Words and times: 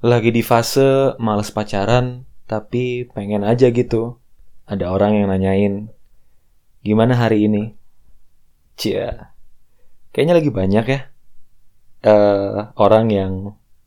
Lagi 0.00 0.32
di 0.32 0.40
fase 0.40 1.12
males 1.20 1.52
pacaran, 1.52 2.24
tapi 2.48 3.04
pengen 3.12 3.44
aja 3.44 3.68
gitu. 3.68 4.16
Ada 4.64 4.88
orang 4.88 5.20
yang 5.20 5.28
nanyain, 5.28 5.74
gimana 6.80 7.20
hari 7.20 7.44
ini? 7.44 7.76
Cia, 8.80 9.36
kayaknya 10.08 10.34
lagi 10.40 10.48
banyak 10.48 10.86
ya 10.88 11.00
eh 12.00 12.58
orang 12.80 13.12
yang 13.12 13.32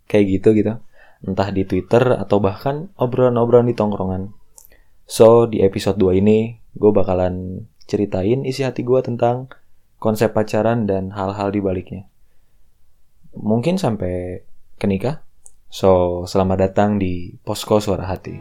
kayak 0.05 0.37
gitu 0.37 0.53
gitu. 0.53 0.77
Entah 1.23 1.49
di 1.49 1.65
Twitter 1.65 2.19
atau 2.19 2.37
bahkan 2.37 2.93
obrolan-obrolan 2.99 3.71
di 3.71 3.75
tongkrongan. 3.75 4.35
So, 5.07 5.49
di 5.49 5.63
episode 5.63 5.97
2 5.97 6.19
ini, 6.19 6.59
gue 6.75 6.91
bakalan 6.91 7.65
ceritain 7.87 8.43
isi 8.43 8.61
hati 8.61 8.83
gue 8.83 8.99
tentang 9.01 9.49
konsep 9.97 10.35
pacaran 10.35 10.83
dan 10.83 11.15
hal-hal 11.15 11.49
di 11.49 11.63
baliknya. 11.63 12.05
Mungkin 13.33 13.79
sampai 13.79 14.43
ke 14.77 14.85
nikah. 14.85 15.23
So, 15.73 16.21
selamat 16.29 16.69
datang 16.69 17.01
di 17.01 17.33
Posko 17.41 17.81
Suara 17.81 18.05
Hati. 18.05 18.37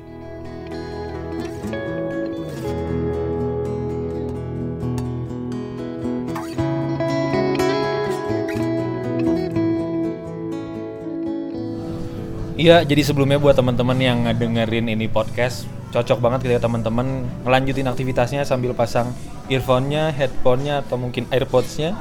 Iya, 12.61 12.85
jadi 12.85 13.01
sebelumnya 13.01 13.41
buat 13.41 13.57
teman-teman 13.57 13.97
yang 13.97 14.29
ngedengerin 14.29 14.93
ini 14.93 15.09
podcast, 15.09 15.65
cocok 15.89 16.21
banget 16.21 16.45
ketika 16.45 16.69
teman-teman 16.69 17.25
ngelanjutin 17.49 17.89
aktivitasnya 17.89 18.45
sambil 18.45 18.77
pasang 18.77 19.09
earphone-nya, 19.49 20.13
headphone-nya, 20.13 20.85
atau 20.85 21.01
mungkin 21.01 21.25
AirPods-nya 21.33 21.97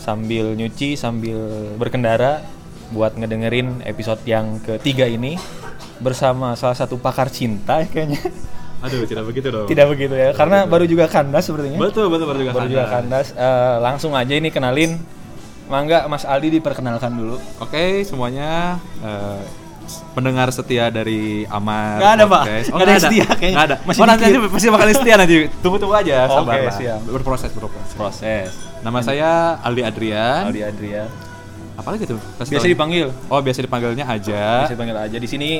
sambil 0.00 0.56
nyuci, 0.56 0.96
sambil 0.96 1.36
berkendara 1.76 2.40
buat 2.90 3.14
ngedengerin 3.14 3.86
episode 3.86 4.20
yang 4.26 4.58
ketiga 4.62 5.06
ini 5.06 5.38
bersama 6.02 6.56
salah 6.58 6.74
satu 6.74 6.98
pakar 6.98 7.30
cinta 7.30 7.82
ya 7.84 7.88
kayaknya. 7.88 8.20
Aduh, 8.80 9.04
tidak 9.04 9.28
begitu 9.28 9.52
dong. 9.52 9.68
Tidak 9.68 9.86
begitu 9.92 10.14
ya, 10.16 10.32
karena 10.32 10.64
baru 10.64 10.88
juga 10.88 11.04
kandas 11.04 11.44
sepertinya. 11.44 11.76
Betul, 11.76 12.08
betul, 12.08 12.26
baru 12.32 12.38
juga 12.40 12.52
Baru 12.56 12.68
juga 12.72 12.86
kandas. 12.88 13.36
Eh, 13.36 13.76
langsung 13.84 14.16
aja 14.16 14.32
ini 14.32 14.48
kenalin. 14.48 14.96
Mangga 15.70 16.10
Mas 16.10 16.26
Aldi 16.26 16.58
diperkenalkan 16.58 17.14
dulu. 17.14 17.38
Oke, 17.62 18.02
semuanya 18.02 18.80
eh, 19.04 19.38
pendengar 20.16 20.50
setia 20.50 20.90
dari 20.90 21.46
Amar. 21.46 22.00
Nggak 22.00 22.12
ada, 22.16 22.24
Pak. 22.24 22.42
Podcast. 22.42 22.66
Nggak 22.72 22.82
ada 22.82 22.90
yang 22.90 23.04
setia 23.04 23.26
kayaknya. 23.28 23.52
Nggak 23.54 23.66
ada. 23.68 23.76
Masih 23.84 24.00
oh, 24.00 24.06
nanti, 24.08 24.24
nanti 24.24 24.38
pasti 24.50 24.66
bakal 24.72 24.86
setia 24.90 25.14
nanti. 25.20 25.36
Tunggu-tunggu 25.62 25.94
aja, 25.94 26.16
Oke, 26.26 26.34
sabar 26.40 26.56
lah. 26.58 26.74
siap. 26.74 27.00
Berproses, 27.06 27.50
berproses. 27.52 27.94
Proses. 27.94 28.48
Nama 28.80 28.98
saya 29.04 29.30
Aldi 29.60 29.82
Adrian. 29.84 30.42
Aldi 30.48 30.62
Adrian. 30.64 31.29
Apalagi 31.80 32.04
tuh? 32.04 32.20
Kasih 32.36 32.52
Biasa 32.52 32.62
tahu. 32.62 32.72
dipanggil. 32.72 33.06
Oh, 33.26 33.40
biasa 33.40 33.58
dipanggilnya 33.64 34.04
aja. 34.04 34.68
Bisa 34.68 34.76
panggil 34.76 34.96
aja 34.96 35.16
di 35.16 35.28
sini 35.28 35.50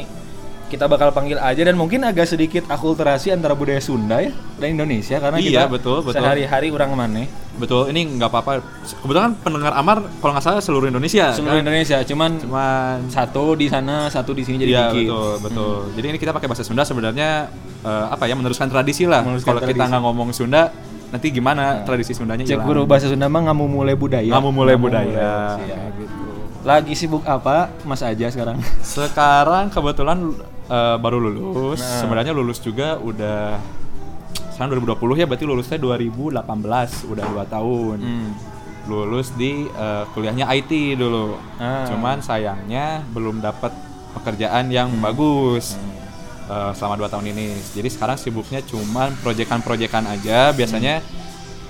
kita 0.71 0.87
bakal 0.87 1.11
panggil 1.11 1.35
aja 1.35 1.67
dan 1.67 1.75
mungkin 1.75 1.99
agak 2.07 2.31
sedikit 2.31 2.63
akulturasi 2.71 3.35
antara 3.35 3.59
budaya 3.59 3.83
Sunda 3.83 4.23
ya 4.23 4.31
dan 4.55 4.79
Indonesia 4.79 5.19
karena 5.19 5.43
Iya, 5.43 5.67
kita 5.67 5.67
betul, 5.67 5.99
betul. 6.07 6.23
sehari-hari 6.23 6.71
orang 6.71 6.95
mana 6.95 7.27
Betul, 7.59 7.91
ini 7.91 8.07
nggak 8.07 8.31
apa-apa. 8.31 8.63
Kebetulan 9.03 9.35
pendengar 9.37 9.75
Amar 9.75 9.99
kalau 10.23 10.31
nggak 10.31 10.47
salah 10.47 10.63
seluruh 10.63 10.87
Indonesia. 10.87 11.35
seluruh 11.35 11.59
kan? 11.59 11.67
Indonesia 11.67 11.99
cuman 12.07 12.39
Cuman 12.39 12.97
satu 13.11 13.59
di 13.59 13.67
sana 13.67 14.07
satu 14.07 14.31
di 14.31 14.47
sini 14.47 14.63
jadi 14.63 14.71
Iya 14.71 14.85
dikit. 14.95 15.11
betul 15.11 15.33
betul. 15.43 15.77
Jadi 15.99 16.07
ini 16.07 16.19
kita 16.23 16.31
pakai 16.31 16.47
bahasa 16.47 16.63
Sunda 16.63 16.87
sebenarnya 16.87 17.51
eh, 17.83 18.07
apa 18.07 18.31
ya 18.31 18.39
meneruskan 18.39 18.71
tradisi 18.71 19.11
lah. 19.11 19.27
Kalau 19.27 19.59
kita 19.59 19.91
nggak 19.91 20.03
ngomong 20.07 20.31
Sunda, 20.31 20.71
nanti 21.11 21.27
gimana 21.35 21.83
tradisi 21.83 22.15
Sundanya 22.15 22.47
Cek 22.47 22.63
guru 22.63 22.87
bahasa 22.87 23.11
Sunda 23.11 23.27
mah 23.27 23.43
ngamu 23.51 23.67
mulai 23.67 23.95
budaya. 23.99 24.31
Ngamu 24.31 24.51
mulai 24.55 24.75
Ngamu 24.79 24.85
budaya. 24.87 25.11
mulai, 25.11 25.59
siap. 25.59 25.69
Kayak 25.69 25.91
gitu. 25.99 26.23
Lagi 26.61 26.93
sibuk 26.95 27.23
apa 27.27 27.73
Mas 27.83 28.03
aja 28.05 28.27
sekarang? 28.31 28.61
Sekarang 28.85 29.73
kebetulan 29.73 30.19
eh, 30.71 30.97
baru 31.01 31.19
lulus. 31.19 31.83
Nah. 31.83 31.99
Sebenarnya 32.05 32.33
lulus 32.37 32.63
juga 32.63 32.97
udah 33.01 33.59
sekarang 34.55 34.77
2020 34.85 35.25
ya 35.25 35.27
berarti 35.27 35.47
lulusnya 35.49 35.79
2018 35.81 37.11
udah 37.11 37.25
2 37.33 37.55
tahun. 37.55 37.99
Hmm. 37.99 38.31
Lulus 38.87 39.33
di 39.35 39.67
eh, 39.67 40.05
kuliahnya 40.15 40.47
IT 40.53 41.01
dulu. 41.01 41.35
Ah. 41.59 41.89
Cuman 41.89 42.21
sayangnya 42.23 43.03
belum 43.11 43.41
dapat 43.41 43.73
pekerjaan 44.15 44.69
yang 44.69 44.93
bagus. 45.01 45.75
Eh, 46.51 46.73
selama 46.75 46.99
2 46.99 47.07
tahun 47.07 47.27
ini. 47.31 47.47
Jadi 47.79 47.89
sekarang 47.89 48.19
sibuknya 48.19 48.61
cuman 48.67 49.15
proyekan-proyekan 49.23 50.03
aja. 50.11 50.51
Biasanya 50.51 50.99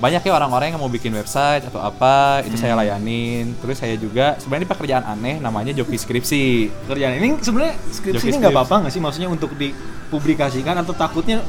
banyak 0.00 0.24
ya 0.24 0.32
orang-orang 0.32 0.72
yang 0.72 0.80
mau 0.80 0.88
bikin 0.88 1.12
website 1.12 1.68
atau 1.68 1.76
apa, 1.76 2.40
itu 2.48 2.56
saya 2.56 2.72
layanin. 2.72 3.52
Terus 3.60 3.76
saya 3.76 4.00
juga 4.00 4.40
sebenarnya 4.40 4.64
ini 4.64 4.70
pekerjaan 4.72 5.04
aneh 5.04 5.36
namanya 5.36 5.76
joki 5.76 6.00
skripsi. 6.00 6.72
Kerjaan 6.88 7.20
ini 7.20 7.36
sebenarnya 7.44 7.76
skripsi 7.92 8.16
Joki 8.16 8.28
ini 8.32 8.36
nggak 8.40 8.56
apa-apa 8.56 8.74
nggak 8.88 8.92
sih 8.96 9.02
maksudnya 9.04 9.28
untuk 9.28 9.52
dipublikasikan 9.60 10.80
atau 10.80 10.96
takutnya 10.96 11.44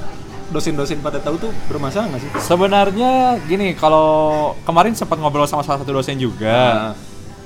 dosen-dosen 0.51 0.99
pada 0.99 1.23
tahu 1.23 1.39
tuh 1.39 1.51
bermasalah 1.71 2.11
nggak 2.11 2.21
sih? 2.27 2.31
Sebenarnya 2.43 3.39
gini, 3.47 3.71
kalau 3.71 4.51
kemarin 4.67 4.91
sempat 4.91 5.15
ngobrol 5.15 5.47
sama 5.47 5.63
salah 5.63 5.79
satu 5.79 5.95
dosen 5.95 6.19
juga. 6.19 6.91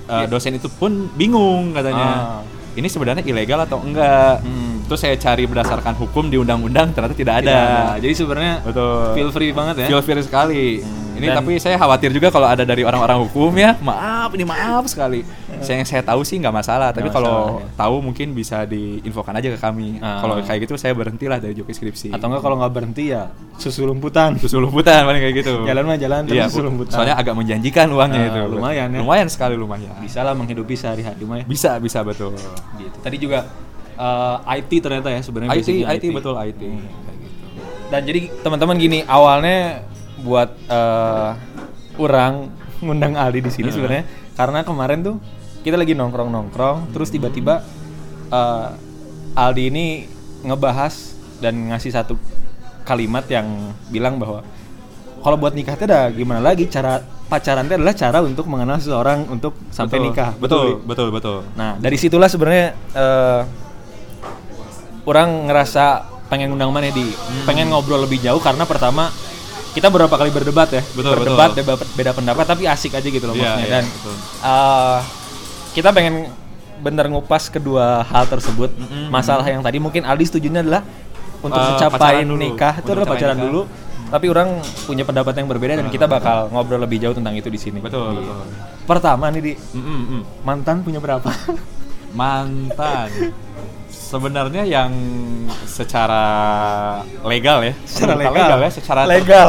eh, 0.09 0.25
dosen 0.25 0.57
itu 0.57 0.65
pun 0.73 1.05
bingung 1.13 1.69
katanya. 1.69 2.41
Ah. 2.41 2.41
Ini 2.75 2.87
sebenarnya 2.89 3.21
ilegal 3.23 3.61
atau 3.61 3.77
enggak? 3.79 4.41
Hmm. 4.41 4.64
Terus 4.85 4.99
saya 5.01 5.15
cari 5.15 5.43
berdasarkan 5.43 5.93
hukum 5.95 6.29
di 6.29 6.37
undang-undang 6.37 6.93
ternyata 6.93 7.13
tidak 7.13 7.41
ada. 7.41 7.49
Tidak 7.49 7.57
ada. 7.57 7.97
Jadi 7.97 8.13
sebenarnya 8.13 8.53
Betul. 8.61 9.01
feel 9.17 9.29
free 9.29 9.51
banget 9.51 9.75
ya. 9.81 9.87
Feel 9.89 10.01
free 10.01 10.21
sekali. 10.21 10.65
Hmm, 10.79 11.17
ini 11.17 11.25
dan- 11.25 11.37
tapi 11.41 11.51
saya 11.57 11.75
khawatir 11.75 12.09
juga 12.11 12.29
kalau 12.29 12.45
ada 12.45 12.61
dari 12.61 12.85
orang-orang 12.85 13.17
hukum 13.25 13.49
ya. 13.55 13.73
Maaf, 13.81 14.29
ini 14.31 14.45
maaf 14.45 14.85
sekali. 14.85 15.25
Saya 15.55 15.81
yang 15.81 15.87
saya 15.87 16.03
tahu 16.03 16.21
sih 16.21 16.35
nggak 16.35 16.51
masalah, 16.53 16.91
tapi 16.91 17.07
Nggak 17.07 17.15
kalau 17.15 17.37
masalah, 17.55 17.63
ya. 17.63 17.79
tahu 17.79 17.95
mungkin 18.03 18.27
bisa 18.31 18.57
diinfokan 18.63 19.33
aja 19.33 19.49
ke 19.49 19.57
kami. 19.57 19.97
Ah. 19.97 20.19
Kalau 20.21 20.37
kayak 20.37 20.59
gitu 20.67 20.75
saya 20.75 20.91
berhentilah 20.91 21.39
dari 21.39 21.55
joki 21.55 21.71
skripsi. 21.71 22.11
Atau 22.11 22.27
enggak 22.27 22.43
kalau 22.43 22.59
nggak 22.59 22.69
berhenti 22.69 23.09
ya 23.09 23.31
susu 23.55 23.87
lumputan. 23.87 24.35
susu 24.37 24.59
lumputan 24.59 25.01
paling 25.01 25.17
kayak 25.17 25.35
gitu. 25.41 25.63
Jalan 25.63 25.81
mah 25.81 25.97
jalan, 25.97 26.21
Iya, 26.27 26.45
susu 26.45 26.61
lumputan. 26.61 26.93
Soalnya 26.93 27.15
agak 27.15 27.33
menjanjikan 27.33 27.87
uangnya 27.89 28.21
Ah, 28.21 28.29
itu. 28.29 28.41
lumayan 28.51 28.87
ya. 28.91 28.99
Lumayan 28.99 29.27
sekali 29.31 29.55
lumayan. 29.55 29.95
Bisa 29.97 30.21
lah 30.21 30.35
menghidupi 30.35 30.75
sehari-hari 30.75 31.23
mah 31.23 31.41
ya. 31.41 31.45
Bisa, 31.47 31.79
bisa 31.79 32.03
betul. 32.03 32.35
Gitu. 32.75 32.97
Tadi 32.99 33.17
juga 33.17 33.47
eh, 33.95 34.57
IT 34.59 34.71
ternyata 34.79 35.09
ya 35.09 35.19
sebenarnya 35.19 35.51
IT, 35.55 35.59
basicnya 35.63 35.85
IT, 35.91 36.03
betul 36.11 36.35
IT. 36.35 36.61
Hmm. 36.61 36.83
Kayak 36.83 37.17
gitu. 37.19 37.35
Dan 37.85 38.01
jadi 38.03 38.21
teman-teman 38.41 38.75
gini, 38.77 38.99
awalnya 39.05 39.83
buat 40.21 40.49
eh 40.67 41.31
orang 41.95 42.51
ngundang 42.83 43.15
Aldi 43.15 43.39
di 43.39 43.51
sini 43.51 43.69
Hmm. 43.71 43.75
sebenarnya 43.79 44.03
karena 44.35 44.59
kemarin 44.61 44.99
tuh 44.99 45.15
kita 45.63 45.79
lagi 45.79 45.95
nongkrong-nongkrong, 45.95 46.91
terus 46.91 47.09
tiba-tiba 47.09 47.63
eh, 48.29 48.69
Aldi 49.35 49.63
ini 49.67 49.85
ngebahas 50.43 51.15
dan 51.39 51.71
ngasih 51.71 51.91
satu 51.91 52.15
kalimat 52.83 53.25
yang 53.27 53.73
bilang 53.89 54.15
bahwa 54.15 54.45
kalau 55.19 55.41
buat 55.41 55.57
nikah 55.57 55.73
teh 55.73 55.89
dah 55.89 56.13
gimana 56.13 56.37
lagi 56.37 56.69
cara 56.69 57.01
pacaran 57.01 57.65
teh 57.65 57.73
adalah 57.73 57.97
cara 57.97 58.21
untuk 58.21 58.45
mengenal 58.45 58.77
seseorang 58.77 59.25
untuk 59.25 59.57
sampai 59.73 59.97
Betul, 59.97 60.05
nikah. 60.05 60.29
Betul, 60.37 60.61
Li? 60.61 60.73
betul, 60.85 61.07
betul. 61.09 61.37
Nah, 61.57 61.81
dari 61.81 61.97
situlah 61.97 62.29
sebenarnya 62.29 62.77
eh, 62.93 63.41
orang 65.05 65.45
ngerasa 65.45 65.85
pengen 66.25 66.51
undang 66.51 66.69
mana 66.69 66.89
di 66.89 67.05
Hmm. 67.05 67.45
pengen 67.45 67.69
ngobrol 67.69 68.01
lebih 68.01 68.19
jauh 68.19 68.39
karena 68.39 68.63
pertama 68.63 69.13
kita 69.71 69.87
beberapa 69.87 70.15
kali 70.15 70.31
berdebat 70.31 70.71
ya, 70.71 70.81
Betul, 70.89 71.13
berdebat 71.15 71.51
betul. 71.51 71.67
beda, 71.67 71.85
beda 71.93 72.11
pendapat 72.13 72.45
tapi 72.45 72.63
asik 72.65 72.93
aja 72.93 73.03
gitu 73.03 73.23
loh 73.23 73.35
Iya, 73.35 73.43
maksudnya 73.45 73.61
iya, 73.61 73.73
dan 73.73 73.83
betul. 73.85 74.15
eh, 74.41 74.99
kita 75.71 75.89
pengen 75.91 76.15
bener 76.75 77.05
ngupas 77.07 77.47
kedua 77.47 78.03
hal 78.03 78.23
tersebut. 78.25 78.67
Mm-mm. 78.69 79.07
Masalah 79.07 79.43
yang 79.43 79.59
tadi 79.59 79.77
mungkin 79.77 80.03
Aldi 80.03 80.25
setujunya 80.25 80.59
adalah 80.59 80.83
untuk 81.39 81.55
Eh, 81.55 81.67
mencapai 81.69 82.23
nikah 82.23 82.73
itu 82.77 82.89
adalah 82.89 83.07
pacaran 83.07 83.31
nikah. 83.33 83.45
dulu. 83.45 83.61
Tapi 84.05 84.25
orang 84.27 84.49
punya 84.85 85.01
pendapat 85.01 85.33
yang 85.35 85.47
berbeda 85.47 85.73
dan 85.75 85.87
kita 85.89 86.05
bakal 86.05 86.47
ngobrol 86.49 86.77
lebih 86.77 86.97
jauh 86.97 87.11
tentang 87.11 87.33
itu 87.33 87.47
di 87.47 87.57
sini. 87.57 87.79
Betul, 87.79 88.11
Gitu. 88.13 88.27
betul. 88.27 88.47
Pertama 88.85 89.27
nih 89.27 89.41
di 89.41 89.53
Mm, 89.73 89.81
mm, 89.81 90.03
mm. 90.05 90.21
mantan 90.41 90.77
punya 90.81 90.99
berapa? 90.99 91.27
Mantan. 92.13 93.09
Sebenarnya 94.05 94.63
yang 94.63 94.91
secara 95.65 96.23
legal 97.21 97.57
ya, 97.59 97.73
Secara 97.83 98.13
Bukan 98.13 98.25
legal. 98.29 98.57
ya, 98.59 98.69
secara 98.69 99.01
legal. 99.03 99.47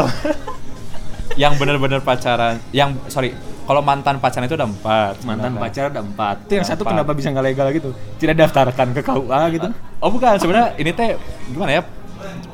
yang 1.43 1.53
benar-benar 1.55 2.01
pacaran, 2.01 2.57
yang 2.73 2.97
sorry, 3.07 3.37
kalau 3.63 3.81
mantan 3.81 4.17
pacaran 4.17 4.47
itu 4.47 4.57
ada 4.57 4.65
empat. 4.65 5.21
mantan 5.21 5.53
sebenarnya. 5.53 5.61
pacar 5.61 5.85
ada 5.87 6.01
empat 6.01 6.37
itu 6.41 6.53
yang 6.55 6.65
Ada 6.65 6.73
satu 6.73 6.83
empat. 6.83 6.93
kenapa 6.95 7.11
bisa 7.13 7.29
nggak 7.29 7.47
legal 7.47 7.67
gitu 7.71 7.91
tidak 8.17 8.35
daftarkan 8.39 8.89
ke 8.91 9.01
KUA 9.03 9.41
gitu 9.53 9.69
Oh 9.99 10.09
bukan, 10.09 10.35
sebenarnya 10.37 10.69
ini 10.77 10.91
teh 10.91 11.21
gimana 11.47 11.73
ya? 11.75 11.83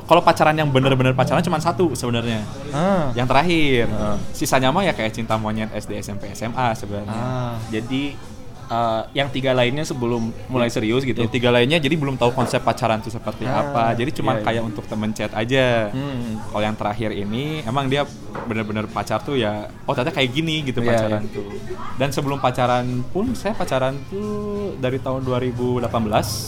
Kalau 0.03 0.19
pacaran 0.19 0.51
yang 0.53 0.67
benar-benar 0.67 1.13
pacaran 1.13 1.39
cuma 1.39 1.55
satu 1.57 1.95
sebenarnya. 1.95 2.43
ah 2.69 3.07
Yang 3.13 3.27
terakhir. 3.29 3.85
Ah. 3.89 4.17
Sisanya 4.31 4.67
mah 4.67 4.83
ya 4.83 4.91
kayak 4.91 5.13
cinta 5.13 5.33
monyet 5.33 5.71
SD, 5.71 6.03
SMP, 6.03 6.27
SMA 6.33 6.75
sebenarnya. 6.75 7.15
ah 7.15 7.55
jadi 7.69 8.19
eh, 8.65 9.01
yang 9.13 9.27
tiga 9.27 9.51
lainnya 9.51 9.81
sebelum 9.81 10.21
mulai 10.47 10.67
serius 10.67 11.01
gitu 11.01 11.17
Yang 11.17 11.33
tiga 11.33 11.49
lainnya 11.49 11.77
jadi 11.77 11.93
belum 11.93 12.15
tahu 12.15 12.31
konsep 12.31 12.59
pacaran 12.59 12.99
itu 12.99 13.09
seperti 13.09 13.43
Ah, 13.43 13.61
apa. 13.63 13.91
Jadi 13.93 14.11
cuma 14.13 14.33
iya, 14.33 14.39
iya. 14.39 14.45
kayak 14.45 14.63
untuk 14.65 14.85
temen 14.85 15.11
chat 15.11 15.31
aja. 15.31 15.89
Hmm. 15.89 16.39
Kalau 16.45 16.61
yang 16.61 16.73
terakhir 16.73 17.09
ini 17.11 17.61
emang 17.61 17.87
dia 17.87 18.03
benar-benar 18.43 18.87
pacar 18.87 19.19
tuh 19.19 19.35
ya 19.35 19.65
oh 19.83 19.93
ternyata 19.93 20.11
kayak 20.11 20.29
gini 20.29 20.63
gitu 20.63 20.79
Iya, 20.79 20.89
pacaran 20.89 21.21
iya. 21.21 21.31
tuh. 21.31 21.47
Dan 21.95 22.09
sebelum 22.09 22.37
pacaran 22.37 22.85
pun 23.09 23.31
saya 23.33 23.53
pacaran 23.53 23.95
tuh 24.07 24.73
dari 24.75 24.97
tahun 24.97 25.23
2018 25.23 25.85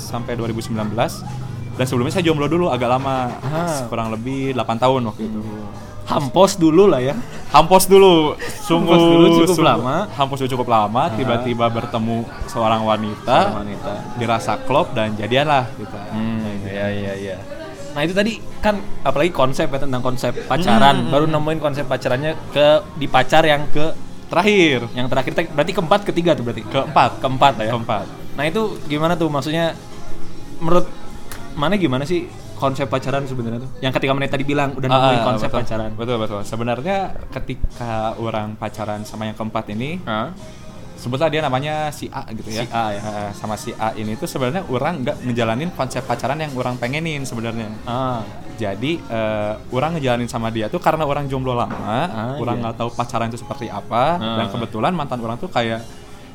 sampai 0.09 0.33
2019 0.33 0.73
dan 1.75 1.83
sebelumnya 1.83 2.13
saya 2.13 2.23
jomblo 2.23 2.47
dulu 2.47 2.67
agak 2.67 2.87
lama 2.89 3.27
Ah. 3.43 3.83
kurang 3.85 4.07
lebih 4.09 4.53
8 4.53 4.79
tahun 4.79 5.01
waktu 5.05 5.23
itu 5.25 5.41
Hampos 6.05 6.55
dulu 6.55 6.85
lah 6.85 7.01
ya. 7.01 7.15
hampos 7.47 7.85
dulu 7.85 8.35
sungguh 8.59 8.91
Hampos 8.91 9.07
dulu 9.07 9.25
cukup 9.37 9.47
sungguh- 9.49 9.65
lama. 9.65 9.95
hampos 10.11 10.37
dulu 10.37 10.49
cukup 10.53 10.67
lama 10.69 11.03
tiba-tiba 11.09 11.65
bertemu 11.67 12.17
seorang 12.45 12.83
wanita, 12.83 13.37
Seorang 13.47 13.59
wanita. 13.63 13.91
dirasa 14.15 14.53
klop 14.61 14.91
dan 14.91 15.13
jadianlah 15.13 15.65
kita 15.71 15.99
Hmm, 16.11 16.61
iya 16.63 16.87
iya 16.91 17.13
iya. 17.15 17.35
Nah 17.91 18.01
itu 18.01 18.11
tadi 18.11 18.33
kan 18.59 18.75
apalagi 19.01 19.31
konsep 19.31 19.65
ya 19.65 19.79
tentang 19.79 19.99
konsep 19.99 20.35
pacaran, 20.43 20.95
Hmm. 20.99 21.09
baru 21.09 21.25
nemuin 21.25 21.59
konsep 21.59 21.85
pacarannya 21.85 22.35
ke 22.51 22.67
di 22.93 23.07
pacar 23.07 23.41
yang 23.41 23.65
ke 23.69 23.95
terakhir 24.25 24.89
yang 24.91 25.07
terakhir 25.07 25.31
berarti 25.47 25.71
keempat 25.71 26.01
ketiga 26.03 26.33
tuh 26.33 26.43
berarti 26.43 26.63
keempat 26.63 27.11
keempat 27.17 27.53
lah 27.55 27.65
ya. 27.65 27.71
keempat 27.71 28.05
Nah 28.35 28.43
itu 28.43 28.61
gimana 28.83 29.13
tuh 29.13 29.29
maksudnya 29.29 29.71
menurut 30.57 30.91
mana 31.53 31.75
gimana 31.75 32.03
sih 32.03 32.27
konsep 32.55 32.85
pacaran 32.85 33.23
sebenarnya 33.23 33.59
tuh? 33.59 33.71
Yang 33.79 33.93
ketika 33.95 34.11
mana 34.11 34.25
tadi 34.25 34.43
bilang 34.43 34.71
udah 34.71 34.87
nemuin 34.87 35.19
Ah, 35.19 35.25
konsep 35.25 35.47
betul. 35.47 35.59
pacaran. 35.61 35.89
Betul 35.93 36.15
betul. 36.17 36.39
Sebenarnya 36.41 36.97
ketika 37.29 37.93
orang 38.15 38.55
pacaran 38.55 39.01
sama 39.01 39.25
yang 39.25 39.35
keempat 39.35 39.65
ini, 39.69 39.99
Ah. 40.01 40.31
sebutlah 40.95 41.27
dia 41.27 41.39
namanya 41.39 41.89
si 41.89 42.07
A 42.07 42.23
gitu 42.29 42.49
ya. 42.49 42.61
Si 42.61 42.67
A 42.69 42.85
ya. 42.89 43.01
Eh, 43.01 43.29
sama 43.33 43.55
si 43.55 43.71
A 43.71 43.91
ini 43.93 44.15
tuh 44.15 44.25
sebenarnya 44.25 44.63
orang 44.65 45.01
nggak 45.01 45.17
ngejalanin 45.21 45.69
konsep 45.71 46.01
pacaran 46.01 46.35
yang 46.35 46.51
orang 46.53 46.75
pengenin 46.75 47.21
sebenarnya. 47.21 47.67
Ah. 47.83 48.23
Jadi 48.55 48.97
eh, 49.03 49.53
orang 49.69 49.93
ngejalanin 49.93 50.25
sama 50.25 50.47
dia 50.47 50.65
tuh 50.65 50.79
karena 50.79 51.03
orang 51.03 51.27
jomblo 51.27 51.51
lama, 51.51 51.75
Ah, 52.07 52.33
orang 52.35 52.55
iya. 52.55 52.63
nggak 52.63 52.75
tahu 52.75 52.89
pacaran 52.89 53.27
itu 53.27 53.37
seperti 53.37 53.67
apa, 53.67 54.15
Ah. 54.15 54.37
dan 54.39 54.47
kebetulan 54.49 54.91
mantan 54.91 55.19
orang 55.19 55.35
tuh 55.35 55.47
kayak 55.47 55.83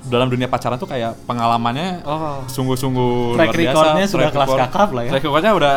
dalam 0.02 0.28
dunia 0.28 0.46
pacaran 0.46 0.76
tuh 0.76 0.84
kayak 0.87 1.12
pengalamannya 1.25 2.00
Oh. 2.02 2.40
sungguh-sungguh 2.46 3.37
Track 3.37 3.49
luar 3.49 3.52
biasa. 3.55 3.69
recordnya 3.69 4.05
sudah 4.06 4.20
Track 4.22 4.37
kelas 4.37 4.50
kakap 4.61 4.88
lah 4.90 5.02
ya. 5.02 5.11
Track 5.11 5.25
recordnya 5.25 5.52
udah 5.52 5.75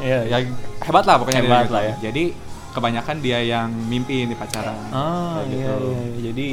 Iya. 0.00 0.18
ya 0.26 0.38
hebat 0.80 1.04
lah 1.04 1.16
pokoknya 1.16 1.40
Hebat 1.40 1.64
gitu. 1.64 1.74
lah 1.74 1.82
ya. 1.84 1.94
Jadi 2.02 2.24
kebanyakan 2.70 3.16
dia 3.18 3.38
yang 3.40 3.68
mimpi 3.68 4.24
di 4.24 4.34
pacaran. 4.34 4.76
Ah, 4.88 5.42
iya, 5.42 5.70
gitu. 5.70 5.74
iya, 5.86 6.00
iya. 6.00 6.20
Jadi 6.26 6.48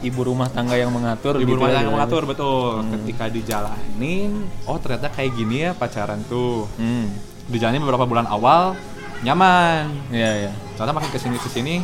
ibu 0.00 0.20
rumah 0.22 0.48
tangga 0.48 0.74
yang 0.74 0.88
mengatur 0.88 1.36
Ibu 1.36 1.44
gitu 1.44 1.56
rumah 1.56 1.68
ya, 1.68 1.74
tangga 1.74 1.84
gitu. 1.84 1.94
mengatur 1.94 2.22
betul. 2.24 2.70
Hmm. 2.78 2.90
Ketika 2.94 3.24
dijalanin, 3.28 4.30
oh 4.64 4.76
ternyata 4.76 5.08
kayak 5.08 5.32
gini 5.32 5.56
ya 5.60 5.70
pacaran 5.72 6.20
tuh. 6.24 6.64
Hmm. 6.74 7.12
Dijalanin 7.46 7.80
beberapa 7.80 8.04
bulan 8.04 8.26
awal 8.26 8.74
nyaman. 9.20 9.92
Iya, 10.08 10.30
iya. 10.40 10.52
Ternyata 10.74 10.92
makin 10.92 11.10
ke 11.10 11.18
sini 11.18 11.36
ke 11.36 11.48
sini 11.48 11.76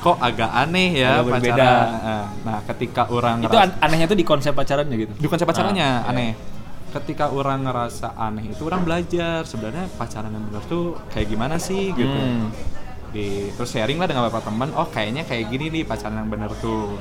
kok 0.00 0.16
agak 0.16 0.48
aneh 0.48 0.96
ya 0.96 1.20
Agak 1.20 1.24
berbeda. 1.30 1.52
pacaran. 1.60 2.24
Nah, 2.40 2.58
ketika 2.66 3.02
orang 3.06 3.36
Itu 3.40 3.52
an- 3.54 3.76
anehnya 3.78 4.06
tuh 4.06 4.16
di 4.16 4.24
konsep 4.24 4.50
pacarannya 4.50 4.96
gitu. 4.96 5.12
di 5.14 5.28
konsep 5.28 5.44
pacarannya 5.44 5.88
Ah, 6.02 6.08
iya. 6.10 6.32
Ketika 6.90 7.30
orang 7.30 7.62
ngerasa 7.62 8.18
aneh 8.18 8.50
itu 8.50 8.66
orang 8.66 8.82
belajar 8.82 9.46
sebenarnya 9.46 9.86
pacaran 9.94 10.34
yang 10.34 10.42
benar 10.50 10.62
tuh 10.66 10.98
kayak 11.14 11.30
gimana 11.30 11.54
sih 11.58 11.94
gitu. 11.94 12.10
Hmm. 12.10 12.50
di 13.10 13.50
terus 13.58 13.74
sharing 13.74 13.98
lah 13.98 14.06
dengan 14.06 14.22
beberapa 14.30 14.38
teman 14.46 14.70
oh 14.78 14.86
kayaknya 14.86 15.26
kayak 15.26 15.50
gini 15.50 15.66
nih 15.66 15.82
pacaran 15.82 16.14
yang 16.14 16.30
bener 16.30 16.46
tuh 16.62 16.94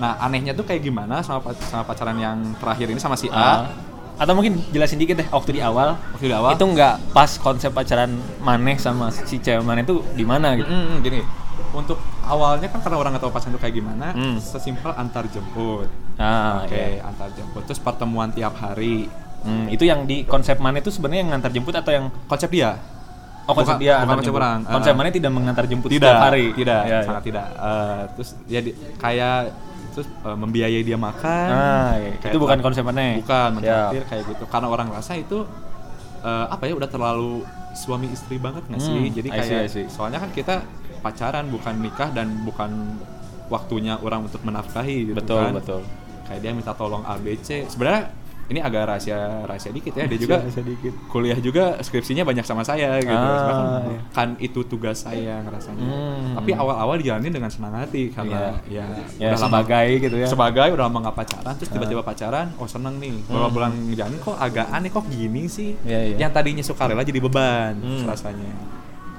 nah 0.00 0.16
anehnya 0.16 0.56
tuh 0.56 0.64
kayak 0.64 0.80
gimana 0.80 1.20
sama 1.20 1.52
sama 1.68 1.84
pacaran 1.84 2.16
yang 2.16 2.56
terakhir 2.56 2.88
ini 2.88 2.96
sama 2.96 3.12
si. 3.12 3.28
A 3.28 3.68
Atau 4.14 4.32
mungkin 4.38 4.62
jelasin 4.70 4.96
dikit 4.96 5.18
deh 5.18 5.28
waktu 5.28 5.58
di 5.58 5.60
awal. 5.60 5.98
waktu 6.14 6.30
di 6.30 6.34
awal 6.34 6.54
Itu 6.54 6.64
nggak 6.70 7.12
pas 7.12 7.34
konsep 7.36 7.74
pacaran 7.74 8.14
maneh 8.40 8.78
sama 8.78 9.10
si 9.10 9.42
cewek 9.42 9.66
maneh 9.66 9.82
itu 9.82 10.00
di 10.14 10.24
mana 10.24 10.54
gitu. 10.54 10.70
Mm, 10.70 11.02
gini 11.02 11.20
untuk 11.74 11.98
awalnya 12.26 12.66
kan 12.66 12.80
karena 12.80 12.96
orang 12.96 13.10
nggak 13.12 13.22
tahu 13.22 13.32
pacaran 13.32 13.52
tuh 13.52 13.60
kayak 13.60 13.74
gimana 13.74 14.06
Hmm. 14.10 14.36
sesimpel 14.36 14.90
antar 14.90 15.24
jemput 15.26 15.88
Ah, 16.14 16.62
oke 16.62 16.72
iya. 16.72 17.02
antar 17.02 17.28
jemput 17.30 17.62
terus 17.62 17.78
pertemuan 17.78 18.28
tiap 18.28 18.54
hari 18.54 19.06
Hmm, 19.40 19.68
itu 19.68 19.84
yang 19.84 20.02
di 20.02 20.24
konsep 20.24 20.56
maneh 20.56 20.80
itu 20.80 20.88
sebenarnya 20.88 21.20
yang 21.20 21.30
ngantar 21.30 21.50
jemput 21.50 21.74
atau 21.74 21.92
yang 21.92 22.08
konsep 22.24 22.48
dia 22.48 22.80
oh 23.42 23.52
konsep 23.52 23.76
Bukan- 23.76 23.76
dia 23.78 23.92
bukan 23.92 24.00
antar 24.00 24.14
konsep 24.14 24.24
jemput. 24.26 24.40
orang. 24.40 24.58
Konsep 24.66 24.88
Ah. 24.88 24.96
maneh 24.96 25.12
tidak 25.12 25.30
mengantar 25.30 25.64
jemput 25.66 25.88
tidak 25.90 26.08
setiap 26.08 26.24
hari. 26.24 26.44
tidak 26.54 26.80
iya. 26.82 26.98
sangat 27.02 27.22
tidak 27.24 27.46
Eh, 27.52 28.02
terus 28.10 28.28
ya 28.46 28.60
di- 28.60 28.76
kayak 28.96 29.36
terus 29.92 30.08
eh, 30.08 30.32
membiayai 30.34 30.80
dia 30.80 30.96
makan 30.98 31.48
Ah, 31.50 31.92
iya. 31.94 32.16
Itu 32.24 32.38
bukan 32.38 32.58
konsep 32.58 32.82
maneh. 32.82 33.14
bukan 33.16 33.48
Siap. 33.52 33.54
mentraktir 33.54 34.02
kayak 34.08 34.22
gitu 34.26 34.44
karena 34.46 34.66
orang 34.66 34.88
rasa 34.90 35.12
itu 35.14 35.44
eh, 36.20 36.46
apa 36.48 36.62
ya 36.64 36.72
udah 36.74 36.88
terlalu 36.88 37.44
suami 37.74 38.08
istri 38.08 38.38
banget 38.38 38.64
nggak 38.64 38.80
sih 38.80 38.96
Hmm, 38.96 39.12
jadi 39.12 39.28
I 39.28 39.34
see, 39.34 39.44
kayak 39.44 39.60
I 39.60 39.68
see. 39.68 39.86
soalnya 39.88 40.18
kan 40.18 40.30
kita 40.30 40.64
pacaran 41.04 41.44
bukan 41.46 41.74
nikah 41.78 42.08
dan 42.10 42.40
bukan 42.40 42.70
waktunya 43.46 43.94
orang 43.98 44.24
untuk 44.24 44.40
menafkahi 44.40 45.12
gitu 45.12 45.14
Betul, 45.14 45.36
kan 45.38 45.52
betul. 45.54 45.80
kayak 46.24 46.40
dia 46.40 46.50
minta 46.50 46.72
tolong 46.72 47.04
ABC 47.04 47.68
sebenarnya 47.68 48.08
ini 48.44 48.60
agak 48.60 48.84
rahasia 48.86 49.16
rahasia 49.42 49.68
dikit 49.70 49.92
ya 49.94 50.04
dia 50.04 50.16
juga 50.18 50.36
sedikit. 50.46 50.92
kuliah 51.08 51.36
juga 51.38 51.76
skripsinya 51.78 52.20
banyak 52.22 52.40
sama 52.42 52.60
saya 52.60 52.96
gitu 52.98 53.08
Ah, 53.10 53.40
kan, 53.40 53.56
iya. 53.86 54.00
kan 54.12 54.28
itu 54.38 54.60
tugas 54.62 54.96
saya 54.98 55.40
ngerasanya 55.40 55.80
Hmm. 55.80 56.36
tapi 56.36 56.52
awal-awal 56.52 56.96
dijalanin 56.96 57.28
dengan 57.30 57.48
senang 57.48 57.72
hati 57.74 58.08
karena 58.10 58.52
ya, 58.66 58.84
Ya, 59.18 59.28
udah 59.30 59.38
lama- 59.38 59.64
sebagai 59.64 59.86
gitu 59.98 60.16
ya. 60.18 60.26
sebagai 60.26 60.68
udah 60.70 60.84
lama 60.84 60.98
nggak 61.02 61.16
pacaran 61.18 61.54
terus 61.54 61.70
tiba-tiba 61.70 62.02
pacaran 62.02 62.52
oh 62.54 62.64
seneng 62.66 62.96
nih 62.98 63.16
beberapa 63.22 63.48
bulan 63.50 63.70
ngejalanin 63.82 64.18
kok 64.18 64.36
agak 64.38 64.66
aneh 64.70 64.90
kok 64.90 65.04
gini 65.06 65.42
sih 65.46 65.72
Hmm. 65.74 65.84
Iya, 65.86 66.00
iya. 66.06 66.16
yang 66.18 66.30
tadinya 66.30 66.60
sukarela 66.62 67.00
jadi 67.02 67.20
beban 67.22 67.76
Hmm. 67.76 68.04
rasanya 68.04 68.52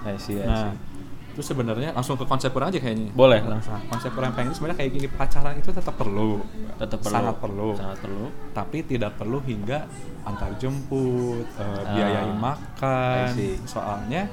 I 0.05 0.17
see, 0.17 0.37
I 0.37 0.45
nah 0.45 0.69
see. 0.69 0.94
Terus 1.35 1.45
sebenarnya 1.45 1.91
langsung 1.91 2.15
ke 2.15 2.23
konsep 2.23 2.47
orang 2.49 2.71
aja 2.71 2.79
kayaknya 2.79 3.11
Boleh, 3.11 3.39
Nah, 3.39 3.59
langsung. 3.59 3.75
konsep 3.85 4.11
orang 4.13 4.31
pengen 4.31 4.55
sebenarnya 4.55 4.77
kayak 4.77 4.91
gini 4.93 5.07
pacaran 5.09 5.53
itu 5.53 5.69
tetap 5.69 5.93
perlu 5.93 6.39
Tetap 6.73 6.97
perlu. 6.97 7.11
sangat 7.13 7.35
perlu 7.37 7.69
Sangat 7.75 7.97
perlu. 7.99 8.25
tapi 8.51 8.77
tidak 8.81 9.11
perlu 9.13 9.37
hingga 9.41 9.83
antar 10.23 10.55
jemput, 10.55 11.43
eh, 11.53 11.61
Ah, 11.61 11.91
biayain 11.91 12.33
makan. 12.33 13.27
Soalnya 13.63 14.31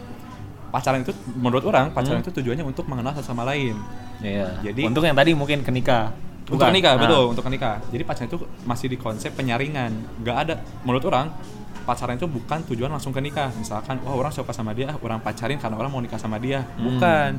pacaran 0.71 1.03
itu 1.03 1.11
menurut 1.35 1.65
orang 1.65 1.91
pacaran 1.91 2.17
Hmm. 2.17 2.25
itu 2.25 2.33
tujuannya 2.33 2.65
untuk 2.65 2.87
mengenal 2.87 3.13
satu 3.13 3.29
sama 3.29 3.45
lain. 3.45 3.77
Iya. 4.19 4.63
Jadi- 4.63 4.87
untuk 4.87 5.03
yang 5.03 5.13
tadi 5.13 5.35
mungkin 5.35 5.61
ke 5.61 5.69
nikah. 5.69 6.15
Untuk 6.45 6.71
nikah, 6.71 6.95
Ah. 6.95 7.01
betul, 7.01 7.25
untuk 7.29 7.45
nikah. 7.47 7.83
Jadi 7.89 8.03
pacaran 8.03 8.27
itu 8.27 8.39
masih 8.63 8.87
di 8.87 8.97
konsep 8.97 9.33
penyaringan. 9.33 9.91
Nggak 10.23 10.37
ada 10.39 10.55
menurut 10.81 11.05
orang 11.05 11.35
pacaran 11.83 12.15
itu 12.15 12.25
bukan 12.25 12.63
tujuan 12.67 12.89
langsung 12.89 13.11
ke 13.11 13.19
nikah. 13.19 13.51
Misalkan 13.53 13.99
wah 14.01 14.15
orang 14.15 14.31
suka 14.31 14.51
sama 14.51 14.73
dia, 14.73 14.95
orang 14.99 15.19
pacarin 15.19 15.57
karena 15.57 15.77
orang 15.77 15.91
mau 15.91 16.01
nikah 16.01 16.17
sama 16.17 16.37
dia. 16.37 16.65
Hmm. 16.75 16.83
Bukan. 16.87 17.31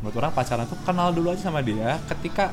Menurut 0.00 0.16
orang 0.16 0.32
pacaran 0.32 0.64
itu 0.64 0.76
kenal 0.80 1.08
dulu 1.10 1.30
aja 1.30 1.42
sama 1.42 1.60
dia 1.60 2.00
ketika 2.06 2.50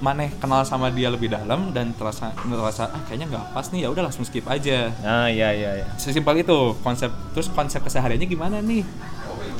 maneh 0.00 0.32
kenal 0.40 0.64
sama 0.64 0.88
dia 0.88 1.12
lebih 1.12 1.28
dalam 1.28 1.76
dan 1.76 1.92
terasa 1.92 2.32
terasa 2.32 2.88
ah 2.88 3.04
kayaknya 3.04 3.26
nggak 3.28 3.46
pas 3.52 3.68
nih 3.68 3.84
ya 3.84 3.88
udah 3.92 4.08
langsung 4.08 4.24
skip 4.24 4.48
aja 4.48 4.88
Ah, 5.04 5.28
iya 5.28 5.52
iya 5.52 5.70
iya. 5.76 5.86
sesimpel 6.00 6.40
itu 6.40 6.72
konsep 6.80 7.12
terus 7.36 7.52
konsep 7.52 7.84
kesehariannya 7.84 8.24
gimana 8.24 8.64
nih 8.64 8.80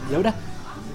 ya 0.08 0.16
udah 0.16 0.32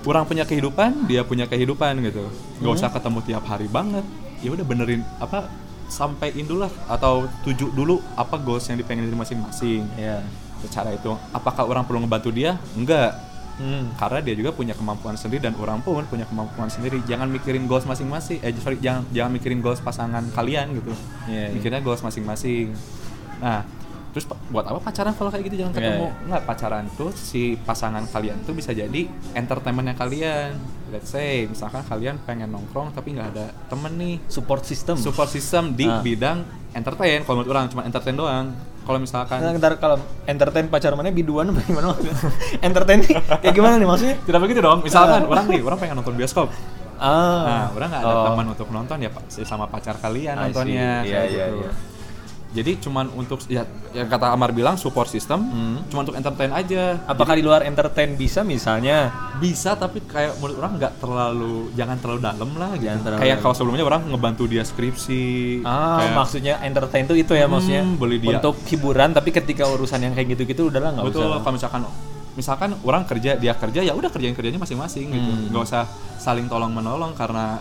kurang 0.02 0.26
punya 0.26 0.50
kehidupan 0.50 1.06
dia 1.06 1.22
punya 1.22 1.46
kehidupan 1.46 1.94
gitu 2.02 2.26
nggak 2.58 2.66
Hmm. 2.66 2.78
usah 2.82 2.90
ketemu 2.90 3.20
tiap 3.22 3.46
hari 3.46 3.70
banget 3.70 4.02
ya 4.42 4.50
udah 4.50 4.66
benerin 4.66 5.06
apa 5.22 5.46
sampaiin 5.88 6.44
dulu 6.44 6.66
lah 6.66 6.74
atau 6.88 7.26
tuju 7.42 7.72
dulu 7.72 8.02
apa 8.14 8.36
goals 8.38 8.66
yang 8.66 8.76
dipengen 8.76 9.06
dari 9.06 9.16
masing-masing? 9.16 9.86
Iya. 9.96 10.20
secara 10.56 10.90
itu 10.92 11.14
apakah 11.30 11.62
orang 11.64 11.86
perlu 11.86 12.02
ngebantu 12.02 12.34
dia? 12.34 12.58
Enggak. 12.74 13.14
Hmm. 13.56 13.88
karena 13.96 14.20
dia 14.20 14.36
juga 14.36 14.52
punya 14.52 14.76
kemampuan 14.76 15.16
sendiri 15.16 15.40
dan 15.40 15.56
orang 15.56 15.80
pun 15.80 16.04
punya 16.06 16.28
kemampuan 16.28 16.68
sendiri. 16.68 17.00
Jangan 17.08 17.32
mikirin 17.32 17.72
goals 17.72 17.88
masing-masing 17.88 18.44
eh 18.44 18.52
sorry 18.60 18.76
jangan 18.84 19.08
jangan 19.16 19.32
mikirin 19.32 19.64
goals 19.64 19.80
pasangan 19.80 20.28
kalian 20.36 20.76
gitu. 20.76 20.92
Iya, 21.26 21.48
iya. 21.48 21.56
mikirnya 21.56 21.80
goals 21.80 22.04
masing-masing. 22.04 22.76
Nah 23.40 23.64
terus 24.12 24.28
buat 24.52 24.68
apa 24.68 24.80
pacaran 24.84 25.16
kalau 25.16 25.32
kayak 25.32 25.48
gitu? 25.48 25.64
Jangan 25.64 25.72
Iya, 25.72 25.80
ketemu. 25.88 26.08
iya. 26.08 26.28
nggak 26.28 26.44
pacaran 26.44 26.86
tuh 26.96 27.12
si 27.16 27.56
pasangan 27.64 28.04
kalian 28.12 28.44
tuh 28.44 28.52
bisa 28.52 28.76
jadi 28.76 29.08
entertainmentnya 29.32 29.96
kalian 29.96 30.52
let's 30.96 31.10
say 31.10 31.44
misalkan 31.44 31.84
kalian 31.84 32.16
pengen 32.20 32.48
nongkrong 32.48 32.90
tapi 32.90 33.12
nggak 33.12 33.28
ada 33.30 33.46
temen 33.68 33.92
nih 33.94 34.16
Support 34.26 34.64
system. 34.64 34.96
support 34.96 35.28
system 35.28 35.72
di 35.72 35.84
Ah. 35.84 36.00
bidang 36.00 36.42
entertain 36.72 37.22
kalau 37.22 37.36
menurut 37.38 37.52
orang 37.52 37.68
cuma 37.68 37.84
entertain 37.84 38.14
doang 38.14 38.56
kalau 38.82 38.98
misalkan 38.98 39.38
Nah, 39.38 39.52
ntar 39.54 39.76
kalau 39.76 39.98
entertain 40.24 40.66
pacar 40.66 40.94
mana 40.94 41.10
biduan 41.10 41.48
apa 41.48 41.60
gimana 41.62 41.92
entertain 42.62 43.00
nih 43.00 43.12
kayak 43.40 43.54
gimana 43.54 43.76
nih 43.76 43.86
maksudnya? 43.86 44.16
tidak 44.22 44.40
begitu 44.42 44.60
dong 44.60 44.80
misalkan 44.82 45.22
Ah. 45.22 45.30
orang 45.30 45.46
nih 45.46 45.60
orang 45.60 45.78
pengen 45.78 45.96
nonton 45.98 46.16
bioskop 46.16 46.48
Ah. 46.96 47.44
Nah, 47.44 47.66
orang 47.74 47.88
nggak 47.92 48.02
ada 48.02 48.16
Oh. 48.16 48.26
teman 48.26 48.46
untuk 48.50 48.68
nonton 48.72 48.98
ya 48.98 49.12
Pak, 49.12 49.24
sama 49.44 49.68
pacar 49.68 50.00
kalian 50.00 50.32
I 50.34 50.42
nontonnya. 50.48 51.04
Iya, 51.04 51.22
iya, 51.28 51.46
gitu. 51.52 51.60
iya. 51.60 51.72
Jadi 52.56 52.80
cuman 52.80 53.12
untuk 53.12 53.44
ya 53.46 53.62
yang 53.92 54.08
kata 54.08 54.32
Amar 54.32 54.50
bilang 54.50 54.76
support 54.76 55.06
system, 55.06 55.44
Hmm. 55.44 55.78
cuma 55.86 56.02
untuk 56.02 56.16
entertain 56.16 56.50
aja. 56.50 57.04
Apakah 57.04 57.36
di 57.36 57.44
luar 57.44 57.62
entertain 57.62 58.16
bisa 58.16 58.42
misalnya? 58.42 59.12
Bisa 59.36 59.76
tapi 59.76 60.00
kayak 60.02 60.40
menurut 60.40 60.56
orang 60.58 60.72
nggak 60.78 60.94
terlalu 60.98 61.56
jangan 61.74 61.98
terlalu 62.00 62.20
dalam 62.22 62.50
lah 62.56 62.72
gitu. 62.74 62.88
Jangan 62.88 63.02
terlalu 63.04 63.22
Kayak 63.22 63.38
kalau 63.38 63.54
sebelumnya 63.54 63.84
orang 63.84 64.02
ngebantu 64.08 64.44
dia 64.46 64.64
skripsi. 64.64 65.26
Ah, 65.62 66.00
kayak- 66.00 66.16
maksudnya 66.16 66.54
entertain 66.62 67.04
tuh 67.04 67.14
itu 67.14 67.32
ya 67.32 67.44
Hmm, 67.44 67.54
maksudnya 67.54 67.82
beli 67.84 68.18
dia. 68.18 68.40
untuk 68.40 68.56
hiburan 68.66 69.12
tapi 69.12 69.30
ketika 69.30 69.68
urusan 69.68 70.00
yang 70.00 70.14
kayak 70.14 70.34
gitu-gitu 70.34 70.72
udahlah 70.72 70.96
nggak 70.96 71.06
Betul, 71.06 71.28
usah. 71.28 71.38
kalau 71.38 71.54
misalkan 71.54 71.82
misalkan 72.34 72.70
orang 72.82 73.04
kerja, 73.04 73.36
dia 73.36 73.54
kerja 73.54 73.80
ya 73.82 73.92
udah 73.92 74.08
kerjain 74.08 74.32
kerjanya 74.32 74.58
masing-masing 74.58 75.08
gitu. 75.08 75.28
Hmm. 75.30 75.52
Nggak 75.52 75.64
usah 75.66 75.84
saling 76.18 76.48
tolong 76.48 76.70
menolong 76.70 77.12
karena 77.14 77.60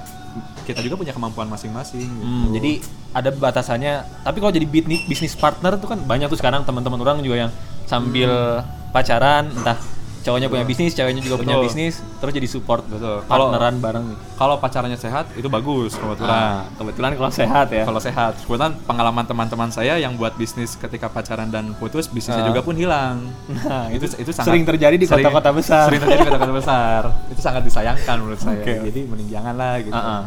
kita 0.66 0.80
juga 0.82 0.98
punya 1.00 1.12
kemampuan 1.14 1.46
masing-masing 1.46 2.08
gitu. 2.08 2.24
Hmm, 2.24 2.50
jadi 2.54 2.72
ada 3.14 3.30
batasannya. 3.30 4.24
Tapi 4.26 4.36
kalau 4.42 4.52
jadi 4.52 4.66
bisnis 4.66 5.02
bisnis 5.06 5.34
partner 5.38 5.78
tuh 5.78 5.94
kan 5.94 5.98
banyak 6.02 6.26
tuh 6.26 6.38
sekarang 6.38 6.66
teman-teman 6.66 6.98
orang 7.00 7.22
juga 7.22 7.48
yang 7.48 7.52
sambil 7.84 8.62
pacaran, 8.90 9.50
entah 9.52 9.78
cowoknya 10.24 10.48
punya 10.48 10.64
bisnis, 10.64 10.90
ceweknya 10.90 11.20
juga 11.20 11.36
punya 11.36 11.54
Betul. 11.54 11.68
bisnis, 11.68 11.94
terus 12.18 12.32
jadi 12.32 12.48
support, 12.48 12.80
Betul. 12.82 13.20
Kalau- 13.22 13.52
partneran 13.52 13.74
bareng. 13.76 14.04
gitu. 14.08 14.22
kalau 14.34 14.56
pacarannya 14.56 14.96
sehat 14.96 15.30
itu 15.30 15.46
bagus 15.46 15.94
kebetulan 15.94 16.32
Nah, 16.34 16.60
kebetulan 16.74 17.10
kalau 17.12 17.30
sehat 17.30 17.66
ya. 17.68 17.84
kalau 17.84 18.00
sehat 18.00 18.32
kebetulan 18.40 18.72
pengalaman 18.82 19.22
teman-teman 19.22 19.68
saya 19.68 19.94
yang 19.94 20.16
buat 20.16 20.34
bisnis 20.34 20.74
ketika 20.74 21.06
pacaran 21.06 21.46
dan 21.48 21.70
putus 21.74 22.08
bisnisnya 22.08 22.40
Ah. 22.40 22.48
juga 22.48 22.60
pun 22.60 22.74
hilang 22.74 23.30
Nah, 23.46 23.86
itu 23.88 24.10
itu 24.10 24.30
sangat 24.30 24.48
sering 24.48 24.64
terjadi 24.64 24.96
di 24.96 25.04
kota-kota 25.04 25.52
besar. 25.52 25.86
sering 25.86 26.00
terjadi 26.00 26.18
di 26.18 26.26
kota-kota 26.26 26.54
besar 26.56 27.00
itu 27.28 27.38
sangat 27.38 27.62
disayangkan 27.62 28.16
menurut 28.16 28.40
saya 28.40 28.58
Oke. 28.58 28.74
jadi 28.82 29.00
mending 29.04 29.28
jangan 29.30 29.54
lah 29.54 29.74
gitu 29.78 29.92
Ah, 29.92 30.02
ah. 30.02 30.22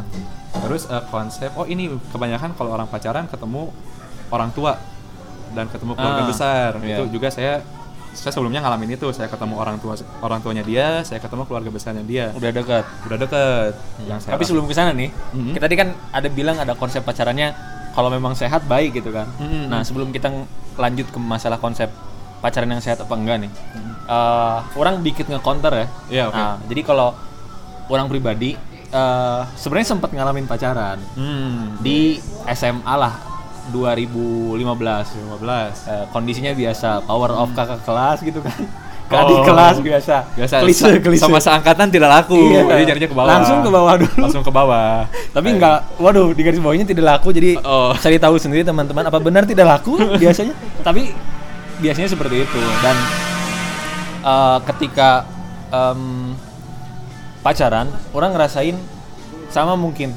terus 0.58 0.86
eh, 0.86 1.02
konsep 1.04 1.50
oh 1.52 1.66
ini 1.66 1.84
kebanyakan 2.08 2.54
kalau 2.54 2.70
orang 2.72 2.86
pacaran 2.86 3.26
ketemu 3.26 3.68
orang 4.28 4.48
tua 4.50 4.78
dan 5.50 5.66
ketemu 5.66 5.92
keluarga 5.92 6.22
Ah, 6.22 6.28
besar 6.28 6.70
iya. 6.78 6.96
itu 6.96 7.10
juga 7.10 7.28
saya 7.28 7.60
saya 8.18 8.34
sebelumnya 8.34 8.58
ngalamin 8.58 8.90
itu 8.92 9.06
saya 9.10 9.26
ketemu 9.26 9.54
orang 9.54 9.78
tua 9.78 9.94
orang 10.18 10.38
tuanya 10.38 10.60
dia 10.60 11.00
saya 11.00 11.16
ketemu 11.16 11.46
keluarga 11.46 11.70
besarnya 11.70 12.02
dia 12.02 12.34
Udah 12.34 12.50
dekat. 12.50 12.84
udah 13.06 13.16
deket 13.16 13.72
yang 14.04 14.18
saya 14.18 14.34
Tapi 14.34 14.42
sebelum 14.42 14.66
ke 14.66 14.74
sana 14.74 14.90
nih, 14.90 15.08
Mhm. 15.32 15.54
kita 15.54 15.64
tadi 15.64 15.76
kan 15.76 15.88
ada 16.10 16.28
bilang 16.28 16.56
ada 16.56 16.74
konsep 16.74 17.00
pacarannya 17.00 17.54
kalau 17.90 18.10
memang 18.10 18.34
sehat 18.34 18.62
baik 18.64 18.94
gitu 18.94 19.10
kan. 19.10 19.26
Mhm. 19.38 19.70
Nah, 19.70 19.80
sebelum 19.80 20.10
kita 20.10 20.30
lanjut 20.74 21.06
ke 21.06 21.18
masalah 21.18 21.56
konsep 21.56 21.90
pacaran 22.38 22.66
yang 22.68 22.78
sehat 22.78 22.98
apa 22.98 23.14
enggak 23.14 23.38
nih. 23.40 23.52
eh, 24.08 24.58
orang 24.74 24.98
dikit 24.98 25.26
nge-counter 25.26 25.68
ya. 25.70 25.86
Iya, 26.08 26.22
oke. 26.26 26.34
Nah, 26.34 26.56
jadi 26.64 26.80
kalau 26.82 27.12
orang 27.86 28.06
pribadi 28.06 28.56
eh, 28.88 29.40
sebenarnya 29.54 29.88
sempat 29.90 30.08
ngalamin 30.08 30.44
pacaran 30.44 30.96
hmm, 31.12 31.76
di 31.78 32.16
SMA 32.48 32.88
lah 32.90 33.20
2015. 33.70 34.58
15 34.58 35.86
Eh, 35.86 36.04
kondisinya 36.08 36.52
biasa 36.52 37.02
power 37.02 37.30
of 37.32 37.48
kakak 37.52 37.80
kelas 37.82 38.18
gitu 38.20 38.40
kan. 38.40 38.54
Oh. 39.08 39.24
Adik 39.24 39.40
kelas 39.40 39.80
biasa. 39.80 40.16
biasa 40.36 40.54
Klise, 40.60 40.84
sa- 40.84 41.00
klise. 41.00 41.16
sama 41.18 41.40
seangkatan 41.40 41.88
tidak 41.88 42.12
laku 42.12 42.36
Iya. 42.46 42.60
jadi 42.68 42.82
jadinya 42.86 43.08
ke 43.08 43.16
bawah 43.16 43.28
Langsung 43.30 43.58
ke 43.58 43.70
bawah 43.72 43.94
dulu. 43.96 44.16
langsung 44.20 44.44
ke 44.44 44.52
bawah 44.52 45.08
Tapi 45.32 45.48
enggak, 45.48 45.78
waduh 45.96 46.28
di 46.28 46.44
garis 46.44 46.60
bawahnya 46.60 46.84
tidak 46.84 47.04
laku 47.08 47.32
jadi 47.32 47.56
Oh. 47.58 47.96
cari 47.96 48.20
tahu 48.20 48.36
sendiri 48.36 48.60
teman-teman 48.62 49.08
apa 49.08 49.16
benar 49.16 49.48
tidak 49.48 49.64
laku 49.64 49.96
biasanya. 50.20 50.52
Tapi 50.78 51.16
biasanya 51.78 52.04
seperti 52.06 52.44
itu 52.44 52.60
dan 52.78 52.96
eh, 54.20 54.58
ketika 54.66 55.24
em, 55.70 56.36
pacaran 57.40 57.88
orang 58.12 58.30
ngerasain 58.30 58.76
sama 59.48 59.72
mungkin 59.72 60.12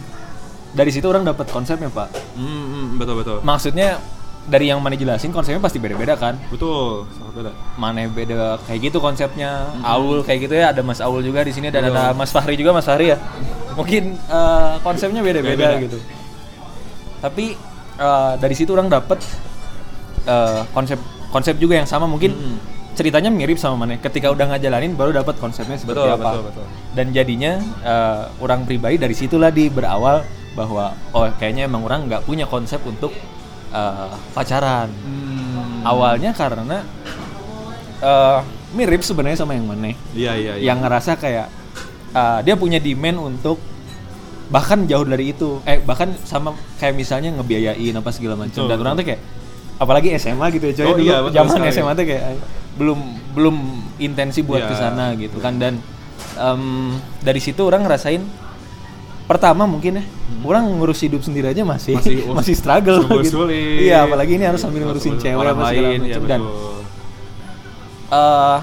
dari 0.72 0.90
situ 0.90 1.04
orang 1.04 1.22
dapat 1.22 1.48
konsepnya 1.48 1.88
pak. 1.88 2.10
hmm, 2.34 2.48
hmm, 2.66 2.86
betul 2.96 3.16
betul 3.18 3.38
Maksudnya 3.42 4.00
dari 4.42 4.68
yang 4.68 4.80
mana 4.80 4.96
jelasin 4.96 5.30
konsepnya 5.30 5.60
pasti 5.60 5.78
beda-beda 5.78 6.16
kan. 6.16 6.34
betul 6.48 7.06
sangat 7.14 7.34
beda 7.38 7.52
Mana 7.76 8.02
beda 8.04 8.36
kayak 8.66 8.80
gitu 8.84 8.98
konsepnya. 8.98 9.70
Aul 9.82 10.22
kayak 10.22 10.40
gitu 10.46 10.56
ya 10.56 10.72
ada 10.72 10.82
Mas 10.82 10.98
Aul 10.98 11.22
juga 11.22 11.42
di 11.42 11.52
sini 11.52 11.70
dan 11.70 11.86
ada 11.86 12.12
Mas 12.12 12.30
Fahri 12.30 12.56
juga 12.56 12.72
Mas 12.72 12.84
Fahri 12.84 13.12
ya. 13.12 13.18
Mungkin 13.72 14.16
eh, 14.18 14.74
konsepnya 14.80 15.22
beda-beda 15.22 15.78
gitu. 15.80 16.02
Tapi 17.20 17.54
eh, 17.98 18.34
dari 18.36 18.56
situ 18.56 18.72
orang 18.72 18.90
dapet 18.90 19.22
eh, 20.26 20.62
konsep 20.72 20.98
konsep 21.30 21.56
juga 21.56 21.76
yang 21.76 21.88
sama 21.88 22.06
mungkin 22.06 22.34
Mm. 22.34 22.58
ceritanya 22.92 23.30
mirip 23.30 23.56
sama 23.56 23.80
mana. 23.80 23.96
Ketika 23.96 24.28
udah 24.28 24.52
ngajalanin 24.52 24.94
baru 24.94 25.16
dapat 25.16 25.38
konsepnya 25.38 25.78
seperti 25.78 25.96
Betul, 26.02 26.12
apa. 26.12 26.28
betul, 26.28 26.44
betul. 26.50 26.66
Dan 26.92 27.06
jadinya 27.12 27.52
eh, 27.80 28.22
orang 28.42 28.66
pribadi 28.66 28.98
dari 28.98 29.14
situlah 29.14 29.48
di 29.48 29.70
berawal 29.70 30.26
bahwa 30.52 30.92
oh 31.12 31.26
kayaknya 31.36 31.66
emang 31.66 31.82
orang 31.82 32.06
nggak 32.06 32.24
punya 32.24 32.44
konsep 32.44 32.82
untuk 32.84 33.12
eh, 33.72 34.12
pacaran. 34.32 34.92
hmm. 34.92 35.84
Awalnya 35.84 36.32
karena 36.32 36.84
eh, 38.00 38.40
mirip 38.72 39.02
sebenarnya 39.02 39.38
sama 39.38 39.54
yang 39.54 39.68
mana. 39.68 39.92
iya 40.12 40.34
iya 40.34 40.54
iya 40.56 40.66
Yang 40.72 40.78
ngerasa 40.82 41.12
kayak 41.16 41.48
eh, 42.12 42.40
dia 42.44 42.56
punya 42.56 42.78
demand 42.78 43.18
untuk 43.20 43.58
bahkan 44.48 44.84
jauh 44.84 45.08
dari 45.08 45.32
itu. 45.32 45.64
Eh 45.64 45.80
bahkan 45.80 46.12
sama 46.22 46.52
kayak 46.76 46.94
misalnya 46.94 47.32
ngebiayain 47.32 47.96
apa 47.96 48.12
segala 48.12 48.36
macam. 48.36 48.68
Dan 48.68 48.78
orang 48.78 48.94
tuh 48.96 49.06
kayak 49.08 49.22
apalagi 49.78 50.14
SMA 50.16 50.46
gitu 50.52 50.66
ya 50.68 50.74
coy 50.76 50.86
Oh 50.86 50.94
dulu 50.94 51.08
iya, 51.08 51.18
zaman 51.32 51.58
sekali. 51.58 51.74
SMA 51.74 51.92
tuh 51.96 52.06
kayak 52.06 52.24
belum 52.72 53.00
belum 53.34 53.56
intensi 53.98 54.44
buat 54.44 54.62
Iya. 54.62 54.70
ke 54.70 54.76
sana 54.76 55.06
gitu 55.16 55.38
kan 55.40 55.58
dan 55.58 55.80
em, 56.38 56.64
dari 57.20 57.40
situ 57.40 57.64
orang 57.64 57.84
ngerasain 57.84 58.22
pertama 59.32 59.64
mungkin 59.64 59.98
ya 59.98 60.04
orang 60.42 60.68
ngurus 60.74 61.00
hidup 61.02 61.22
sendiri 61.22 61.48
aja 61.48 61.64
masih 61.64 61.96
Hmm. 61.96 62.04
Masih- 62.04 62.26
masih, 62.38 62.54
struggle 62.54 63.00
gitu. 63.18 63.48
sulit. 63.48 63.88
iya 63.88 64.04
apalagi 64.04 64.36
ini 64.36 64.44
harus 64.44 64.60
sambil 64.60 64.84
ngurusin 64.84 65.16
Ngurusin 65.16 65.24
cewek 65.24 65.48
apa 65.48 65.64
segala 65.64 65.88
lain, 65.88 66.00
ya 66.04 66.18
dan 66.22 66.42
eh 68.12 68.60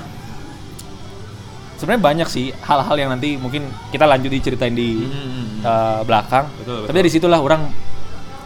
sebenarnya 1.75 2.03
banyak 2.03 2.29
sih 2.29 2.51
hal-hal 2.59 2.97
yang 2.97 3.09
nanti 3.09 3.35
mungkin 3.35 3.63
kita 3.89 4.05
lanjut 4.05 4.29
diceritain 4.29 4.75
di 4.75 4.99
Hmm. 5.01 5.63
eh, 5.63 6.01
belakang. 6.03 6.51
Betul, 6.57 6.75
Tapi 6.77 6.85
betul. 6.85 6.97
dari 6.97 7.09
situlah 7.09 7.39
orang 7.39 7.63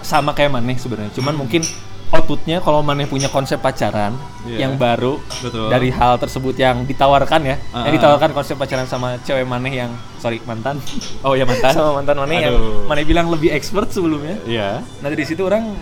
sama 0.00 0.30
kayak 0.30 0.50
Maneh 0.50 0.76
sebenarnya. 0.76 1.12
Cuman 1.12 1.34
mungkin 1.34 1.64
outputnya 2.12 2.60
kalau 2.60 2.80
Maneh 2.80 3.04
punya 3.04 3.26
konsep 3.26 3.56
pacaran 3.56 4.12
Iya. 4.42 4.66
yang 4.66 4.74
baru 4.74 5.16
Betul. 5.38 5.70
dari 5.70 5.88
hal 5.88 6.18
tersebut 6.18 6.52
yang 6.54 6.82
ditawarkan 6.82 7.40
ya, 7.42 7.56
Ah, 7.70 7.86
yang 7.86 7.88
ah. 7.88 7.96
ditawarkan 7.96 8.30
konsep 8.32 8.54
pacaran 8.54 8.84
sama 8.84 9.16
cewek 9.20 9.42
Maneh 9.42 9.72
yang 9.78 9.90
sorry 10.18 10.42
mantan, 10.42 10.76
oh 11.24 11.32
ya 11.32 11.42
mantan 11.42 11.72
sama 11.72 11.96
mantan 11.96 12.18
Maneh 12.18 12.38
yang. 12.42 12.56
Maneh 12.84 13.02
bilang 13.02 13.26
lebih 13.26 13.48
expert 13.48 13.88
sebelumnya. 13.88 14.36
iya 14.44 14.84
Nah 14.98 15.08
dari 15.08 15.22
situ 15.22 15.40
orang 15.40 15.72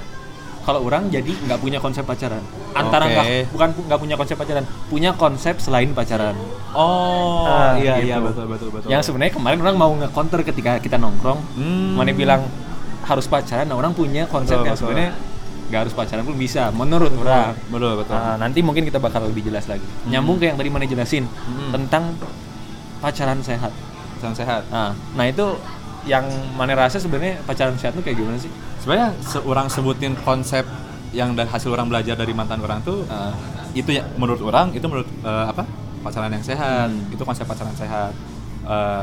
kalau 0.61 0.85
orang 0.85 1.09
jadi 1.09 1.25
nggak 1.41 1.57
punya 1.57 1.81
konsep 1.81 2.05
pacaran. 2.05 2.45
Antara 2.71 3.09
Oke. 3.09 3.11
nggak 3.11 3.27
bukan 3.51 3.69
nggak 3.83 3.99
punya 3.99 4.15
konsep 4.15 4.37
pacaran, 4.37 4.65
punya 4.87 5.11
konsep 5.13 5.57
selain 5.57 5.91
pacaran. 5.91 6.37
oh 6.71 7.43
Ah, 7.43 7.75
iya 7.75 7.97
gitu. 7.97 8.07
iya 8.07 8.17
betul 8.21 8.45
betul 8.47 8.69
betul 8.71 8.87
Yang 8.87 9.03
sebenarnya 9.09 9.35
kemarin 9.35 9.59
orang 9.59 9.75
mau 9.75 9.91
nge-counter 9.97 10.45
ketika 10.45 10.79
kita 10.79 10.95
nongkrong, 10.95 11.41
Hmm. 11.57 11.97
mana 11.97 12.13
bilang 12.13 12.45
harus 13.03 13.25
pacaran, 13.25 13.65
nah 13.65 13.75
orang 13.75 13.91
punya 13.91 14.29
konsep 14.29 14.55
Betul, 14.55 14.69
yang 14.69 14.77
sebenarnya 14.77 15.11
nggak 15.71 15.81
harus 15.81 15.95
pacaran 15.95 16.21
pun 16.21 16.35
bisa, 16.35 16.69
menurut 16.71 17.15
orang. 17.15 17.55
betul 17.65 17.95
betul 17.97 18.13
Nah, 18.13 18.35
nanti 18.37 18.59
mungkin 18.59 18.83
kita 18.83 18.99
bakal 18.99 19.23
lebih 19.25 19.43
jelas 19.45 19.65
lagi. 19.65 19.87
Nyambung 20.05 20.37
ke 20.37 20.45
yang 20.45 20.59
tadi 20.59 20.69
mana 20.69 20.85
jelasin 20.85 21.25
Hmm. 21.25 21.71
tentang 21.73 22.19
pacaran 22.99 23.39
sehat. 23.39 23.71
Pacaran 24.13 24.35
sehat 24.35 24.63
Nah, 24.69 24.93
nah 25.15 25.25
itu 25.25 25.47
yang 26.03 26.25
mana 26.53 26.75
rasa 26.75 26.97
sebenarnya 26.97 27.39
pacaran 27.41 27.77
sehat 27.77 27.93
tuh 27.93 28.03
kayak 28.03 28.17
gimana 28.17 28.37
sih? 28.37 28.51
sebenarnya 28.79 29.13
se- 29.21 29.41
orang 29.43 29.69
sebutin 29.69 30.17
konsep 30.19 30.65
yang 31.11 31.33
dari 31.33 31.47
hasil 31.47 31.69
orang 31.69 31.87
belajar 31.87 32.15
dari 32.15 32.31
mantan 32.31 32.59
orang 32.59 32.81
tuh 32.81 33.05
Ah. 33.07 33.31
itu 33.71 33.93
ya 33.93 34.09
menurut 34.15 34.41
orang 34.41 34.73
itu 34.73 34.83
menurut 34.83 35.05
eh, 35.21 35.45
apa 35.47 35.63
pacaran 36.01 36.29
yang 36.29 36.41
sehat 36.41 36.89
Hmm. 36.89 37.09
itu 37.09 37.21
konsep 37.21 37.45
pacaran 37.45 37.73
sehat 37.75 38.13
Eh, 38.61 39.03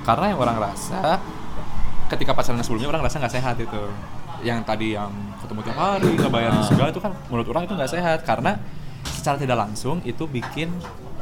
karena 0.00 0.24
yang 0.28 0.38
orang 0.38 0.58
rasa 0.60 1.18
ketika 2.08 2.30
pacaran 2.30 2.58
sebelumnya 2.58 2.88
orang 2.88 3.02
rasa 3.02 3.18
nggak 3.18 3.30
sehat 3.32 3.54
itu 3.56 3.82
yang 4.42 4.60
tadi 4.60 4.92
yang 4.92 5.10
ketemu 5.38 5.60
tiap 5.62 5.78
hari 5.78 6.10
ngebayarin 6.14 6.56
Ah. 6.56 6.64
segala 6.64 6.88
itu 6.88 6.98
kan 6.98 7.12
menurut 7.26 7.48
orang 7.48 7.62
itu 7.64 7.74
nggak 7.74 7.90
sehat 7.90 8.18
karena 8.22 8.56
secara 9.06 9.36
tidak 9.36 9.56
langsung 9.58 10.00
itu 10.02 10.24
bikin 10.26 10.68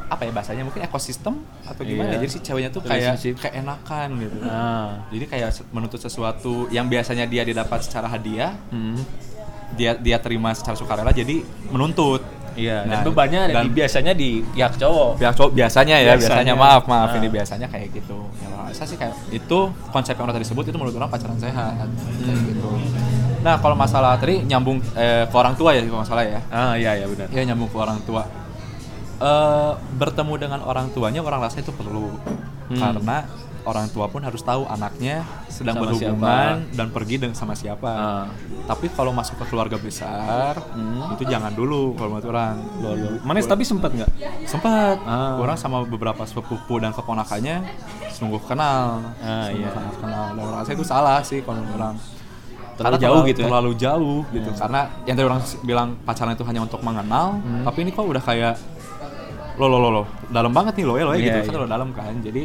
apa 0.05 0.21
ya 0.21 0.31
bahasanya 0.31 0.63
mungkin 0.63 0.81
ekosistem 0.81 1.37
atau 1.63 1.81
gimana 1.81 2.09
Iya. 2.09 2.13
jadi 2.17 2.25
si 2.27 2.37
ceweknya 2.39 2.69
tuh 2.69 2.81
kayak 2.81 3.13
Relationship. 3.13 3.33
kayak 3.39 3.55
enakan 3.59 4.07
gitu 4.17 4.37
Nah, 4.41 4.89
jadi 5.07 5.25
kayak 5.27 5.49
menuntut 5.69 5.99
sesuatu 5.99 6.53
yang 6.69 6.85
biasanya 6.85 7.23
dia 7.23 7.43
didapat 7.43 7.79
secara 7.79 8.07
hadiah 8.07 8.57
hmm. 8.67 8.97
dia 9.71 9.93
dia 9.95 10.17
terima 10.17 10.49
secara 10.51 10.73
sukarela 10.73 11.11
jadi 11.11 11.41
menuntut 11.69 12.25
Iya, 12.51 12.81
Nah, 12.81 12.91
dan 12.91 13.05
bebannya 13.05 13.41
dan- 13.47 13.63
di, 13.63 13.71
biasanya 13.71 14.11
di 14.11 14.29
pihak 14.43 14.75
cowok. 14.75 15.15
pihak 15.15 15.31
cowok 15.31 15.51
biasanya 15.53 15.95
ya 15.95 16.11
Biasanya. 16.11 16.19
biasanya, 16.41 16.53
maaf 16.57 16.83
maaf 16.85 17.09
Ah. 17.09 17.17
ini 17.17 17.27
biasanya 17.29 17.67
kayak 17.67 17.87
gitu 17.93 18.17
ya 18.35 18.49
saya 18.69 18.85
sih 18.85 18.97
kayak 18.97 19.13
itu 19.31 19.59
konsep 19.87 20.13
yang 20.13 20.25
udah 20.25 20.35
tadi 20.35 20.43
sebut 20.43 20.61
itu 20.63 20.75
menurut 20.75 20.93
orang 20.95 21.07
pacaran 21.07 21.37
sehat 21.37 21.87
kayak 22.19 22.39
gitu 22.47 22.69
nah 23.39 23.55
kalau 23.55 23.73
masalah 23.73 24.15
tadi 24.15 24.43
nyambung 24.43 24.83
eh, 24.93 25.23
ke 25.23 25.33
orang 25.33 25.53
tua 25.53 25.71
ya 25.71 25.81
kalau 25.81 26.01
masalah 26.01 26.23
ya 26.23 26.39
Ah, 26.47 26.73
iya 26.73 26.91
iya 26.93 27.05
benar. 27.05 27.27
ya 27.29 27.41
nyambung 27.43 27.67
ke 27.67 27.77
orang 27.77 27.99
tua 28.03 28.23
Eh, 29.19 29.71
bertemu 29.93 30.33
dengan 30.39 30.59
orang 30.61 30.87
tuanya 30.89 31.19
orang 31.19 31.43
rasa 31.43 31.59
itu 31.59 31.71
perlu 31.71 32.07
Hmm. 32.69 32.77
karena 32.77 33.27
orang 33.61 33.89
tua 33.89 34.07
pun 34.07 34.21
harus 34.21 34.39
tahu 34.39 34.63
anaknya 34.63 35.27
sedang 35.49 35.75
Sama 35.75 35.83
berhubungan 35.83 36.69
dan 36.71 36.87
pergi 36.87 37.17
dengan 37.17 37.33
sama 37.33 37.51
siapa 37.51 37.89
Ah. 37.89 38.25
tapi 38.63 38.87
kalau 38.87 39.11
masuk 39.11 39.35
ke 39.35 39.51
keluarga 39.51 39.75
besar 39.75 40.55
Hmm. 40.71 41.11
itu 41.11 41.25
jangan 41.25 41.51
dulu 41.51 41.91
kalau 41.93 42.15
menurut 42.15 42.29
orang 42.29 42.55
Manis 43.19 43.43
tapi 43.43 43.65
sempat 43.65 43.91
nggak? 43.91 44.07
sempat 44.45 45.03
Ah. 45.03 45.35
orang 45.35 45.57
sama 45.57 45.83
beberapa 45.83 46.23
sepupu 46.23 46.77
dan 46.77 46.93
keponakannya 46.93 47.59
sungguh 48.09 48.39
kenal 48.41 49.03
Ah, 49.17 49.49
sungguh 49.49 49.65
iya. 49.65 49.73
sangat 49.73 49.95
kenal 49.99 50.23
dan 50.29 50.43
orang 50.45 50.59
rasa 50.59 50.71
itu 50.71 50.85
salah 50.85 51.19
sih 51.19 51.41
kalau 51.41 51.59
menurut 51.59 51.75
orang 51.75 51.95
Terlalu 52.79 52.87
Karena 52.89 52.95
jauh 52.97 53.11
terlalu- 53.13 53.27
gitu 53.27 53.39
ya? 53.39 53.45
terlalu 53.45 53.71
jauh 53.75 54.19
gitu 54.29 54.49
Hmm. 54.49 54.57
karena 54.57 54.79
yang 55.03 55.15
tadi 55.15 55.27
orang 55.27 55.41
bilang 55.61 55.89
pacaran 56.01 56.31
itu 56.31 56.43
hanya 56.43 56.61
untuk 56.61 56.79
mengenal 56.79 57.27
Hmm. 57.35 57.63
tapi 57.65 57.77
ini 57.81 57.91
kok 57.91 58.05
udah 58.05 58.23
kayak 58.23 58.53
lo 59.53 59.67
lo 59.67 59.77
lo 59.77 59.89
lo 59.91 60.03
dalam 60.25 60.49
banget 60.49 60.73
nih 60.73 60.85
lo 60.85 60.95
ya 60.95 61.03
lo 61.03 61.11
ya 61.11 61.13
Iya, 61.13 61.19
gitu 61.19 61.35
kan 61.35 61.43
iya. 61.43 61.51
terlalu 61.51 61.69
dalam 61.69 61.89
kan 61.91 62.13
jadi 62.17 62.41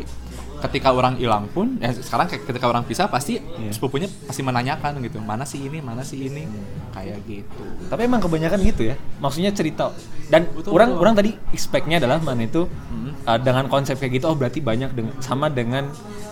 ketika 0.64 0.88
orang 0.90 1.14
hilang 1.14 1.44
pun 1.46 1.76
ya 1.76 1.92
sekarang 1.92 2.24
ketika 2.26 2.64
orang 2.64 2.82
pisah 2.82 3.04
pasti 3.04 3.36
sepupunya 3.68 4.08
pasti 4.24 4.40
menanyakan 4.40 4.96
gitu 5.00 5.20
mana 5.20 5.44
sih 5.44 5.60
ini 5.60 5.78
mana 5.78 6.00
sih 6.00 6.24
ini 6.24 6.48
kayak 6.90 7.20
gitu 7.24 7.62
Tapi 7.84 8.00
emang 8.02 8.18
kebanyakan 8.18 8.58
gitu 8.62 8.88
ya. 8.88 8.96
Maksudnya 9.18 9.50
cerita 9.50 9.92
dan 10.26 10.48
Betul, 10.48 10.72
orang 10.72 10.88
betul. 10.90 11.02
orang 11.02 11.14
tadi 11.14 11.30
expect-nya 11.50 12.00
adalah 12.00 12.16
mana 12.18 12.42
itu 12.42 12.64
Hmm. 12.64 13.12
uh, 13.22 13.36
dengan 13.36 13.68
konsep 13.68 13.98
kayak 13.98 14.18
gitu 14.18 14.26
oh 14.26 14.34
berarti 14.34 14.58
banyak 14.58 14.90
dengan 14.90 15.12
sama 15.20 15.50
dengan 15.50 15.84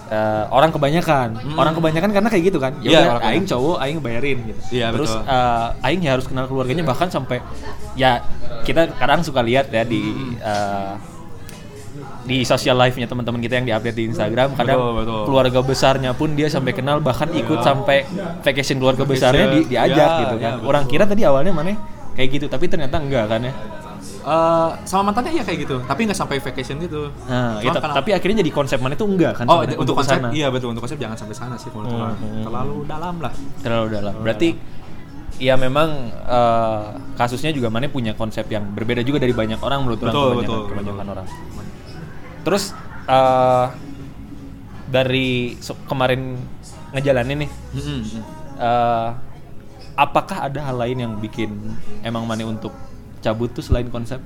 uh, 0.08 0.44
orang 0.48 0.72
kebanyakan. 0.72 1.36
Orang 1.52 1.74
kebanyakan 1.74 2.10
karena 2.10 2.28
kayak 2.30 2.44
gitu 2.48 2.58
kan. 2.58 2.72
Hmm. 2.72 2.82
Iya, 2.82 2.88
Ya 2.88 2.98
udah 2.98 3.10
orang 3.12 3.24
aing 3.28 3.44
cowok 3.44 3.76
aing 3.78 3.98
bayarin 4.00 4.38
gitu. 4.48 4.60
Iya, 4.72 4.86
Terus 4.96 5.12
betul. 5.12 5.28
uh, 5.28 5.68
aing 5.84 6.00
ya 6.00 6.10
harus 6.16 6.26
kenal 6.26 6.46
keluarganya 6.46 6.84
bahkan 6.86 7.08
sampai 7.08 7.44
ya 7.92 8.24
kita 8.62 8.96
kadang 8.96 9.20
suka 9.20 9.44
lihat 9.44 9.68
ya 9.68 9.84
di 9.84 10.00
Hmm. 10.00 10.36
uh, 10.40 10.94
di 12.22 12.42
social 12.42 12.76
life-nya 12.76 13.04
teman-teman 13.04 13.38
kita 13.38 13.58
yang 13.58 13.66
diupdate 13.66 13.94
di 13.94 14.04
Instagram 14.06 14.54
kadang 14.54 14.78
Betul, 14.78 14.92
betul. 14.96 15.20
keluarga 15.26 15.60
besarnya 15.60 16.10
pun 16.12 16.32
dia 16.32 16.46
sampai 16.46 16.70
kenal 16.70 16.98
bahkan 16.98 17.26
ikut 17.28 17.60
sampai 17.60 18.06
vacation 18.40 18.78
keluarga 18.78 19.02
besarnya 19.02 19.46
di, 19.50 19.66
diajak 19.66 19.98
Ya, 20.08 20.20
gitu 20.22 20.34
ya, 20.36 20.40
kan. 20.40 20.52
betul. 20.56 20.68
Orang 20.68 20.84
kira 20.86 21.04
tadi 21.04 21.22
awalnya 21.22 21.50
mana 21.50 21.74
kayak 22.12 22.28
gitu 22.32 22.46
tapi 22.46 22.66
ternyata 22.66 22.96
enggak 22.96 23.26
kan 23.26 23.40
ya. 23.40 23.54
Eh, 24.22 24.68
sama 24.84 25.02
mantannya 25.04 25.32
iya 25.32 25.42
kayak 25.42 25.58
gitu 25.60 25.76
tapi 25.82 26.06
nggak 26.06 26.14
sampai 26.14 26.38
vacation 26.38 26.78
gitu 26.80 27.10
Nah, 27.24 27.58
Cuma 27.58 27.66
ya, 27.68 27.80
karena- 27.80 27.96
tapi 27.96 28.10
akhirnya 28.12 28.36
jadi 28.38 28.52
konsep 28.52 28.78
mana 28.78 28.94
itu 28.94 29.02
enggak 29.04 29.32
kan? 29.34 29.44
oh 29.44 29.58
sebenarnya 29.58 29.78
untuk 29.80 29.94
konsep 29.96 30.10
ke 30.12 30.20
sana. 30.20 30.28
iya 30.30 30.46
betul 30.46 30.68
untuk 30.70 30.82
konsep 30.82 30.94
jangan 30.96 31.16
sampai 31.16 31.34
sana 31.34 31.54
sih 31.56 31.68
menurut 31.68 31.90
Hmm, 31.90 31.98
orang. 32.00 32.14
hmm. 32.16 32.42
terlalu 32.44 32.76
dalam 32.84 33.14
lah 33.18 33.32
terlalu 33.58 33.86
dalam. 33.92 34.14
Berarti 34.16 34.48
ya 35.40 35.54
memang 35.56 35.88
eh, 36.14 36.82
kasusnya 37.12 37.50
juga 37.50 37.66
mana 37.66 37.86
punya 37.88 38.14
konsep 38.14 38.46
yang 38.46 38.62
berbeda 38.68 39.02
juga 39.02 39.18
dari 39.18 39.32
banyak 39.32 39.58
orang 39.58 39.82
menurut 39.82 39.98
orang 40.00 40.12
Betul, 40.12 40.22
kebanyakan, 40.22 40.46
betul, 40.46 40.60
kebanyakan 40.68 40.94
betul. 41.00 41.14
orang. 41.16 41.26
Terus 42.42 42.74
eh, 43.04 43.66
dari 44.86 45.28
so- 45.58 45.78
kemarin 45.84 46.36
ngejalanin 46.92 47.38
nih 47.40 47.50
Mm-mm. 47.72 48.00
eh, 48.56 49.08
apakah 49.94 50.44
ada 50.44 50.60
hal 50.62 50.76
lain 50.78 50.98
yang 50.98 51.12
bikin 51.16 51.54
emang 52.02 52.22
mana 52.22 52.44
untuk 52.44 52.72
cabut 53.18 53.48
tuh 53.48 53.60
selain 53.60 53.88
konsep? 53.88 54.20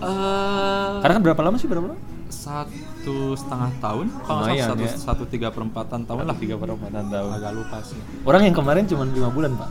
Eh, 0.00 0.92
Karena 1.00 1.12
kan 1.14 1.22
berapa 1.22 1.40
lama 1.40 1.56
sih 1.56 1.66
berapa 1.66 1.86
lama? 1.86 2.00
satu 2.30 3.34
setengah 3.34 3.68
tahun 3.80 4.06
kalau 4.22 4.46
nggak 4.46 4.62
satu, 4.64 4.82
ya. 4.82 4.94
satu 4.94 5.24
tiga 5.26 5.50
perempatan 5.50 6.06
tahun 6.06 6.24
lah 6.24 6.36
Tiga 6.38 6.54
perempatan 6.54 7.10
tahun. 7.10 7.30
agak 7.36 7.52
lupa 7.52 7.82
sih 7.82 7.98
Orang 8.22 8.42
yang 8.42 8.54
kemarin 8.54 8.86
cuma 8.86 9.02
lima 9.04 9.28
bulan 9.28 9.50
pak. 9.52 9.66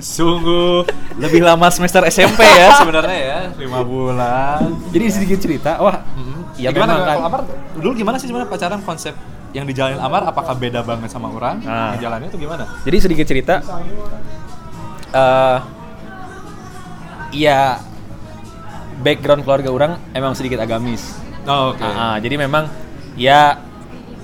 Sungguh. 0.00 0.84
Lebih 1.16 1.40
lama 1.44 1.66
semester 1.72 2.04
SMP 2.08 2.44
ya 2.44 2.76
sebenarnya 2.80 3.18
ya. 3.18 3.38
Lima 3.56 3.80
bulan. 3.82 4.76
Jadi 4.92 5.04
sedikit 5.08 5.38
cerita, 5.40 5.80
wah, 5.80 6.04
ya 6.60 6.72
gimana 6.72 7.00
kan. 7.04 7.16
Amar 7.24 7.40
dulu 7.76 7.92
gimana 7.96 8.16
sih 8.20 8.28
sebenarnya 8.28 8.50
pacaran 8.50 8.80
konsep 8.84 9.16
yang 9.56 9.64
dijalanin? 9.64 10.00
Amar 10.00 10.28
apakah 10.28 10.52
beda 10.56 10.84
banget 10.84 11.08
sama 11.08 11.32
orang? 11.32 11.64
Nah. 11.64 11.96
ngejalaninnya 11.96 12.30
itu 12.32 12.40
gimana? 12.40 12.64
Jadi 12.84 12.96
sedikit 13.00 13.26
cerita, 13.28 13.54
eh 15.16 15.58
ya 17.34 17.80
background 19.00 19.44
keluarga 19.44 19.68
orang 19.72 19.92
emang 20.16 20.32
sedikit 20.32 20.60
agamis. 20.60 21.16
oh, 21.46 21.72
oke. 21.76 21.84
Ah, 21.84 22.16
ah, 22.16 22.16
jadi 22.18 22.40
memang 22.40 22.66
ya 23.14 23.65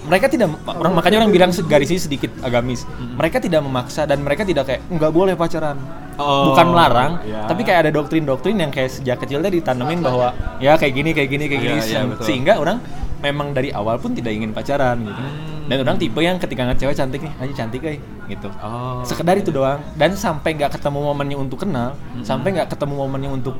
mereka 0.02 0.26
tidak 0.26 0.48
orang 0.66 0.92
makanya 0.92 1.16
orang 1.18 1.30
bilang 1.30 1.50
garisnya 1.62 2.00
sedikit 2.00 2.30
agamis. 2.40 2.82
Mereka 3.12 3.38
tidak 3.38 3.60
memaksa 3.60 4.02
dan 4.02 4.18
mereka 4.18 4.42
tidak 4.42 4.66
kayak 4.66 4.82
nggak 4.88 5.10
boleh 5.10 5.34
pacaran. 5.34 5.78
Oh, 6.14 6.52
Bukan 6.52 6.66
melarang, 6.68 7.24
ya. 7.24 7.48
tapi 7.48 7.62
kayak 7.62 7.88
ada 7.88 7.90
doktrin-doktrin 7.90 8.54
yang 8.54 8.68
kayak 8.68 8.92
sejak 8.92 9.16
kecilnya 9.16 9.48
ditanemin 9.48 9.98
bahwa 9.98 10.30
ya 10.58 10.76
kayak 10.76 10.92
gini 10.92 11.10
kayak 11.10 11.28
gini 11.30 11.44
kayak 11.46 11.56
Iya, 11.58 11.68
gini 11.70 11.80
Se- 11.80 12.04
betul. 12.04 12.24
sehingga 12.28 12.52
orang 12.56 12.78
memang 13.18 13.50
dari 13.50 13.72
awal 13.72 13.96
pun 13.96 14.12
tidak 14.12 14.28
ingin 14.30 14.52
pacaran 14.52 15.00
gitu. 15.00 15.16
Hmm. 15.16 15.64
Dan 15.64 15.76
orang 15.80 15.96
tipe 15.96 16.18
yang 16.18 16.36
ketika 16.36 16.62
ngeliat 16.62 16.76
cewek 16.76 16.92
cantik 16.92 17.20
nih, 17.22 17.32
aja 17.38 17.52
cantik 17.56 17.80
eh 17.82 17.96
gitu. 18.28 18.48
Oh, 18.60 19.00
Sekedar 19.02 19.34
itu 19.36 19.48
doang 19.48 19.80
dan 19.94 20.12
sampai 20.12 20.52
nggak 20.52 20.74
ketemu 20.74 20.98
momennya 21.00 21.36
untuk 21.38 21.62
kenal, 21.62 21.96
sampai 22.20 22.48
nggak 22.52 22.68
ketemu 22.68 22.94
momennya 22.98 23.30
untuk 23.32 23.56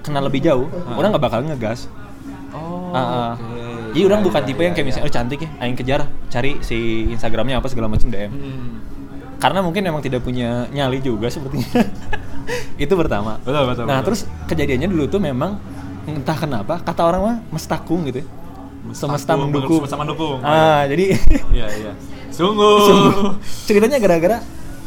kenal 0.00 0.22
lebih 0.22 0.40
jauh, 0.40 0.66
orang 0.90 1.12
nggak 1.12 1.22
bakal 1.22 1.40
ngegas. 1.44 1.86
oh 2.50 2.90
Ah, 2.90 2.98
ah. 2.98 3.32
Jadi 3.92 4.08
orang 4.08 4.20
Iya, 4.24 4.26
bukan 4.26 4.40
iya, 4.42 4.48
tipe 4.48 4.62
yang 4.64 4.74
kayak 4.74 4.86
misalnya 4.88 5.06
oh 5.06 5.12
cantik 5.12 5.40
ya, 5.44 5.50
aing 5.60 5.76
kejar, 5.76 6.00
cari 6.32 6.50
si 6.64 7.06
Instagramnya 7.12 7.60
apa 7.60 7.68
segala 7.68 7.92
macam 7.92 8.08
DM. 8.08 8.32
Hmm. 8.32 8.70
Karena 9.36 9.60
mungkin 9.60 9.82
emang 9.84 10.00
tidak 10.00 10.24
punya 10.24 10.64
nyali 10.72 10.98
juga 11.04 11.28
sepertinya. 11.28 11.68
itu 12.84 12.94
pertama. 12.96 13.36
Betul, 13.44 13.62
betul, 13.68 13.84
Nah 13.84 14.00
betul. 14.00 14.06
terus 14.16 14.20
kejadiannya 14.48 14.88
dulu 14.88 15.04
tuh 15.12 15.20
memang 15.20 15.60
entah 16.08 16.34
kenapa 16.34 16.80
kata 16.80 17.02
orang 17.04 17.20
mah 17.20 17.36
mestakung 17.52 18.08
gitu. 18.08 18.24
ya. 18.24 18.26
Semesta 18.96 19.36
mendukung. 19.38 19.84
semesta 19.84 19.96
mendukung. 20.00 20.40
Ah 20.42 20.88
jadi 20.90 21.14
iya 21.56 21.68
iya 21.70 21.92
sungguh 22.32 22.76
Sungguh. 22.88 23.30
ceritanya 23.68 24.00
gara-gara 24.00 24.40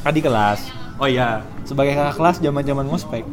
adik 0.03 0.25
kelas 0.27 0.65
oh 0.97 1.05
iya 1.07 1.45
sebagai 1.65 1.97
kakak 1.97 2.15
kelas 2.17 2.37
zaman-zaman 2.41 2.85
ngospek. 2.85 3.25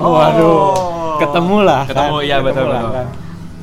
Oh. 0.00 0.16
Waduh, 0.16 0.72
ketemu 1.20 1.56
lah. 1.68 1.84
Ketemu, 1.84 2.16
iya, 2.24 2.40
betul, 2.40 2.64
lah, 2.64 2.80
betul. 2.80 2.92
kan. 2.96 3.06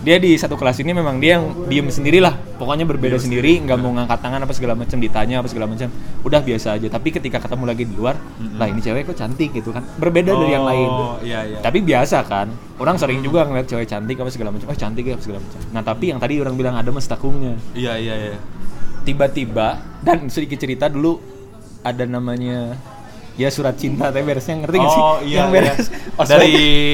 Dia 0.01 0.17
di 0.17 0.33
satu 0.33 0.57
kelas 0.57 0.81
ini 0.81 0.97
memang 0.97 1.21
dia 1.21 1.37
yang 1.37 1.69
diem 1.69 1.85
sendirilah, 1.85 2.57
pokoknya 2.57 2.89
berbeda 2.89 3.21
sendiri, 3.21 3.61
nggak 3.61 3.77
mau 3.77 3.93
ngangkat 3.93 4.17
tangan 4.17 4.41
apa 4.41 4.53
segala 4.57 4.73
macam, 4.73 4.97
ditanya 4.97 5.45
apa 5.45 5.47
segala 5.53 5.69
macam, 5.69 5.93
udah 6.25 6.41
biasa 6.41 6.67
aja. 6.73 6.87
Tapi 6.89 7.13
ketika 7.13 7.37
ketemu 7.37 7.63
lagi 7.69 7.83
di 7.85 7.93
luar, 7.93 8.17
lah 8.57 8.65
ini 8.65 8.81
cewek 8.81 9.13
kok 9.13 9.21
cantik 9.21 9.53
gitu 9.53 9.69
kan, 9.69 9.85
berbeda 10.01 10.33
dari 10.33 10.57
yang 10.57 10.65
lain. 10.65 10.89
Oh, 10.89 11.21
iya, 11.21 11.45
iya. 11.45 11.61
Tapi 11.61 11.85
biasa 11.85 12.25
kan, 12.25 12.49
orang 12.81 12.97
sering 12.97 13.21
juga 13.21 13.45
ngeliat 13.45 13.69
cewek 13.69 13.85
cantik 13.85 14.17
apa 14.17 14.29
segala 14.33 14.49
macam, 14.49 14.73
oh 14.73 14.77
cantik 14.77 15.05
ya 15.05 15.13
apa 15.13 15.21
segala 15.21 15.37
macam. 15.37 15.59
Nah 15.69 15.81
tapi 15.85 16.05
yang 16.09 16.17
tadi 16.17 16.33
orang 16.41 16.57
bilang 16.57 16.73
ada 16.73 16.89
mestakungnya, 16.89 17.53
iya 17.77 17.93
iya 18.01 18.15
iya. 18.17 18.37
Tiba-tiba 19.05 20.01
dan 20.01 20.25
sedikit 20.33 20.57
cerita 20.57 20.89
dulu 20.89 21.21
ada 21.85 22.09
namanya 22.09 22.73
ya 23.33 23.47
surat 23.47 23.73
cinta 23.73 24.09
tapi 24.09 24.21
beresnya 24.21 24.59
ngerti 24.59 24.77
gak 24.77 24.89
sih? 24.89 25.01
oh 25.01 25.17
iya 25.21 25.37
yang 25.39 25.49
beres 25.49 25.87
iya. 25.87 26.23
dari 26.31 26.53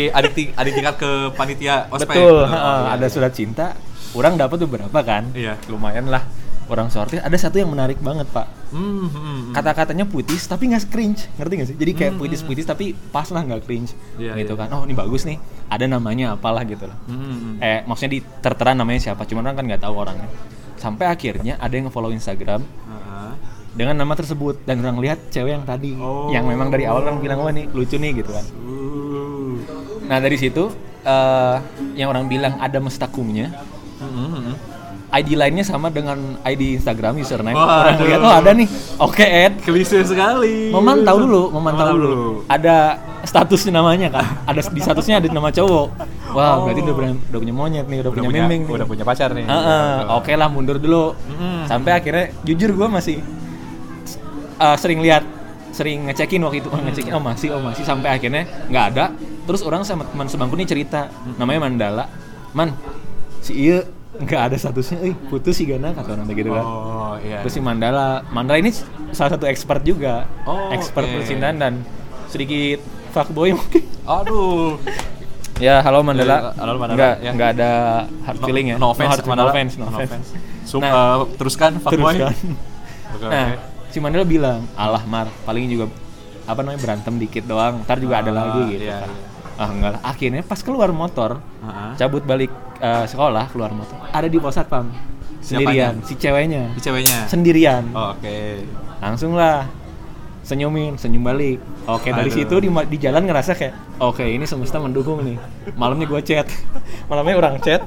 adik 0.09 0.31
ting- 0.33 0.53
adik 0.53 0.73
tingkat 0.73 0.95
ke 0.95 1.09
panitia 1.33 1.89
ospek 1.89 2.13
betul, 2.13 2.41
Oh, 2.41 2.47
iya, 2.47 2.93
ada 2.93 3.01
iya. 3.01 3.09
surat 3.09 3.31
cinta. 3.31 3.73
Orang 4.11 4.33
dapat 4.33 4.57
beberapa 4.59 4.99
kan, 5.01 5.29
Iya. 5.31 5.59
lumayan 5.67 6.07
lah. 6.07 6.23
Orang 6.67 6.89
sortir 6.89 7.19
ada 7.19 7.31
satu 7.33 7.55
yang 7.55 7.69
menarik 7.69 7.95
banget 7.97 8.27
pak. 8.27 8.43
Hmm, 8.69 9.05
hmm, 9.05 9.09
hmm. 9.09 9.41
Kata-katanya 9.53 10.03
puitis 10.03 10.43
tapi 10.43 10.67
nggak 10.67 10.87
cringe, 10.87 11.31
ngerti 11.35 11.53
gak 11.55 11.67
sih? 11.71 11.77
Jadi 11.77 11.91
kayak 11.93 12.13
puitis-puitis 12.15 12.65
tapi 12.65 12.91
pas 13.07 13.23
lah 13.29 13.39
nggak 13.41 13.63
cringe, 13.63 13.95
Iya, 14.15 14.35
gitu 14.35 14.53
iya. 14.53 14.59
kan. 14.59 14.67
Oh 14.73 14.81
ini 14.83 14.91
bagus 14.91 15.23
nih, 15.23 15.39
ada 15.65 15.85
namanya 15.85 16.35
apalah 16.35 16.63
gitu 16.63 16.83
lah. 16.83 16.97
Hmm, 17.05 17.15
hmm, 17.15 17.37
hmm. 17.37 17.55
Eh 17.61 17.79
maksudnya 17.83 18.11
di 18.13 18.19
tertera 18.41 18.71
namanya 18.73 18.99
siapa, 19.01 19.23
cuman 19.23 19.43
orang 19.45 19.55
kan 19.55 19.65
nggak 19.65 19.81
tahu 19.81 19.95
orangnya. 19.95 20.27
Sampai 20.75 21.05
akhirnya 21.07 21.55
ada 21.57 21.71
yang 21.71 21.87
nge-follow 21.87 22.11
Instagram 22.11 22.61
Ah, 22.83 23.06
dengan 23.77 23.93
nama 23.95 24.11
tersebut 24.11 24.65
dan 24.65 24.81
orang 24.81 24.97
lihat 24.97 25.29
cewek 25.29 25.53
yang 25.53 25.63
tadi 25.63 25.93
Oh. 25.95 26.27
yang 26.27 26.43
memang 26.43 26.67
dari 26.67 26.83
awal 26.83 27.05
orang 27.05 27.21
bilang 27.21 27.39
wah 27.39 27.49
nih 27.49 27.69
lucu 27.69 27.95
nih 27.95 28.11
gitu 28.17 28.31
kan 28.31 28.41
uh. 28.41 29.53
nah 30.03 30.17
dari 30.17 30.35
situ 30.35 30.73
eh 30.99 31.55
yang 31.95 32.09
orang 32.09 32.25
bilang 32.25 32.57
ada 32.57 32.77
mestakumnya 32.79 33.53
Hmm, 33.97 34.13
hmm, 34.13 34.29
hmm. 34.29 34.55
ID 35.09 35.33
lainnya 35.33 35.63
sama 35.63 35.87
dengan 35.87 36.17
ID 36.43 36.77
Instagram 36.77 37.17
username 37.17 37.55
Waduh. 37.55 37.81
orang 37.81 37.97
lihat 38.03 38.19
oh 38.19 38.33
ada 38.35 38.51
nih 38.51 38.67
oke 38.99 39.23
Ed 39.23 39.53
klise 39.59 40.03
sekali 40.03 40.69
memantau 40.69 41.17
dulu 41.17 41.43
memantau 41.49 41.85
dulu. 41.89 42.07
dulu. 42.07 42.31
ada 42.45 42.97
status 43.23 43.65
namanya 43.67 44.11
kan 44.11 44.25
ada 44.45 44.61
di 44.61 44.77
statusnya 44.77 45.17
ada 45.17 45.27
nama 45.27 45.49
cowok 45.49 45.87
wah 46.29 46.61
berarti 46.61 46.81
udah, 46.83 46.93
punya- 46.93 47.17
udah 47.25 47.39
punya 47.39 47.55
monyet 47.55 47.85
nih 47.87 47.97
udah, 47.97 48.11
udah 48.11 48.21
punya 48.21 48.29
punya 48.29 48.43
nih. 48.45 48.59
udah 48.67 48.85
punya 48.85 49.03
pacar 49.03 49.29
nih 49.31 49.45
Heeh, 49.47 49.89
oke 50.11 50.31
lah 50.31 50.47
mundur 50.47 50.77
dulu. 50.77 51.17
Mm. 51.31 51.65
Sampai 51.65 51.91
akhirnya 51.93 52.25
jujur 52.43 52.69
gue 52.71 52.87
masih 52.87 53.17
uh, 54.57 54.75
sering 54.75 54.99
lihat, 54.99 55.23
sering 55.69 56.05
ngecekin 56.05 56.41
waktu 56.41 56.59
itu, 56.59 56.67
oh, 56.67 56.77
ngecekin, 56.77 57.11
oh 57.11 57.21
masih, 57.21 57.49
oh 57.51 57.61
masih, 57.61 57.83
sampai 57.83 58.09
akhirnya 58.11 58.43
nggak 58.67 58.85
ada. 58.91 59.05
Terus 59.43 59.61
orang 59.61 59.81
sama 59.81 60.03
teman 60.03 60.27
sebangku 60.27 60.53
nih 60.53 60.65
cerita, 60.65 61.07
namanya 61.35 61.63
Mandala, 61.63 62.05
man, 62.51 62.75
si 63.39 63.53
iya 63.57 63.85
nggak 64.17 64.41
ada 64.49 64.55
statusnya, 64.55 64.97
eh 65.03 65.13
putus 65.13 65.53
sih 65.53 65.63
gana 65.63 65.93
kata 65.93 66.09
orang 66.11 66.25
gitu 66.27 66.49
kan. 66.49 66.65
oh 66.65 67.13
iya 67.19 67.45
Terus 67.45 67.53
si 67.53 67.61
Mandala, 67.61 68.25
Mandala 68.27 68.57
ini 68.57 68.73
salah 69.11 69.31
satu 69.31 69.45
expert 69.45 69.81
juga, 69.81 70.25
Oh, 70.43 70.73
expert 70.73 71.05
oke. 71.05 71.21
percintaan 71.21 71.55
dan 71.55 71.73
sedikit 72.25 72.81
fuckboy 73.09 73.53
mungkin. 73.53 73.83
aduh 74.03 74.75
Ya, 75.57 75.81
halo 75.81 76.05
Mandala. 76.05 76.53
Ya, 76.53 76.61
halo 76.61 76.77
Mandala, 76.77 76.97
Nggak, 76.97 77.15
ya. 77.17 77.31
nggak 77.33 77.49
ada 77.57 77.71
hard 78.23 78.37
feeling 78.41 78.65
ya. 78.69 78.75
no 78.77 78.93
offense 78.93 79.09
hard, 79.11 79.25
Mandala. 79.25 79.41
no 79.41 79.49
offense, 79.49 79.73
no 79.73 79.85
No 79.85 79.89
offense. 79.91 80.11
offense. 80.13 80.27
Sum- 80.65 80.81
Nah, 80.81 80.93
eh, 80.93 81.17
teruskan 81.33 81.71
fuckboy 81.77 82.13
Teruskan. 82.13 82.33
Oke, 83.09 83.25
Nah. 83.25 83.47
Si 83.97 83.99
Mandala 83.99 84.21
bilang, 84.23 84.61
"Alah 84.77 85.01
Mar, 85.03 85.25
paling 85.41 85.65
juga 85.65 85.89
apa 86.45 86.61
namanya 86.61 86.77
berantem 86.79 87.17
dikit 87.17 87.43
doang. 87.43 87.81
Ntar 87.81 87.97
juga 87.97 88.21
ada 88.21 88.29
Ah, 88.29 88.35
lagi 88.37 88.61
gitu." 88.69 88.85
iya, 88.85 89.01
kan. 89.01 89.09
iya. 89.09 89.25
Ah, 89.57 89.69
enggak 89.73 89.91
lah. 89.91 90.01
Akhirnya 90.05 90.41
pas 90.41 90.61
keluar 90.61 90.93
motor, 90.93 91.41
Ah, 91.59 91.97
cabut 91.97 92.21
balik 92.21 92.53
eh, 92.77 93.05
sekolah, 93.05 93.49
keluar 93.49 93.73
motor, 93.73 93.97
ada 94.07 94.29
di 94.29 94.37
pos 94.37 94.53
satpam. 94.53 94.93
Sendirian, 95.39 95.97
Siapanya? 95.97 96.05
si 96.05 96.13
ceweknya. 96.13 96.63
si 96.75 96.79
ceweknya 96.79 97.17
Sendirian. 97.25 97.83
Oh, 97.91 98.11
oke 98.11 98.37
Langsung 98.99 99.33
lah 99.33 99.65
senyumin 100.43 100.95
senyum 100.95 101.23
balik 101.23 101.59
oke 101.85 102.07
dari 102.07 102.31
Aduh. 102.31 102.35
situ 102.37 102.55
di, 102.57 102.67
di 102.87 102.97
jalan 102.97 103.27
ngerasa 103.27 103.51
kayak 103.51 103.75
oke 103.99 104.23
ini 104.23 104.43
semesta 104.43 104.79
mendukung 104.79 105.19
nih 105.19 105.35
malamnya 105.75 106.07
gue 106.07 106.21
chat 106.21 106.47
malamnya 107.11 107.35
orang 107.35 107.55
chat 107.59 107.83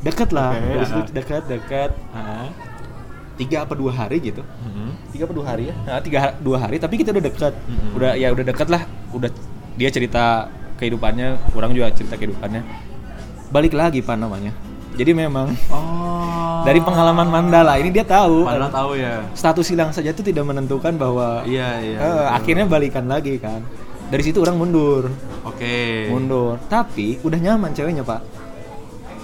deket 0.00 0.32
lah 0.32 0.56
Oke, 0.56 0.64
dari 0.66 0.86
situ 0.86 1.00
ah. 1.02 1.12
deket 1.12 1.42
deket 1.44 1.90
Ah. 2.10 2.48
Tiga 3.38 3.62
apa 3.62 3.72
dua 3.72 3.94
hari 3.94 4.18
gitu 4.20 4.42
Mhm. 4.42 4.88
tiga 5.08 5.22
apa 5.24 5.32
dua 5.32 5.46
hari 5.46 5.70
ya 5.70 5.74
nah, 5.80 6.00
tiga 6.00 6.18
dua 6.36 6.58
hari 6.58 6.76
tapi 6.76 6.94
kita 6.96 7.10
udah 7.10 7.24
deket 7.24 7.54
Mm-mm. 7.56 7.94
udah 7.94 8.12
ya 8.12 8.28
udah 8.28 8.44
deket 8.44 8.68
lah 8.68 8.82
udah 9.10 9.30
dia 9.74 9.88
cerita 9.88 10.50
kehidupannya 10.74 11.26
orang 11.52 11.70
juga 11.70 11.88
cerita 11.90 12.14
kehidupannya 12.14 12.62
balik 13.48 13.72
lagi 13.72 13.98
pak 14.00 14.14
namanya 14.14 14.50
jadi 14.92 15.14
memang 15.14 15.54
Oh. 15.70 16.60
dari 16.60 16.78
pengalaman 16.78 17.26
Mandala 17.26 17.78
ini 17.78 17.88
dia 17.88 18.02
tahu 18.02 18.42
Padahal 18.42 18.68
tahu 18.68 18.90
ya. 18.94 19.22
status 19.32 19.66
hilang 19.68 19.88
saja 19.88 20.10
itu 20.10 20.20
tidak 20.20 20.42
menentukan 20.42 20.90
bahwa 20.92 21.46
Iya, 21.46 21.68
iya. 21.78 21.96
eh, 21.96 22.26
akhirnya 22.28 22.66
balikan 22.66 23.06
lagi 23.06 23.38
kan 23.38 23.62
dari 24.08 24.20
situ 24.20 24.38
orang 24.38 24.58
mundur 24.58 25.06
Oke. 25.42 26.10
mundur 26.10 26.58
tapi 26.66 27.22
udah 27.22 27.38
nyaman 27.38 27.70
ceweknya 27.70 28.02
pak 28.02 28.20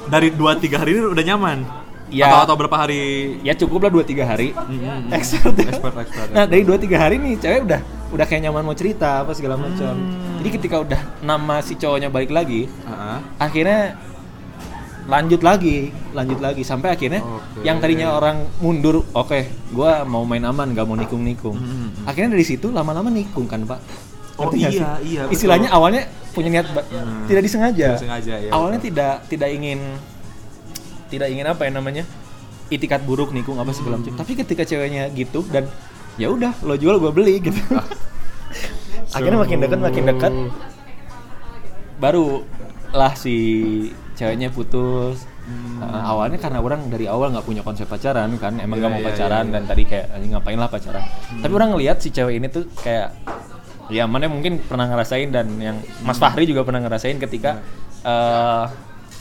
Dari 0.04 0.30
2 0.30 0.38
3 0.60 0.76
hari 0.76 0.90
ini 0.92 1.08
udah 1.08 1.24
nyaman. 1.24 1.58
Ya. 2.06 2.28
Atau 2.28 2.40
atau 2.44 2.56
berapa 2.60 2.76
hari? 2.78 3.40
ya 3.40 3.52
cukup 3.54 3.88
lah 3.88 3.90
dua 3.90 4.04
tiga 4.04 4.24
hari 4.24 4.52
Mhm. 4.52 5.08
expert 5.10 5.56
ya. 5.56 5.66
Expert, 5.66 5.94
expert, 5.98 6.28
nah 6.30 6.44
dari 6.44 6.62
dua 6.62 6.76
tiga 6.76 6.96
hari 6.96 7.16
nih 7.16 7.34
cewek 7.36 7.60
udah 7.64 7.80
udah 8.10 8.24
kayak 8.24 8.42
nyaman 8.44 8.62
mau 8.62 8.72
cerita 8.72 9.24
apa 9.24 9.32
segala 9.32 9.56
macam 9.56 9.90
Hmm. 9.90 10.38
jadi 10.38 10.48
ketika 10.52 10.76
udah 10.78 11.00
nama 11.20 11.58
si 11.58 11.74
cowoknya 11.74 12.08
balik 12.08 12.30
lagi 12.30 12.68
Heeh. 12.68 13.18
akhirnya 13.36 13.80
lanjut 15.04 15.40
lagi 15.40 15.92
lanjut 16.10 16.38
lagi 16.38 16.62
sampai 16.62 16.88
akhirnya 16.90 17.20
Oke. 17.20 17.60
yang 17.62 17.76
tadinya 17.76 18.14
orang 18.14 18.48
mundur 18.58 19.04
oke 19.10 19.40
gua 19.70 20.00
mau 20.02 20.22
main 20.22 20.40
aman 20.42 20.70
nggak 20.70 20.86
mau 20.86 20.94
nikung 20.94 21.20
nikung 21.20 21.56
Mhm. 21.56 22.04
akhirnya 22.04 22.32
dari 22.32 22.44
situ 22.46 22.68
lama-lama 22.68 23.08
nikung 23.08 23.44
kan 23.44 23.64
pak 23.64 23.80
Oh, 24.34 24.50
iya, 24.50 24.66
sih? 24.66 24.82
iya, 25.06 25.20
betul. 25.24 25.34
istilahnya 25.36 25.68
awalnya 25.70 26.02
punya 26.30 26.50
niat 26.50 26.66
Hmm. 26.66 27.22
tidak 27.24 27.42
disengaja 27.42 27.86
Tidak 27.88 27.98
disengaja, 28.00 28.34
iya, 28.36 28.50
awalnya 28.50 28.78
betul. 28.78 28.88
tidak 28.90 29.14
tidak 29.28 29.48
ingin 29.52 29.78
tidak 31.06 31.28
ingin 31.28 31.46
apa 31.46 31.64
ya 31.64 31.70
namanya 31.70 32.04
itikat 32.66 33.04
buruk 33.04 33.30
nikung 33.30 33.56
apa 33.56 33.70
segala 33.70 33.96
Hmm. 33.96 34.08
macam 34.08 34.14
tapi 34.18 34.32
ketika 34.34 34.62
ceweknya 34.62 35.12
gitu 35.12 35.44
dan 35.48 35.68
ya 36.14 36.28
udah 36.28 36.54
lo 36.62 36.74
jual 36.74 36.96
gue 36.96 37.10
beli 37.10 37.38
gitu 37.40 37.58
akhirnya 39.16 39.38
makin 39.38 39.58
dekat 39.60 39.80
makin 39.80 40.04
dekat 40.06 40.32
baru 41.96 42.42
lah 42.90 43.12
si 43.14 43.34
ceweknya 44.14 44.50
putus 44.50 45.26
Hmm. 45.44 45.76
Uh, 45.76 46.00
awalnya 46.08 46.40
karena 46.40 46.56
orang 46.56 46.88
dari 46.88 47.04
awal 47.04 47.28
nggak 47.28 47.44
punya 47.44 47.60
konsep 47.60 47.84
pacaran 47.84 48.32
kan 48.40 48.56
emang 48.56 48.80
nggak 48.80 48.88
Iya, 48.88 48.96
mau 48.96 49.02
iya, 49.04 49.08
pacaran 49.12 49.44
iya, 49.44 49.52
dan 49.52 49.60
iya. 49.60 49.68
tadi 49.68 49.82
kayak 49.84 50.06
"Anjing, 50.08 50.30
ngapain 50.32 50.56
lah 50.56 50.70
pacaran 50.72 51.04
tapi 51.36 51.52
orang 51.52 51.68
ngelihat 51.76 51.96
si 52.00 52.08
cewek 52.08 52.40
ini 52.40 52.48
tuh 52.48 52.64
kayak 52.80 53.12
ya 53.92 54.08
mana 54.08 54.24
mungkin 54.24 54.56
pernah 54.56 54.88
ngerasain 54.88 55.28
dan 55.28 55.52
yang 55.60 55.76
Mas 56.00 56.16
Fahri 56.16 56.48
juga 56.48 56.64
pernah 56.64 56.80
ngerasain 56.80 57.20
ketika 57.20 57.60
eh 58.00 58.64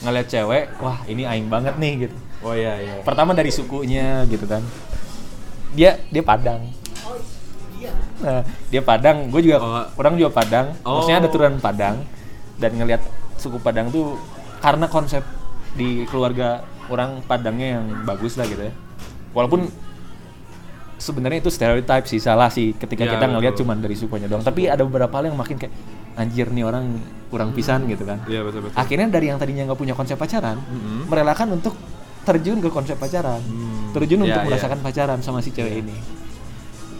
ngeliat 0.03 0.27
cewek 0.27 0.63
wah 0.83 0.99
ini 1.07 1.23
aing 1.23 1.47
banget 1.47 1.75
nih 1.79 2.07
gitu. 2.07 2.17
Oh 2.43 2.51
iya, 2.51 2.75
iya. 2.75 2.99
pertama 3.07 3.31
dari 3.31 3.49
sukunya 3.49 4.27
gitu 4.27 4.43
kan. 4.43 4.59
Dia 5.73 5.95
dia 6.11 6.21
Padang. 6.21 6.59
Nah 8.23 8.43
dia 8.71 8.81
Padang 8.83 9.31
gue 9.31 9.41
juga 9.43 9.57
Oh. 9.63 9.83
orang 9.99 10.19
juga 10.19 10.31
Padang. 10.43 10.75
Oh. 10.83 10.99
maksudnya 10.99 11.23
ada 11.23 11.29
turunan 11.31 11.57
Padang. 11.59 12.03
Dan 12.59 12.75
ngelihat 12.77 13.01
suku 13.39 13.57
Padang 13.63 13.89
tuh 13.89 14.19
karena 14.59 14.87
konsep 14.91 15.23
di 15.73 16.03
keluarga 16.07 16.63
orang 16.91 17.23
Padangnya 17.23 17.79
yang 17.79 17.85
bagus 18.03 18.35
lah 18.35 18.45
gitu 18.45 18.59
ya. 18.69 18.73
Walaupun 19.33 19.71
sebenarnya 20.99 21.43
itu 21.43 21.51
stereotype 21.51 22.05
sih 22.07 22.19
salah 22.21 22.47
sih 22.47 22.71
ketika 22.75 23.03
Ya, 23.03 23.17
kita 23.17 23.25
ngelihat 23.27 23.55
cuman 23.59 23.79
dari 23.83 23.95
sukunya 23.97 24.27
doang. 24.31 24.43
Tapi 24.45 24.71
ada 24.71 24.83
beberapa 24.87 25.11
hal 25.19 25.31
yang 25.31 25.37
makin 25.39 25.59
kayak 25.59 25.73
anjir 26.15 26.47
nih 26.47 26.61
orang 26.61 26.99
kurang 27.27 27.49
pisan 27.51 27.85
gitu 27.85 28.03
kan 28.03 28.21
Iya, 28.23 28.41
betul 28.41 28.61
betul. 28.63 28.77
akhirnya 28.77 29.07
dari 29.09 29.25
yang 29.27 29.37
tadinya 29.37 29.65
nggak 29.65 29.79
punya 29.79 29.93
konsep 29.93 30.15
pacaran 30.15 30.57
Mhm. 30.57 31.09
merelakan 31.09 31.47
untuk 31.53 31.73
terjun 32.23 32.57
ke 32.57 32.69
konsep 32.69 32.95
pacaran 32.95 33.41
Hmm. 33.41 33.91
terjun 33.91 34.21
Ya, 34.21 34.25
untuk 34.29 34.39
ya. 34.39 34.47
merasakan 34.47 34.79
pacaran 34.79 35.19
sama 35.19 35.39
si 35.39 35.49
cewek 35.49 35.81
ini 35.81 35.97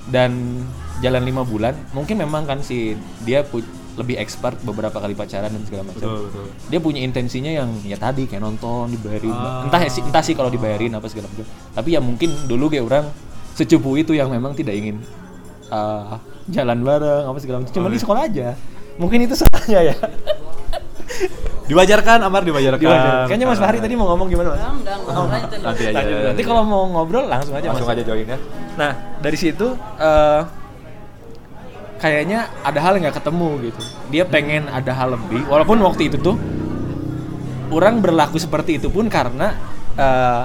dan 0.06 0.60
jalan 1.00 1.24
lima 1.24 1.42
bulan 1.42 1.74
mungkin 1.92 2.18
memang 2.18 2.44
kan 2.44 2.60
si 2.60 2.92
dia 3.22 3.46
lebih 3.94 4.18
expert 4.18 4.58
beberapa 4.60 4.98
kali 4.98 5.14
pacaran 5.14 5.48
dan 5.48 5.62
segala 5.64 5.86
macam 5.86 6.02
Betul, 6.02 6.20
betul. 6.28 6.46
dia 6.68 6.80
punya 6.82 7.00
intensinya 7.00 7.52
yang 7.54 7.70
ya 7.84 7.96
tadi 7.96 8.26
kayak 8.26 8.42
nonton 8.42 8.90
dibayarin 8.90 9.32
Ah. 9.32 9.64
entah 9.64 9.80
sih 9.86 10.02
entah 10.02 10.20
sih 10.20 10.34
kalau 10.34 10.50
dibayarin 10.50 10.92
apa 10.92 11.06
segala 11.06 11.30
macam 11.30 11.46
tapi 11.72 11.94
ya 11.94 12.02
mungkin 12.02 12.34
dulu 12.44 12.68
kayak 12.68 12.84
orang 12.84 13.06
secupu 13.54 13.94
itu 13.96 14.12
yang 14.12 14.28
memang 14.28 14.52
tidak 14.52 14.74
ingin 14.74 14.98
uh, 15.70 16.18
jalan 16.50 16.82
bareng 16.82 17.24
apa 17.24 17.38
segala 17.38 17.58
macam 17.62 17.72
cuma 17.72 17.88
Oh, 17.88 17.94
di 17.94 18.00
sekolah 18.02 18.22
aja 18.26 18.58
mungkin 18.98 19.26
itu 19.26 19.34
salahnya 19.38 19.94
ya 19.94 19.96
Diwajarkan, 21.64 22.20
Amar 22.28 22.44
diwajarkan. 22.44 22.80
Gimana? 22.80 23.24
Kayaknya 23.24 23.48
Mas 23.48 23.60
Fahri 23.60 23.80
tadi 23.80 23.96
mau 23.96 24.12
ngomong 24.12 24.28
gimana 24.28 24.52
Mas? 24.52 24.60
Enggak, 24.60 24.76
enggak, 24.76 24.98
ngobrol 25.00 25.32
aja 25.32 25.48
dulu. 25.48 25.64
Nanti 25.64 25.84
aja. 25.88 25.96
Lanjut. 25.96 26.20
Nanti 26.28 26.42
kalau 26.44 26.62
mau 26.68 26.84
ngobrol 26.92 27.26
langsung 27.32 27.54
aja 27.56 27.68
langsung 27.72 27.88
Mas. 27.88 27.96
aja 27.96 28.04
join 28.04 28.28
ya. 28.28 28.40
Nah 28.76 28.92
dari 29.24 29.38
situ 29.40 29.68
eh, 29.80 30.42
kayaknya 32.04 32.40
ada 32.68 32.80
hal 32.84 32.92
yang 33.00 33.04
nggak 33.08 33.18
ketemu 33.24 33.50
gitu. 33.72 33.82
Dia 34.12 34.24
pengen 34.28 34.68
ada 34.68 34.92
hal 34.92 35.16
lebih. 35.16 35.48
Walaupun 35.48 35.80
waktu 35.88 36.12
itu 36.12 36.18
tuh 36.20 36.36
orang 37.72 38.04
berlaku 38.04 38.36
seperti 38.36 38.84
itu 38.84 38.92
pun 38.92 39.08
karena 39.08 39.56
eh, 39.96 40.44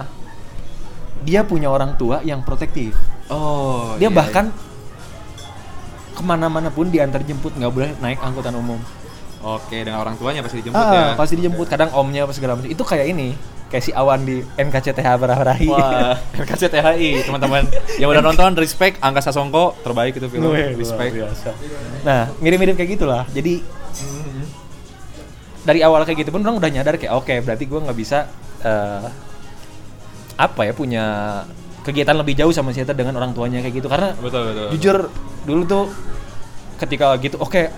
dia 1.26 1.42
punya 1.42 1.66
orang 1.66 1.98
tua 1.98 2.22
yang 2.22 2.46
protektif. 2.46 2.94
Oh. 3.26 3.98
Dia 3.98 4.06
iya, 4.06 4.14
bahkan 4.14 4.54
ke 6.18 6.22
mana-mana 6.22 6.68
pun 6.68 6.90
diantar 6.90 7.22
jemput 7.22 7.54
nggak 7.54 7.70
boleh 7.70 7.90
naik 8.02 8.18
angkutan 8.18 8.52
umum. 8.52 8.82
Oke, 9.38 9.86
dengan 9.86 10.02
orang 10.02 10.18
tuanya 10.18 10.42
pasti 10.42 10.58
dijemput 10.58 10.82
Ah, 10.82 10.92
ya. 10.92 11.06
pasti 11.14 11.38
dijemput. 11.38 11.70
Kadang 11.70 11.94
omnya 11.94 12.26
apa 12.26 12.34
segala 12.34 12.58
macam. 12.58 12.66
Itu 12.66 12.82
kayak 12.82 13.06
ini, 13.06 13.38
kayak 13.70 13.84
si 13.86 13.94
Awan 13.94 14.26
di 14.26 14.42
NKCTH 14.42 15.06
Barahrahi. 15.14 15.70
Wah, 15.70 16.18
NKCTHI 16.42 17.22
teman-teman 17.22 17.62
yang 18.02 18.10
udah 18.10 18.18
nonton 18.18 18.58
respect 18.58 18.98
Angga 18.98 19.22
Sasongko 19.22 19.78
terbaik 19.86 20.18
itu 20.18 20.26
film 20.26 20.50
Wih, 20.50 20.74
respect 20.74 21.14
biasa. 21.14 21.54
Nah, 22.02 22.34
mirip-mirip 22.42 22.74
kayak 22.74 22.98
gitulah. 22.98 23.22
Jadi 23.30 23.62
dari 25.62 25.80
awal 25.84 26.02
kayak 26.02 26.24
gitu 26.24 26.30
pun 26.32 26.42
orang 26.42 26.58
udah 26.58 26.70
nyadar 26.72 26.98
kayak 26.98 27.14
oke, 27.14 27.34
berarti 27.44 27.64
gua 27.70 27.80
nggak 27.86 27.98
bisa 27.98 28.26
eh, 28.64 29.06
apa 30.34 30.60
ya 30.64 30.72
punya 30.72 31.04
kegiatan 31.86 32.16
lebih 32.16 32.34
jauh 32.34 32.52
sama 32.52 32.74
si 32.74 32.82
Eta 32.82 32.92
dengan 32.92 33.16
orang 33.18 33.32
tuanya 33.32 33.62
kayak 33.62 33.74
gitu. 33.82 33.88
Karena 33.88 34.14
betul 34.18 34.42
betul 34.52 34.66
jujur 34.76 34.96
dulu 35.46 35.62
tuh 35.64 35.84
ketika 36.78 37.18
gitu 37.18 37.36
oke 37.42 37.70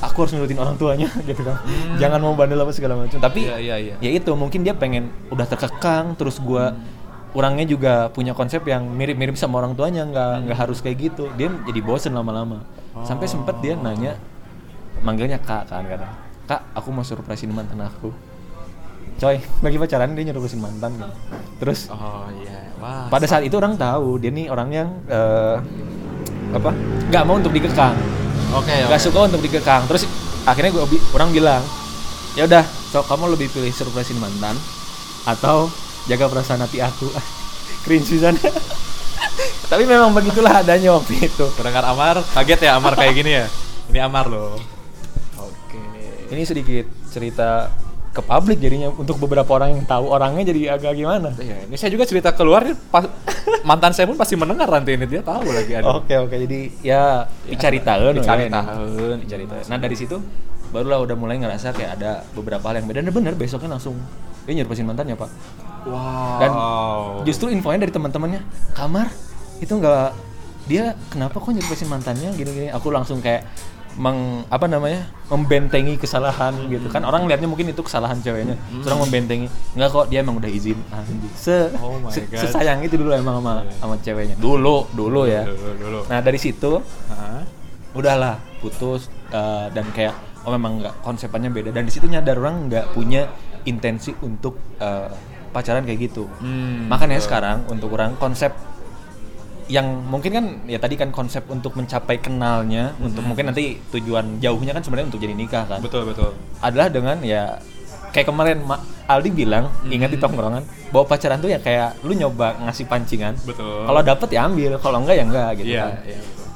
aku 0.00 0.16
harus 0.24 0.32
nurutin 0.36 0.60
orang 0.60 0.76
tuanya 0.76 1.08
gitu 1.28 1.42
kan. 1.44 1.60
Jangan 1.96 2.20
mau 2.20 2.36
bandel 2.36 2.60
apa 2.60 2.72
segala 2.72 2.96
macam. 3.00 3.16
Tapi 3.20 3.48
Iya, 3.48 3.56
iya, 3.58 3.76
iya. 3.80 3.94
ya 4.00 4.10
itu 4.12 4.32
mungkin 4.36 4.64
dia 4.64 4.76
pengen 4.76 5.08
udah 5.32 5.46
terkekang 5.48 6.14
terus 6.16 6.36
gua 6.40 6.76
orangnya 7.36 7.68
juga 7.68 8.08
punya 8.08 8.32
konsep 8.32 8.64
yang 8.64 8.88
mirip-mirip 8.88 9.36
sama 9.36 9.60
orang 9.60 9.76
tuanya 9.76 10.08
nggak 10.08 10.48
nggak 10.48 10.58
harus 10.58 10.80
kayak 10.80 11.12
gitu. 11.12 11.28
Dia 11.36 11.52
jadi 11.68 11.80
bosen 11.84 12.12
lama-lama. 12.16 12.64
Sampai 13.04 13.28
sempet 13.28 13.60
dia 13.60 13.76
nanya 13.76 14.16
manggilnya 15.04 15.36
kak 15.36 15.68
kan 15.68 15.84
kadang. 15.84 16.12
Kak 16.46 16.62
aku 16.72 16.88
mau 16.94 17.04
surprisein 17.04 17.52
mantan 17.52 17.82
aku 17.82 18.08
coy 19.16 19.36
lagi 19.40 19.76
pacaran 19.80 20.12
dia 20.12 20.24
nyuruhin 20.28 20.60
mantan 20.60 20.90
gitu. 21.00 21.12
terus 21.62 21.88
oh 21.88 22.28
iya. 22.44 22.68
Wah 22.76 23.08
pada 23.08 23.24
saat 23.24 23.42
itu 23.48 23.56
orang 23.56 23.80
tahu 23.80 24.20
dia 24.20 24.28
nih 24.28 24.52
orang 24.52 24.68
yang 24.68 24.88
eh, 25.08 25.56
apa 26.52 26.70
nggak 27.08 27.22
mau 27.24 27.40
untuk 27.40 27.52
dikekang. 27.56 27.96
Oke 28.52 28.72
nggak 28.72 29.00
suka 29.00 29.26
untuk 29.26 29.40
dikekang. 29.40 29.88
Terus 29.88 30.04
akhirnya 30.44 30.76
bi- 30.84 31.02
orang 31.16 31.32
bilang 31.32 31.62
ya 32.36 32.44
udah 32.44 32.64
so 32.92 33.00
kamu 33.08 33.32
lebih 33.32 33.48
pilih 33.48 33.72
surprisein 33.72 34.20
mantan 34.20 34.54
atau 35.24 35.72
jaga 36.06 36.28
perasaan 36.28 36.60
hati 36.60 36.84
aku? 36.84 37.08
Cringe 37.88 38.18
tapi 39.70 39.82
memang 39.82 40.10
begitulah 40.14 40.60
adanya 40.62 40.94
waktu 40.94 41.26
itu. 41.26 41.46
Pendengar 41.56 41.86
Amar 41.88 42.20
kaget 42.36 42.70
ya 42.70 42.78
Amar 42.78 42.94
kayak 42.94 43.14
gini 43.16 43.32
ya? 43.42 43.46
Ini 43.90 43.98
Amar 44.04 44.26
loh. 44.28 44.58
Oke 45.38 45.80
ini 46.30 46.42
sedikit 46.42 46.86
cerita 47.10 47.70
ke 48.16 48.24
publik 48.24 48.58
jadinya 48.64 48.88
untuk 48.88 49.20
beberapa 49.20 49.60
orang 49.60 49.76
yang 49.76 49.84
tahu 49.84 50.08
orangnya 50.08 50.48
jadi 50.48 50.80
agak 50.80 50.96
gimana 50.96 51.28
Iya, 51.36 51.68
ini 51.68 51.76
saya 51.76 51.92
juga 51.92 52.08
cerita 52.08 52.32
keluar 52.32 52.64
pas, 52.88 53.04
mantan 53.68 53.92
saya 53.92 54.08
pun 54.08 54.16
pasti 54.16 54.40
mendengar 54.40 54.72
nanti 54.72 54.96
ini 54.96 55.04
dia 55.04 55.20
tahu 55.20 55.52
lagi 55.52 55.76
ada. 55.76 56.00
Oke 56.00 56.16
oke 56.16 56.32
jadi 56.32 56.60
ya 56.80 57.28
dicari 57.44 57.84
tahu 57.84 58.16
dicari 58.16 58.48
tahu. 58.48 59.20
dicari 59.20 59.44
tahu. 59.44 59.60
Nah 59.68 59.76
dari 59.76 59.96
situ 60.00 60.16
barulah 60.72 60.98
udah 61.04 61.14
mulai 61.14 61.36
ngerasa 61.36 61.76
kayak 61.76 62.00
ada 62.00 62.24
beberapa 62.32 62.64
hal 62.72 62.80
yang 62.80 62.88
beda 62.88 63.00
dan 63.04 63.12
bener 63.12 63.34
besoknya 63.36 63.76
langsung 63.76 64.00
dia 64.48 64.54
nyerpesin 64.56 64.86
mantannya 64.88 65.14
pak. 65.18 65.30
Wow. 65.86 66.38
Dan 66.42 66.50
justru 67.28 67.52
infonya 67.52 67.84
dari 67.84 67.92
teman-temannya 67.92 68.40
kamar 68.74 69.12
itu 69.60 69.76
nggak 69.76 70.10
dia 70.66 70.98
kenapa 71.12 71.38
kok 71.38 71.52
nyerpesin 71.52 71.86
mantannya 71.86 72.34
gini-gini. 72.34 72.68
Aku 72.74 72.90
langsung 72.90 73.22
kayak 73.22 73.46
meng 73.96 74.18
apa 74.46 74.66
namanya 74.66 75.08
membentengi 75.26 75.96
kesalahan 75.96 76.52
gitu 76.68 76.86
kan 76.86 77.00
orang 77.00 77.24
lihatnya 77.24 77.44
mungkin 77.44 77.66
itu 77.66 77.80
kesalahan 77.80 78.16
ceweknya 78.18 78.52
Hmm. 78.68 78.84
orang 78.84 79.00
membentengi 79.02 79.46
nggak 79.72 79.88
kok 79.88 80.06
dia 80.06 80.20
emang 80.20 80.36
udah 80.36 80.48
izin 80.48 80.76
anjing 80.90 81.16
se, 81.32 81.72
Oh 81.76 81.96
my 81.96 82.08
se- 82.08 82.24
God. 82.26 82.40
sesayang 82.42 82.80
itu 82.80 82.94
dulu 82.94 83.10
emang 83.10 83.40
sama 83.40 83.54
sama 83.74 83.94
ceweknya 83.98 84.36
dulu 84.36 84.84
dulu 84.92 85.24
ya 85.24 85.42
Dulu, 85.42 85.70
dulu. 85.76 85.98
nah 86.06 86.20
dari 86.20 86.36
situ 86.36 86.76
Heeh. 87.08 87.42
udahlah 87.92 88.36
putus 88.58 89.08
eh, 89.28 89.66
dan 89.70 89.88
kayak 89.90 90.12
oh 90.42 90.52
memang 90.52 90.78
nggak 90.78 90.94
konsepannya 91.00 91.48
beda 91.48 91.72
dan 91.72 91.82
di 91.82 91.90
situ 91.90 92.04
nyadar 92.04 92.36
orang 92.36 92.68
nggak 92.68 92.92
punya 92.92 93.32
intensi 93.64 94.12
untuk 94.20 94.60
eh, 94.76 95.08
pacaran 95.48 95.82
kayak 95.82 96.00
gitu 96.06 96.28
Hmm, 96.38 96.84
makanya 96.86 97.16
betul. 97.16 97.26
sekarang 97.26 97.58
untuk 97.66 97.88
orang 97.90 98.12
konsep 98.14 98.52
yang 99.66 99.82
mungkin 100.00 100.30
kan 100.30 100.44
ya 100.64 100.78
tadi 100.78 100.94
kan 100.94 101.10
konsep 101.10 101.42
untuk 101.46 101.74
mencapai 101.74 102.16
kenalnya 102.16 102.94
untuk 102.96 103.20
mungkin 103.20 103.50
nanti 103.50 103.82
tujuan 103.90 104.38
jauhnya 104.38 104.70
kan 104.70 104.78
sebenarnya 104.78 105.08
untuk 105.08 105.18
jadi 105.18 105.34
nikah 105.34 105.66
kan 105.66 105.80
Betul, 105.80 106.06
betul. 106.06 106.30
adalah 106.60 106.86
dengan 106.86 107.18
ya 107.20 107.58
kayak 108.08 108.26
kemarin 108.26 108.62
Ma- 108.62 108.78
Aldi 109.06 109.30
bilang 109.30 109.66
ingat 109.84 110.08
di 110.08 110.16
tongkrongan 110.16 110.62
bahwa 110.88 111.04
pacaran 111.04 111.36
tuh 111.36 111.46
ya 111.48 111.58
kayak 111.58 111.98
lu 112.00 112.14
nyoba 112.14 112.54
ngasih 112.60 112.86
pancingan 112.86 113.34
Betul. 113.40 113.84
kalau 113.84 114.00
dapet 114.00 114.28
ya 114.30 114.46
ambil 114.46 114.78
kalau 114.78 115.02
enggak 115.02 115.14
ya 115.14 115.24
enggak 115.24 115.50
gitu 115.56 115.68
Iya, 115.68 115.82
kan 115.82 115.92
iya. 116.04 116.18
betul. 116.18 116.46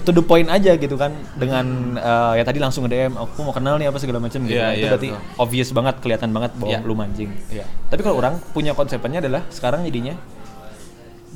to 0.00 0.10
the 0.10 0.22
point 0.22 0.48
aja 0.48 0.72
gitu 0.74 0.96
kan 0.96 1.12
dengan 1.34 1.64
eh, 1.94 2.32
ya 2.36 2.42
tadi 2.42 2.56
langsung 2.56 2.82
nge 2.82 2.90
DM 2.90 3.12
aku 3.14 3.38
mau 3.42 3.52
kenal 3.52 3.76
nih 3.76 3.86
apa 3.86 3.96
segala 3.96 4.16
macam 4.18 4.40
gitu 4.40 4.56
Iya, 4.56 4.72
itu 4.72 4.78
iya, 4.78 4.88
berarti 4.88 5.08
betul. 5.10 5.20
obvious 5.38 5.68
banget 5.70 5.94
kelihatan 6.00 6.30
banget 6.30 6.52
bahwa 6.54 6.72
Iya. 6.72 6.80
lu 6.82 6.94
mancing 6.94 7.30
Iya. 7.48 7.64
tapi 7.86 8.00
kalau 8.00 8.16
orang 8.16 8.40
punya 8.50 8.72
konsepnya 8.72 9.20
adalah 9.20 9.44
sekarang 9.46 9.84
jadinya 9.84 10.16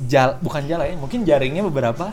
jal 0.01 0.35
bukan 0.39 0.63
jala 0.65 0.83
ya 0.83 0.93
mungkin 0.93 1.23
jaringnya 1.23 1.63
beberapa 1.63 2.11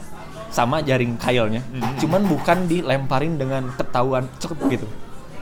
sama 0.49 0.81
jaring 0.81 1.17
kailnya 1.17 1.65
Mhm. 1.65 1.99
cuman 1.99 2.23
bukan 2.25 2.59
dilemparin 2.65 3.35
dengan 3.35 3.73
ketahuan 3.73 4.29
cukup 4.37 4.59
gitu 4.71 4.87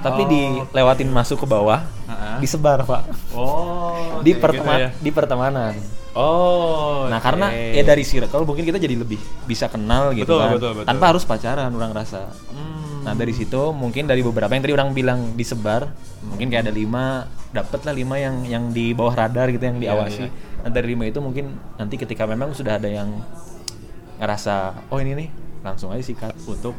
tapi 0.00 0.22
Oh. 0.22 0.28
dilewatin 0.28 1.08
masuk 1.08 1.36
ke 1.36 1.46
bawah 1.46 1.84
Ha-ha. 2.06 2.40
disebar 2.40 2.80
pak 2.82 3.04
Oh, 3.34 4.20
di 4.20 4.32
pertemanan 4.32 4.88
gitu 4.88 4.96
ya. 4.96 5.02
di 5.02 5.10
pertemanan 5.10 5.74
Oh. 6.10 7.06
Nah 7.06 7.16
oke. 7.16 7.24
karena 7.24 7.46
ya 7.52 7.82
dari 7.82 8.02
circle 8.02 8.42
mungkin 8.42 8.64
kita 8.64 8.76
jadi 8.76 8.98
lebih 8.98 9.18
bisa 9.44 9.66
kenal 9.66 10.10
gitu 10.10 10.26
Betul, 10.26 10.40
kan 10.40 10.50
betul, 10.52 10.70
betul. 10.74 10.86
tanpa 10.86 11.04
harus 11.06 11.22
pacaran 11.22 11.70
orang 11.70 11.92
rasa. 11.92 12.34
Hmm. 12.50 13.06
Nah 13.06 13.14
dari 13.14 13.30
situ 13.30 13.70
mungkin 13.70 14.04
dari 14.04 14.18
beberapa 14.20 14.50
yang 14.50 14.58
tadi 14.60 14.74
orang 14.74 14.90
bilang 14.90 15.32
disebar 15.32 15.86
mungkin 16.20 16.50
kayak 16.50 16.66
ada 16.66 16.74
lima 16.74 17.24
dapet 17.50 17.80
lah 17.82 17.94
lima 17.94 18.14
yang 18.16 18.42
yang 18.42 18.64
di 18.68 18.90
bawah 18.90 19.14
radar 19.16 19.48
gitu 19.48 19.62
yang 19.62 19.78
Iya, 19.78 19.82
diawasi. 19.86 20.24
Nah 20.60 20.70
dari 20.70 20.88
lima 20.88 21.04
itu 21.04 21.18
mungkin 21.18 21.48
nanti 21.74 21.96
ketika 21.96 22.24
memang 22.24 22.52
sudah 22.52 22.76
ada 22.76 22.86
yang 22.86 23.08
ngerasa 24.16 24.54
oh 24.86 24.98
ini 24.98 25.16
nih 25.16 25.28
langsung 25.60 25.88
aja 25.88 26.00
sikat 26.00 26.36
untuk 26.44 26.76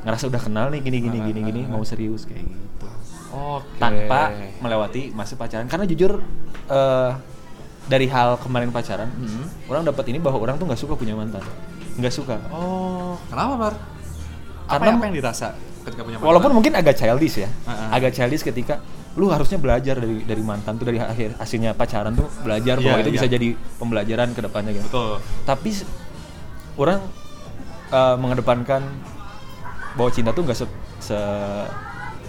ngerasa 0.00 0.26
udah 0.26 0.40
kenal 0.40 0.66
nih 0.68 0.80
gini 0.80 0.98
gini 1.00 1.18
gini 1.22 1.40
gini 1.44 1.60
mau 1.64 1.82
serius 1.82 2.22
kayak 2.24 2.42
gitu 2.42 2.86
Oke. 3.30 3.78
tanpa 3.78 4.30
melewati 4.58 5.10
masa 5.12 5.34
pacaran 5.34 5.66
karena 5.66 5.84
jujur 5.84 6.22
eh, 6.66 7.10
dari 7.84 8.06
hal 8.06 8.36
kemarin 8.36 8.68
pacaran 8.68 9.06
Hmm. 9.08 9.46
orang 9.66 9.82
dapat 9.84 10.04
ini 10.08 10.18
bahwa 10.18 10.38
orang 10.40 10.56
tuh 10.56 10.66
nggak 10.66 10.78
suka 10.78 10.94
punya 10.94 11.14
mantan 11.14 11.42
nggak 11.94 12.12
suka 12.12 12.38
Oh, 12.48 13.18
kenapa, 13.26 13.54
Bar? 13.58 13.74
Apa, 14.68 14.84
apa 14.88 15.04
yang 15.04 15.14
dirasa 15.14 15.54
ketika 15.84 16.02
punya 16.02 16.16
mantan? 16.16 16.28
walaupun 16.28 16.50
mungkin 16.52 16.72
agak 16.74 16.94
childish 16.94 17.38
ya 17.38 17.50
Ah, 17.64 17.70
ah. 17.70 17.88
agak 17.94 18.12
childish 18.12 18.42
ketika 18.42 18.82
lu 19.18 19.28
harusnya 19.28 19.58
belajar 19.58 19.98
dari 19.98 20.22
dari 20.22 20.40
mantan 20.40 20.78
tuh 20.78 20.86
dari 20.86 20.96
akhir 20.96 21.34
hasilnya 21.36 21.74
pacaran 21.74 22.14
tuh 22.14 22.30
belajar 22.40 22.78
Iya, 22.78 22.84
bahwa 22.86 22.98
itu 22.98 23.10
iya. 23.10 23.16
bisa 23.18 23.26
jadi 23.26 23.48
pembelajaran 23.76 24.30
ke 24.30 24.40
depannya 24.40 24.70
gitu 24.72 24.86
Betul. 24.86 25.12
tapi 25.42 25.70
orang 26.76 27.02
eh, 27.90 28.16
mengedepankan 28.16 28.82
bahwa 29.92 30.10
cinta 30.10 30.30
tuh 30.30 30.42
nggak 30.42 30.54
se, 30.54 30.66
se- 31.02 31.68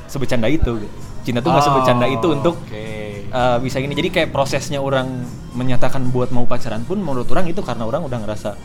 sebecanda 0.07 0.49
itu 0.49 0.81
gitu. 0.81 0.95
cinta 1.23 1.39
tuh 1.39 1.51
nggak 1.51 1.61
Oh, 1.61 1.67
sebecanda 1.69 2.05
itu 2.05 2.27
untuk 2.27 2.55
Oke. 2.57 2.85
eh, 3.23 3.57
bisa 3.61 3.77
gini 3.77 3.93
jadi 3.93 4.09
kayak 4.09 4.29
prosesnya 4.29 4.81
orang 4.81 5.29
menyatakan 5.53 6.09
buat 6.09 6.29
mau 6.29 6.43
pacaran 6.43 6.81
pun 6.81 6.97
menurut 6.97 7.29
orang 7.29 7.45
itu 7.45 7.61
karena 7.61 7.85
orang 7.85 8.01
udah 8.01 8.17
ngerasa 8.19 8.57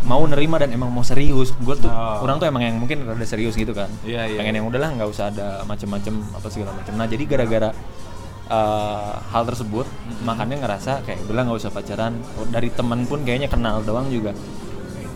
mau 0.00 0.22
nerima 0.22 0.56
dan 0.56 0.70
emang 0.70 0.88
mau 0.88 1.02
serius 1.02 1.50
gue 1.54 1.74
tuh 1.76 1.88
Oh. 1.88 2.22
orang 2.22 2.38
tuh 2.38 2.46
emang 2.46 2.62
yang 2.62 2.76
mungkin 2.76 3.02
rada 3.02 3.22
serius 3.22 3.54
gitu 3.54 3.72
kan 3.72 3.90
Iya, 4.02 4.26
iya, 4.26 4.38
pengen 4.38 4.54
yang 4.56 4.66
udahlah 4.66 4.90
nggak 4.92 5.08
usah 5.08 5.28
ada 5.28 5.62
macem-macem 5.64 6.14
apa 6.30 6.46
segala 6.46 6.70
macem 6.72 6.92
nah 6.92 7.04
jadi 7.04 7.24
gara-gara 7.24 7.70
eh, 8.48 9.12
hal 9.26 9.42
tersebut 9.44 9.84
Mm-hmm. 9.84 10.24
makanya 10.24 10.56
ngerasa 10.58 10.92
kayak 11.02 11.18
udahlah 11.22 11.42
nggak 11.44 11.58
usah 11.58 11.70
pacaran 11.70 12.12
Oh, 12.34 12.46
dari 12.46 12.70
teman 12.70 13.04
pun 13.04 13.20
kayaknya 13.20 13.46
kenal 13.46 13.82
doang 13.82 14.08
juga 14.08 14.32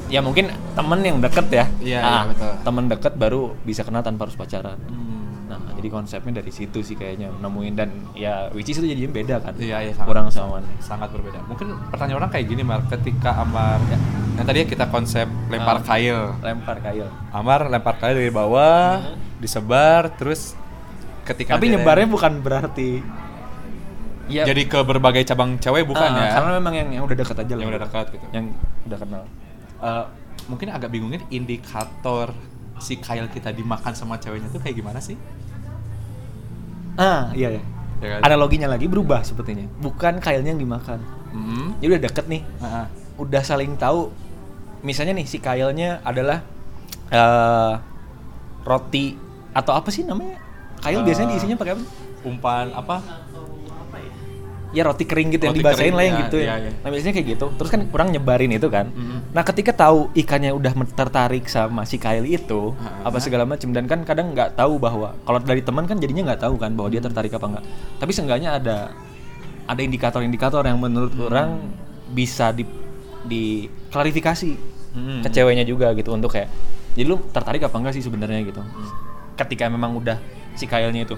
ya 0.06 0.20
mungkin 0.20 0.46
temen 0.72 1.00
yang 1.00 1.18
deket 1.18 1.46
ya 1.48 1.64
Iya, 1.80 1.98
Ah, 1.98 2.04
iya, 2.04 2.20
betul. 2.28 2.52
temen 2.62 2.84
deket 2.86 3.12
baru 3.14 3.42
bisa 3.62 3.80
kenal 3.80 4.00
tanpa 4.00 4.26
harus 4.26 4.36
pacaran 4.36 4.76
Hmm. 4.78 5.01
Jadi 5.82 5.90
konsepnya 5.90 6.38
dari 6.38 6.52
situ 6.54 6.78
sih 6.78 6.94
kayaknya 6.94 7.34
nemuin 7.42 7.74
dan 7.74 7.90
ya 8.14 8.46
which 8.54 8.70
is 8.70 8.78
itu 8.78 8.86
jadinya 8.86 9.10
beda 9.10 9.42
kan. 9.42 9.50
Iya, 9.58 9.82
iya, 9.82 9.92
sangat, 9.98 10.14
Orang 10.14 10.26
sama 10.30 10.62
sangat 10.78 11.10
berbeda. 11.10 11.42
Mungkin 11.50 11.74
pertanyaan 11.90 12.22
orang 12.22 12.30
kayak 12.30 12.46
gini, 12.46 12.62
Mar. 12.62 12.86
Ketika 12.86 13.34
Amar, 13.42 13.82
ya, 13.90 13.98
yang 14.38 14.46
tadi 14.46 14.62
kita 14.62 14.86
konsep 14.94 15.26
lempar 15.50 15.82
Ah. 15.82 15.84
kail. 15.84 16.18
lempar 16.38 16.78
kail. 16.78 17.10
Amar 17.34 17.66
lempar 17.66 17.98
kail 17.98 18.14
dari 18.14 18.30
bawah, 18.30 19.02
disebar, 19.42 20.14
terus 20.14 20.54
ketika 21.26 21.58
Tapi 21.58 21.74
nyebarnya 21.74 22.06
bukan 22.06 22.38
berarti 22.38 23.02
ya 24.30 24.46
jadi 24.46 24.62
ke 24.70 24.78
berbagai 24.86 25.26
cabang 25.26 25.58
cewek 25.58 25.82
bukan 25.82 26.10
ah, 26.14 26.30
ya? 26.30 26.32
Karena 26.38 26.50
memang 26.62 26.74
yang 26.78 26.88
yang 26.94 27.02
udah 27.02 27.16
dekat 27.18 27.42
aja 27.42 27.52
Yang 27.52 27.58
lah. 27.58 27.70
udah 27.74 27.80
dekat 27.82 28.06
gitu. 28.14 28.26
Yang 28.30 28.44
udah 28.86 28.98
kenal. 29.02 29.22
Eh, 29.82 30.04
mungkin 30.46 30.68
agak 30.70 30.90
bingungin 30.94 31.22
indikator 31.28 32.30
si 32.78 32.98
kail 32.98 33.30
kita 33.30 33.50
dimakan 33.50 33.94
sama 33.94 34.18
ceweknya 34.18 34.50
tuh 34.50 34.58
kayak 34.58 34.78
gimana 34.78 34.98
sih? 34.98 35.14
Ah, 36.94 37.32
iya 37.32 37.56
ya. 37.56 37.62
Ya 38.02 38.08
kan? 38.18 38.20
Analoginya 38.26 38.66
lagi 38.66 38.90
berubah 38.90 39.22
sepertinya. 39.22 39.64
Bukan 39.78 40.18
kailnya 40.18 40.50
yang 40.50 40.60
dimakan. 40.60 40.98
Hmm. 41.30 41.78
Jadi 41.78 41.96
udah 41.96 42.02
deket 42.02 42.24
nih. 42.26 42.42
Ah. 42.58 42.86
Udah 43.16 43.40
saling 43.40 43.78
tahu. 43.78 44.10
Misalnya 44.82 45.14
nih 45.14 45.24
si 45.24 45.38
kailnya 45.38 46.02
adalah 46.02 46.42
eh 47.08 47.74
roti 48.62 49.14
atau 49.52 49.72
apa 49.74 49.88
sih 49.88 50.02
namanya? 50.02 50.38
Kail 50.82 51.00
Eh, 51.00 51.04
biasanya 51.04 51.28
diisinya 51.30 51.56
pakai 51.56 51.78
apa? 51.78 51.84
umpan 52.22 52.70
apa? 52.70 52.96
Ya 54.72 54.82
roti 54.88 55.04
kering 55.04 55.36
gitu 55.36 55.44
yang 55.44 55.54
Roti 55.54 55.60
dibasahin 55.60 55.92
kering, 55.92 55.94
lah 55.94 56.04
yang 56.04 56.16
ya, 56.16 56.22
gitu 56.24 56.36
ya. 56.40 56.44
iya, 56.44 56.54
iya. 56.64 56.70
Nah 56.80 56.88
biasanya 56.88 57.14
kayak 57.14 57.28
gitu. 57.36 57.46
Terus 57.60 57.70
kan 57.70 57.80
orang 57.92 58.08
nyebarin 58.16 58.52
itu 58.56 58.68
kan. 58.72 58.86
Mm-mm. 58.88 59.18
Nah 59.36 59.42
ketika 59.44 59.72
tahu 59.76 60.08
ikannya 60.16 60.50
udah 60.56 60.72
tertarik 60.96 61.44
sama 61.46 61.84
si 61.84 62.00
kail 62.00 62.24
itu 62.24 62.72
apa 63.04 63.20
segala 63.20 63.44
macam 63.44 63.68
dan 63.76 63.84
kan 63.84 64.00
kadang 64.08 64.32
nggak 64.32 64.56
tahu 64.56 64.80
bahwa 64.80 65.12
kalau 65.28 65.38
dari 65.44 65.60
teman 65.60 65.84
kan 65.84 66.00
jadinya 66.00 66.32
nggak 66.32 66.40
tahu 66.48 66.56
kan 66.56 66.72
bahwa 66.72 66.88
dia 66.88 67.04
tertarik 67.04 67.36
apa 67.36 67.46
enggak. 67.52 67.64
Tapi 68.00 68.10
seenggaknya 68.16 68.50
ada 68.56 68.76
ada 69.68 69.80
indikator-indikator 69.84 70.64
yang 70.64 70.80
menurut 70.80 71.12
orang 71.20 71.60
bisa 72.08 72.50
di 72.50 72.64
di 73.28 73.68
klarifikasi 73.92 74.74
Hmm. 74.92 75.24
ke 75.24 75.32
ceweknya 75.32 75.64
juga 75.64 75.88
gitu 75.96 76.12
untuk 76.12 76.36
kayak 76.36 76.52
jadi 76.92 77.08
lu 77.08 77.16
tertarik 77.32 77.64
apa 77.64 77.72
enggak 77.80 77.96
sih 77.96 78.04
sebenarnya 78.04 78.44
gitu. 78.44 78.60
Ketika 79.40 79.64
memang 79.72 79.96
udah 79.96 80.20
si 80.52 80.68
kailnya 80.68 81.08
itu 81.08 81.16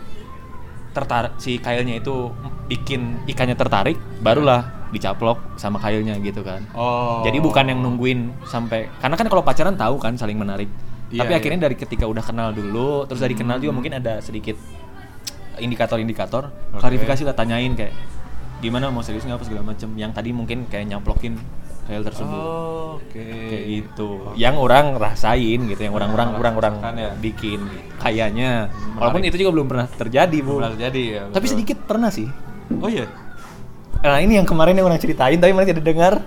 tertarik 0.94 1.34
si 1.36 1.58
kailnya 1.58 1.98
itu 1.98 2.30
bikin 2.64 3.26
ikannya 3.26 3.52
tertarik 3.52 3.98
barulah 4.22 4.86
dicaplok 4.88 5.58
sama 5.58 5.76
kailnya 5.76 6.14
gitu 6.22 6.40
kan 6.40 6.62
Oh. 6.70 7.20
jadi 7.20 7.42
bukan 7.42 7.66
yang 7.66 7.82
nungguin 7.82 8.46
sampai 8.46 8.86
karena 9.02 9.18
kan 9.18 9.26
kalau 9.26 9.42
pacaran 9.42 9.74
tahu 9.74 9.98
kan 9.98 10.14
saling 10.14 10.38
menarik 10.38 10.70
Iya, 11.10 11.20
tapi 11.20 11.32
iya. 11.34 11.38
akhirnya 11.38 11.60
dari 11.68 11.76
ketika 11.76 12.08
udah 12.08 12.24
kenal 12.24 12.50
dulu 12.50 13.04
terus 13.04 13.20
dari 13.20 13.34
kenal 13.34 13.60
juga 13.60 13.70
mungkin 13.70 13.94
ada 13.94 14.18
sedikit 14.18 14.56
indikator-indikator 15.56 16.50
Oke. 16.72 16.80
klarifikasi 16.80 17.22
lah 17.22 17.34
tanyain 17.34 17.74
kayak 17.74 17.94
gimana 18.58 18.88
mau 18.88 19.04
serius 19.04 19.22
nggak 19.22 19.38
apa 19.38 19.44
segala 19.44 19.62
macem 19.66 19.92
yang 19.94 20.10
tadi 20.10 20.32
mungkin 20.32 20.66
kayak 20.66 20.88
nyaplokin 20.88 21.36
kail 21.84 22.02
tersebut 22.02 22.32
Oh, 22.34 22.96
Oke. 22.96 23.20
kayak 23.20 23.64
gitu 23.68 24.08
yang 24.34 24.54
orang 24.54 24.94
rasain 24.94 25.60
gitu 25.64 25.80
yang 25.80 25.92
orang-orang 25.92 26.32
Orang 26.32 26.54
orang-orang 26.56 26.94
ya. 26.96 27.10
bikin 27.14 27.60
kayaknya 27.96 28.68
Menarik. 28.68 28.96
walaupun 28.96 29.20
itu 29.22 29.36
juga 29.36 29.50
belum 29.52 29.66
pernah 29.66 29.86
terjadi 29.88 30.38
bu 30.40 30.54
Benar 30.58 30.74
jadi 30.80 31.02
ya. 31.04 31.22
tapi 31.28 31.44
betul. 31.44 31.54
sedikit 31.54 31.78
pernah 31.82 32.08
sih 32.08 32.28
Oh 32.74 32.88
iya. 32.88 33.04
nah 34.00 34.16
ini 34.16 34.36
yang 34.36 34.44
kemarin 34.44 34.72
yang 34.72 34.84
orang 34.84 34.96
ceritain 34.96 35.36
tapi 35.36 35.50
mana 35.50 35.64
tidak 35.64 35.82
dengar 35.82 36.24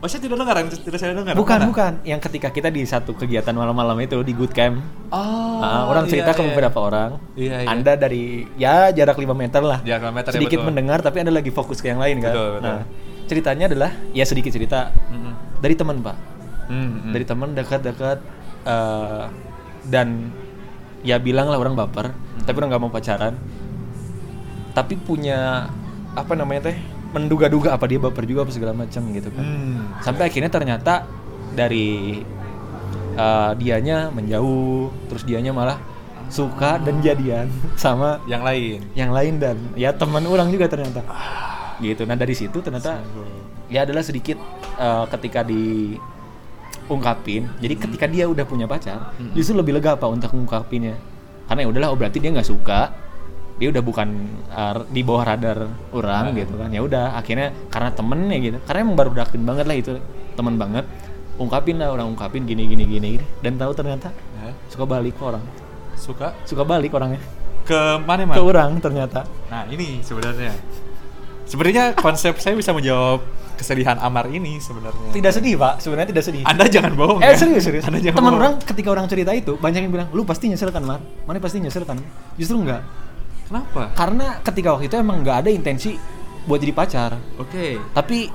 Oh 0.00 0.08
saya 0.08 0.16
tidak 0.18 0.40
dengar, 0.40 0.56
tidak 0.64 0.96
saya 0.96 1.12
dengar. 1.12 1.36
bukan 1.36 1.58
Mana? 1.58 1.68
bukan 1.68 1.92
yang 2.02 2.16
ketika 2.18 2.48
kita 2.48 2.68
di 2.68 2.82
satu 2.82 3.12
kegiatan 3.12 3.52
malam-malam 3.52 4.00
itu 4.00 4.16
di 4.20 4.32
good 4.32 4.50
camp 4.50 4.80
Oh. 5.10 5.60
Nah, 5.60 5.86
orang 5.86 6.06
iya, 6.06 6.10
cerita 6.10 6.32
ke 6.32 6.40
iya. 6.40 6.48
beberapa 6.48 6.78
orang 6.80 7.10
Iya, 7.34 7.56
iya. 7.58 7.68
anda 7.68 7.92
dari 7.94 8.48
ya 8.56 8.88
jarak 8.90 9.14
5 9.14 9.28
meter 9.30 9.60
lah 9.60 9.78
Jarak 9.82 10.02
5 10.02 10.14
meter, 10.14 10.30
ya, 10.30 10.34
sedikit 10.34 10.58
betul. 10.58 10.66
mendengar 10.66 10.98
tapi 10.98 11.20
anda 11.20 11.30
lagi 11.30 11.50
fokus 11.50 11.78
ke 11.78 11.86
yang 11.86 12.00
lain 12.00 12.16
kan 12.18 12.32
Betul, 12.32 12.48
betul. 12.50 12.64
nah 12.64 12.80
ceritanya 13.30 13.64
adalah 13.64 13.94
ya 14.10 14.26
sedikit 14.26 14.50
cerita 14.50 14.90
Mm-mm. 15.06 15.62
dari 15.62 15.72
teman 15.72 16.02
pak 16.02 16.16
Mm-mm. 16.66 17.10
dari 17.10 17.22
teman 17.22 17.54
dekat-dekat 17.54 18.18
eh, 18.64 19.24
dan 19.86 20.34
ya 21.00 21.16
bilang 21.16 21.46
lah 21.46 21.56
orang 21.56 21.72
baper 21.72 22.10
tapi 22.42 22.56
orang 22.56 22.68
nggak 22.68 22.82
mau 22.82 22.90
pacaran 22.90 23.38
tapi 24.70 24.94
punya 24.96 25.70
apa 26.12 26.32
namanya 26.34 26.68
teh 26.68 26.76
menduga-duga 27.10 27.72
apa 27.72 27.86
dia 27.86 27.98
baper 27.98 28.22
juga 28.22 28.42
apa 28.42 28.50
segala 28.50 28.70
macam 28.72 29.02
gitu 29.10 29.30
kan 29.30 29.42
Hmm. 29.42 29.82
sampai 30.00 30.26
akhirnya 30.26 30.46
ternyata 30.48 31.06
dari 31.52 32.20
eh, 33.12 33.50
dianya 33.56 34.10
menjauh 34.10 34.90
terus 35.06 35.22
dianya 35.22 35.50
malah 35.50 35.78
suka 36.28 36.78
dan 36.78 37.00
jadian 37.00 37.50
sama 37.74 38.22
Yang 38.24 38.42
lain. 38.44 38.78
yang 38.94 39.10
lain 39.10 39.34
dan 39.36 39.56
ya 39.74 39.90
teman 39.90 40.22
orang 40.24 40.46
juga 40.48 40.70
ternyata 40.70 41.02
gitu. 41.80 42.04
Nah 42.04 42.14
dari 42.14 42.32
situ 42.32 42.60
ternyata 42.60 43.00
ya 43.66 43.82
adalah 43.82 44.04
sedikit 44.04 44.36
eh, 44.76 45.04
ketika 45.10 45.40
diungkapin 45.42 47.50
jadi 47.58 47.74
ketika 47.78 48.06
dia 48.06 48.26
udah 48.26 48.42
punya 48.42 48.66
pacar 48.66 49.14
justru 49.32 49.56
lebih 49.56 49.78
lega 49.78 49.96
pak 49.96 50.10
untuk 50.10 50.30
ngungkapinnya? 50.34 50.98
Karena 51.46 51.66
ya 51.66 51.68
udahlah 51.74 51.88
oh 51.90 51.98
berarti 51.98 52.22
dia 52.22 52.30
nggak 52.30 52.46
suka. 52.46 52.94
Dia 53.60 53.68
udah 53.68 53.82
bukan 53.84 54.08
eh, 54.48 54.74
di 54.88 55.02
bawah 55.04 55.24
radar 55.26 55.68
orang 55.92 56.32
gitu 56.32 56.56
kan. 56.56 56.70
Ya 56.72 56.80
udah 56.80 57.18
akhirnya 57.18 57.52
karena 57.68 57.90
temennya 57.92 58.36
gitu. 58.38 58.56
Karena 58.64 58.78
emang 58.86 58.96
baru 58.96 59.10
dakin 59.18 59.42
banget 59.44 59.66
lah 59.66 59.76
itu 59.76 59.92
temen 60.38 60.56
banget. 60.56 60.86
Ungkapin 61.40 61.80
lah 61.80 61.92
orang 61.92 62.12
ungkapin 62.12 62.44
gini 62.44 62.68
gini 62.68 62.84
gini 62.84 63.06
gini. 63.16 63.24
dan 63.40 63.56
tahu 63.56 63.72
ternyata 63.72 64.12
Ya. 64.40 64.56
suka 64.72 64.88
balik 64.88 65.20
ke 65.20 65.24
orang. 65.24 65.44
Suka? 66.00 66.32
Suka 66.48 66.64
balik 66.64 66.96
orangnya. 66.96 67.20
Ke 67.68 68.00
mana 68.00 68.24
ke 68.24 68.32
man? 68.32 68.40
orang 68.40 68.70
ternyata. 68.80 69.28
Nah 69.52 69.68
ini 69.68 70.00
sebenarnya. 70.00 70.56
Sebenarnya 71.50 71.98
konsep 71.98 72.38
saya 72.38 72.54
bisa 72.54 72.70
menjawab 72.70 73.26
kesedihan 73.58 73.98
Amar 74.00 74.30
ini 74.30 74.56
sebenarnya. 74.56 75.12
tidak 75.12 75.36
sedih 75.36 75.60
pak 75.60 75.84
sebenarnya 75.84 76.08
tidak 76.16 76.24
sedih 76.24 76.42
Anda 76.48 76.64
jangan 76.70 76.96
bohong. 76.96 77.20
Eh 77.20 77.34
ya. 77.34 77.36
serius 77.36 77.66
serius. 77.66 77.84
Anda 77.84 78.00
jangan 78.00 78.16
Teman 78.16 78.30
bohong. 78.32 78.40
orang 78.40 78.52
ketika 78.62 78.88
orang 78.88 79.06
cerita 79.10 79.30
itu 79.36 79.52
banyak 79.58 79.84
yang 79.84 79.92
bilang, 79.92 80.08
lu 80.14 80.22
pasti 80.24 80.48
nyesel 80.48 80.70
kan 80.72 80.80
Mar? 80.80 81.02
Mana 81.28 81.42
pasti 81.42 81.58
nyesel 81.60 81.84
kan? 81.84 81.98
Justru 82.40 82.56
enggak. 82.56 82.80
Kenapa? 83.50 83.90
Karena 83.92 84.38
ketika 84.40 84.78
waktu 84.78 84.86
itu 84.88 84.96
emang 84.96 85.20
nggak 85.20 85.36
ada 85.44 85.50
intensi 85.50 85.98
buat 86.46 86.62
jadi 86.62 86.72
pacar. 86.72 87.18
Oke. 87.36 87.76
Tapi 87.92 88.30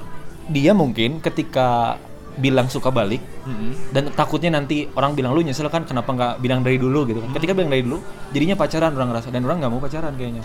dia 0.45 0.75
mungkin 0.77 1.23
ketika 1.25 1.97
bilang 2.35 2.67
suka 2.67 2.91
balik 2.91 3.23
Mm-mm. 3.47 3.95
dan 3.95 4.11
takutnya 4.11 4.51
nanti 4.59 4.91
orang 4.91 5.15
bilang 5.15 5.31
lu 5.31 5.39
nyesel 5.39 5.71
kan 5.71 5.87
kenapa 5.87 6.11
nggak 6.11 6.33
bilang 6.43 6.61
dari 6.61 6.75
dulu 6.75 7.07
gitu 7.07 7.23
kan. 7.23 7.31
Ketika 7.31 7.55
bilang 7.55 7.71
dari 7.71 7.81
dulu, 7.81 8.03
jadinya 8.29 8.59
pacaran 8.59 8.91
orang 8.91 9.09
ngerasa 9.15 9.31
dan 9.31 9.41
orang 9.47 9.57
nggak 9.63 9.71
mau 9.71 9.79
pacaran 9.79 10.13
kayaknya. 10.13 10.43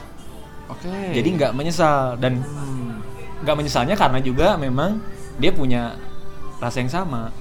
Oke. 0.70 0.94
Jadi 1.14 1.28
nggak 1.34 1.52
menyesal 1.52 2.14
dan 2.16 2.40
Hmm. 2.40 3.02
nggak 3.42 3.56
menyesalnya 3.56 3.96
karena 3.96 4.18
juga 4.20 4.54
memang 4.54 5.00
dia 5.40 5.50
punya 5.50 5.96
rasa 6.60 6.84
yang 6.84 6.92
sama. 6.92 7.32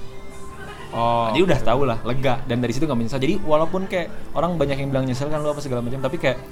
Oh. 0.90 1.30
Jadi 1.30 1.40
udah 1.46 1.58
tau 1.62 1.86
lah, 1.86 2.02
lega 2.02 2.42
dan 2.50 2.58
dari 2.58 2.74
situ 2.74 2.88
nggak 2.88 2.98
menyesal. 2.98 3.22
Jadi 3.22 3.38
walaupun 3.46 3.86
kayak 3.86 4.34
orang 4.34 4.58
banyak 4.58 4.74
yang 4.80 4.88
bilang 4.90 5.06
nyesel 5.06 5.30
kan 5.30 5.38
lu 5.38 5.54
apa 5.54 5.62
segala 5.62 5.84
macam, 5.86 6.02
tapi 6.02 6.18
kayak 6.18 6.42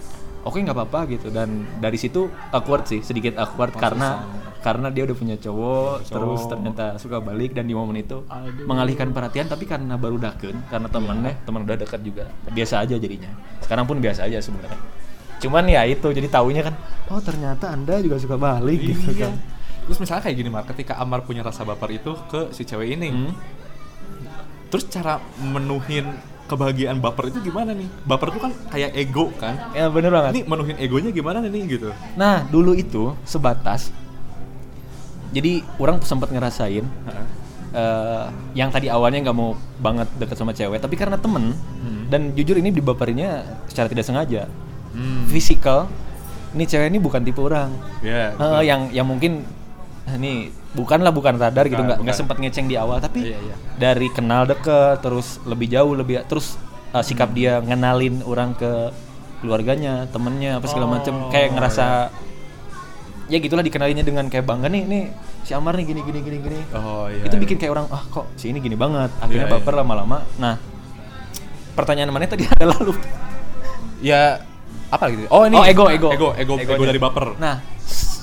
oke 0.47 0.55
nggak 0.55 0.77
apa-apa 0.77 1.01
gitu. 1.11 1.35
Dan 1.35 1.67
dari 1.83 1.99
situ 1.99 2.31
awkward 2.55 2.87
sih, 2.87 3.03
sedikit 3.03 3.35
awkward 3.35 3.75
karena 3.75 4.23
karena 4.59 4.91
dia 4.91 5.07
udah 5.07 5.17
punya 5.17 5.37
cowok, 5.38 6.07
terus 6.07 6.43
ternyata 6.51 6.99
suka 6.99 7.23
balik 7.23 7.55
dan 7.55 7.67
di 7.67 7.75
momen 7.75 7.99
itu 7.99 8.23
mengalihkan 8.67 9.11
perhatian 9.14 9.47
tapi 9.47 9.67
karena 9.67 9.95
baru 9.95 10.19
daken, 10.19 10.71
karena 10.71 10.87
temennya 10.91 11.33
teman 11.43 11.62
udah 11.67 11.79
dekat 11.79 12.03
juga 12.07 12.31
biasa 12.53 12.83
aja 12.87 12.95
jadinya. 12.95 13.31
Sekarang 13.62 13.87
pun 13.87 13.99
biasa 13.99 14.27
aja 14.27 14.38
sebenarnya. 14.38 14.79
Cuman 15.38 15.64
ya 15.64 15.83
itu 15.83 16.07
jadi 16.09 16.27
taunya 16.27 16.62
kan, 16.62 16.74
oh 17.09 17.18
ternyata 17.18 17.70
anda 17.70 17.98
juga 17.98 18.18
suka 18.18 18.35
balik 18.35 18.81
gitu 18.83 19.11
Iya. 19.12 19.29
kan. 19.29 19.35
Terus 19.87 19.98
misalnya 19.98 20.22
kayak 20.22 20.37
gini 20.37 20.51
Mar, 20.51 20.64
ketika 20.66 20.98
Amar 20.98 21.22
punya 21.22 21.40
rasa 21.40 21.62
baper 21.62 21.94
itu 21.94 22.12
ke 22.27 22.51
si 22.51 22.62
cewek 22.62 22.92
ini, 22.92 23.09
Hmm. 23.09 23.33
terus 24.68 24.85
cara 24.87 25.16
menuhin 25.40 26.05
kebahagiaan 26.44 26.98
baper 26.98 27.29
itu 27.29 27.40
gimana 27.42 27.72
nih? 27.72 27.88
Baper 28.05 28.29
itu 28.29 28.40
kan 28.40 28.53
kayak 28.68 28.92
ego 28.92 29.33
kan? 29.37 29.72
Ya 29.72 29.88
bener 29.88 30.11
banget. 30.11 30.33
Ini 30.33 30.42
menuhin 30.44 30.77
egonya 30.77 31.11
gimana 31.11 31.38
nih 31.40 31.62
gitu? 31.70 31.88
Nah, 32.16 32.44
dulu 32.44 32.72
itu 32.72 33.12
sebatas. 33.22 33.92
Jadi 35.29 35.61
orang 35.77 36.01
sempat 36.01 36.33
ngerasain 36.33 36.85
eh, 37.68 38.24
yang 38.53 38.72
tadi 38.72 38.88
awalnya 38.88 39.29
nggak 39.29 39.37
mau 39.37 39.53
banget 39.77 40.09
deket 40.16 40.37
sama 40.37 40.53
cewek, 40.53 40.81
tapi 40.81 40.96
karena 40.96 41.20
temen 41.20 41.53
dan 42.09 42.33
jujur 42.33 42.57
ini 42.57 42.72
dibaperinya 42.72 43.44
secara 43.68 43.88
tidak 43.88 44.09
sengaja. 44.09 44.48
Hmm. 44.99 45.23
Physical, 45.25 45.87
ini 46.53 46.67
cewek 46.67 46.91
ini 46.91 46.99
bukan 46.99 47.23
tipe 47.23 47.39
orang. 47.39 47.71
Ya. 48.01 48.35
Eh, 48.35 48.63
yang 48.67 48.91
yang 48.91 49.07
mungkin 49.07 49.47
ini 50.11 50.51
bukanlah 50.69 51.09
bukan 51.09 51.37
radar 51.37 51.65
gitu 51.65 51.79
nggak 51.79 52.01
nggak 52.01 52.17
sempat 52.17 52.37
ngeceng 52.37 52.65
di 52.65 52.75
awal 52.75 52.99
tapi 52.99 53.25
Iya, 53.25 53.39
iya. 53.39 53.55
dari 53.77 54.09
kenal 54.09 54.45
deket 54.45 55.01
terus 55.01 55.37
lebih 55.45 55.69
jauh 55.69 55.93
lebih 55.93 56.25
terus 56.25 56.57
uh, 56.91 57.01
sikap 57.01 57.31
dia 57.31 57.61
ngenalin 57.61 58.21
orang 58.23 58.53
ke 58.53 58.93
keluarganya 59.39 60.09
temennya 60.09 60.57
apa 60.57 60.67
segala 60.67 60.89
macem 60.91 61.13
Oh, 61.15 61.29
kayak 61.29 61.53
ngerasa 61.53 62.09
ya 63.29 63.39
gitulah 63.39 63.61
dikenalinnya 63.61 64.01
dengan 64.01 64.29
kayak 64.29 64.45
bangga 64.45 64.69
nih 64.69 64.83
nih 64.83 65.03
si 65.41 65.53
Amar 65.53 65.77
nih 65.77 65.85
gini 65.85 66.01
gini 66.01 66.21
gini 66.21 66.39
gini 66.39 66.59
Oh 66.73 67.05
iya. 67.07 67.25
itu 67.25 67.37
bikin 67.37 67.57
kayak 67.57 67.73
orang 67.73 67.87
ah 67.89 68.03
kok 68.05 68.25
si 68.35 68.49
ini 68.49 68.59
gini 68.59 68.77
banget 68.77 69.13
akhirnya 69.21 69.45
Iya, 69.45 69.53
iya. 69.53 69.61
baper 69.61 69.75
lama-lama 69.75 70.25
nah 70.37 70.57
pertanyaan 71.75 72.09
mana 72.09 72.25
tadi 72.25 72.45
adalah 72.57 72.81
lu 72.81 72.93
ya 74.01 74.41
apa 74.88 75.05
gitu? 75.09 75.29
Oh 75.29 75.44
ini. 75.44 75.55
Oh, 75.55 75.64
ego, 75.64 75.85
ego. 75.87 76.09
Ego, 76.09 76.29
ego, 76.33 76.55
ego 76.57 76.72
Egonya. 76.74 76.88
dari 76.88 77.01
baper. 77.01 77.27
Nah, 77.37 77.61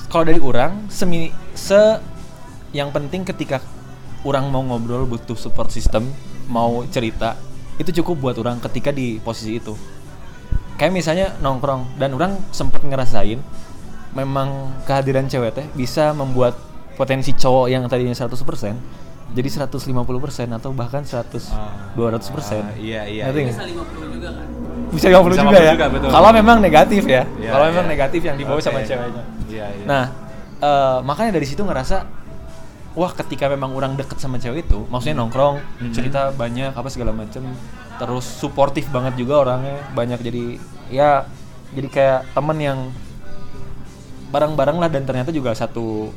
kalau 0.06 0.24
dari 0.24 0.38
orang 0.38 0.86
semi 0.88 1.26
se 1.52 1.98
yang 2.70 2.90
penting 2.90 3.22
ketika 3.22 3.62
orang 4.22 4.46
mau 4.46 4.60
ngobrol 4.60 5.06
butuh 5.06 5.34
support 5.34 5.70
system, 5.70 6.10
mau 6.46 6.82
cerita, 6.86 7.38
itu 7.76 8.02
cukup 8.02 8.14
buat 8.20 8.36
orang 8.36 8.58
ketika 8.60 8.90
di 8.90 9.18
posisi 9.18 9.56
itu. 9.56 9.72
Kayak 10.74 10.92
misalnya 10.92 11.26
nongkrong 11.38 11.96
dan 11.96 12.12
orang 12.12 12.36
sempat 12.50 12.82
ngerasain 12.82 13.40
memang 14.12 14.48
kehadiran 14.84 15.24
cewek 15.24 15.52
teh 15.52 15.66
bisa 15.72 16.12
membuat 16.12 16.56
potensi 16.96 17.32
cowok 17.32 17.68
yang 17.68 17.84
tadinya 17.84 18.12
100% 18.12 18.32
jadi 19.28 19.48
150% 19.48 19.76
atau 20.50 20.70
bahkan 20.72 21.04
100 21.04 21.52
Ah, 21.52 21.92
200%. 21.92 22.80
iya, 22.80 23.04
iya, 23.04 23.28
Ngerti 23.28 23.36
iya. 23.36 23.44
nggak? 23.44 23.52
bisa 23.52 23.64
50 23.66 24.14
juga 24.16 24.28
kan 24.32 24.48
Bisa 24.88 25.06
50 25.06 25.28
Bisa 25.28 25.42
juga 25.42 25.50
50 25.52 25.60
ya. 25.60 25.72
juga, 25.72 25.86
betul. 25.88 26.08
Kalau 26.10 26.30
memang 26.30 26.56
negatif 26.58 27.02
ya. 27.04 27.22
Iya, 27.36 27.50
Kalau 27.50 27.64
memang 27.66 27.84
iya. 27.84 27.92
negatif 27.92 28.20
yang 28.22 28.36
dibawa 28.36 28.58
sama 28.58 28.78
Oke. 28.78 28.86
ceweknya. 28.86 29.22
Iya, 29.46 29.66
iya. 29.72 29.84
Nah, 29.84 30.04
eh, 30.58 30.98
makanya 31.02 31.30
dari 31.34 31.44
situ 31.44 31.60
ngerasa 31.60 31.96
wah 32.92 33.12
ketika 33.12 33.46
memang 33.46 33.72
orang 33.72 33.92
deket 33.92 34.16
sama 34.16 34.36
cewek 34.36 34.64
itu, 34.64 34.86
maksudnya 34.86 35.16
nongkrong, 35.16 35.60
Hmm. 35.78 35.92
cerita 35.92 36.32
banyak 36.32 36.72
apa 36.72 36.88
segala 36.88 37.12
macem, 37.12 37.44
terus 37.96 38.24
suportif 38.24 38.88
banget 38.88 39.16
juga 39.16 39.42
orangnya, 39.42 39.84
banyak 39.92 40.16
jadi 40.18 40.44
ya 40.88 41.28
jadi 41.70 41.88
kayak 41.88 42.20
temen 42.32 42.56
yang 42.56 42.78
bareng-bareng 44.28 44.76
lah 44.76 44.88
dan 44.88 45.02
ternyata 45.02 45.30
juga 45.30 45.52
satu 45.52 46.10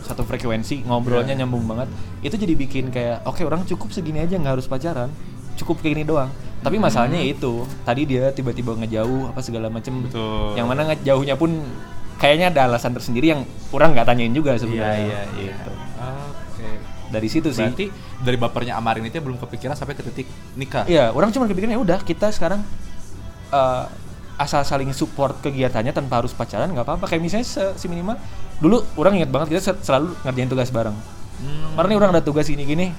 satu 0.00 0.20
frekuensi 0.22 0.84
ngobrolnya 0.84 1.32
Iya. 1.32 1.40
nyambung 1.42 1.64
banget 1.64 1.88
itu 2.20 2.36
jadi 2.36 2.54
bikin 2.54 2.84
kayak 2.88 3.24
oke 3.24 3.40
orang 3.40 3.64
cukup 3.64 3.88
segini 3.88 4.20
aja 4.20 4.36
nggak 4.36 4.54
harus 4.54 4.66
pacaran 4.66 5.08
cukup 5.56 5.80
kayak 5.80 5.96
gini 5.96 6.04
doang 6.04 6.28
tapi 6.64 6.76
Hmm. 6.76 6.88
masalahnya 6.88 7.20
itu 7.20 7.52
tadi 7.84 8.02
dia 8.04 8.32
tiba-tiba 8.32 8.72
ngejauh 8.74 9.28
apa 9.28 9.38
segala 9.38 9.68
macem 9.68 10.00
Betul. 10.02 10.56
yang 10.56 10.64
mana 10.64 10.88
ngejauhnya 10.88 11.36
pun 11.36 11.60
kayaknya 12.16 12.48
ada 12.48 12.66
alasan 12.66 12.90
tersendiri 12.90 13.28
yang 13.28 13.44
orang 13.68 13.92
nggak 13.92 14.06
tanyain 14.06 14.32
juga 14.32 14.52
Iya, 14.52 14.58
sebenarnya 14.58 15.04
iya, 15.04 15.20
iya. 15.36 15.52
Gitu. 15.52 15.70
Oke. 16.00 16.68
dari 17.06 17.28
situ 17.28 17.48
sih 17.50 17.62
Berarti 17.62 17.86
dari 18.18 18.36
bapernya 18.36 18.74
Amarin 18.74 19.04
itu 19.04 19.20
belum 19.20 19.36
kepikiran 19.38 19.74
sampai 19.74 19.92
ke 19.92 20.02
titik 20.02 20.26
nikah. 20.54 20.82
Iya, 20.84 21.10
orang 21.10 21.30
cuma 21.30 21.44
kepikiran 21.44 21.70
ya 21.70 21.80
udah 21.80 21.98
kita 22.00 22.30
sekarang 22.30 22.64
eh, 23.50 23.84
asal 24.34 24.64
saling 24.64 24.90
support 24.90 25.38
kegiatannya 25.40 25.92
tanpa 25.92 26.18
harus 26.18 26.32
pacaran 26.32 26.66
nggak 26.66 26.82
apa-apa. 26.82 27.04
Kayak 27.06 27.22
misalnya 27.22 27.46
se- 27.46 27.74
si 27.76 27.86
minimal 27.86 28.18
dulu 28.56 28.82
orang 28.96 29.20
ingat 29.20 29.30
banget 29.30 29.46
kita 29.52 29.62
se- 29.62 29.82
selalu 29.84 30.16
ngerjain 30.22 30.48
tugas 30.48 30.70
bareng. 30.70 30.96
Hmm. 31.36 31.70
Kemarin 31.70 31.88
nih 31.88 31.98
orang 31.98 32.10
ada 32.10 32.22
tugas 32.22 32.46
gini-gini, 32.46 32.90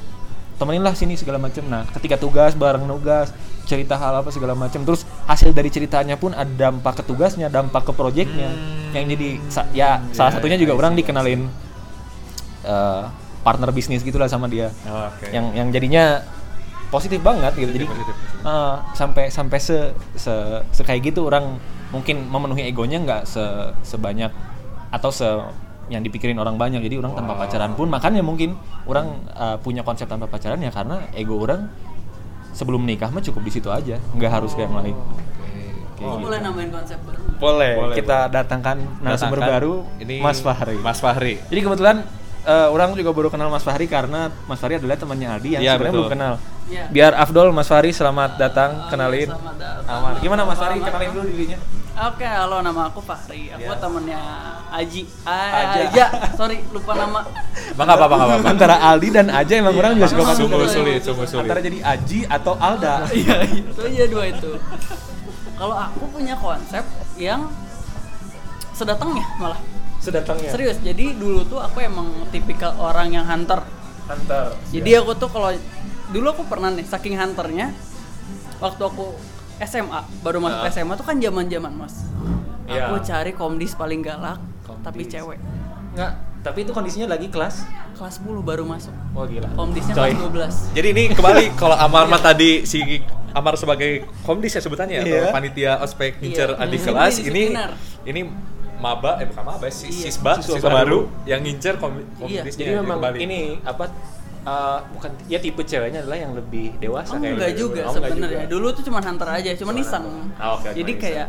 temenin 0.56 0.80
lah 0.80 0.94
sini 0.94 1.16
segala 1.16 1.36
macem. 1.36 1.64
Nah, 1.66 1.84
ketika 1.90 2.16
tugas 2.16 2.54
bareng 2.54 2.84
nugas, 2.84 3.36
cerita 3.66 3.98
hal 3.98 4.22
apa 4.22 4.30
segala 4.30 4.54
macem. 4.54 4.82
Terus 4.82 5.04
hasil 5.26 5.52
dari 5.52 5.68
ceritanya 5.68 6.16
pun 6.16 6.32
ada 6.32 6.48
dampak 6.48 7.02
ke 7.02 7.04
tugasnya, 7.04 7.50
dampak 7.50 7.84
ke 7.84 7.92
proyeknya. 7.92 8.50
Hmm. 8.50 8.94
Yang 8.94 9.06
jadi 9.18 9.28
ya 9.74 9.90
salah 10.14 10.32
Iya, 10.32 10.38
satunya 10.38 10.56
iya, 10.56 10.64
juga 10.64 10.74
I 10.74 10.80
orang 10.80 10.94
dikenalin 10.96 11.42
eh, 12.64 13.04
partner 13.42 13.70
bisnis 13.70 14.02
gitulah 14.02 14.26
sama 14.26 14.48
dia. 14.48 14.72
Oh, 14.86 15.10
Oke. 15.10 15.30
Yang 15.30 15.46
yang 15.54 15.68
jadinya 15.70 16.04
positif 16.88 17.20
banget 17.20 17.54
gitu. 17.58 17.72
Jadi 17.74 17.86
Positif, 17.86 18.16
positif. 18.16 18.46
eh, 18.46 18.76
sampai 18.94 19.24
sampai 19.28 19.60
se, 19.60 19.78
se, 20.16 20.34
se 20.72 20.82
kayak 20.82 21.12
gitu 21.12 21.28
orang 21.28 21.58
mungkin 21.90 22.26
memenuhi 22.26 22.66
egonya 22.66 22.98
nggak 23.00 23.22
se 23.26 23.44
sebanyak 23.82 24.32
atau 24.90 25.10
se 25.10 25.28
yang 25.86 26.02
dipikirin 26.02 26.34
orang 26.42 26.58
banyak 26.58 26.82
jadi 26.82 26.98
orang 26.98 27.14
tanpa 27.14 27.38
Wow. 27.38 27.42
pacaran 27.46 27.72
pun 27.78 27.88
makanya 27.94 28.26
mungkin 28.26 28.58
orang 28.86 29.22
eh, 29.30 29.58
punya 29.62 29.86
konsep 29.86 30.10
tanpa 30.10 30.26
pacaran 30.26 30.58
ya 30.58 30.74
karena 30.74 31.06
ego 31.14 31.38
orang 31.38 31.70
sebelum 32.56 32.82
nikah 32.82 33.12
mah 33.12 33.20
cukup 33.20 33.44
di 33.44 33.52
situ 33.52 33.68
aja 33.68 34.00
nggak 34.16 34.32
harus 34.32 34.56
kayak 34.56 34.72
yang 34.72 34.78
lain 34.82 34.98
Kayak 35.96 36.12
oh, 36.12 36.16
gitu. 36.20 36.26
boleh 36.28 36.40
nambahin 36.44 36.70
konsep 36.72 37.00
baru 37.04 37.20
boleh, 37.36 37.74
Boleh, 37.76 37.96
kita 37.96 38.18
datangkan 38.28 38.78
narasumber 39.00 39.40
Datangkan 39.40 39.56
baru 39.60 39.74
ini 40.00 40.16
Mas 40.20 40.40
Fahri 40.40 40.76
Mas 40.80 41.00
Fahri. 41.00 41.40
jadi 41.48 41.60
kebetulan 41.62 42.04
eh, 42.44 42.68
orang 42.68 42.96
juga 42.96 43.12
baru 43.12 43.28
kenal 43.28 43.48
Mas 43.48 43.64
Fahri 43.64 43.88
karena 43.88 44.28
Mas 44.44 44.60
Fahri 44.60 44.76
adalah 44.76 44.96
temannya 44.96 45.28
Aldi 45.30 45.50
yang 45.56 45.62
Iya, 45.64 45.72
sebenarnya 45.76 45.92
betul. 45.92 46.04
belum 46.04 46.16
kenal 46.16 46.34
Iya. 46.66 46.90
Biar 46.90 47.14
Afdol, 47.14 47.54
Mas 47.54 47.70
Fari 47.70 47.94
selamat 47.94 48.42
datang, 48.42 48.90
kenalin. 48.90 49.30
Selamat 49.30 49.56
datang. 49.62 50.02
Aman. 50.02 50.18
Gimana 50.18 50.42
Mas 50.50 50.58
Fari? 50.58 50.82
Kenalin 50.82 51.10
dulu 51.14 51.26
dirinya. 51.30 51.58
Oke, 51.96 52.28
halo 52.28 52.60
nama 52.60 52.92
aku 52.92 53.00
Fahri. 53.00 53.56
Aku 53.56 53.72
Ya. 53.72 53.80
temennya 53.80 54.20
Aji. 54.68 55.08
Aja. 55.24 55.64
Ah, 55.64 55.88
Aja. 55.88 56.06
Sorry, 56.36 56.60
lupa 56.76 56.92
nama. 56.92 57.24
Bang 57.72 57.88
apa 57.88 58.04
apa 58.04 58.16
apa. 58.20 58.36
Antara 58.44 58.76
Aldi 58.84 59.16
dan 59.16 59.32
Aja 59.32 59.64
emang 59.64 59.80
orang 59.80 59.96
juga 59.96 60.12
suka. 60.12 60.36
Sungguh 60.36 60.68
sulit, 60.68 61.00
sungguh 61.00 61.24
sulit. 61.24 61.48
Antara 61.48 61.64
jadi 61.64 61.80
Aji 61.80 62.28
atau 62.28 62.60
Alda. 62.60 63.08
Iya, 63.16 63.48
itu 63.48 63.80
aja 63.80 64.06
dua 64.12 64.24
itu. 64.28 64.52
Kalau 65.56 65.76
aku 65.80 66.04
punya 66.12 66.36
konsep 66.36 66.84
yang 67.16 67.48
sedatangnya 68.76 69.24
malah. 69.40 69.60
Sedatangnya. 70.04 70.52
Serius. 70.52 70.84
Jadi 70.84 71.16
dulu 71.16 71.48
tuh 71.48 71.64
aku 71.64 71.80
emang 71.80 72.12
tipikal 72.28 72.76
orang 72.76 73.16
yang 73.16 73.24
hunter. 73.24 73.64
Hunter. 74.12 74.52
Jadi 74.68 75.00
aku 75.00 75.16
tuh 75.16 75.32
kalau 75.32 75.56
dulu 76.12 76.28
aku 76.28 76.44
pernah 76.44 76.76
nih 76.76 76.84
saking 76.84 77.16
hunternya 77.16 77.72
waktu 78.60 78.84
aku 78.84 79.16
SMA 79.58 80.00
baru 80.20 80.40
masuk 80.40 80.60
Ah. 80.60 80.70
SMA 80.70 80.94
tuh 80.94 81.04
kan 81.04 81.16
zaman-zaman 81.16 81.72
mas. 81.72 81.96
Iya. 82.66 82.88
Aku 82.88 83.00
cari 83.00 83.32
komdis 83.32 83.72
paling 83.74 84.02
galak 84.02 84.42
tapi 84.82 85.02
Komdis. 85.02 85.12
cewek. 85.12 85.40
Enggak, 85.92 86.12
tapi 86.42 86.60
itu 86.62 86.72
kondisinya 86.72 87.08
lagi 87.08 87.28
kelas. 87.28 87.64
Kelas 87.94 88.20
10 88.20 88.42
baru 88.42 88.64
masuk. 88.64 88.92
Wah 89.12 89.24
gila. 89.24 89.48
Komdisnya 89.54 89.94
Coy. 89.94 90.12
kelas 90.12 90.22
12. 90.68 90.76
Jadi 90.76 90.88
ini 90.90 91.04
kembali 91.10 91.46
kalau 91.62 91.76
Amar 91.76 92.06
mah 92.06 92.20
tadi 92.20 92.64
si 92.64 92.82
Amar 93.32 93.56
sebagai 93.56 94.04
komdis 94.22 94.52
ya 94.52 94.62
sebutannya 94.62 94.96
Iya. 94.98 95.28
atau 95.28 95.34
panitia 95.34 95.72
ospek 95.78 96.20
ngincer 96.20 96.50
Iya. 96.52 96.62
adik 96.62 96.80
kelas 96.82 97.16
ini 97.22 97.52
ini 98.04 98.22
maba 98.76 99.20
eh 99.20 99.26
bukan 99.26 99.44
maba 99.46 99.68
si 99.68 99.88
Iya. 99.88 100.08
sisba 100.08 100.36
Siswa 100.38 100.56
siswa 100.56 100.70
baru. 100.70 101.08
baru 101.08 101.28
yang 101.28 101.40
ngincer 101.42 101.76
kom 101.76 101.96
Iya. 101.96 102.04
komdisnya 102.42 102.64
Jadi 102.66 102.72
memang 102.78 102.98
kembali. 102.98 103.18
ini 103.20 103.40
apa 103.62 103.92
uh, 104.46 104.80
bukan 104.90 105.12
ya 105.26 105.38
tipe 105.38 105.62
ceweknya 105.62 106.00
adalah 106.02 106.18
yang 106.18 106.32
lebih 106.32 106.78
dewasa 106.78 107.12
Oh, 107.12 107.20
kayaknya. 107.20 107.34
enggak 107.36 107.52
juga 107.54 107.82
Oh, 107.84 107.94
sebenarnya. 107.94 108.46
Dulu 108.46 108.68
tuh 108.72 108.84
cuma 108.84 109.00
hunter 109.00 109.28
aja, 109.28 109.50
cuma 109.56 109.72
iseng. 109.74 110.06
Ah, 110.38 110.56
oke, 110.56 110.70
Jadi 110.72 110.92
kayak 110.96 111.28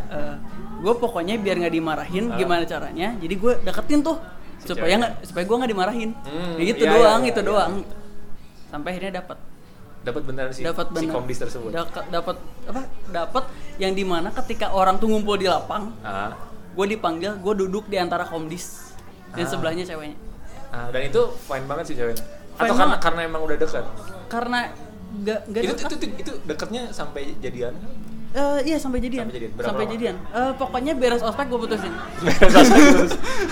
gue 0.77 0.95
pokoknya 0.95 1.35
biar 1.37 1.57
nggak 1.59 1.75
dimarahin 1.75 2.25
Ah. 2.29 2.37
gimana 2.37 2.63
caranya. 2.63 3.17
Jadi 3.17 3.35
gue 3.35 3.53
deketin 3.61 4.01
tuh 4.01 4.17
Si 4.57 4.69
supaya 4.69 4.95
nggak 4.97 5.13
supaya 5.25 5.45
gue 5.45 5.57
nggak 5.57 5.73
dimarahin. 5.73 6.11
Hmm, 6.19 6.55
Ya 6.57 6.65
gitu 6.67 6.85
iya, 6.85 6.93
doang, 6.93 7.21
iya, 7.23 7.31
itu 7.31 7.41
iya. 7.41 7.49
doang. 7.49 7.73
Sampai 8.67 8.89
akhirnya 8.93 9.13
dapat 9.21 9.39
dapat 10.01 10.23
benar 10.23 10.47
sih 10.55 10.63
dapat 10.63 10.87
si 10.87 10.95
bener 10.95 11.11
komdis 11.11 11.39
tersebut. 11.41 11.71
Dapat 11.75 12.37
apa 12.65 12.81
dapat 13.11 13.45
yang 13.77 13.91
di 13.91 14.05
mana 14.05 14.31
ketika 14.33 14.71
orang 14.71 14.97
tuh 14.97 15.09
ngumpul 15.09 15.35
di 15.35 15.45
lapang 15.45 15.91
Ah. 16.01 16.31
gue 16.73 16.87
dipanggil 16.89 17.35
gue 17.37 17.55
duduk 17.57 17.89
di 17.89 17.97
antara 17.97 18.23
komdis 18.23 18.93
dan 19.33 19.43
Ah. 19.43 19.51
sebelahnya 19.51 19.83
ceweknya 19.83 20.15
Ah, 20.69 20.91
dan 20.91 21.03
itu 21.03 21.19
fine 21.41 21.65
banget 21.65 21.85
sih 21.89 21.97
ceweknya. 21.97 22.23
Atau 22.57 22.75
karena 22.77 22.97
karena 22.97 23.21
emang 23.29 23.43
udah 23.45 23.57
dekat. 23.61 23.85
karena 24.27 24.73
gak 25.23 25.41
gak 25.53 25.63
Itu, 25.63 25.75
itu, 25.77 25.95
itu, 25.97 26.07
itu 26.27 26.33
dekatnya 26.45 26.91
sampai 26.91 27.37
jadian 27.41 27.77
Eh, 28.37 28.59
iya 28.65 28.77
sampai 28.77 29.01
jadian 29.01 29.25
Sampai 29.25 29.37
jadian. 29.39 29.51
Berapa 29.51 29.67
sampai 29.67 29.83
lama? 29.83 29.95
jadian 29.95 30.15
Eh, 30.29 30.53
pokoknya 30.55 30.93
beres 30.93 31.23
ospek 31.23 31.45
gue 31.47 31.59
putusin 31.65 31.93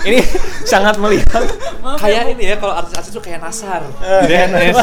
ini 0.03 0.19
sangat 0.63 0.95
melihat 0.95 1.41
Maaf 1.83 1.97
kayak 1.97 2.13
ya, 2.19 2.31
ini 2.31 2.43
ya 2.45 2.55
kalau 2.55 2.73
artis-artis 2.75 3.09
tuh 3.09 3.19
kayak 3.19 3.37
Nasar. 3.39 3.81
DNS. 4.25 4.77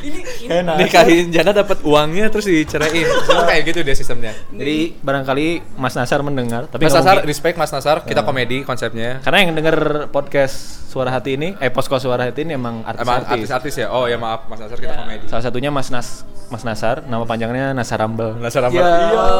ini 0.00 0.18
ini 0.42 0.50
Enak. 0.52 0.74
Nikahin 0.76 1.26
Jana 1.28 1.50
dapat 1.52 1.78
uangnya 1.80 2.26
terus 2.28 2.46
diceraiin. 2.46 3.02
Itu 3.02 3.30
kayak 3.46 3.62
gitu 3.64 3.80
dia 3.80 3.94
sistemnya. 3.94 4.34
Jadi 4.48 4.94
barangkali 4.96 5.46
Mas 5.74 5.94
Nasar 5.94 6.18
mendengar, 6.20 6.66
tapi 6.66 6.82
Mas 6.82 6.94
Nasar, 6.94 7.14
mungkin. 7.16 7.28
respect 7.28 7.56
Mas 7.56 7.70
Nasar, 7.70 8.02
kita 8.02 8.22
komedi 8.22 8.62
konsepnya. 8.62 9.18
karena 9.20 9.38
yang 9.40 9.54
denger 9.54 9.78
podcast 10.08 10.54
Suara 10.88 11.12
Hati 11.12 11.34
ini, 11.34 11.54
eh 11.56 11.68
posko 11.68 11.94
Suara 11.96 12.24
Hati 12.24 12.42
ini 12.42 12.54
emang 12.54 12.82
Emang 12.82 13.22
artis-artis. 13.24 13.74
ya? 13.76 13.86
Oh 13.88 14.06
ya 14.06 14.16
maaf 14.16 14.46
Mas 14.46 14.58
Nasar 14.58 14.76
kita 14.76 14.88
Ya. 14.88 14.98
komedi. 14.98 15.24
Salah 15.26 15.44
satunya 15.44 15.68
Mas 15.68 15.88
Nas 15.88 16.22
Mas 16.48 16.64
Nasar, 16.64 17.04
nama 17.04 17.22
panjangnya 17.22 17.70
Nasar 17.70 18.00
Rambel. 18.00 18.34
Nasar 18.36 18.64
apa? 18.64 18.74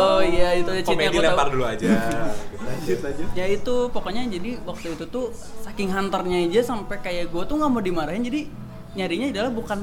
Iya. 0.08 0.10
oh 0.10 0.22
iya 0.24 0.48
itu 0.54 0.70
cheatnya 0.78 0.88
Komedi 0.88 1.06
aku 1.06 1.16
tahu. 1.16 1.28
lempar 1.28 1.46
dulu 1.48 1.64
aja. 1.64 1.86
Lanjut 2.58 2.98
lanjut. 3.00 3.26
ya 3.32 3.46
itu 3.46 3.74
pokoknya 3.88 4.22
jadi 4.28 4.50
waktu 4.62 4.86
itu 4.92 5.04
tuh 5.06 5.26
saking 5.60 5.88
hunternya 5.88 6.38
aja 6.42 6.60
sampai 6.66 6.96
kayak 6.98 7.28
gue 7.28 7.42
tuh 7.42 7.54
nggak 7.54 7.70
mau 7.70 7.80
dimarahin 7.80 8.22
jadi 8.22 8.40
nyarinya 8.94 9.26
adalah 9.30 9.50
bukan 9.50 9.78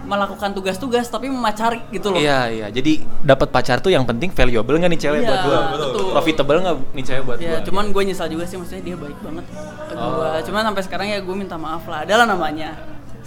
melakukan 0.00 0.50
tugas-tugas 0.50 1.04
tapi 1.06 1.28
memacari 1.28 1.84
gitu 1.90 2.08
loh 2.08 2.16
Iya 2.16 2.48
iya. 2.48 2.66
Jadi 2.70 2.92
dapat 3.20 3.48
pacar 3.48 3.78
tuh 3.78 3.90
yang 3.90 4.02
penting 4.02 4.30
valuable 4.30 4.72
nggak 4.74 4.88
nih 4.88 5.00
cewek 5.00 5.20
Iya, 5.20 5.28
buat 5.28 5.40
gua? 5.42 5.58
betul. 5.70 6.08
Profitable 6.10 6.58
nggak 6.58 6.76
nih 6.92 7.04
cewek 7.04 7.22
buat 7.22 7.38
ya 7.38 7.50
gua? 7.50 7.60
cuman 7.62 7.84
gue 7.90 8.02
nyesal 8.06 8.26
juga 8.26 8.44
sih 8.44 8.56
maksudnya 8.56 8.84
dia 8.84 8.96
baik 8.96 9.18
banget 9.18 9.44
ke 9.84 9.94
gua 9.94 10.28
Oh. 10.30 10.40
cuman 10.40 10.62
sampai 10.64 10.82
sekarang 10.82 11.06
ya 11.08 11.18
gue 11.18 11.34
minta 11.34 11.56
maaf 11.56 11.84
lah 11.84 12.02
adalah 12.02 12.24
namanya 12.24 12.72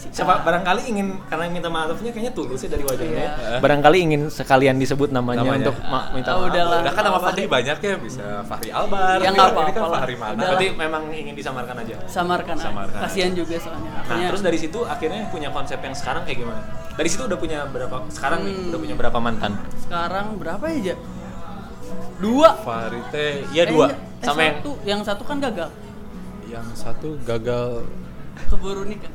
Siapa 0.03 0.41
barangkali 0.41 0.81
ingin 0.87 1.07
karena 1.23 1.45
minta 1.45 1.69
maafnya 1.69 2.09
kayaknya 2.09 2.33
tulus 2.33 2.57
ya 2.59 2.69
dari 2.69 2.81
wajahnya. 2.81 3.27
Iya. 3.29 3.57
Barangkali 3.59 3.97
ingin 4.01 4.21
sekalian 4.27 4.75
disebut 4.75 5.09
namanya, 5.09 5.45
Namanya. 5.45 5.69
untuk 5.69 5.77
ma- 5.83 6.09
minta 6.09 6.29
Ah, 6.29 6.35
maaf. 6.35 6.49
udahlah. 6.49 6.79
Udah 6.81 6.91
kan 6.91 7.03
nama 7.03 7.15
Apa 7.15 7.25
Fahri 7.27 7.43
banyak 7.45 7.77
ya 7.77 7.93
bisa 7.95 8.25
Fahri 8.43 8.69
Albar. 8.69 9.17
Ya, 9.17 9.29
Ini 9.29 9.29
nggak 9.29 9.45
kan 9.45 9.53
apa-apa 9.53 9.79
lah. 9.83 9.99
Fahri 9.99 10.15
mana? 10.15 10.37
Berarti 10.41 10.67
memang 10.73 11.03
ingin 11.11 11.33
disamarkan 11.33 11.75
aja. 11.77 11.95
samarkan. 12.07 12.55
Samarkan. 12.57 12.99
kasihan 13.01 13.31
juga 13.31 13.55
soalnya 13.55 13.79
Nah, 13.83 14.01
Makanya- 14.01 14.29
terus 14.29 14.41
dari 14.41 14.57
situ 14.57 14.79
akhirnya 14.83 15.21
punya 15.27 15.49
konsep 15.49 15.77
yang 15.77 15.93
sekarang 15.93 16.23
kayak 16.23 16.39
gimana? 16.39 16.61
Dari 16.91 17.07
situ 17.07 17.21
udah 17.23 17.37
punya 17.37 17.59
berapa 17.63 17.95
sekarang 18.09 18.39
nih 18.41 18.53
Hmm. 18.53 18.69
udah 18.69 18.79
punya 18.79 18.95
berapa 18.95 19.19
mantan? 19.19 19.51
sekarang 19.79 20.25
berapa 20.35 20.65
ya 20.71 20.81
Ja? 20.83 20.95
dua 22.17 22.49
Fahri 22.57 23.01
teh 23.09 23.43
iya 23.49 23.63
Eh, 23.63 23.67
dua. 23.67 23.85
iya. 23.87 23.95
Eh, 23.95 24.23
Sama 24.23 24.39
yang- 24.39 24.55
satu 24.55 24.71
yang 24.83 25.01
satu 25.01 25.23
kan 25.23 25.37
gagal 25.39 25.69
Yang 26.45 26.67
satu 26.75 27.09
gagal. 27.21 27.85
keburu 28.47 28.83
nikah 28.83 29.09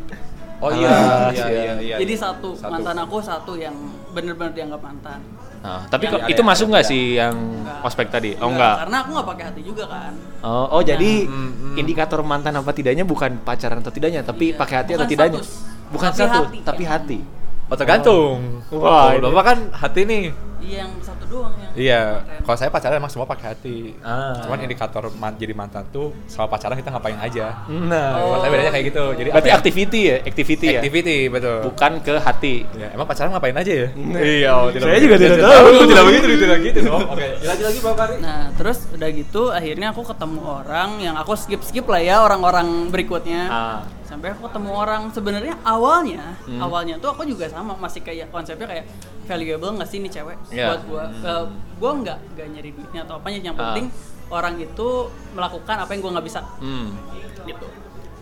Oh 0.57 0.69
Ah, 0.69 0.75
iya, 0.75 0.89
iya, 0.89 1.47
iya. 1.47 1.47
iya, 1.53 1.75
iya. 1.79 1.97
jadi 2.01 2.15
satu, 2.17 2.53
Satu. 2.53 2.71
mantan 2.71 2.97
aku 2.97 3.21
satu 3.21 3.53
yang 3.55 3.77
bener-bener 4.11 4.53
dianggap 4.53 4.81
mantan 4.81 5.21
Nah, 5.57 5.83
tapi 5.85 6.07
Yang 6.07 6.31
itu 6.31 6.39
ada- 6.39 6.49
masuk 6.49 6.67
nggak 6.69 6.81
ada. 6.81 6.89
sih 6.89 7.05
yang 7.15 7.35
Enggak. 7.35 7.81
ospek 7.83 8.07
tadi? 8.07 8.31
Oh 8.35 8.47
Enggak, 8.47 8.55
enggak. 8.55 8.75
karena 8.79 8.97
aku 8.97 9.11
nggak 9.11 9.29
pakai 9.29 9.45
hati 9.45 9.61
juga 9.63 9.85
kan 9.85 10.13
Oh, 10.41 10.67
oh 10.71 10.83
jadi 10.83 11.13
Hmm, 11.27 11.51
hmm. 11.51 11.75
indikator 11.77 12.21
mantan 12.23 12.55
apa 12.55 12.71
tidaknya 12.71 13.03
bukan 13.03 13.43
pacaran 13.43 13.81
atau 13.81 13.91
tidaknya, 13.91 14.23
tapi 14.23 14.47
Iya. 14.49 14.57
pakai 14.57 14.77
hati 14.77 14.91
Bukan 14.91 15.01
atau 15.01 15.11
tidaknya? 15.11 15.41
status. 15.41 15.51
Bukan 15.87 16.09
Tapi 16.09 16.21
satu, 16.21 16.39
hati. 16.41 16.59
tapi 16.63 16.83
hati. 16.85 17.19
Oh 17.67 17.75
tergantung. 17.75 18.37
Wah, 18.71 19.11
Kalau 19.11 19.19
ini- 19.19 19.25
bapak 19.27 19.45
kan 19.45 19.59
hati 19.75 20.01
nih. 20.03 20.25
Iya 20.59 20.83
yang 20.83 20.93
satu 20.99 21.25
doang 21.27 21.55
yang 21.55 21.73
Iya. 21.77 22.03
Kalau 22.41 22.57
saya 22.57 22.71
pacaran 22.71 22.97
emang 22.97 23.09
semua 23.09 23.25
pakai 23.25 23.53
hati. 23.53 23.77
Ah. 24.01 24.41
Cuman 24.41 24.59
indikator 24.61 25.09
man- 25.13 25.37
jadi 25.37 25.53
mantan 25.53 25.85
tuh 25.89 26.17
sama 26.25 26.49
pacaran 26.49 26.75
kita 26.75 26.89
ngapain 26.89 27.17
aja. 27.17 27.67
Nah, 27.67 28.09
Oh. 28.17 28.33
Kalau 28.33 28.39
saya 28.41 28.51
bedanya 28.51 28.73
kayak 28.73 28.87
gitu. 28.89 29.05
Jadi 29.13 29.29
berarti 29.29 29.45
apa 29.45 29.49
ya? 29.49 29.59
activity 29.59 30.01
ya, 30.03 30.17
activity 30.23 30.67
ya. 30.67 30.81
activity 30.81 31.17
betul. 31.29 31.59
Bukan 31.67 31.93
ke 32.01 32.15
hati. 32.17 32.55
Ya, 32.75 32.89
emang 32.91 33.05
pacaran 33.05 33.31
ngapain 33.31 33.55
aja 33.55 33.73
ya? 33.73 33.89
Iya, 34.17 34.51
oh, 34.55 34.69
saya 34.73 34.99
juga 34.99 35.17
tidak 35.17 35.39
tahu. 35.39 35.67
Tidak 35.87 36.05
begitu, 36.05 36.27
tidak 36.39 36.59
gitu 36.63 36.79
dong. 36.85 37.03
Oke, 37.13 37.27
lanjut 37.41 37.65
lagi 37.67 37.79
Pak 37.81 37.95
Fahri. 37.95 38.15
Nah, 38.19 38.41
terus 38.55 38.79
udah 38.91 39.09
gitu 39.11 39.43
akhirnya 39.51 39.89
aku 39.91 40.03
ketemu 40.03 40.41
orang 40.43 40.91
yang 40.99 41.15
aku 41.15 41.33
skip-skip 41.35 41.85
lah 41.85 42.01
ya 42.01 42.17
orang-orang 42.21 42.89
berikutnya. 42.89 43.43
Ah. 43.47 43.81
Sampai 44.07 44.31
aku 44.31 44.47
ketemu 44.47 44.71
orang 44.71 45.03
sebenarnya 45.11 45.55
awalnya, 45.61 46.39
Hmm. 46.43 46.63
awalnya 46.63 46.95
tuh 46.97 47.11
aku 47.11 47.27
juga 47.27 47.45
sama 47.47 47.75
masih 47.75 48.01
kayak 48.01 48.31
konsepnya 48.31 48.65
kayak 48.65 48.87
valuable 49.25 49.75
nggak 49.75 49.89
sih 49.89 49.99
nih 49.99 50.13
cewek 50.13 50.39
Iya. 50.49 50.67
buat 50.69 50.83
gua. 50.87 51.05
Eh, 51.11 51.45
gua 51.77 51.91
nggak 51.97 52.19
nggak 52.33 52.47
nyari 52.49 52.71
duitnya 52.71 53.01
atau 53.03 53.15
apanya 53.17 53.39
yang 53.43 53.57
penting 53.57 53.91
orang 54.29 54.55
itu 54.57 54.89
melakukan 55.33 55.77
apa 55.77 55.91
yang 55.91 56.01
gua 56.01 56.13
nggak 56.15 56.27
bisa 56.27 56.41
Hmm. 56.57 56.95
gitu. 57.43 57.67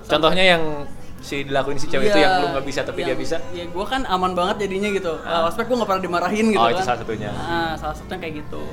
Contohnya 0.02 0.44
yang 0.50 0.62
si 1.20 1.40
dilakuin 1.42 1.76
si 1.76 1.84
cewek 1.86 2.06
itu 2.06 2.16
Iya, 2.16 2.24
yang 2.26 2.34
lu 2.38 2.46
nggak 2.50 2.66
bisa 2.66 2.80
tapi 2.80 3.00
dia 3.00 3.12
yang- 3.12 3.20
bisa. 3.20 3.36
Ya 3.50 3.64
gua 3.66 3.84
kan 3.84 4.04
aman 4.04 4.32
banget 4.32 4.64
jadinya 4.64 4.88
gitu. 4.90 5.12
Uh, 5.18 5.44
ospek 5.44 5.64
gua 5.66 5.76
nggak 5.78 5.88
pernah 5.90 6.02
dimarahin 6.02 6.46
gitu 6.48 6.58
Oh, 6.58 6.64
kan. 6.64 6.74
itu 6.74 6.82
salah 6.82 6.98
satunya. 6.98 7.30
Nah, 7.30 7.72
salah 7.74 7.92
satunya 7.92 8.18
kayak 8.18 8.34
gitu. 8.40 8.64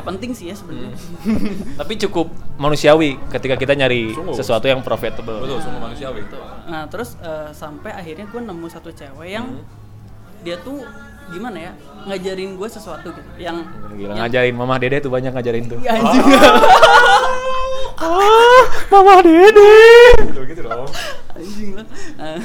Nggak 0.00 0.08
penting 0.10 0.30
sih 0.32 0.48
ya 0.48 0.54
sebenarnya. 0.54 0.96
Hmm. 1.20 1.52
Tapi 1.80 1.92
cukup 2.00 2.26
manusiawi 2.56 3.20
ketika 3.28 3.54
kita 3.54 3.72
nyari 3.74 4.10
Sungguh. 4.10 4.32
sesuatu 4.32 4.64
yang 4.64 4.80
profitable. 4.80 5.38
Betul, 5.38 5.60
semua 5.60 5.80
manusiawi. 5.82 6.24
Nah 6.66 6.84
terus 6.86 7.14
eh, 7.16 7.52
sampai 7.52 7.92
akhirnya 7.92 8.24
gue 8.24 8.40
nemu 8.40 8.66
satu 8.66 8.88
cewek 8.88 9.28
yang 9.30 9.46
Hmm. 9.46 9.62
dia 10.40 10.56
tuh 10.56 10.80
gimana 11.28 11.60
ya 11.60 11.72
ngajarin 12.02 12.56
gue 12.56 12.66
sesuatu 12.66 13.06
gitu 13.06 13.30
yang 13.38 13.60
Gila 13.92 14.08
yang- 14.08 14.18
ngajarin 14.24 14.54
Mama 14.56 14.74
Dede 14.76 14.98
tuh 14.98 15.08
banyak 15.08 15.30
ngajarin 15.30 15.64
tuh. 15.66 15.78
Iya, 15.78 15.92
anjing. 15.94 16.24
Ah, 18.00 18.64
Mama 18.90 19.20
Dede. 19.20 19.76
Gitu 20.24 20.40
gitu 20.46 20.60
dong. 20.64 20.88
anjing 21.30 21.76
lah. 21.76 21.86
Eh, 22.18 22.40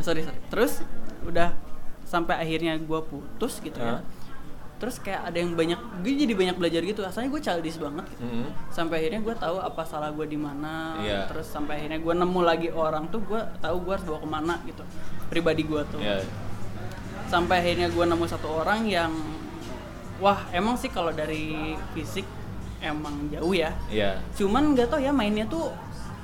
sorry 0.00 0.20
sorry 0.20 0.38
terus 0.48 0.82
udah 1.22 1.54
sampai 2.02 2.34
akhirnya 2.36 2.74
gue 2.74 3.00
putus 3.00 3.60
gitu 3.60 3.78
ya 3.78 3.98
Hah? 3.98 4.19
Terus 4.80 4.96
kayak 4.96 5.28
ada 5.28 5.36
yang 5.36 5.52
banyak 5.52 5.76
gue 6.00 6.12
jadi 6.16 6.32
banyak 6.32 6.56
belajar 6.56 6.80
gitu 6.80 7.04
asalnya 7.04 7.28
gue 7.28 7.38
childish 7.38 7.76
banget 7.76 8.08
gitu. 8.08 8.24
Hmm. 8.24 8.48
sampai 8.66 8.96
akhirnya 8.98 9.20
gue 9.20 9.34
tahu 9.36 9.56
apa 9.60 9.82
salah 9.84 10.08
gue 10.08 10.24
di 10.24 10.34
mana 10.34 10.96
Iya. 10.98 11.28
terus 11.28 11.46
sampai 11.46 11.78
akhirnya 11.78 12.00
gue 12.00 12.14
nemu 12.16 12.40
lagi 12.40 12.68
orang 12.68 13.06
tuh 13.06 13.20
gue 13.20 13.36
tahu 13.60 13.76
gue 13.78 13.92
harus 13.92 14.02
bawa 14.02 14.18
ke 14.18 14.28
mana 14.30 14.54
gitu 14.64 14.80
pribadi 15.28 15.62
gue 15.62 15.82
tuh 15.86 16.00
Ya. 16.00 16.24
sampai 17.26 17.60
akhirnya 17.60 17.88
gue 17.88 18.02
nemu 18.02 18.24
satu 18.24 18.48
orang 18.56 18.88
yang 18.88 19.12
wah 20.16 20.48
emang 20.50 20.74
sih 20.74 20.88
kalau 20.88 21.12
dari 21.12 21.76
fisik 21.92 22.24
emang 22.80 23.28
jauh 23.28 23.52
ya 23.52 23.76
Iya. 23.86 24.16
cuman 24.32 24.72
nggak 24.72 24.88
tau 24.88 24.98
ya 24.98 25.12
mainnya 25.12 25.44
tuh 25.44 25.68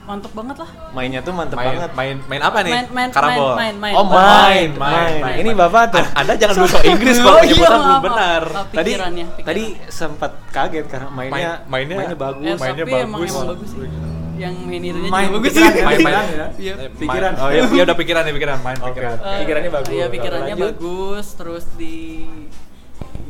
mantep 0.07 0.31
banget 0.31 0.57
lah 0.57 0.71
Mainnya 0.91 1.21
tuh 1.21 1.33
mantep 1.33 1.57
main, 1.57 1.67
banget. 1.69 1.91
main 1.93 2.17
main 2.25 2.41
apa 2.41 2.59
nih? 2.61 2.73
main 2.73 2.87
main 2.89 3.09
Karambol. 3.11 3.53
main 3.53 3.75
main 3.75 3.75
main 3.77 3.95
Oh 3.95 4.05
main, 4.07 4.71
main, 4.73 5.13
main. 5.19 5.37
Ini 5.37 5.51
bapak 5.53 5.83
tuh. 5.91 6.05
Anda 6.13 6.33
jangan 6.33 6.55
dulu 6.63 6.79
Inggris 6.81 7.17
kalau 7.17 7.29
Oh, 7.29 7.37
iya, 7.37 7.43
penyebutan 7.45 7.79
belum 7.79 8.01
benar. 8.01 8.43
maaf. 8.47 8.67
Tadi 8.71 8.91
Pikirannya, 8.93 9.25
pikiran. 9.29 9.47
tadi 9.47 9.65
sempat 9.89 10.33
kaget 10.49 10.87
karena 10.87 11.09
mainnya 11.11 11.53
Main- 11.67 11.87
mainnya- 11.91 12.17
bagus. 12.17 12.43
Ya, 12.43 12.55
mainnya 12.57 12.85
bagus. 12.87 13.05
emang 13.29 13.47
bagus 13.51 13.71
sih 13.71 13.91
yang 14.37 14.53
main 14.63 14.83
itunya 14.85 15.09
Main 15.09 15.27
juga 15.27 15.35
bagus 15.35 15.47
pikiran 15.49 15.71
sih 15.71 15.81
ya, 15.81 15.87
main 15.87 15.99
main 15.99 16.13
ya. 16.13 16.47
Iya. 16.57 16.75
Eh, 16.77 16.91
Pikiran. 16.95 17.33
main- 17.33 17.43
Oh 17.43 17.49
iya, 17.51 17.63
iya 17.67 17.83
udah 17.83 17.97
pikiran 17.97 18.23
nih 18.23 18.35
pikiran 18.35 18.59
main 18.61 18.79
pikiran. 18.81 19.13
Eh, 19.17 19.39
Pikirannya 19.43 19.71
bagus. 19.73 19.91
Iya, 19.91 20.07
pikirannya 20.07 20.55
Lanjut. 20.55 20.67
bagus, 20.71 21.27
terus 21.35 21.65
di 21.75 21.97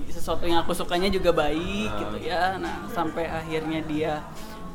sesuatu 0.08 0.42
yang 0.42 0.58
aku 0.58 0.72
sukanya 0.72 1.06
juga 1.06 1.30
baik 1.30 1.90
gitu 1.94 2.16
ya. 2.20 2.58
Nah, 2.58 2.84
sampai 2.88 3.24
akhirnya 3.24 3.80
dia 3.82 4.12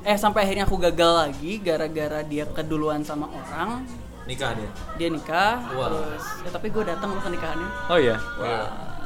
eh 0.02 0.18
sampai 0.18 0.50
akhirnya 0.50 0.66
aku 0.66 0.78
gagal 0.82 1.12
lagi 1.30 1.62
gara-gara 1.62 2.26
dia 2.26 2.46
keduluan 2.50 3.06
sama 3.06 3.30
orang. 3.30 3.86
Nikah 4.26 4.54
dia. 4.54 4.70
Dia 4.98 5.10
nikah, 5.10 5.62
Wah. 5.74 5.90
terus 5.90 6.26
ya 6.46 6.50
tapi 6.54 6.68
gue 6.70 6.84
datang 6.86 7.14
loh 7.14 7.22
ke 7.22 7.30
nikahannya. 7.30 7.70
Oh 7.90 7.98
iya. 7.98 8.18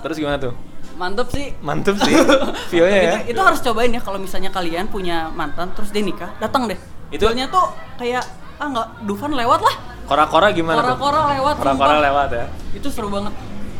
Terus 0.03 0.15
gimana 0.19 0.37
tuh? 0.39 0.53
Mantep 0.95 1.27
sih. 1.31 1.51
Mantep 1.59 1.95
sih. 1.99 2.13
Feelnya 2.71 2.99
ya. 2.99 3.13
itu, 3.23 3.35
itu 3.35 3.41
harus 3.41 3.59
cobain 3.59 3.91
ya 3.91 3.99
kalau 3.99 4.19
misalnya 4.19 4.51
kalian 4.51 4.87
punya 4.87 5.27
mantan 5.31 5.71
terus 5.75 5.91
dia 5.91 6.03
nikah, 6.03 6.31
datang 6.39 6.67
deh. 6.71 6.79
Itu- 7.11 7.27
Feelnya 7.27 7.51
tuh 7.51 7.67
kayak 7.99 8.23
ah 8.55 8.67
nggak 8.71 8.87
Dufan 9.03 9.35
lewat 9.35 9.59
lah. 9.59 9.75
Kora-kora 10.05 10.53
gimana 10.55 10.79
tuh? 10.79 10.95
Kora-kora 10.95 11.21
lewat. 11.35 11.55
Kora-kora 11.59 11.93
sumpah. 11.95 12.05
lewat 12.07 12.29
ya. 12.31 12.45
Itu 12.77 12.87
seru 12.91 13.09
banget. 13.11 13.33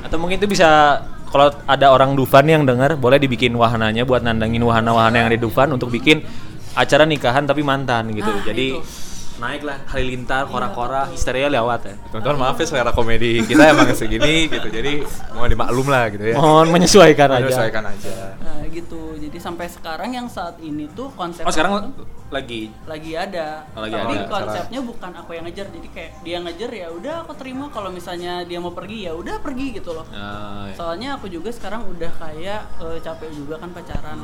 Atau 0.04 0.18
mungkin 0.20 0.36
itu 0.42 0.48
bisa 0.50 1.00
kalau 1.30 1.52
ada 1.68 1.92
orang 1.92 2.16
Dufan 2.16 2.48
yang 2.48 2.64
dengar 2.64 2.96
boleh 2.96 3.20
dibikin 3.20 3.52
wahananya 3.56 4.08
buat 4.08 4.24
nandangin 4.24 4.64
wahana-wahana 4.64 5.16
yang 5.20 5.28
ada 5.30 5.38
di 5.38 5.44
Dufan 5.44 5.68
untuk 5.72 5.92
bikin 5.92 6.24
acara 6.76 7.04
nikahan 7.08 7.48
tapi 7.48 7.64
mantan 7.64 8.12
gitu. 8.12 8.28
Ah, 8.30 8.44
Jadi 8.44 8.76
itu. 8.76 8.84
naiklah 9.36 9.84
halilintar, 9.92 10.48
kora-kora, 10.48 11.08
histeria 11.12 11.48
lewat 11.48 11.82
ya. 11.88 11.96
Teman-teman 12.12 12.38
maaf 12.48 12.56
ya 12.60 12.66
selera 12.68 12.92
komedi 12.92 13.44
kita 13.44 13.72
emang 13.72 13.92
segini 13.96 14.52
gitu. 14.52 14.68
Jadi 14.68 15.04
mau 15.36 15.48
dimaklum 15.48 15.88
lah 15.88 16.12
gitu 16.12 16.24
ya. 16.32 16.36
Mohon 16.36 16.68
menyesuaikan 16.76 17.28
aja. 17.32 17.44
Menyesuaikan 17.44 17.84
aja. 17.88 18.14
Nah, 18.44 18.64
gitu. 18.68 19.16
Jadi 19.20 19.38
sampai 19.40 19.68
sekarang 19.68 20.16
yang 20.16 20.28
saat 20.32 20.56
ini 20.64 20.88
tuh 20.96 21.12
konsep 21.16 21.44
Oh 21.44 21.52
sekarang 21.52 21.92
lagi 22.32 22.72
lagi 22.88 23.12
ada. 23.16 23.68
Oh, 23.76 23.84
lagi 23.84 23.96
Tapi 23.96 24.16
ada. 24.16 24.28
konsepnya 24.32 24.80
bukan 24.84 25.12
aku 25.20 25.32
yang 25.36 25.44
ngejar. 25.48 25.68
Jadi 25.72 25.88
kayak 25.92 26.12
dia 26.24 26.38
ngejar 26.40 26.72
ya 26.72 26.88
udah 26.92 27.16
aku 27.28 27.34
terima 27.36 27.68
kalau 27.72 27.92
misalnya 27.92 28.44
dia 28.48 28.60
mau 28.64 28.72
pergi 28.72 29.08
ya 29.08 29.16
udah 29.16 29.44
pergi 29.44 29.76
gitu 29.76 29.92
loh. 29.96 30.08
Ah, 30.16 30.68
iya. 30.68 30.76
Soalnya 30.80 31.10
aku 31.20 31.28
juga 31.28 31.52
sekarang 31.52 31.84
udah 31.88 32.12
kayak 32.16 32.62
eh, 32.80 32.98
capek 33.04 33.30
juga 33.36 33.60
kan 33.60 33.76
pacaran. 33.76 34.20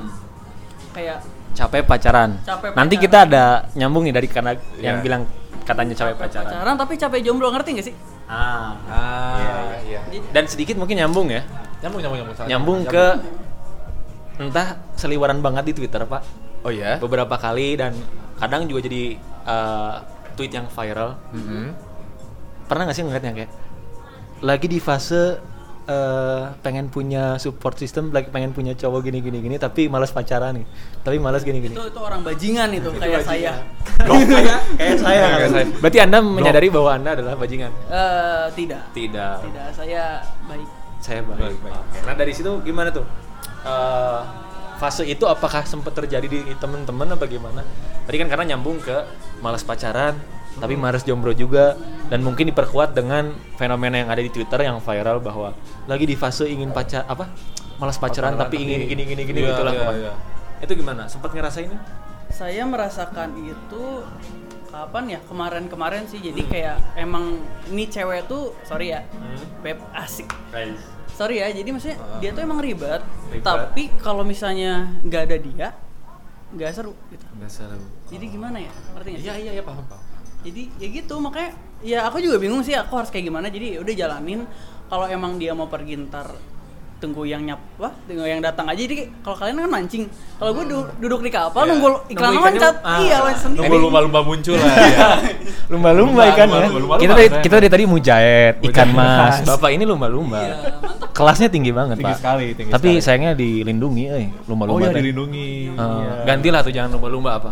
Kayak 0.95 1.24
capek 1.52 1.84
pacaran. 1.84 2.39
Capek 2.41 2.72
Nanti 2.74 2.95
pacaran. 2.95 3.04
kita 3.04 3.18
ada 3.24 3.43
nyambung 3.74 4.04
nih 4.04 4.14
dari 4.14 4.28
karena 4.28 4.52
yang 4.78 4.97
Iya. 4.97 5.04
bilang 5.04 5.22
katanya 5.62 5.93
capek 5.93 6.16
pacaran. 6.18 6.47
pacaran 6.47 6.76
tapi 6.76 6.93
capek 6.95 7.20
jomblo 7.22 7.47
ngerti 7.49 7.70
gak 7.74 7.86
sih? 7.86 7.95
Ah. 8.26 8.74
Ah, 8.88 9.76
iya. 9.84 9.99
Jadi- 10.08 10.32
Dan 10.32 10.43
sedikit 10.47 10.76
mungkin 10.76 10.95
nyambung 10.97 11.28
ya. 11.28 11.43
Nyambung 11.82 11.99
nyambung 11.99 12.20
nyambung. 12.20 12.36
salah. 12.36 12.47
Nyambung 12.47 12.80
ke 12.86 13.06
entah 14.38 14.68
seliwaran 14.95 15.39
banget 15.39 15.64
di 15.66 15.74
Twitter, 15.76 16.02
Pak. 16.02 16.22
Oh 16.64 16.72
iya. 16.72 16.97
Beberapa 16.97 17.36
kali 17.36 17.76
dan 17.76 17.93
kadang 18.38 18.66
juga 18.66 18.86
jadi 18.86 19.18
eh, 19.41 19.93
tweet 20.34 20.52
yang 20.52 20.66
viral. 20.68 21.18
Mm-mm. 21.34 21.74
Pernah 22.66 22.84
nggak 22.86 22.95
sih 22.95 23.04
ngeliat 23.04 23.24
yang 23.24 23.36
kayak 23.36 23.52
lagi 24.39 24.66
di 24.66 24.80
fase 24.80 25.38
eh, 25.88 26.44
pengen 26.62 26.90
punya 26.94 27.38
support 27.42 27.78
system, 27.78 28.14
lagi 28.14 28.30
pengen 28.30 28.54
punya 28.54 28.78
cowok 28.78 29.08
gini 29.08 29.20
gini 29.24 29.40
gini, 29.42 29.56
tapi 29.58 29.90
malas 29.90 30.14
pacaran 30.14 30.62
nih, 30.62 30.66
tapi 31.02 31.18
malas 31.18 31.42
gini 31.42 31.62
gini. 31.62 31.74
Itu 31.74 31.90
itu 31.90 32.00
orang 32.02 32.22
bajingan 32.22 32.70
itu 32.76 32.90
kayak 32.98 33.22
saya. 33.26 33.54
Kayak 34.02 34.62
kayak 34.82 34.98
saya. 34.98 35.26
Kayak 35.38 35.52
saya. 35.54 35.66
Berarti 35.78 36.00
anda 36.02 36.18
menyadari 36.26 36.68
bahwa 36.74 36.90
anda 36.98 37.14
adalah 37.14 37.34
bajingan? 37.38 37.70
Eh, 37.90 38.46
tidak. 38.58 38.84
Tidak. 38.98 39.36
Tidak, 39.46 39.68
saya 39.78 40.26
baik. 40.50 40.68
Saya 41.02 41.22
baik. 41.26 41.38
Baik, 41.38 41.58
baik. 41.62 41.74
Oke, 41.78 41.98
Nah 42.06 42.14
dari 42.18 42.34
situ 42.34 42.52
gimana 42.66 42.90
tuh? 42.90 43.06
Eh, 43.62 44.22
fase 44.82 45.06
itu 45.06 45.30
apakah 45.30 45.62
sempat 45.70 45.94
terjadi 45.94 46.26
di 46.26 46.42
teman-teman 46.58 47.14
apa 47.14 47.30
gimana? 47.30 47.62
Tadi 48.10 48.18
kan 48.18 48.28
karena 48.30 48.58
nyambung 48.58 48.82
ke 48.82 49.06
malas 49.46 49.62
pacaran, 49.62 50.18
tapi 50.58 50.76
malas 50.76 51.02
jomblo 51.02 51.32
juga 51.32 51.80
dan 52.08 52.20
mungkin 52.20 52.49
diperkuat 52.49 52.91
dengan 52.91 53.30
fenomena 53.56 53.95
yang 53.97 54.10
ada 54.10 54.20
di 54.20 54.28
Twitter 54.28 54.60
yang 54.62 54.78
viral 54.78 55.20
bahwa 55.20 55.56
lagi 55.86 56.04
di 56.04 56.14
fase 56.14 56.43
ingin 56.45 56.70
pacar 56.70 57.06
apa? 57.06 57.32
Malas 57.78 57.97
pacaran, 57.97 58.36
Pacaran 58.36 58.41
tapi, 58.41 58.58
tapi- 58.58 58.66
ingin 58.68 58.82
gini 58.86 59.04
gini 59.08 59.22
gini 59.24 59.39
Iya, 59.41 59.49
gitulah 59.54 59.74
iya, 59.74 59.89
iya. 59.95 60.14
Itu 60.60 60.74
gimana? 60.76 61.08
Sempat 61.08 61.32
ngerasain? 61.32 61.74
Saya 62.30 62.62
merasakan 62.64 63.34
itu 63.39 63.84
kapan 64.68 65.04
ya? 65.10 65.20
Kemarin-kemarin 65.26 66.06
sih. 66.06 66.22
Jadi 66.22 66.45
Hmm. 66.45 66.52
kayak 66.52 66.76
emang 66.95 67.41
ini 67.68 67.89
cewek 67.89 68.30
tuh 68.30 68.54
sorry 68.62 68.93
ya. 68.93 69.02
Beb 69.60 69.82
asik. 69.91 70.30
Sorry 71.12 71.41
ya. 71.41 71.49
Jadi 71.49 71.70
maksudnya 71.74 71.97
dia 72.20 72.30
tuh 72.32 72.41
emang 72.41 72.62
ribet, 72.62 73.02
Ribet. 73.34 73.41
tapi 73.41 73.89
kalau 73.97 74.22
misalnya 74.22 74.93
nggak 75.02 75.22
ada 75.26 75.38
dia 75.38 75.68
nggak 76.52 76.70
seru 76.72 76.93
gitu. 77.10 77.26
Enggak 77.34 77.49
seru. 77.49 77.82
Jadi 78.08 78.26
gimana 78.30 78.60
ya? 78.60 78.72
Ngerti 78.93 79.08
nggak 79.10 79.22
sih? 79.22 79.28
Iya 79.28 79.36
iya 79.39 79.52
iya 79.58 79.64
paham 79.64 79.82
paham. 79.89 80.04
Jadi 80.42 80.74
ya 80.76 80.88
gitu 80.92 81.16
makanya 81.18 81.52
ya 81.82 82.00
aku 82.04 82.18
juga 82.18 82.38
bingung 82.38 82.62
sih 82.62 82.74
aku 82.74 82.94
harus 82.96 83.10
kayak 83.10 83.26
gimana. 83.26 83.48
Jadi 83.48 83.76
ya 83.76 83.80
udah 83.80 83.94
jalanin 83.96 84.42
kalau 84.86 85.06
emang 85.06 85.36
dia 85.36 85.52
mau 85.52 85.66
pergi 85.66 85.96
ntar 86.02 86.34
tunggu 86.98 87.26
yang 87.26 87.42
nyap 87.42 87.58
wah 87.76 87.89
tunggu 88.06 88.30
yang 88.30 88.38
datang 88.39 88.70
aja 88.70 88.78
jadi 88.78 89.10
kalau 89.20 89.34
kalian 89.34 89.58
kan 89.58 89.74
mancing 89.74 90.06
kalau 90.38 90.54
gue 90.54 90.70
du- 90.70 90.86
duduk 91.02 91.26
di 91.26 91.34
kapal 91.34 91.66
Iya. 91.66 91.74
nunggu 91.74 91.88
iklan 92.14 92.30
Nunggu 92.30 92.46
loncat 92.46 92.76
ah. 92.78 93.02
iya 93.02 93.18
loncat 93.18 93.42
sendiri 93.42 93.58
Nunggu 93.66 93.78
lumba-lumba 93.82 94.20
muncul 94.22 94.54
lah 94.54 94.70
ya. 94.70 95.10
Lumba-lumba 95.72 96.22
ikan 96.30 96.48
ya. 96.48 96.68
Kita 97.00 97.14
dari 97.16 97.30
kita 97.42 97.56
dari 97.58 97.70
tadi 97.72 97.84
mujair, 97.86 98.62
ikan 98.62 98.88
mas. 98.92 99.42
Bapak 99.50 99.72
ini 99.72 99.82
lumba-lumba. 99.82 100.38
Iya, 100.38 100.56
mantap. 100.78 101.10
Kelasnya 101.10 101.50
tinggi 101.50 101.72
banget, 101.72 101.98
Tinggi 101.98 102.12
Pak. 102.12 102.20
sekali, 102.20 102.48
tinggi 102.54 102.70
Tapi 102.70 102.89
sekali. 102.92 103.02
sayangnya 103.02 103.32
dilindungi, 103.34 104.04
eh, 104.06 104.26
Oh 104.30 104.30
lumba-lumba. 104.46 104.80
iya 104.80 104.89
teh. 104.89 105.00
dilindungi. 105.00 105.50
Iya. 105.74 106.12
Gantilah 106.24 106.60
tuh 106.62 106.70
jangan 106.70 106.89
lumba-lumba 106.94 107.30
apa? 107.34 107.52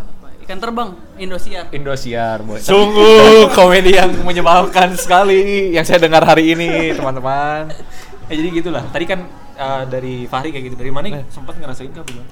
Ikan 0.50 0.58
terbang 0.58 0.90
Indosiar 1.14 1.70
Indosiar, 1.70 2.42
boy. 2.42 2.58
Sungguh 2.58 3.46
komedi 3.56 3.94
yang 3.94 4.10
menyebalkan 4.26 4.98
sekali 4.98 5.70
yang 5.70 5.86
saya 5.86 6.02
dengar 6.02 6.26
hari 6.26 6.58
ini, 6.58 6.90
teman-teman. 6.90 7.70
Eh, 8.26 8.34
jadi 8.34 8.48
gitulah. 8.58 8.82
Tadi 8.90 9.06
kan 9.06 9.22
eh, 9.54 9.82
dari 9.86 10.26
Fahri 10.26 10.50
kayak 10.50 10.64
gitu. 10.66 10.76
Dari 10.76 10.90
mana 10.90 11.22
sempat 11.30 11.54
ngerasain 11.54 11.94
kah 11.94 12.02
belum? 12.02 12.26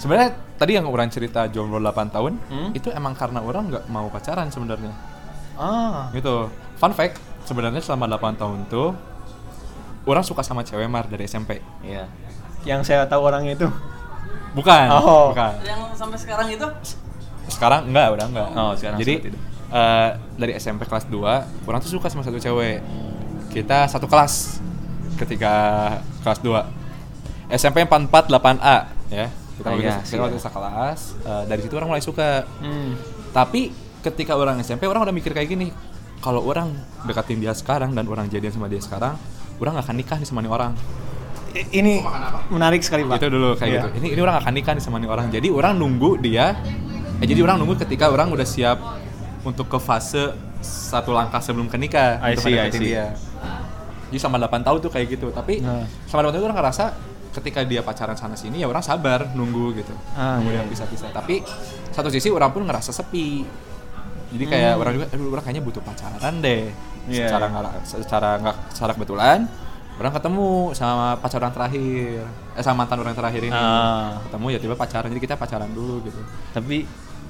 Sebenarnya 0.00 0.30
tadi 0.56 0.80
yang 0.80 0.88
orang 0.88 1.12
cerita 1.12 1.44
jomblo 1.44 1.76
8 1.76 2.08
tahun, 2.08 2.32
Hmm? 2.48 2.70
itu 2.72 2.88
emang 2.88 3.12
karena 3.12 3.44
orang 3.44 3.68
nggak 3.68 3.84
mau 3.92 4.08
pacaran 4.08 4.48
sebenarnya. 4.48 4.94
Ah. 5.60 6.08
Gitu. 6.16 6.48
Fun 6.80 6.96
fact, 6.96 7.20
sebenarnya 7.44 7.84
selama 7.84 8.08
8 8.08 8.32
tahun 8.32 8.64
tuh 8.64 8.96
orang 10.08 10.24
suka 10.24 10.40
sama 10.40 10.64
cewek 10.64 10.88
mar 10.88 11.04
dari 11.04 11.28
SMP. 11.28 11.60
Iya. 11.84 12.08
Yang 12.64 12.88
saya 12.88 13.04
tahu 13.04 13.28
orangnya 13.28 13.52
itu. 13.52 13.68
Bukan, 14.56 14.86
Oh. 14.88 15.36
bukan. 15.36 15.52
yang 15.60 15.84
sampai 15.92 16.16
sekarang 16.16 16.48
itu 16.48 16.64
Sekarang 17.48 17.84
enggak, 17.84 18.08
udah 18.12 18.26
enggak. 18.26 18.48
Oh, 18.52 18.72
sekarang 18.72 18.98
Jadi 18.98 19.14
itu. 19.22 19.38
eh, 19.68 20.08
dari 20.34 20.52
SMP 20.54 20.84
kelas 20.84 21.04
2, 21.04 21.18
orang 21.64 21.78
tuh 21.80 21.90
suka 21.90 22.06
sama 22.06 22.20
satu 22.20 22.36
cewek. 22.36 22.80
Kita 23.48 23.84
satu 23.84 24.04
kelas 24.04 24.60
ketika 25.16 25.52
kelas 26.20 26.40
2. 26.40 26.64
SMP 27.50 27.82
448A 27.82 28.76
ya. 29.08 29.26
Kita 29.56 29.66
Ah, 29.66 29.72
waktu 29.72 29.82
iya, 29.82 29.96
kita 29.98 30.22
waktu 30.22 30.36
siap. 30.36 30.46
sekelas. 30.46 31.00
eh, 31.20 31.42
dari 31.46 31.60
situ 31.60 31.74
orang 31.74 31.88
mulai 31.88 32.00
suka. 32.00 32.46
Hmm. 32.60 32.94
Tapi 33.30 33.72
ketika 34.00 34.32
orang 34.32 34.60
SMP 34.60 34.84
orang 34.84 35.02
udah 35.02 35.10
mikir 35.10 35.32
kayak 35.32 35.48
gini, 35.48 35.74
kalau 36.18 36.42
orang 36.42 36.70
deketin 37.02 37.38
dia 37.38 37.50
sekarang 37.52 37.90
dan 37.90 38.06
orang 38.06 38.26
jadian 38.26 38.52
sama 38.52 38.66
dia 38.66 38.78
sekarang, 38.78 39.18
orang 39.56 39.72
gak 39.74 39.84
akan 39.84 39.96
nikah 39.96 40.16
nih 40.16 40.26
sama 40.26 40.40
nih 40.40 40.48
orang. 40.48 40.72
Ini 41.50 42.04
menarik 42.48 42.84
sekali, 42.84 43.02
Pak. 43.02 43.18
Gitu 43.18 43.28
dulu 43.30 43.56
kayak 43.56 43.66
Iya. 43.66 43.80
gitu. 43.80 43.88
Ini 43.98 44.08
ini 44.12 44.20
orang 44.20 44.32
gak 44.36 44.44
akan 44.44 44.54
nikah 44.54 44.72
nih 44.74 44.84
sama 44.84 44.96
nih 44.96 45.08
orang. 45.08 45.26
Jadi 45.28 45.48
orang 45.48 45.72
nunggu 45.74 46.10
dia 46.20 46.54
eh 47.18 47.26
jadi 47.26 47.40
orang 47.42 47.58
nunggu 47.58 47.74
ketika 47.82 48.08
orang 48.08 48.30
udah 48.30 48.46
siap 48.46 48.78
untuk 49.42 49.66
ke 49.66 49.78
fase 49.78 50.34
satu 50.60 51.10
langkah 51.10 51.38
sebelum 51.38 51.66
ke 51.66 51.78
nikah 51.78 52.18
I 52.20 52.34
untuk 52.34 52.46
see, 52.46 52.58
I 52.58 52.70
see. 52.70 52.94
dia. 52.94 53.14
Jadi 54.08 54.18
sama 54.18 54.40
8 54.40 54.64
tahun 54.64 54.78
tuh 54.80 54.90
kayak 54.90 55.06
gitu. 55.18 55.28
Tapi 55.30 55.60
Nah. 55.60 55.84
sama 56.06 56.24
8 56.24 56.32
tahun 56.32 56.42
tuh 56.42 56.48
orang 56.48 56.58
ngerasa 56.62 56.84
ketika 57.28 57.60
dia 57.62 57.84
pacaran 57.84 58.16
sana 58.16 58.34
sini 58.34 58.64
ya 58.64 58.66
orang 58.66 58.82
sabar 58.82 59.30
nunggu 59.36 59.76
gitu. 59.78 59.94
Ah, 60.16 60.40
Nunggu 60.40 60.50
iya. 60.50 60.64
dia 60.64 60.70
bisa-bisa. 60.70 61.06
Tapi 61.12 61.44
satu 61.92 62.08
sisi 62.08 62.32
orang 62.32 62.50
pun 62.50 62.64
ngerasa 62.64 62.90
sepi. 62.90 63.44
Jadi 64.28 64.44
kayak 64.44 64.74
orang 64.76 64.92
juga 64.98 65.06
aduh 65.12 65.28
orang 65.30 65.44
kayaknya 65.44 65.62
butuh 65.62 65.82
pacaran 65.84 66.34
deh. 66.40 66.68
Hmm. 66.72 67.12
Iya, 67.12 67.26
secara 67.28 67.44
iya. 67.46 67.52
nggak 67.54 67.72
secara 67.84 68.30
nggak 68.42 68.56
secara 68.74 68.92
kebetulan 68.96 69.38
orang 69.98 70.12
ketemu 70.14 70.48
sama 70.72 71.06
pacar 71.20 71.38
orang 71.42 71.54
terakhir. 71.54 72.22
Eh 72.54 72.62
sama 72.64 72.82
mantan 72.84 72.98
orang 73.04 73.14
terakhir 73.14 73.42
ini. 73.44 73.54
Ah. 73.54 74.18
Ketemu 74.26 74.46
ya 74.50 74.58
tiba 74.58 74.74
pacaran. 74.74 75.08
Jadi 75.12 75.20
kita 75.22 75.34
pacaran 75.36 75.70
dulu 75.70 76.00
gitu. 76.08 76.20
Tapi 76.56 76.88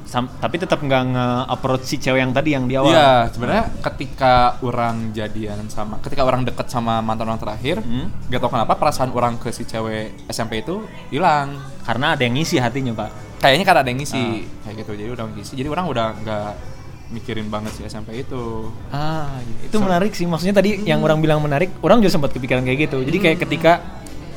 sam- 0.09 0.33
tapi 0.35 0.57
tetap 0.57 0.81
nggak 0.81 1.03
nge-approach 1.07 1.85
si 1.85 1.97
cewek 1.97 2.19
yang 2.19 2.33
tadi 2.33 2.51
yang 2.51 2.65
di 2.65 2.75
awal. 2.75 2.89
Iya, 2.89 3.29
sebenarnya 3.29 3.65
ketika 3.79 4.33
orang 4.61 5.13
jadian 5.13 5.69
sama, 5.69 6.01
ketika 6.01 6.25
orang 6.25 6.43
deket 6.43 6.67
sama 6.67 6.99
mantan 6.99 7.29
orang 7.29 7.39
terakhir, 7.39 7.79
Hmm. 7.79 8.09
gak 8.27 8.41
tau 8.41 8.49
kenapa 8.49 8.73
perasaan 8.75 9.13
orang 9.13 9.37
ke 9.37 9.49
si 9.51 9.63
cewek 9.63 10.27
SMP 10.27 10.61
itu 10.61 10.81
hilang. 11.09 11.53
Karena 11.85 12.17
ada 12.17 12.23
yang 12.23 12.33
ngisi 12.33 12.57
hatinya, 12.57 12.97
Pak. 12.97 13.11
Kayaknya 13.39 13.65
karena 13.65 13.81
ada 13.81 13.91
yang 13.91 14.01
ngisi, 14.01 14.19
Ah. 14.19 14.35
kayak 14.65 14.77
gitu. 14.83 14.93
Jadi 14.97 15.11
udah 15.13 15.25
ngisi. 15.31 15.53
Jadi 15.55 15.69
orang 15.69 15.85
udah 15.87 16.07
nggak 16.17 16.51
mikirin 17.09 17.49
banget 17.49 17.73
sih 17.73 17.85
SMP 17.85 18.19
itu 18.19 18.69
Ah, 18.89 19.29
itu 19.63 19.77
menarik 19.77 20.13
sih. 20.13 20.25
Maksudnya 20.25 20.53
tadi 20.55 20.85
yang 20.85 21.01
orang 21.01 21.17
bilang 21.19 21.39
menarik, 21.39 21.73
orang 21.81 22.01
juga 22.01 22.13
sempat 22.15 22.33
kepikiran 22.33 22.61
kayak 22.61 22.79
gitu. 22.85 22.99
Jadi 23.01 23.19
kayak 23.19 23.39
ketika 23.41 23.73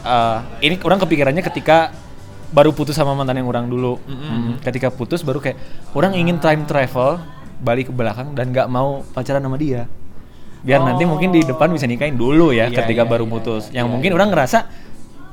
eh, 0.01 0.37
ini 0.61 0.75
orang 0.79 0.97
kepikirannya 0.97 1.43
ketika 1.43 1.93
baru 2.51 2.71
putus 2.71 2.93
sama 2.93 3.15
mantan 3.15 3.39
yang 3.39 3.47
orang 3.47 3.65
dulu. 3.65 3.97
Hmm, 4.03 4.59
Ketika 4.59 4.91
putus 4.91 5.23
baru 5.23 5.39
kayak 5.39 5.57
orang 5.95 6.13
ingin 6.13 6.37
time 6.37 6.63
travel 6.63 7.19
balik 7.59 7.89
ke 7.89 7.93
belakang 7.93 8.35
dan 8.35 8.51
nggak 8.51 8.67
mau 8.67 9.03
pacaran 9.11 9.39
sama 9.39 9.55
dia. 9.55 9.87
Biar 10.61 10.77
nanti 10.77 11.09
mungkin 11.09 11.33
di 11.33 11.41
depan 11.41 11.73
bisa 11.73 11.89
nikahin 11.89 12.13
dulu 12.13 12.53
ya 12.53 12.69
Iya, 12.69 12.85
ketika 12.85 13.01
iya, 13.03 13.09
baru 13.09 13.25
iya. 13.25 13.31
putus. 13.33 13.63
Yang 13.73 13.87
mungkin 13.89 14.11
orang 14.13 14.29
ngerasa 14.29 14.59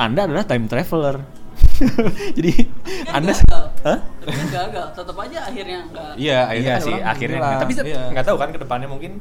Anda 0.01 0.25
adalah 0.25 0.49
time 0.49 0.65
traveler. 0.67 1.21
Jadi 2.39 2.53
Anda 3.13 3.35
gagal. 3.35 3.65
Hah? 3.85 3.99
Tapi 4.03 4.35
kan 4.35 4.49
gagal, 4.51 4.87
tetap 4.95 5.17
aja 5.19 5.39
akhirnya 5.47 5.79
enggak. 5.85 6.13
iya 6.17 6.41
Iya 6.51 6.75
kan 6.75 6.81
sih 6.83 6.95
orang 6.97 7.13
akhirnya. 7.13 7.39
bilang, 7.39 7.61
Tapi 7.61 7.73
iya. 7.85 8.03
nggak 8.11 8.25
tahu 8.25 8.37
kan 8.41 8.49
ke 8.51 8.59
depannya 8.59 8.89
mungkin 8.89 9.13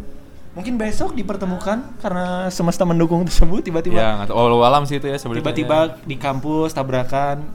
mungkin 0.58 0.74
besok 0.74 1.14
dipertemukan 1.14 2.02
karena 2.02 2.50
semesta 2.50 2.82
mendukung 2.82 3.22
tersebut 3.22 3.62
tiba-tiba 3.62 4.02
ya 4.02 4.10
nggak 4.18 4.34
tahu 4.34 4.38
walau 4.42 4.66
alam 4.66 4.90
sih 4.90 4.98
itu 4.98 5.06
ya 5.06 5.22
tiba-tiba 5.22 6.02
di 6.02 6.18
kampus 6.18 6.74
tabrakan 6.74 7.46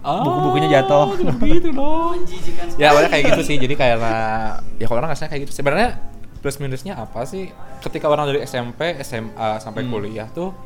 Ah, 0.00 0.20
buku-bukunya 0.20 0.68
jatuh. 0.72 1.12
gitu 1.46 1.68
dong 1.70 2.16
Menjijikan 2.16 2.66
sekali. 2.66 2.80
ya 2.80 2.86
awalnya 2.88 3.10
kayak 3.10 3.24
gitu 3.28 3.42
sih 3.42 3.56
jadi 3.56 3.74
kayak 3.74 3.96
ya 4.74 4.84
kalau 4.84 4.98
orang 4.98 5.10
ngerasa 5.10 5.26
kayak 5.26 5.42
gitu 5.44 5.52
sebenarnya 5.54 6.00
plus 6.38 6.56
minusnya 6.56 6.96
apa 6.96 7.20
sih 7.22 7.52
ketika 7.80 8.06
orang 8.06 8.24
dari 8.26 8.40
SMP 8.42 8.96
SMA 9.00 9.58
sampai 9.58 9.82
Hmm. 9.82 9.92
kuliah 9.92 10.24
tuh 10.26 10.56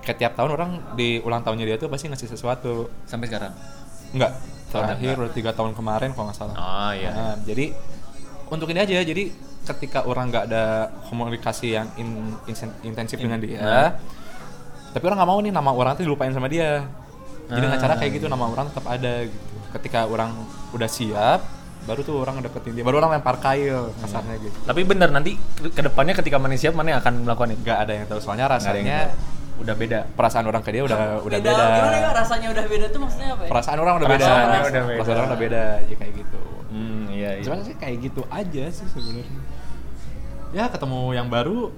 kayak 0.00 0.16
tiap 0.16 0.32
tahun 0.34 0.50
orang 0.52 0.70
di 0.94 1.18
ulang 1.18 1.40
tahunnya 1.40 1.64
dia 1.64 1.76
tuh 1.76 1.88
pasti 1.88 2.06
ngasih 2.06 2.28
sesuatu 2.28 2.72
sampai 3.02 3.26
sekarang. 3.26 3.50
enggak 4.10 4.30
Oh, 4.70 4.82
terakhir 4.82 5.14
udah 5.16 5.32
tiga 5.32 5.50
tahun 5.50 5.70
kemarin 5.72 6.10
kalau 6.10 6.26
nggak 6.26 6.34
salah 6.36 6.54
Oh 6.54 6.90
iya. 6.92 7.10
Nah, 7.10 7.34
jadi 7.40 7.70
untuk 8.48 8.66
ini 8.68 8.78
aja 8.80 8.98
jadi 9.00 9.30
ketika 9.64 10.02
orang 10.02 10.28
nggak 10.28 10.44
ada 10.44 10.64
komunikasi 11.04 11.72
yang 11.72 11.86
in- 11.96 12.34
insen- 12.44 12.74
intensif 12.82 13.16
dengan 13.16 13.38
dia 13.38 13.58
Nah. 13.58 13.90
tapi 14.90 15.02
orang 15.04 15.16
nggak 15.16 15.30
mau 15.30 15.38
nih 15.40 15.50
nama 15.50 15.70
orang 15.70 15.94
tuh 15.94 16.02
dilupain 16.02 16.30
sama 16.30 16.46
dia 16.46 16.86
jadi 17.54 17.62
dengan 17.62 17.76
Ah. 17.76 17.82
cara 17.82 17.94
kayak 17.96 18.12
gitu 18.14 18.26
nama 18.26 18.44
orang 18.44 18.66
tetap 18.68 18.84
ada 18.84 19.12
gitu 19.22 19.46
ketika 19.72 20.00
orang 20.04 20.30
udah 20.70 20.86
siap 20.86 21.40
baru 21.84 22.00
tuh 22.00 22.16
orang 22.16 22.40
deketin 22.40 22.72
dia 22.72 22.82
baru 22.82 22.96
orang 22.98 23.14
lempar 23.14 23.36
kail 23.38 23.92
kasarnya 23.98 24.36
gitu 24.38 24.56
Tapi 24.62 24.80
bener 24.82 25.08
nanti 25.08 25.36
ke- 25.36 25.68
ke 25.68 25.82
depannya 25.82 26.14
ketika 26.14 26.36
mana 26.36 26.54
siap 26.54 26.72
mana 26.72 26.96
akan 26.96 27.22
melakukan 27.22 27.50
itu. 27.50 27.60
nggak 27.60 27.78
ada 27.78 27.92
yang 27.92 28.06
tahu 28.06 28.18
soalnya 28.18 28.46
Nggak 28.46 28.56
ada 28.56 28.70
yang 28.72 28.88
rasanya 28.88 28.98
udah 29.54 29.74
beda. 29.76 29.98
perasaan 30.10 30.44
orang 30.44 30.60
ke 30.60 30.70
dia 30.70 30.82
udah 30.82 30.98
udah 31.20 31.38
beda, 31.38 31.52
Gimana 31.54 31.96
ya 31.96 32.10
rasanya 32.10 32.48
udah 32.50 32.64
beda 32.64 32.86
tuh 32.88 33.00
maksudnya 33.00 33.28
apa 33.30 33.42
ya? 33.42 33.50
perasaan 33.50 33.78
orang 33.78 33.94
udah 33.94 34.08
beda 34.08 34.18
Perasaannya 34.18 34.58
udah 34.60 34.82
beda. 34.82 34.96
perasaan 34.96 35.16
orang 35.16 35.28
udah 35.28 35.40
beda 35.40 35.62
ya 35.84 35.96
kayak 35.96 36.14
gitu 36.16 36.40
Hmm, 36.66 37.06
iya 37.08 37.30
iya. 37.32 37.42
Sebenarnya 37.42 37.66
sih 37.66 37.76
kayak 37.76 37.96
gitu 38.02 38.22
aja 38.28 38.64
sih 38.68 38.86
sebenarnya. 38.88 39.26
Ya 40.50 40.64
ketemu 40.66 41.00
yang 41.12 41.28
baru 41.28 41.70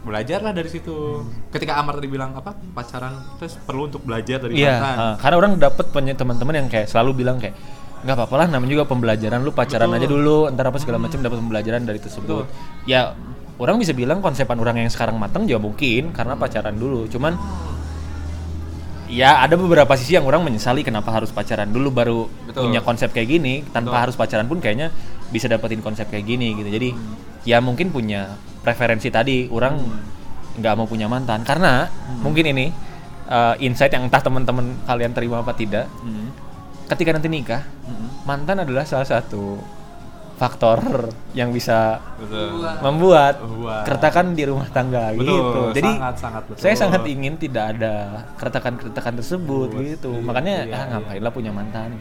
belajar 0.00 0.40
lah 0.40 0.52
dari 0.52 0.68
situ. 0.68 1.22
Ketika 1.52 1.76
Amar 1.76 2.00
tadi 2.00 2.08
bilang 2.08 2.32
apa 2.32 2.56
pacaran 2.72 3.14
terus 3.36 3.58
perlu 3.60 3.86
untuk 3.86 4.02
belajar 4.02 4.40
dari 4.40 4.58
Iya, 4.58 4.80
mantan. 4.80 4.96
ah, 4.96 5.14
karena 5.20 5.36
orang 5.36 5.52
dapat 5.56 5.86
punya 5.90 6.14
teman-teman 6.16 6.54
yang 6.64 6.68
kayak 6.68 6.86
selalu 6.88 7.24
bilang 7.24 7.36
kayak 7.36 7.54
nggak 8.00 8.16
apa-apa 8.16 8.34
lah 8.40 8.46
namanya 8.48 8.80
juga 8.80 8.84
pembelajaran 8.88 9.44
lu 9.44 9.52
pacaran 9.52 9.92
Betul. 9.92 10.00
aja 10.00 10.06
dulu 10.08 10.36
ntar 10.56 10.64
apa 10.72 10.78
segala 10.80 10.96
macam 10.96 11.20
dapat 11.20 11.36
pembelajaran 11.36 11.82
dari 11.84 12.00
tersebut 12.00 12.48
ya 12.88 13.12
orang 13.60 13.76
bisa 13.76 13.92
bilang 13.92 14.24
konsepan 14.24 14.56
orang 14.56 14.80
yang 14.80 14.88
sekarang 14.88 15.20
matang 15.20 15.44
juga 15.44 15.60
mungkin 15.60 16.08
karena 16.16 16.32
pacaran 16.32 16.80
dulu 16.80 17.04
cuman 17.12 17.36
ya 19.10 19.42
ada 19.42 19.52
beberapa 19.58 19.92
sisi 20.00 20.16
yang 20.16 20.24
orang 20.24 20.40
menyesali 20.40 20.80
kenapa 20.80 21.12
harus 21.12 21.28
pacaran 21.28 21.68
dulu 21.68 21.92
baru 21.92 22.20
Betul. 22.48 22.72
punya 22.72 22.80
konsep 22.80 23.12
kayak 23.12 23.28
gini 23.28 23.54
tanpa 23.68 23.92
Betul. 23.92 24.02
harus 24.08 24.14
pacaran 24.16 24.46
pun 24.48 24.58
kayaknya 24.64 24.88
bisa 25.30 25.46
dapetin 25.46 25.80
konsep 25.80 26.06
kayak 26.06 26.26
gini 26.26 26.52
gitu 26.54 26.68
jadi 26.68 26.90
ya 27.42 27.58
mungkin 27.58 27.88
punya 27.88 28.34
preferensi 28.60 29.08
tadi 29.08 29.48
orang 29.48 29.78
nggak 30.58 30.74
mau 30.74 30.84
punya 30.84 31.06
mantan 31.06 31.40
karena 31.42 31.86
mungkin 32.20 32.50
ini 32.50 32.66
uh, 33.26 33.54
insight 33.58 33.94
yang 33.94 34.10
entah 34.10 34.20
teman-teman 34.20 34.74
kalian 34.84 35.14
terima 35.14 35.40
apa 35.40 35.54
tidak 35.54 35.86
Hmm. 36.02 36.28
ketika 36.86 37.14
nanti 37.14 37.30
nikah 37.30 37.62
mantan 38.22 38.60
adalah 38.60 38.84
salah 38.84 39.06
satu 39.06 39.62
faktor 40.36 41.12
yang 41.36 41.52
bisa 41.52 42.00
Betul. 42.16 42.64
membuat 42.80 43.44
Membuat. 43.44 43.84
keretakan 43.84 44.32
di 44.32 44.48
rumah 44.48 44.72
tangga 44.72 45.12
Betul, 45.12 45.36
gitu. 45.36 45.60
Jadi 45.76 45.90
sangat, 45.92 46.14
sangat 46.16 46.42
betul. 46.48 46.60
saya 46.64 46.74
sangat 46.74 47.02
ingin 47.04 47.34
tidak 47.36 47.76
ada 47.76 47.92
keretakan-keretakan 48.40 49.14
tersebut 49.20 49.68
gitu. 49.76 50.10
Iya, 50.16 50.24
Makanya 50.24 50.54
iya, 50.64 50.72
ah 50.72 50.80
iya. 50.80 50.84
ngapain 50.96 51.20
lah 51.20 51.32
punya 51.32 51.52
mantan. 51.52 51.92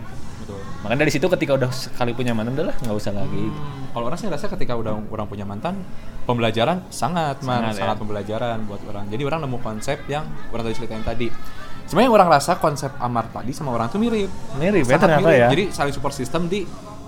Betul. 0.50 0.62
Makanya 0.82 1.00
dari 1.06 1.12
situ 1.14 1.26
ketika 1.30 1.52
udah 1.54 1.70
sekali 1.70 2.12
punya 2.18 2.34
mantan 2.34 2.58
udahlah 2.58 2.74
nggak 2.82 2.96
usah 2.98 3.14
lagi. 3.14 3.46
Hmm, 3.46 3.94
Kalau 3.94 4.06
orang 4.10 4.18
sih 4.18 4.26
rasa 4.26 4.50
ketika 4.50 4.74
udah 4.74 4.98
orang 4.98 5.28
punya 5.30 5.46
mantan, 5.46 5.78
pembelajaran 6.26 6.90
sangat, 6.90 7.38
man, 7.46 7.70
Sangat, 7.70 7.74
sangat, 7.78 7.96
ya. 7.96 8.02
pembelajaran 8.02 8.58
buat 8.66 8.82
orang. 8.90 9.06
Jadi 9.14 9.22
orang 9.26 9.40
nemu 9.46 9.58
konsep 9.62 9.98
yang 10.10 10.26
orang 10.50 10.64
tadi 10.66 10.76
ceritain 10.82 11.06
tadi. 11.06 11.30
Sebenarnya 11.86 12.12
orang 12.14 12.30
rasa 12.30 12.58
konsep 12.58 12.94
Amar 12.98 13.30
tadi 13.30 13.50
sama 13.54 13.74
orang 13.74 13.90
tuh 13.90 13.98
mirip. 13.98 14.30
Mirip 14.58 14.86
ya 14.86 14.98
ternyata 14.98 15.26
mirip. 15.26 15.42
ya. 15.42 15.48
Jadi 15.50 15.64
saling 15.70 15.94
support 15.94 16.14
system 16.14 16.46
di 16.46 16.66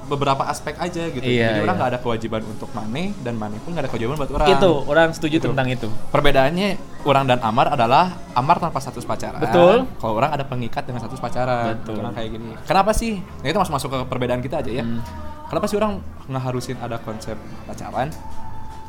beberapa 0.10 0.44
aspek 0.46 0.76
aja 0.76 1.08
gitu. 1.08 1.24
Iya, 1.24 1.56
Jadi 1.56 1.60
orang 1.62 1.68
iya. 1.68 1.80
nggak 1.80 1.90
ada 1.94 2.00
kewajiban 2.00 2.42
untuk 2.44 2.70
Mane 2.74 3.16
dan 3.22 3.38
Mane 3.38 3.58
pun 3.62 3.72
nggak 3.72 3.86
ada 3.86 3.92
kewajiban 3.92 4.16
buat 4.18 4.32
orang. 4.32 4.48
Itu 4.50 4.72
orang 4.86 5.10
setuju 5.14 5.38
Gitu. 5.40 5.48
tentang 5.50 5.68
itu. 5.68 5.88
Perbedaannya 6.12 6.70
orang 7.04 7.26
dan 7.26 7.40
Amar 7.42 7.72
adalah 7.72 8.18
Amar 8.34 8.60
tanpa 8.60 8.80
status 8.80 9.04
pacaran. 9.04 9.40
Betul. 9.40 9.88
Kalau 9.98 10.14
orang 10.16 10.32
ada 10.32 10.44
pengikat 10.44 10.84
dengan 10.84 11.00
status 11.00 11.18
pacaran. 11.18 11.80
Betul. 11.80 12.02
Orang 12.02 12.14
kayak 12.14 12.30
gini. 12.32 12.52
Kenapa 12.64 12.92
sih? 12.92 13.20
Nah 13.20 13.48
itu 13.48 13.58
masuk 13.58 13.74
masuk 13.74 13.90
ke 13.90 13.98
perbedaan 14.06 14.40
kita 14.40 14.60
aja 14.60 14.72
ya. 14.72 14.84
Hmm. 14.84 15.00
Kenapa 15.48 15.66
sih 15.68 15.76
orang 15.76 16.00
ngeharusin 16.28 16.78
ada 16.78 16.96
konsep 16.98 17.36
pacaran? 17.64 18.08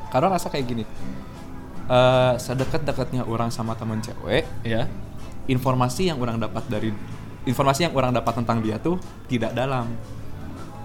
Karena 0.08 0.28
rasa 0.30 0.46
kayak 0.48 0.66
gini. 0.66 0.84
Eh 1.86 2.34
sedekat-dekatnya 2.38 3.26
orang 3.26 3.50
sama 3.50 3.74
temen 3.74 3.98
cewek, 3.98 4.46
Ya. 4.62 4.86
informasi 5.44 6.08
yang 6.08 6.18
orang 6.18 6.38
dapat 6.38 6.62
dari 6.66 6.94
informasi 7.42 7.90
yang 7.90 7.94
orang 7.94 8.14
dapat 8.14 8.38
tentang 8.38 8.62
dia 8.62 8.78
tuh 8.78 8.96
tidak 9.26 9.50
dalam. 9.52 9.90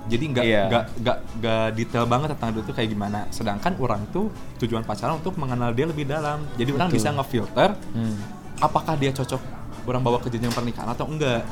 Jadi 0.08 0.24
nggak 0.32 0.44
Iya. 0.44 0.64
nggak 0.68 0.84
nggak 1.04 1.18
nggak 1.38 1.66
detail 1.76 2.06
banget 2.06 2.28
tentang 2.36 2.50
dia 2.56 2.64
tuh 2.64 2.74
kayak 2.74 2.90
gimana. 2.90 3.20
Sedangkan 3.30 3.76
orang 3.78 4.02
tuh 4.10 4.32
tujuan 4.58 4.82
pacaran 4.82 5.20
untuk 5.20 5.36
mengenal 5.36 5.72
dia 5.72 5.84
lebih 5.84 6.08
dalam. 6.08 6.48
Jadi 6.56 6.72
orang 6.72 6.88
Betul. 6.88 7.00
bisa 7.00 7.10
ngefilter 7.12 7.70
Hmm. 7.92 8.16
apakah 8.58 8.96
dia 8.96 9.12
cocok 9.12 9.42
orang 9.86 10.02
bawa 10.02 10.18
ke 10.20 10.28
jenjang 10.28 10.52
pernikahan 10.52 10.90
atau 10.90 11.08
enggak. 11.08 11.44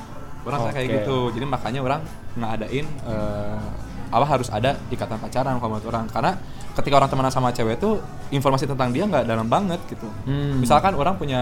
Orang 0.46 0.62
rasa 0.62 0.72
kayak 0.72 0.88
gitu. 1.02 1.34
Jadi 1.34 1.46
makanya 1.46 1.80
orang 1.82 2.02
ngadain 2.34 2.86
eh, 2.86 3.60
apa 4.06 4.26
harus 4.26 4.48
ada 4.48 4.78
ikatan 4.88 5.18
pacaran 5.18 5.58
kalau 5.58 5.76
menurut 5.76 5.88
orang 5.90 6.06
karena 6.08 6.38
ketika 6.78 6.96
orang 6.96 7.10
temenan 7.10 7.34
sama 7.34 7.50
cewek 7.50 7.82
tuh 7.82 8.00
informasi 8.30 8.64
tentang 8.64 8.94
dia 8.94 9.04
nggak 9.04 9.26
dalam 9.26 9.48
banget 9.48 9.82
gitu. 9.90 10.06
Hmm. 10.24 10.62
Misalkan 10.62 10.94
orang 10.94 11.18
punya 11.18 11.42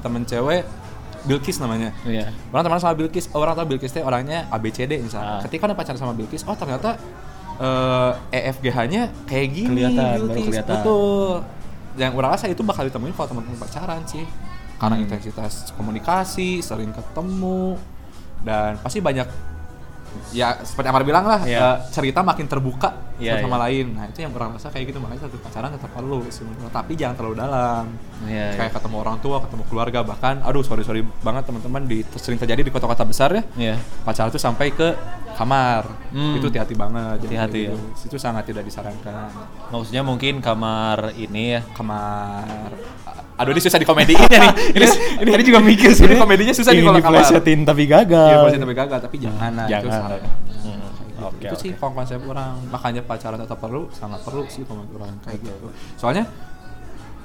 temen 0.00 0.22
cewek 0.22 0.62
Bilkis 1.26 1.58
namanya. 1.58 1.90
Iya. 2.02 2.30
Orang 2.48 2.62
teman 2.64 2.78
sama 2.78 2.94
Bilkis, 2.94 3.26
oh, 3.34 3.42
orang 3.42 3.54
tahu 3.54 3.74
Bilkis 3.74 3.90
teh 3.90 4.00
orangnya 4.00 4.46
ABCD 4.48 5.02
misalnya. 5.02 5.38
Ah. 5.38 5.42
Ketika 5.42 5.66
ada 5.66 5.74
pacaran 5.74 5.98
sama 5.98 6.14
Bilkis, 6.14 6.46
oh 6.46 6.54
ternyata 6.54 6.96
eh 8.30 8.42
EFGH-nya 8.46 9.26
kayak 9.26 9.48
gini. 9.50 9.68
Kelihatan, 9.68 10.04
baru 10.16 10.26
Bilkis. 10.30 10.44
kelihatan. 10.46 10.76
Betul. 10.80 11.30
Yang 11.96 12.12
orang 12.14 12.30
rasa 12.30 12.44
itu 12.46 12.62
bakal 12.62 12.84
ditemuin 12.86 13.12
kalau 13.12 13.28
teman-teman 13.32 13.58
pacaran 13.58 14.02
sih. 14.04 14.24
Karena 14.76 15.00
Hmm. 15.00 15.04
intensitas 15.08 15.72
komunikasi, 15.72 16.60
sering 16.60 16.92
ketemu 16.92 17.80
dan 18.44 18.76
pasti 18.78 19.00
banyak 19.00 19.24
ya 20.30 20.58
seperti 20.60 20.88
Amar 20.88 21.02
bilang 21.02 21.24
lah 21.24 21.40
Iya. 21.42 21.58
eh, 21.58 21.76
cerita 21.90 22.20
makin 22.20 22.46
terbuka 22.46 23.06
Iya, 23.16 23.40
satu 23.40 23.48
sama 23.48 23.56
iya. 23.56 23.64
lain. 23.64 23.86
Nah, 23.96 24.04
itu 24.12 24.18
yang 24.20 24.32
orang 24.36 24.52
rasa 24.52 24.68
kayak 24.68 24.92
gitu 24.92 25.00
makanya 25.00 25.24
satu 25.24 25.40
pacaran 25.40 25.72
tetap 25.72 25.88
perlu 25.88 26.20
menurut- 26.20 26.68
tapi 26.68 26.92
jangan 26.94 27.16
terlalu 27.16 27.36
dalam 27.40 27.84
Iya, 28.28 28.52
kayak 28.54 28.68
iya. 28.68 28.76
ketemu 28.76 28.96
orang 29.00 29.16
tua, 29.24 29.36
ketemu 29.40 29.62
keluarga, 29.72 29.98
bahkan 30.04 30.34
aduh 30.44 30.60
sorry 30.60 30.84
sorry 30.84 31.00
banget 31.24 31.48
teman-teman 31.48 31.88
di 31.88 32.04
sering 32.16 32.36
terjadi 32.36 32.60
di 32.60 32.68
kota-kota 32.68 33.08
besar 33.08 33.32
ya. 33.32 33.42
Iya. 33.56 33.74
Pacaran 34.04 34.28
tuh 34.28 34.42
sampai 34.42 34.68
ke 34.68 34.92
kamar. 35.32 35.88
Hmm. 36.12 36.36
Itu 36.36 36.48
hati-hati 36.48 36.74
banget. 36.76 37.16
Jadi 37.24 37.34
Hati-hati 37.36 37.60
kayak 37.68 37.76
gitu. 37.96 38.06
Itu 38.08 38.16
sangat 38.20 38.44
tidak 38.46 38.64
disarankan. 38.64 39.32
Maksudnya 39.72 40.04
mungkin 40.04 40.44
kamar 40.44 41.16
ini 41.16 41.56
ya. 41.56 41.60
Kamar 41.72 42.72
Aduh 43.36 43.52
ini 43.52 43.60
susah 43.60 43.76
dikomediin 43.76 44.16
ya 44.26 44.38
nih. 44.40 44.52
Ini 44.76 44.86
ini 45.20 45.28
Tadi 45.28 45.44
juga 45.44 45.60
mikir 45.60 45.90
sih. 45.92 46.04
Ini 46.04 46.16
komedinya 46.16 46.52
susah 46.52 46.72
nih 46.72 46.82
kalau 46.82 46.98
diplesetin 46.98 47.60
tapi 47.62 47.82
gagal. 47.84 48.48
Iya, 48.48 48.58
tapi 48.58 48.74
gagal, 48.74 48.98
tapi 48.98 49.16
jangan 49.18 49.50
lah 49.52 49.66
itu 49.66 49.72
Jangan. 49.86 50.08
salah. 50.08 50.18
Hmm. 50.64 51.24
Oke, 51.26 51.44
itu 51.44 51.56
sih 51.56 51.70
konsep 51.74 52.20
orang. 52.22 52.56
Makanya 52.66 53.00
pacaran 53.02 53.36
tetap 53.36 53.56
perlu, 53.56 53.88
sangat 53.90 54.20
perlu 54.20 54.44
sih 54.48 54.64
konsep 54.64 54.88
orang 54.92 55.16
kayak 55.22 55.40
gitu. 55.42 55.68
Soalnya 55.94 56.24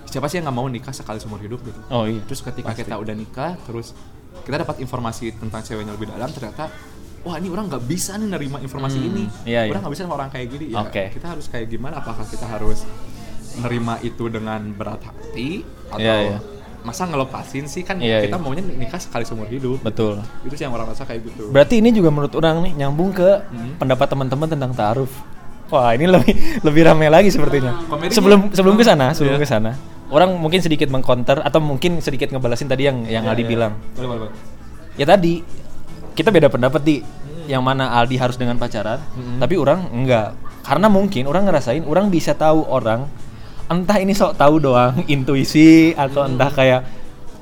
siapa 0.03 0.27
sih 0.27 0.37
yang 0.37 0.45
nggak 0.45 0.57
mau 0.57 0.67
nikah 0.67 0.91
sekali 0.91 1.15
seumur 1.17 1.39
hidup 1.39 1.59
gitu? 1.61 1.79
Oh 1.87 2.03
iya. 2.03 2.19
Terus 2.21 2.39
ketika 2.41 2.71
Pasti. 2.71 2.83
kita 2.83 2.95
udah 2.95 3.15
nikah, 3.15 3.55
terus 3.61 3.95
kita 4.41 4.59
dapat 4.59 4.79
informasi 4.79 5.31
tentang 5.33 5.59
ceweknya 5.61 5.91
lebih 5.91 6.07
dalam, 6.07 6.27
ternyata 6.27 6.67
wah 7.21 7.35
ini 7.35 7.47
orang 7.47 7.67
nggak 7.67 7.83
bisa 7.83 8.15
nih 8.15 8.27
nerima 8.27 8.57
informasi 8.57 8.97
Hmm, 8.97 9.07
ini. 9.07 9.23
iya, 9.45 9.63
iya. 9.63 9.71
orang 9.71 9.85
nggak 9.85 9.93
bisa 9.93 10.03
sama 10.03 10.15
orang 10.17 10.29
kayak 10.29 10.47
gini. 10.49 10.65
Ya, 10.71 10.81
Oke. 10.81 11.03
Kita 11.09 11.27
harus 11.29 11.47
kayak 11.47 11.67
gimana? 11.67 11.99
Apakah 11.99 12.23
kita 12.25 12.43
harus 12.43 12.83
nerima 13.57 13.99
itu 13.99 14.27
dengan 14.27 14.61
berat 14.71 15.01
hati 15.01 15.65
atau 15.87 15.99
Iya, 15.99 16.15
iya. 16.21 16.37
masa 16.81 17.03
ngelepasin 17.03 17.65
sih 17.65 17.81
kan 17.81 17.97
Iya, 17.97 18.23
kita 18.23 18.35
iya. 18.35 18.41
maunya 18.41 18.63
nikah 18.63 18.97
sekali 18.97 19.21
seumur 19.21 19.45
hidup. 19.45 19.81
Betul. 19.81 20.23
Itu 20.41 20.55
sih 20.55 20.63
yang 20.63 20.71
orang 20.71 20.87
rasa 20.87 21.03
kayak 21.03 21.27
gitu. 21.27 21.49
Berarti 21.49 21.77
ini 21.77 21.91
juga 21.91 22.09
menurut 22.09 22.31
orang 22.33 22.63
nih 22.63 22.73
nyambung 22.77 23.11
ke 23.11 23.29
Hmm. 23.43 23.75
pendapat 23.77 24.07
teman-teman 24.07 24.47
tentang 24.47 24.71
taaruf. 24.71 25.11
Wah, 25.67 25.91
ini 25.91 26.03
lebih 26.03 26.33
lebih 26.67 26.81
ramai 26.83 27.07
lagi 27.07 27.29
sepertinya. 27.29 27.75
Komedinya. 27.85 28.11
Sebelum 28.11 28.39
sebelum 28.51 28.75
ke 28.75 28.83
sana, 28.83 29.11
sebelum 29.11 29.35
Iya. 29.35 29.43
ke 29.43 29.47
sana. 29.47 29.71
Orang 30.07 30.35
mungkin 30.35 30.59
sedikit 30.59 30.87
mengcounter 30.87 31.39
atau 31.39 31.63
mungkin 31.63 31.99
sedikit 31.99 32.27
ngebalasin 32.29 32.67
tadi 32.67 32.83
yang 32.83 33.03
yang 33.05 33.23
Iya, 33.23 33.31
Aldi 33.31 33.43
iya. 33.43 33.49
bilang. 33.49 33.73
Boleh, 33.95 34.07
boleh, 34.07 34.21
boleh. 34.27 34.33
Ya 34.95 35.05
tadi 35.05 35.39
kita 36.11 36.27
beda 36.27 36.47
pendapat 36.47 36.81
di 36.81 36.99
yang 37.47 37.63
mana 37.63 37.95
Aldi 37.95 38.15
harus 38.15 38.35
dengan 38.35 38.55
pacaran, 38.55 38.99
tapi 39.39 39.55
orang 39.55 39.87
enggak. 39.89 40.35
Karena 40.61 40.87
mungkin 40.87 41.25
orang 41.25 41.47
ngerasain 41.47 41.81
orang 41.83 42.07
bisa 42.07 42.33
tahu 42.33 42.67
orang 42.67 43.07
entah 43.71 43.97
ini 43.97 44.11
sok 44.11 44.35
tahu 44.35 44.59
doang 44.59 45.01
intuisi 45.13 45.95
atau 45.95 46.27
entah 46.27 46.51
kayak 46.51 46.81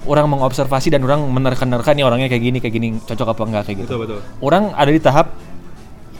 orang 0.05 0.29
mengobservasi 0.29 0.93
dan 0.93 1.01
orang 1.03 1.25
menerka-nerka 1.27 1.91
nih 1.91 2.05
orangnya 2.05 2.29
kayak 2.29 2.43
gini 2.45 2.57
kayak 2.61 2.73
gini 2.73 2.87
cocok 3.03 3.27
apa 3.33 3.41
enggak 3.43 3.63
kayak 3.65 3.77
gitu. 3.83 3.89
Betul, 3.97 3.99
betul. 4.05 4.19
Orang 4.39 4.71
ada 4.71 4.89
di 4.89 5.01
tahap 5.01 5.33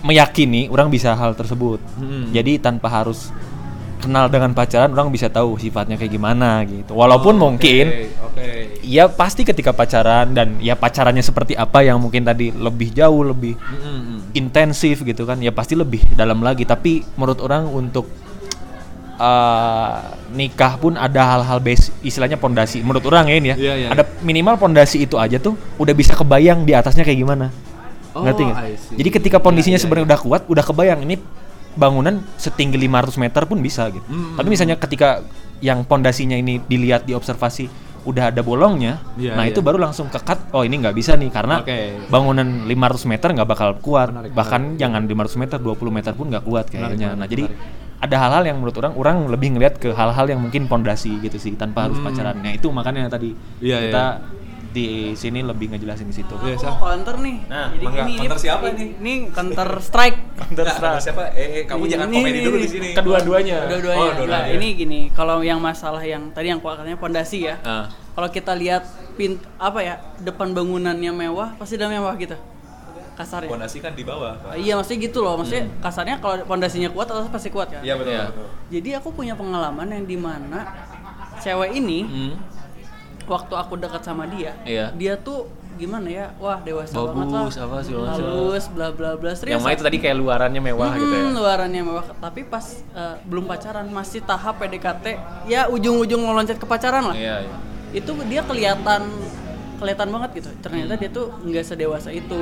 meyakini 0.01 0.68
orang 0.68 0.88
bisa 0.88 1.14
hal 1.14 1.36
tersebut. 1.36 1.80
Hmm. 1.95 2.32
Jadi 2.32 2.60
tanpa 2.60 2.88
harus 2.89 3.32
kenal 3.99 4.32
dengan 4.32 4.55
pacaran 4.55 4.95
orang 4.95 5.12
bisa 5.12 5.28
tahu 5.28 5.60
sifatnya 5.60 5.99
kayak 5.99 6.12
gimana 6.12 6.64
gitu. 6.64 6.95
Walaupun 6.95 7.36
Oh, 7.36 7.51
mungkin 7.51 7.91
oke. 8.24 8.80
ya 8.80 9.12
pasti 9.12 9.43
ketika 9.43 9.76
pacaran 9.76 10.32
dan 10.32 10.55
ya 10.64 10.80
pacarannya 10.80 11.20
seperti 11.20 11.51
apa 11.55 11.84
yang 11.84 11.99
mungkin 11.99 12.24
tadi 12.24 12.47
lebih 12.51 12.95
jauh 12.95 13.28
lebih 13.28 13.60
Mm-mm. 13.60 14.32
intensif 14.32 15.03
gitu 15.03 15.28
kan 15.28 15.43
ya 15.43 15.51
pasti 15.51 15.76
lebih 15.76 15.99
dalam 16.16 16.39
lagi 16.39 16.64
tapi 16.64 17.03
menurut 17.20 17.43
orang 17.43 17.68
untuk 17.68 18.07
eh, 19.20 19.96
nikah 20.32 20.74
pun 20.76 20.96
ada 20.96 21.22
hal-hal 21.28 21.60
base 21.60 21.92
istilahnya 22.00 22.36
pondasi 22.36 22.80
menurut 22.80 23.04
orang 23.06 23.28
ya 23.28 23.36
ini 23.36 23.48
ya 23.50 23.56
Iya, 23.56 23.74
iya. 23.76 23.88
ada 23.92 24.04
minimal 24.20 24.56
pondasi 24.56 25.04
itu 25.04 25.16
aja 25.16 25.38
tuh 25.38 25.54
udah 25.76 25.92
bisa 25.92 26.16
kebayang 26.16 26.64
di 26.64 26.72
atasnya 26.72 27.04
kayak 27.04 27.20
gimana 27.20 27.52
Oh, 28.10 28.26
ngerti 28.26 28.42
see. 28.80 28.98
jadi 28.98 29.10
ketika 29.14 29.38
kondisinya 29.38 29.76
Iya, 29.76 29.86
iya, 29.86 29.86
sebenarnya 29.86 30.08
udah 30.10 30.20
kuat 30.20 30.42
udah 30.48 30.64
kebayang 30.66 31.06
ini 31.06 31.22
bangunan 31.72 32.26
setinggi 32.36 32.80
500 32.82 33.22
meter 33.22 33.42
pun 33.46 33.60
bisa 33.60 33.86
gitu 33.88 34.02
Mm, 34.02 34.34
tapi 34.34 34.48
misalnya 34.50 34.76
ketika 34.76 35.22
yang 35.60 35.86
pondasinya 35.86 36.34
ini 36.34 36.58
dilihat 36.60 37.06
diobservasi 37.06 37.70
udah 38.00 38.32
ada 38.32 38.42
bolongnya 38.42 38.98
Iya, 39.14 39.36
nah 39.36 39.46
iya. 39.46 39.52
itu 39.52 39.62
baru 39.62 39.78
langsung 39.78 40.08
kekat 40.08 40.50
oh 40.50 40.64
ini 40.64 40.80
nggak 40.80 40.96
bisa 40.96 41.14
nih 41.14 41.30
karena 41.30 41.62
Oke. 41.62 42.10
bangunan 42.10 42.66
500 42.66 43.06
meter 43.06 43.30
nggak 43.36 43.46
bakal 43.48 43.70
kuat 43.78 44.10
Menarik, 44.10 44.32
bahkan 44.34 44.62
jangan 44.74 45.06
500 45.06 45.36
meter 45.38 45.58
20 45.60 45.92
meter 45.92 46.12
pun 46.16 46.26
nggak 46.28 46.44
kuat 46.44 46.66
kayaknya 46.66 47.14
Menarik, 47.14 47.20
nah 47.20 47.28
jadi 47.28 47.44
menarik. 47.46 47.89
Ada 48.00 48.16
hal-hal 48.18 48.43
yang 48.43 48.58
menurut 48.58 48.76
orang 48.78 48.93
orang 48.95 49.18
lebih 49.28 49.54
ngelihat 49.54 49.76
ke 49.76 49.91
hal-hal 49.91 50.26
yang 50.26 50.39
mungkin 50.39 50.66
pondasi 50.66 51.20
gitu 51.20 51.36
sih 51.36 51.54
tanpa 51.54 51.86
harus 51.86 52.00
Hmm. 52.00 52.08
pacaran 52.08 52.36
nah 52.36 52.52
itu 52.52 52.68
makanya 52.70 53.08
tadi 53.08 53.36
Iya, 53.60 53.78
kita 53.86 54.06
di 54.70 55.18
sini 55.18 55.41
lebih 55.41 55.74
ngejelasin 55.74 56.06
di 56.06 56.14
situ 56.14 56.30
Iya, 56.39 56.54
mau 56.62 56.78
counter 56.80 57.18
nih. 57.18 57.38
Nah, 57.50 57.74
Jadi 57.74 57.86
mangga. 57.89 58.04
ini, 58.06 58.14
Counter 58.22 58.38
siapa 58.38 58.66
ini, 58.70 58.78
nih? 58.78 58.89
Ini 58.95 59.14
counter 59.34 59.70
strike. 59.82 60.18
Nah, 60.54 61.02
siapa? 61.02 61.24
Eh, 61.34 61.47
eh, 61.50 61.64
kamu 61.66 61.82
Ini, 61.82 61.91
jangan 61.91 62.08
komedi 62.08 62.30
ini, 62.32 62.45
dulu 62.45 62.58
di 62.58 62.70
sini. 62.70 62.88
kedua-duanya 62.93 63.66
Dua-duanya. 63.66 64.10
Oh, 64.14 64.28
Nah, 64.30 64.45
ini 64.45 64.68
gini, 64.76 65.00
kalau 65.10 65.41
yang 65.41 65.58
masalah 65.58 66.00
yang 66.00 66.30
tadi 66.30 66.54
yang 66.54 66.62
katanya 66.62 66.95
pondasi 66.95 67.50
ya. 67.50 67.58
Ah. 67.60 67.89
Kalau 68.14 68.30
kita 68.30 68.54
lihat 68.54 68.86
pint 69.18 69.41
apa 69.58 69.80
ya, 69.82 69.95
depan 70.22 70.54
bangunannya 70.54 71.12
mewah, 71.18 71.58
pasti 71.58 71.74
udah 71.74 71.89
mewah 71.89 72.14
gitu. 72.16 72.38
Kasarnya. 73.20 73.52
Pondasi 73.52 73.78
kan 73.78 73.92
di 73.92 74.02
bawah. 74.02 74.40
Ah, 74.42 74.56
Iya, 74.56 74.80
maksudnya 74.80 75.00
gitu 75.04 75.20
loh. 75.20 75.36
Maksudnya 75.36 75.68
kasarnya 75.78 76.16
kalau 76.18 76.40
pondasinya 76.48 76.88
kuat 76.88 77.12
atas 77.12 77.28
pasti 77.28 77.52
kuat 77.52 77.68
kan. 77.68 77.84
Iya 77.84 78.00
betul. 78.00 78.16
Iya. 78.16 78.24
betul. 78.32 78.48
Jadi 78.72 78.90
aku 78.96 79.10
punya 79.12 79.36
pengalaman 79.36 79.88
yang 79.90 80.06
di 80.06 80.16
mana 80.16 80.60
cewek 81.38 81.72
ini 81.74 82.00
Hmm. 82.02 82.34
waktu 83.26 83.54
aku 83.54 83.76
dekat 83.76 84.02
sama 84.02 84.24
dia, 84.26 84.56
Iya. 84.64 84.96
dia 84.96 85.14
tuh 85.14 85.46
gimana 85.76 86.08
ya? 86.08 86.26
Wah, 86.36 86.60
dewasa 86.60 86.92
Bagus, 86.92 87.08
banget 87.10 87.28
lah. 87.30 87.44
apa 87.62 87.78
sih, 87.80 87.94
bagus. 87.94 88.10
Halus, 88.18 88.66
bla 88.70 88.88
bla 88.90 89.12
bla. 89.14 89.32
Serius, 89.32 89.52
yang 89.52 89.62
mana 89.62 89.74
itu 89.74 89.84
tadi 89.86 89.98
kayak 89.98 90.16
luarannya 90.18 90.62
mewah 90.62 90.92
gitu 90.94 91.08
ya 91.10 91.22
Hmm, 91.22 91.36
luarannya 91.36 91.82
mewah, 91.82 92.06
tapi 92.18 92.42
pas 92.44 92.66
eh, 92.90 93.16
belum 93.22 93.46
pacaran 93.46 93.86
masih 93.86 94.20
tahap 94.22 94.58
PDKT, 94.58 95.06
ya 95.46 95.68
ujung-ujung 95.68 96.20
mau 96.20 96.32
loncat 96.34 96.56
ke 96.56 96.66
pacaran 96.66 97.04
lah. 97.06 97.16
iya 97.16 97.44
iya 97.44 97.56
Itu 97.92 98.12
dia 98.24 98.42
kelihatan 98.42 99.02
kelihatan 99.76 100.08
banget 100.10 100.30
gitu. 100.36 100.50
Ternyata 100.60 100.94
dia 100.96 101.10
tuh 101.10 101.32
nggak 101.40 101.66
sedewasa 101.66 102.12
itu. 102.12 102.42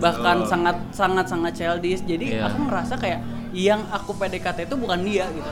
Bahkan 0.00 0.36
sangat 0.44 0.76
sangat 0.90 1.26
sangat 1.26 1.52
childish. 1.54 2.02
Jadi 2.02 2.34
Iya. 2.34 2.48
aku 2.48 2.58
ngerasa 2.64 2.94
kayak 2.96 3.20
yang 3.52 3.84
aku 3.88 4.14
PDKT 4.14 4.64
itu 4.64 4.74
bukan 4.74 5.00
dia 5.00 5.28
gitu. 5.28 5.50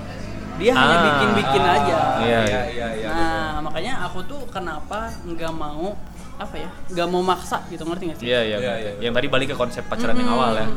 Dia 0.59 0.73
hanya 0.73 0.97
Ah. 0.97 1.05
bikin-bikin 1.07 1.63
aja. 1.63 1.99
Iya, 2.19 2.41
Iya, 2.43 2.61
iya, 2.69 2.87
iya. 2.97 3.09
Nah, 3.09 3.51
makanya 3.63 3.93
aku 4.03 4.25
tuh 4.25 4.41
kenapa 4.49 5.07
nggak 5.23 5.53
mau 5.53 5.95
apa 6.39 6.55
ya? 6.55 6.71
nggak 6.89 7.09
mau 7.09 7.19
maksa 7.19 7.67
gitu 7.67 7.83
ngerti 7.83 8.05
gak 8.07 8.19
sih? 8.23 8.31
iya 8.31 8.47
iya 8.47 8.57
Iya, 8.63 8.75
iya. 8.79 8.93
yang 9.03 9.11
tadi 9.11 9.27
balik 9.27 9.51
ke 9.51 9.57
konsep 9.59 9.83
pacaran 9.83 10.15
yang 10.15 10.31
awal 10.31 10.55
ya 10.55 10.71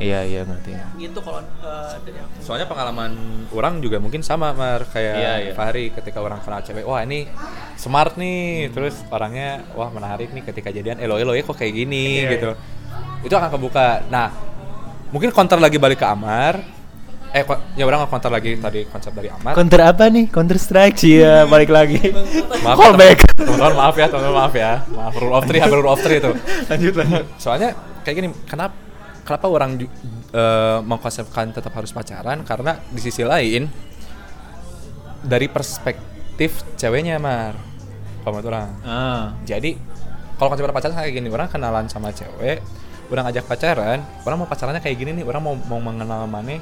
iya 0.00 0.20
iya 0.24 0.40
ngerti 0.42 0.72
Gitu 0.96 1.20
kalau 1.20 1.44
eh, 1.44 1.92
dari 2.00 2.18
aku. 2.18 2.40
Soalnya 2.40 2.64
pengalaman 2.64 3.12
orang 3.52 3.84
juga 3.84 4.00
mungkin 4.00 4.24
sama 4.24 4.56
Mar 4.56 4.88
kayak 4.88 5.12
Iya, 5.14 5.32
iya. 5.38 5.52
Fahri 5.52 5.92
ketika 5.92 6.24
orang 6.24 6.40
kenal 6.40 6.64
cewek, 6.64 6.88
wah 6.88 7.04
ini 7.04 7.28
smart 7.76 8.16
nih, 8.16 8.72
terus 8.72 9.04
orangnya 9.10 9.60
wah 9.72 9.92
menarik 9.92 10.32
nih 10.32 10.40
ketika 10.42 10.72
jadian 10.72 10.96
elo 10.96 11.20
elo 11.20 11.36
ya 11.36 11.44
kok 11.44 11.52
kayak 11.54 11.76
gini 11.76 12.24
Iya, 12.24 12.30
gitu. 12.32 12.50
Itu 13.24 13.34
akan 13.34 13.48
kebuka. 13.48 14.04
Nah, 14.12 14.28
mungkin 15.10 15.32
counter 15.32 15.58
lagi 15.58 15.80
balik 15.80 16.04
ke 16.04 16.06
Amar. 16.06 16.60
Eh, 17.34 17.42
ya 17.74 17.82
orang 17.82 18.06
nge-counter 18.06 18.30
lagi 18.30 18.54
tadi 18.54 18.86
konsep 18.86 19.10
dari 19.10 19.26
Amar. 19.26 19.58
counter 19.58 19.82
apa 19.82 20.06
nih 20.06 20.30
counter 20.30 20.54
strike 20.54 20.94
sih 20.94 21.18
ya 21.18 21.42
balik 21.50 21.66
lagi 21.66 22.14
Maaf, 22.62 22.78
callback 22.78 23.26
teman-teman 23.34 23.74
maaf 23.74 23.96
ya, 23.98 24.06
teman-teman 24.06 24.36
maaf 24.38 24.54
ya. 24.54 24.72
Maaf 24.86 25.14
rule 25.18 25.34
of 25.34 25.42
three, 25.42 25.58
hampir 25.58 25.82
rule 25.82 25.90
of 25.90 25.98
three 25.98 26.22
itu. 26.22 26.30
lanjut 26.70 26.94
lanjut 26.94 27.24
Soalnya 27.42 27.74
kayak 28.06 28.16
gini, 28.22 28.28
kenapa 28.46 28.78
kenapa 29.26 29.50
orang 29.50 29.82
eh, 30.30 30.78
mengkonsepkan 30.86 31.50
tetap 31.50 31.74
harus 31.74 31.90
pacaran? 31.90 32.46
Karena 32.46 32.78
di 32.86 33.02
sisi 33.02 33.26
lain 33.26 33.66
dari 35.18 35.50
perspektif 35.50 36.62
ceweknya 36.78 37.18
mar, 37.18 37.58
kalau 38.22 38.38
menurut 38.38 38.46
orang. 38.46 38.70
ah 38.86 39.34
Jadi 39.42 39.74
kalau 40.38 40.54
konsep 40.54 40.70
pacaran 40.70 40.94
kayak 41.02 41.18
gini, 41.18 41.26
orang 41.34 41.50
kenalan 41.50 41.90
sama 41.90 42.14
cewek, 42.14 42.62
orang 43.08 43.28
ngajak 43.28 43.44
pacaran, 43.44 43.98
orang 44.22 44.36
mau 44.36 44.46
pacarannya 44.46 44.80
kayak 44.80 44.96
gini 44.96 45.10
nih, 45.12 45.24
orang 45.24 45.42
mau 45.42 45.54
mau 45.58 45.80
mengenal 45.80 46.24
mana 46.24 46.60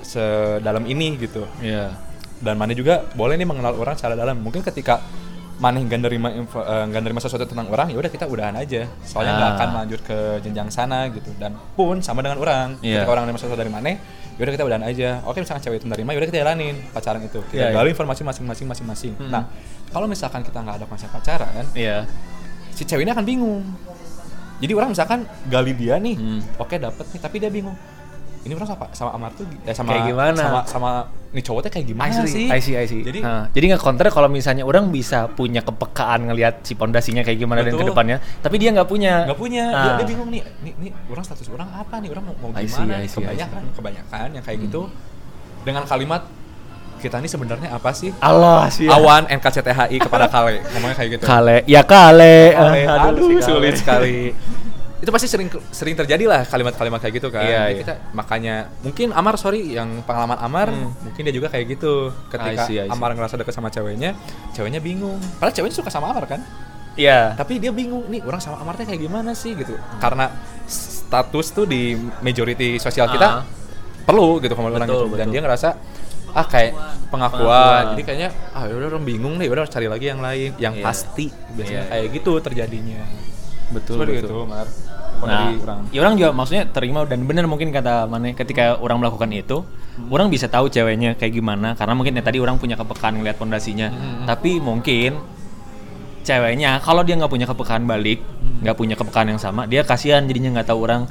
sedalam 0.00 0.84
ini 0.84 1.16
gitu. 1.18 1.44
iya 1.60 1.92
Dan 2.40 2.56
mana 2.56 2.72
juga 2.72 3.04
boleh 3.12 3.36
nih 3.36 3.44
mengenal 3.44 3.76
orang 3.76 3.94
secara 3.94 4.16
dalam. 4.16 4.40
Mungkin 4.40 4.64
ketika 4.64 5.04
maneh 5.60 5.84
nggak 5.84 6.00
nerima 6.00 6.32
info, 6.32 6.56
eh, 6.58 6.84
nggak 6.88 7.02
nerima 7.04 7.20
sesuatu 7.20 7.44
tentang 7.44 7.68
orang, 7.68 7.92
ya 7.92 8.00
udah 8.00 8.08
kita 8.08 8.24
udahan 8.24 8.56
aja. 8.56 8.88
Soalnya 9.04 9.36
nggak 9.36 9.50
Ah. 9.52 9.56
akan 9.60 9.68
lanjut 9.76 10.00
ke 10.00 10.18
jenjang 10.40 10.72
sana 10.72 11.12
gitu. 11.12 11.28
Dan 11.36 11.52
pun 11.76 12.00
sama 12.00 12.24
dengan 12.24 12.40
orang. 12.40 12.80
Iya. 12.80 13.04
Ketika 13.04 13.12
orang 13.12 13.24
nerima 13.28 13.36
sesuatu 13.36 13.60
dari 13.60 13.68
maneh, 13.68 14.00
ya 14.34 14.40
udah 14.40 14.54
kita 14.56 14.64
udahan 14.64 14.84
aja. 14.88 15.20
Oke, 15.28 15.44
misalkan 15.44 15.60
cewek 15.60 15.84
itu 15.84 15.86
nerima, 15.86 16.16
ya 16.16 16.18
udah 16.24 16.28
kita 16.32 16.38
jalanin 16.40 16.74
pacaran 16.90 17.20
itu. 17.20 17.44
Kita 17.44 17.52
Iya, 17.52 17.66
iya. 17.68 17.76
gali 17.76 17.88
informasi 17.92 18.22
masing-masing 18.24 18.66
masing-masing. 18.72 19.12
Hmm. 19.20 19.28
Nah, 19.28 19.42
kalau 19.92 20.08
misalkan 20.08 20.40
kita 20.40 20.64
nggak 20.64 20.80
ada 20.80 20.86
konsep 20.88 21.12
pacaran, 21.12 21.68
iya 21.76 22.08
si 22.72 22.88
cewek 22.88 23.04
ini 23.04 23.12
akan 23.12 23.24
bingung. 23.28 23.60
Jadi 24.60 24.72
orang 24.72 24.90
misalkan 24.92 25.18
gali 25.48 25.72
dia 25.72 25.96
nih, 25.96 26.14
Hmm. 26.14 26.40
oke 26.56 26.76
dapet 26.76 27.06
nih, 27.10 27.20
tapi 27.20 27.36
dia 27.36 27.48
bingung. 27.48 27.74
Ini 28.40 28.56
orang 28.56 28.68
sama, 28.68 28.84
sama 28.92 29.10
Amar 29.12 29.36
tuh 29.36 29.44
eh, 29.44 29.72
sama 29.72 29.92
Kayak 29.92 30.04
gimana? 30.08 30.40
sama 30.40 30.60
sama 30.64 30.90
nih 31.30 31.44
cowoknya 31.44 31.68
kayak 31.68 31.86
gimana 31.86 32.08
I 32.08 32.24
see, 32.24 32.32
sih? 32.32 32.46
I 32.48 32.58
see, 32.58 32.72
I 32.74 32.86
see. 32.88 33.02
Jadi 33.04 33.20
Nah, 33.20 33.52
jadi 33.52 33.64
nggak 33.68 33.82
counter 33.84 34.08
kalau 34.08 34.32
misalnya 34.32 34.64
orang 34.64 34.88
bisa 34.88 35.28
punya 35.28 35.60
kepekaan 35.60 36.24
ngelihat 36.24 36.64
si 36.64 36.72
pondasinya 36.72 37.20
kayak 37.20 37.36
gimana 37.36 37.60
dan 37.60 37.76
Betul. 37.76 37.84
ke 37.84 37.92
depannya, 37.92 38.16
tapi 38.40 38.56
dia 38.56 38.72
nggak 38.72 38.88
punya. 38.88 39.28
nggak 39.28 39.36
punya 39.36 39.64
dia, 39.68 39.76
Ah. 39.76 39.96
dia 40.00 40.06
bingung 40.08 40.32
nih 40.32 40.40
nih 40.64 40.72
nih 40.74 40.90
orang 41.06 41.20
status 41.20 41.46
orang 41.48 41.68
apa 41.68 42.00
nih 42.00 42.08
orang 42.08 42.24
mau, 42.24 42.34
mau 42.40 42.50
I 42.56 42.64
gimana 42.64 42.94
see? 42.96 43.04
I 43.04 43.06
see, 43.06 43.20
I 43.20 43.28
kebanyakan 43.28 43.62
kebanyakan 43.76 44.28
yang 44.32 44.44
kayak 44.44 44.58
gitu 44.64 44.80
dengan 45.60 45.82
kalimat 45.84 46.22
kita 47.00 47.16
ini 47.16 47.26
sebenarnya 47.26 47.68
apa 47.70 47.90
sih 47.90 48.12
Allah 48.18 48.68
sih. 48.68 48.84
awan 48.86 49.24
NKCTHI 49.26 49.96
kepada 49.98 50.28
Kale 50.28 50.60
ngomongnya 50.68 50.94
kayak 50.94 51.10
gitu 51.10 51.24
Kale, 51.24 51.64
ya 51.64 51.80
kale. 51.82 52.52
Kale, 52.52 52.80
Ah, 52.84 53.08
aduh, 53.08 53.24
si 53.24 53.34
Kale. 53.34 53.42
sulit 53.42 53.74
sekali 53.74 54.18
itu 54.96 55.08
pasti 55.08 55.26
sering 55.26 55.48
sering 55.66 55.96
terjadi 55.96 56.28
lah 56.28 56.44
kalimat-kalimat 56.44 57.00
kayak 57.00 57.14
gitu 57.16 57.28
kan 57.28 57.40
Iya, 57.40 57.62
iya. 57.66 57.78
kita 57.80 57.92
makanya 58.12 58.54
mungkin 58.80 59.10
Amar 59.10 59.34
sorry 59.34 59.72
yang 59.72 60.04
pengalaman 60.04 60.36
Amar 60.36 60.68
Hmm. 60.68 60.92
mungkin 61.00 61.24
dia 61.24 61.32
juga 61.32 61.48
kayak 61.48 61.66
gitu 61.70 62.12
I 62.12 62.28
ketika 62.28 62.62
see, 62.62 62.76
I 62.76 62.84
see. 62.84 62.92
Amar 62.92 63.10
ngerasa 63.10 63.34
deket 63.34 63.50
sama 63.50 63.68
ceweknya 63.68 64.12
ceweknya 64.52 64.76
bingung 64.78 65.16
padahal 65.34 65.56
ceweknya 65.56 65.72
suka 65.74 65.88
sama 65.88 66.12
Amar 66.12 66.28
kan 66.28 66.44
Iya. 66.94 67.32
tapi 67.32 67.56
dia 67.56 67.72
bingung 67.72 68.04
nih 68.06 68.20
orang 68.20 68.38
sama 68.38 68.60
Amartya 68.60 68.84
kayak 68.84 69.00
gimana 69.00 69.32
sih 69.32 69.56
gitu 69.56 69.72
karena 69.96 70.36
status 70.68 71.48
tuh 71.50 71.64
di 71.64 71.94
majority 72.20 72.76
sosial 72.76 73.08
kita 73.08 73.28
Ah. 73.32 73.44
perlu 74.00 74.36
gitu 74.38 74.52
kalau 74.52 74.68
orang 74.68 74.84
Betul, 74.84 75.06
gitu 75.06 75.16
dan 75.16 75.24
betul. 75.24 75.32
dia 75.32 75.40
ngerasa 75.40 75.68
ah 76.32 76.44
kayak 76.44 76.72
pengakuan, 77.08 77.10
Pengakuan. 77.10 77.82
jadi 77.92 78.02
kayaknya 78.02 78.28
ah 78.50 78.62
udah 78.64 78.88
orang 78.88 79.04
bingung 79.04 79.34
deh 79.36 79.46
udah 79.46 79.66
cari 79.66 79.86
lagi 79.86 80.06
yang 80.08 80.20
lain 80.20 80.50
yang 80.56 80.74
Iya. 80.74 80.84
pasti 80.84 81.26
biasanya 81.52 81.84
kayak 81.88 82.06
gitu 82.12 82.32
terjadinya 82.38 83.02
Betul, 83.70 84.02
Seperti 84.02 84.12
betul. 84.18 84.30
itu 84.30 84.38
Mar 84.46 84.66
Nah, 85.20 85.52
orang. 85.52 85.80
ya 85.92 86.00
orang 86.00 86.14
juga 86.16 86.30
maksudnya 86.32 86.64
terima 86.66 87.04
dan 87.04 87.22
benar 87.22 87.44
mungkin 87.44 87.68
kata 87.68 88.08
mana 88.08 88.32
ketika 88.32 88.80
orang 88.80 88.98
melakukan 88.98 89.28
itu, 89.30 89.60
orang 90.08 90.26
bisa 90.26 90.48
tahu 90.48 90.66
ceweknya 90.66 91.12
kayak 91.12 91.36
gimana 91.36 91.76
karena 91.76 91.92
mungkin 91.92 92.16
ya 92.16 92.24
tadi 92.24 92.40
orang 92.40 92.56
punya 92.56 92.72
kepekaan 92.74 93.20
ngeliat 93.20 93.36
pondasinya. 93.36 93.92
Tapi 94.24 94.58
mungkin 94.58 95.20
ceweknya 96.22 96.80
kalau 96.80 97.04
dia 97.04 97.16
nggak 97.16 97.28
punya 97.28 97.44
kepekaan 97.44 97.84
balik, 97.84 98.24
nggak 98.60 98.72
punya 98.74 98.96
kepekaan 98.96 99.28
yang 99.28 99.36
sama, 99.36 99.64
dia 99.64 99.84
kasihan 99.84 100.24
jadinya 100.24 100.56
nggak 100.56 100.68
tahu 100.68 100.80
orang 100.84 101.04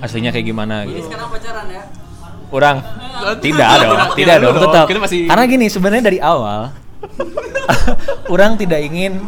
aslinya 0.00 0.32
kayak 0.32 0.46
gimana 0.46 0.82
Jadi 0.82 0.90
gitu. 0.94 1.06
sekarang 1.06 1.28
pacaran 1.28 1.66
ya? 1.68 1.82
Orang 2.54 2.76
tidak 3.42 3.68
dong, 3.82 3.98
tidak, 4.14 4.36
dong, 4.38 4.54
tetap. 4.62 4.86
Karena 5.10 5.44
gini, 5.50 5.66
sebenarnya 5.66 6.02
dari 6.06 6.18
awal 6.22 6.70
orang 8.34 8.54
tidak 8.54 8.78
ingin 8.78 9.18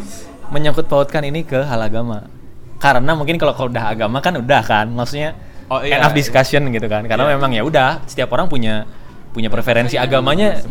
menyangkut 0.55 0.87
pautkan 0.87 1.27
ini 1.27 1.43
ke 1.43 1.59
hal 1.59 1.83
agama. 1.83 2.31
Karena 2.79 3.19
mungkin 3.19 3.35
kalau 3.35 3.51
kalau 3.57 3.69
udah 3.73 3.91
agama 3.91 4.23
kan 4.23 4.39
udah 4.39 4.63
kan, 4.63 4.87
maksudnya 4.95 5.35
Oh, 5.67 5.83
iya, 5.83 5.99
end 5.99 6.07
of 6.07 6.15
iya. 6.15 6.19
discussion 6.23 6.63
gitu 6.71 6.87
kan. 6.87 7.03
Karena 7.11 7.27
Iya. 7.27 7.35
memang 7.35 7.51
ya 7.51 7.63
udah, 7.67 8.07
setiap 8.07 8.31
orang 8.31 8.47
punya 8.47 8.87
punya 9.35 9.51
preferensi 9.51 9.99
agamanya 9.99 10.63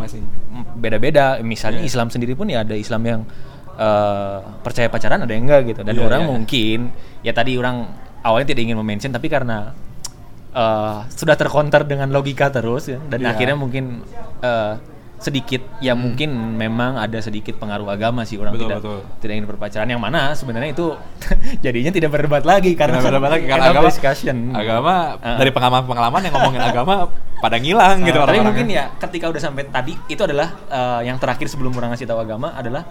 beda-beda. 0.79 1.43
Misalnya 1.43 1.83
Iya. 1.83 1.91
Islam 1.91 2.07
sendiri 2.07 2.31
pun 2.31 2.47
ya 2.47 2.63
ada 2.63 2.71
Islam 2.79 3.03
yang 3.03 3.21
eh, 3.75 4.37
percaya 4.63 4.87
pacaran, 4.87 5.19
ada 5.27 5.33
yang 5.35 5.43
enggak 5.43 5.75
gitu. 5.75 5.81
Dan 5.83 5.99
Iya, 5.99 6.07
orang 6.07 6.21
iya. 6.23 6.29
mungkin 6.31 6.79
ya 7.19 7.35
tadi 7.35 7.59
orang 7.59 7.91
awalnya 8.23 8.55
tidak 8.55 8.71
ingin 8.71 8.79
mention 8.79 9.11
tapi 9.11 9.27
karena 9.27 9.75
eh, 10.55 10.95
sudah 11.09 11.35
terkonter 11.35 11.83
dengan 11.83 12.07
logika 12.09 12.47
terus 12.49 12.87
ya, 12.87 12.97
dan 13.03 13.19
Iya. 13.19 13.29
akhirnya 13.29 13.55
mungkin 13.55 14.01
eh, 14.39 14.73
sedikit 15.15 15.63
ya 15.79 15.95
mungkin 15.95 16.27
memang 16.53 16.99
ada 16.99 17.17
sedikit 17.17 17.55
pengaruh 17.55 17.87
agama 17.87 18.23
sih 18.23 18.35
orang 18.35 18.51
Betul, 18.51 18.67
tidak 18.67 18.79
betul. 18.79 18.99
tidak 19.17 19.33
ingin 19.33 19.47
berpacaran 19.47 19.87
yang 19.87 19.97
mana 19.97 20.31
sebenarnya 20.33 20.69
itu 20.69 20.91
jadinya 21.65 21.89
tidak 21.89 22.09
berdebat 22.09 22.43
lagi 22.43 22.75
karena 22.75 22.99
Karena 22.99 23.07
berdebat 23.15 23.31
lagi 23.31 23.45
karena 23.47 23.65
agama 23.71 23.87
discussion. 23.87 24.37
agama 24.53 24.93
Ah. 25.17 25.35
dari 25.35 25.49
pengalaman-pengalaman 25.49 26.19
yang 26.21 26.33
ngomongin 26.35 26.61
agama 26.69 27.07
pada 27.37 27.57
ngilang 27.57 28.01
gitu 28.01 28.17
Nah, 28.17 28.27
tapi 28.27 28.39
mungkin 28.43 28.67
ya 28.67 28.91
ketika 28.97 29.25
udah 29.27 29.41
sampai 29.41 29.63
tadi 29.65 29.95
itu 30.05 30.19
adalah 30.19 30.51
eh, 30.67 31.01
yang 31.03 31.17
terakhir 31.17 31.47
sebelum 31.47 31.71
orang 31.73 31.89
ngasih 31.91 32.05
tahu 32.05 32.19
agama 32.19 32.51
adalah 32.53 32.83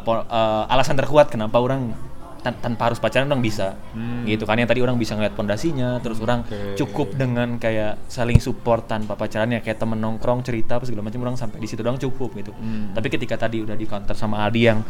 po- 0.00 0.24
eh, 0.24 0.64
alasan 0.66 0.94
terkuat 0.94 1.28
kenapa 1.28 1.58
orang 1.58 1.92
tan- 2.40 2.56
tanpa 2.56 2.82
harus 2.86 2.96
pacaran 2.96 3.24
orang 3.24 3.40
bisa 3.40 3.76
Hmm. 3.92 4.24
gitu 4.24 4.42
kan 4.42 4.56
yang 4.56 4.64
tadi 4.64 4.80
orang 4.80 4.96
bisa 4.96 5.12
ngeliat 5.12 5.32
pondasinya 5.32 5.96
terus 5.98 6.18
orang 6.18 6.42
Oke. 6.42 6.74
cukup 6.74 7.14
dengan 7.14 7.56
kayak 7.56 8.00
saling 8.06 8.36
support 8.36 8.84
tanpa 8.84 9.12
pacaran 9.12 9.48
ya 9.48 9.60
kayak 9.60 9.76
temen 9.76 9.96
nongkrong 9.96 10.40
cerita 10.40 10.74
apa 10.74 10.84
segala 10.84 11.04
macam 11.04 11.20
orang 11.22 11.36
sampai 11.36 11.56
di 11.56 11.66
situ 11.66 11.80
doang 11.80 11.96
cukup 11.96 12.32
gitu 12.34 12.52
Hmm. 12.52 12.90
tapi 12.90 13.08
ketika 13.08 13.36
tadi 13.38 13.60
udah 13.60 13.72
di 13.72 13.84
counter 13.84 14.12
sama 14.12 14.40
Aldi 14.40 14.62
yang 14.62 14.80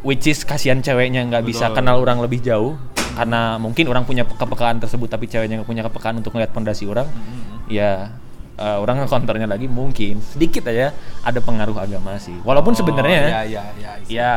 which 0.00 0.24
is 0.24 0.42
kasihan 0.42 0.78
ceweknya 0.78 1.24
nggak 1.24 1.44
bisa 1.44 1.68
kenal 1.70 1.96
orang 1.98 2.18
lebih 2.18 2.40
jauh 2.40 2.76
karena 3.14 3.56
mungkin 3.56 3.86
orang 3.86 4.02
punya 4.02 4.24
kepekaan 4.24 4.76
tersebut 4.78 5.06
tapi 5.06 5.24
ceweknya 5.24 5.56
nggak 5.56 5.68
punya 5.68 5.82
kepekaan 5.82 6.18
untuk 6.18 6.32
ngeliat 6.32 6.50
pondasi 6.50 6.84
orang 6.84 7.06
Hmm. 7.06 7.64
ya 7.66 8.10
eh, 8.54 8.76
orang 8.76 9.00
nge-counternya 9.00 9.46
lagi 9.46 9.66
mungkin 9.66 10.20
sedikit 10.20 10.64
aja 10.64 10.94
ada 11.20 11.38
pengaruh 11.38 11.74
agama 11.74 12.14
sih 12.16 12.38
walaupun 12.40 12.70
Oh, 12.70 12.78
sebenarnya 12.78 13.20
ya 13.26 13.42
ya 13.42 13.64
ya. 13.74 13.92
ya 14.06 14.34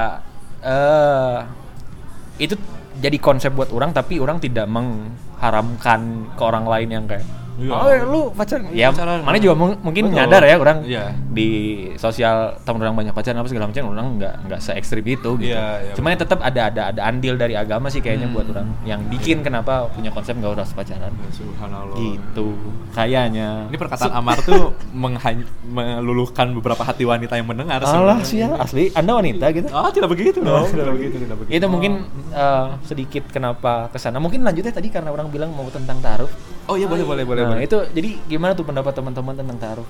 eh 0.60 1.38
itu 2.38 2.56
jadi 2.98 3.18
konsep 3.22 3.54
buat 3.54 3.70
orang 3.70 3.94
tapi 3.94 4.18
orang 4.18 4.42
tidak 4.42 4.66
mengharamkan 4.70 6.34
ke 6.34 6.42
orang 6.42 6.66
lain 6.66 6.90
yang 6.90 7.06
kayak 7.06 7.26
Iya. 7.58 7.74
oh 7.74 7.90
ya, 7.90 8.04
lu 8.06 8.22
pacaran 8.32 8.64
ya 8.70 8.88
Pacaran. 8.90 9.20
mana 9.22 9.38
juga 9.38 9.54
mung- 9.54 9.82
mungkin 9.82 10.04
Betul. 10.08 10.16
nyadar 10.16 10.44
ya 10.44 10.56
orang 10.56 10.78
Iya. 10.84 11.04
di 11.28 11.50
sosial 11.96 12.38
temen 12.62 12.80
orang 12.80 12.94
banyak 12.96 13.12
pacaran 13.12 13.36
apa 13.36 13.48
segala 13.48 13.66
macam 13.66 13.84
orang 13.90 14.08
nggak 14.16 14.34
nggak 14.46 14.60
se 14.60 14.72
ekstrim 14.72 15.02
itu 15.04 15.30
gitu 15.36 15.50
Iya, 15.50 15.66
iya, 15.82 15.94
cuma 15.94 16.14
ya 16.14 16.18
tetap 16.18 16.40
ada 16.40 16.62
ada 16.68 16.82
ada 16.90 17.02
andil 17.04 17.34
dari 17.34 17.54
agama 17.54 17.88
sih 17.88 17.98
kayaknya 17.98 18.30
buat 18.30 18.46
orang 18.48 18.70
yang 18.84 19.02
bikin 19.08 19.42
kenapa 19.42 19.90
punya 19.90 20.10
konsep 20.10 20.34
nggak 20.34 20.54
harus 20.54 20.70
pacaran 20.72 21.10
Subhanallah. 21.30 21.98
gitu 21.98 22.54
kayaknya 22.92 23.66
Ini 23.68 23.78
perkataan 23.78 24.14
Amar 24.14 24.38
tuh 24.40 24.78
menghany- 24.92 25.50
meluluhkan 25.68 26.54
beberapa 26.54 26.82
hati 26.82 27.04
wanita 27.04 27.34
yang 27.34 27.48
mendengar 27.48 27.82
Allah 27.82 28.22
sih 28.22 28.38
ya 28.38 28.54
asli 28.56 28.90
anda 28.92 29.14
wanita 29.14 29.50
gitu 29.52 29.68
Ah, 29.70 29.90
tidak 29.90 30.10
begitu 30.10 30.40
dong. 30.40 30.66
tidak 30.68 30.94
begitu, 30.94 31.16
tidak 31.20 31.38
begitu. 31.38 31.54
itu 31.54 31.66
mungkin 31.66 31.94
eh, 32.30 32.66
sedikit 32.84 33.24
kenapa 33.28 33.90
ke 33.90 33.98
sana 33.98 34.18
mungkin 34.18 34.42
lanjutnya 34.42 34.70
tadi 34.72 34.88
karena 34.88 35.10
orang 35.10 35.28
bilang 35.28 35.50
mau 35.50 35.66
tentang 35.68 35.98
taruh 36.00 36.30
Oh 36.68 36.76
iya 36.76 36.86
boleh 36.86 37.04
boleh 37.04 37.24
boleh. 37.24 37.42
nah 37.42 37.50
boleh. 37.54 37.64
itu 37.64 37.78
jadi 37.92 38.10
gimana 38.28 38.52
tuh 38.52 38.64
pendapat 38.64 38.92
teman-teman 38.94 39.34
tentang 39.34 39.58
taruh 39.58 39.88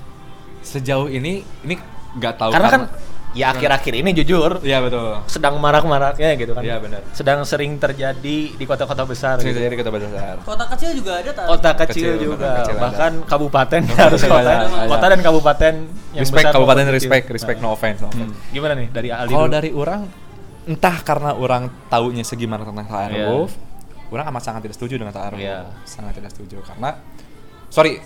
Sejauh 0.60 1.06
ini 1.06 1.42
ini 1.60 1.74
nggak 2.10 2.34
tahu 2.34 2.50
karena 2.50 2.68
kan 2.68 2.82
ya 3.30 3.52
akhir-akhir 3.52 3.94
ini 3.94 4.10
jujur 4.12 4.58
Iya 4.60 4.80
betul. 4.80 5.20
sedang 5.26 5.56
marak-maraknya 5.56 6.32
gitu 6.34 6.52
kan 6.52 6.62
Iya, 6.62 6.78
benar. 6.78 7.04
sedang 7.12 7.44
sering 7.44 7.76
terjadi 7.76 8.16
di 8.50 8.64
kota-kota 8.64 9.04
besar 9.04 9.36
Sering 9.36 9.52
gitu. 9.52 9.60
terjadi 9.60 9.74
kata 9.78 9.90
besar. 9.92 10.34
Kota 10.40 10.64
kecil 10.68 10.90
juga 10.94 11.12
ada 11.14 11.30
tak? 11.30 11.46
kota 11.46 11.70
kecil, 11.78 12.08
Kecil, 12.08 12.12
juga 12.26 12.50
kecil 12.58 12.74
ada. 12.74 12.82
bahkan 12.82 13.12
kabupaten 13.22 13.80
Kecil 13.84 14.00
harus 14.00 14.20
kota 14.24 14.40
ada, 14.40 14.54
ada. 14.66 14.88
kota 14.88 15.06
dan 15.06 15.20
kabupaten 15.20 15.74
yang 16.10 16.22
Respect 16.24 16.40
besar 16.42 16.52
kabupaten 16.52 16.80
maupun 16.80 16.88
kecil. 16.90 16.98
respect, 17.04 17.26
respect 17.30 17.58
no 17.60 17.68
offense. 17.70 17.98
no 17.98 18.08
Hmm. 18.08 18.16
offense. 18.18 18.34
gimana 18.48 18.72
nih 18.74 18.88
dari 18.88 19.08
Aldi 19.10 19.30
Kalau 19.30 19.48
dari 19.48 19.70
orang 19.72 20.00
entah 20.66 20.96
karena 20.98 21.30
orang 21.32 21.62
taunya 21.86 22.20
segimana 22.22 22.60
tentang 22.62 22.84
ta'aruf, 22.84 23.50
Iya. 23.50 23.67
Orang 24.10 24.26
amat 24.28 24.42
sangat 24.42 24.60
tidak 24.62 24.76
setuju 24.76 24.94
dengan 24.96 25.12
ta'aruf. 25.12 25.36
Iya. 25.36 25.68
Sangat 25.82 26.12
tidak 26.14 26.30
setuju 26.30 26.60
karena 26.62 26.96
sorry, 27.66 28.00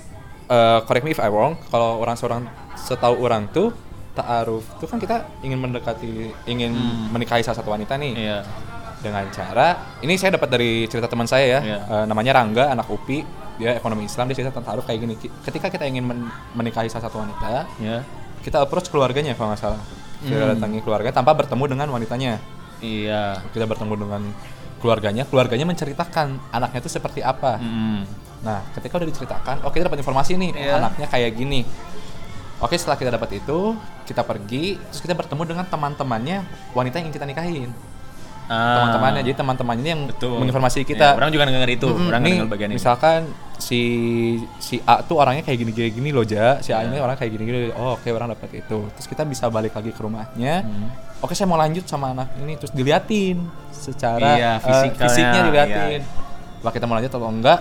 uh, 0.47 0.83
correct 0.83 1.03
me 1.03 1.11
if 1.11 1.19
I 1.19 1.29
wrong, 1.29 1.55
kalau 1.69 1.99
orang 1.99 2.15
seorang 2.15 2.43
setahu 2.75 3.21
orang 3.21 3.47
tuh 3.49 3.71
ta'aruf 4.13 4.67
tuh 4.77 4.85
kan 4.85 4.99
kita 4.99 5.25
ingin 5.41 5.57
mendekati 5.57 6.29
ingin 6.45 6.75
menikahi 7.09 7.41
salah 7.41 7.57
satu 7.57 7.71
wanita 7.71 7.97
nih 7.97 8.13
Hmm. 8.13 8.21
iya 8.21 8.39
dengan 9.01 9.25
cara 9.31 9.69
ini 9.99 10.15
saya 10.15 10.37
dapat 10.37 10.47
dari 10.49 10.85
cerita 10.85 11.09
teman 11.09 11.25
saya 11.25 11.49
ya 11.49 11.61
Iya. 11.65 11.79
eh, 11.81 12.05
namanya 12.05 12.37
Rangga 12.37 12.71
anak 12.71 12.87
UPI 12.87 13.25
dia 13.57 13.73
ekonomi 13.73 14.05
Islam 14.05 14.29
dia 14.29 14.37
cerita 14.37 14.53
tentang 14.53 14.69
taruh 14.69 14.85
kayak 14.85 15.01
gini 15.01 15.15
ketika 15.17 15.67
kita 15.67 15.89
ingin 15.89 16.05
men- 16.05 16.29
menikahi 16.53 16.87
salah 16.87 17.09
satu 17.09 17.19
wanita 17.19 17.73
ya 17.79 18.05
kita 18.41 18.61
approach 18.61 18.93
keluarganya 18.93 19.33
kalau 19.33 19.51
nggak 19.51 19.63
salah 19.65 19.81
kita 20.21 20.37
Hmm. 20.39 20.55
datangi 20.55 20.79
keluarga 20.85 21.09
tanpa 21.09 21.33
bertemu 21.33 21.65
dengan 21.67 21.89
wanitanya 21.89 22.37
iya 22.79 23.41
kita 23.49 23.65
bertemu 23.65 23.95
dengan 23.97 24.23
keluarganya 24.83 25.23
keluarganya 25.25 25.63
menceritakan 25.65 26.51
anaknya 26.51 26.79
itu 26.81 26.91
seperti 26.91 27.23
apa 27.23 27.57
Hmm. 27.57 28.03
nah 28.43 28.61
ketika 28.75 28.99
udah 28.99 29.07
diceritakan 29.07 29.57
oke 29.63 29.73
kita 29.73 29.87
dapat 29.87 30.03
informasi 30.03 30.35
nih 30.35 30.51
Iya. 30.53 30.77
anaknya 30.77 31.07
kayak 31.07 31.31
gini 31.33 31.63
oke 32.59 32.75
setelah 32.75 32.99
kita 32.99 33.11
dapat 33.13 33.39
itu 33.39 33.59
kita 34.03 34.23
pergi 34.23 34.77
terus 34.83 35.01
kita 35.01 35.15
bertemu 35.15 35.43
dengan 35.47 35.65
teman-temannya 35.65 36.43
wanita 36.73 36.99
yang 36.99 37.07
ingin 37.07 37.17
kita 37.17 37.25
nikahin 37.25 37.71
Ah. 38.45 38.75
teman-temannya 38.77 39.23
jadi 39.23 39.37
teman-temannya 39.39 39.87
yang 39.89 40.03
Betul. 40.05 40.37
menginformasi 40.37 40.83
Ya, 40.83 40.85
kita 40.85 41.07
orang 41.15 41.31
juga 41.31 41.47
denger 41.47 41.71
itu, 41.73 41.87
Mm-mm, 41.87 42.11
orang 42.11 42.21
nih, 42.21 42.37
bagian 42.45 42.69
ini. 42.69 42.77
misalkan 42.77 43.21
si 43.57 43.81
si 44.59 44.83
A 44.83 44.99
tuh 45.01 45.15
orangnya 45.17 45.47
kayak 45.47 45.63
gini 45.63 45.71
gini 45.71 45.89
gini 45.93 46.11
loh 46.11 46.27
ja 46.27 46.59
si 46.59 46.75
A 46.75 46.83
Ya. 46.83 46.91
ini 46.91 46.99
orang 46.99 47.15
kayak 47.15 47.31
gini 47.31 47.45
gini 47.45 47.59
oh 47.71 47.95
oke 47.95 48.11
orang 48.11 48.35
dapat 48.35 48.51
itu 48.57 48.79
terus 48.91 49.07
kita 49.07 49.23
bisa 49.23 49.47
balik 49.47 49.73
lagi 49.73 49.89
ke 49.89 50.01
rumahnya 50.01 50.67
Hmm. 50.67 50.91
Oke 51.23 51.33
saya 51.33 51.47
mau 51.47 51.57
lanjut 51.57 51.85
sama 51.85 52.11
anak 52.11 52.29
ini 52.37 52.55
terus 52.55 52.71
diliatin 52.71 53.39
secara 53.71 54.35
Iya, 54.35 54.53
eh, 54.53 54.57
fisikalnya, 54.61 55.01
fisiknya 55.01 55.41
diliatin 55.45 56.01
iya. 56.01 56.61
Wah 56.61 56.71
kita 56.71 56.85
mau 56.85 56.95
lanjut 56.95 57.11
atau 57.11 57.27
enggak 57.27 57.59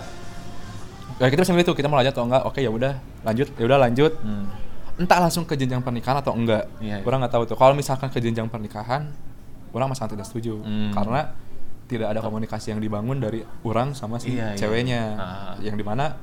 ya 1.18 1.28
kita 1.28 1.42
bisa 1.42 1.54
milih 1.54 1.66
tuh 1.66 1.76
kita 1.76 1.86
mau 1.86 1.96
lanjut 1.96 2.12
atau 2.12 2.26
enggak 2.26 2.42
oke 2.44 2.58
ya 2.58 2.70
udah 2.70 2.94
lanjut 3.22 3.48
ya 3.52 3.64
udah 3.64 3.80
lanjut 3.80 4.12
Hmm. 4.18 4.46
entah 4.98 5.18
langsung 5.20 5.44
ke 5.44 5.54
jenjang 5.54 5.80
pernikahan 5.80 6.18
atau 6.18 6.34
enggak 6.34 6.66
Iya, 6.78 6.98
iya. 6.98 7.04
orang 7.04 7.22
nggak 7.22 7.34
tahu 7.34 7.44
tuh 7.46 7.56
kalau 7.56 7.74
misalkan 7.74 8.10
ke 8.10 8.18
jenjang 8.18 8.46
pernikahan 8.46 9.10
orang 9.72 9.88
masih 9.88 10.06
tidak 10.08 10.26
setuju 10.26 10.58
Hmm. 10.60 10.90
karena 10.92 11.34
tidak 11.86 12.08
ada 12.08 12.20
komunikasi 12.20 12.72
yang 12.72 12.80
dibangun 12.80 13.18
dari 13.18 13.42
orang 13.62 13.92
sama 13.92 14.16
si 14.16 14.34
Iya, 14.34 14.54
iya. 14.54 14.58
ceweknya 14.58 15.02
Ah. 15.14 15.54
yang 15.60 15.74
di 15.74 15.84
mana 15.84 16.14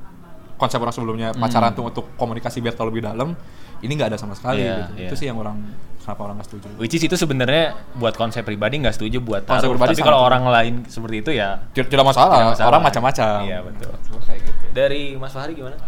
konsep 0.59 0.77
orang 0.77 0.91
sebelumnya 0.91 1.31
Hmm. 1.31 1.39
pacaran 1.39 1.71
tuh 1.71 1.87
untuk 1.87 2.05
komunikasi 2.13 2.59
biar 2.59 2.75
tahu 2.75 2.91
lebih 2.91 3.01
dalam 3.01 3.31
ini 3.79 3.91
nggak 3.91 4.11
ada 4.11 4.19
sama 4.19 4.35
sekali 4.35 4.59
Iya, 4.59 4.75
gitu. 4.77 4.91
iya. 4.93 5.07
itu 5.07 5.15
sih 5.15 5.25
yang 5.25 5.39
orang 5.39 5.55
kenapa 5.97 6.21
orang 6.21 6.35
nggak 6.35 6.47
setuju 6.47 6.65
Which 6.75 6.91
is 6.91 7.01
itu 7.01 7.15
sebenarnya 7.15 7.63
buat 7.95 8.11
konsep 8.13 8.43
pribadi 8.43 8.75
nggak 8.77 8.91
setuju 8.93 9.17
buat 9.19 9.43
Konsep 9.43 9.63
taruh. 9.63 9.73
pribadi 9.73 9.93
Tapi 9.93 10.03
kalau 10.03 10.19
orang 10.21 10.43
lain 10.43 10.73
seperti 10.85 11.15
itu 11.17 11.31
ya 11.31 11.63
tidak, 11.71 11.87
tidak 11.89 12.05
masalah. 12.05 12.35
Tidak 12.35 12.49
masalah. 12.53 12.67
orang 12.67 12.81
macam-macam 12.83 13.35
Iya, 13.41 13.57
betul. 13.63 13.91
kayak 14.19 14.39
gitu 14.43 14.63
dari 14.69 15.01
Mas 15.15 15.31
Fahri 15.31 15.53
gimana? 15.53 15.79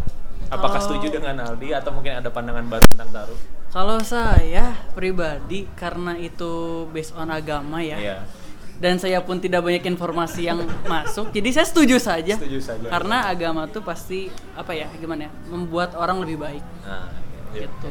Apakah 0.48 0.78
Kalau- 0.78 0.84
setuju 0.90 1.08
dengan 1.14 1.36
Aldi 1.42 1.68
atau 1.72 1.92
mungkin 1.92 2.12
ada 2.14 2.28
pandangan 2.28 2.66
baru 2.66 2.84
tentang 2.86 3.12
taruh? 3.14 3.40
Kalau 3.72 4.00
saya 4.00 4.76
pribadi 4.92 5.64
karena 5.74 6.16
itu 6.16 6.52
based 6.92 7.12
on 7.14 7.28
agama 7.28 7.80
ya. 7.80 7.96
Iya. 7.96 8.18
Dan 8.82 8.98
saya 8.98 9.22
pun 9.22 9.38
tidak 9.38 9.62
banyak 9.62 9.86
informasi 9.86 10.50
yang 10.50 10.66
masuk, 10.90 11.30
jadi 11.30 11.62
saya 11.62 11.70
setuju 11.70 12.02
saja. 12.02 12.34
Setuju 12.34 12.58
saja. 12.58 12.90
Karena 12.90 13.30
agama 13.30 13.70
tuh 13.70 13.86
pasti 13.86 14.26
apa 14.58 14.74
ya, 14.74 14.90
gimana 14.98 15.30
ya, 15.30 15.32
membuat 15.54 15.94
orang 15.94 16.18
lebih 16.26 16.42
baik. 16.42 16.66
Nah, 16.82 17.22
Gitu. 17.52 17.90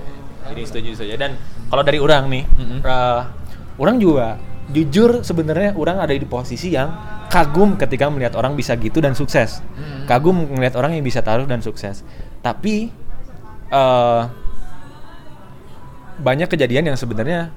Jadi 0.51 0.62
setuju 0.64 0.91
saja. 0.97 1.14
Dan 1.20 1.36
kalau 1.68 1.82
dari 1.84 2.01
orang 2.01 2.24
nih, 2.32 2.45
Mm-mm. 2.57 2.78
eh, 2.80 3.22
orang 3.76 3.97
juga 4.01 4.41
jujur 4.70 5.20
sebenarnya 5.26 5.74
orang 5.76 5.99
ada 6.01 6.14
di 6.14 6.24
posisi 6.24 6.72
yang 6.72 6.95
kagum 7.28 7.74
ketika 7.74 8.07
melihat 8.09 8.38
orang 8.38 8.55
bisa 8.57 8.74
gitu 8.78 9.03
dan 9.03 9.12
sukses. 9.12 9.61
Kagum 10.09 10.57
melihat 10.57 10.80
orang 10.80 10.97
yang 10.97 11.05
bisa 11.05 11.20
taruh 11.22 11.47
dan 11.47 11.62
sukses. 11.62 12.03
Tapi 12.41 12.91
eh 13.70 14.22
banyak 16.20 16.53
kejadian 16.53 16.93
yang 16.93 16.99
sebenarnya 17.01 17.49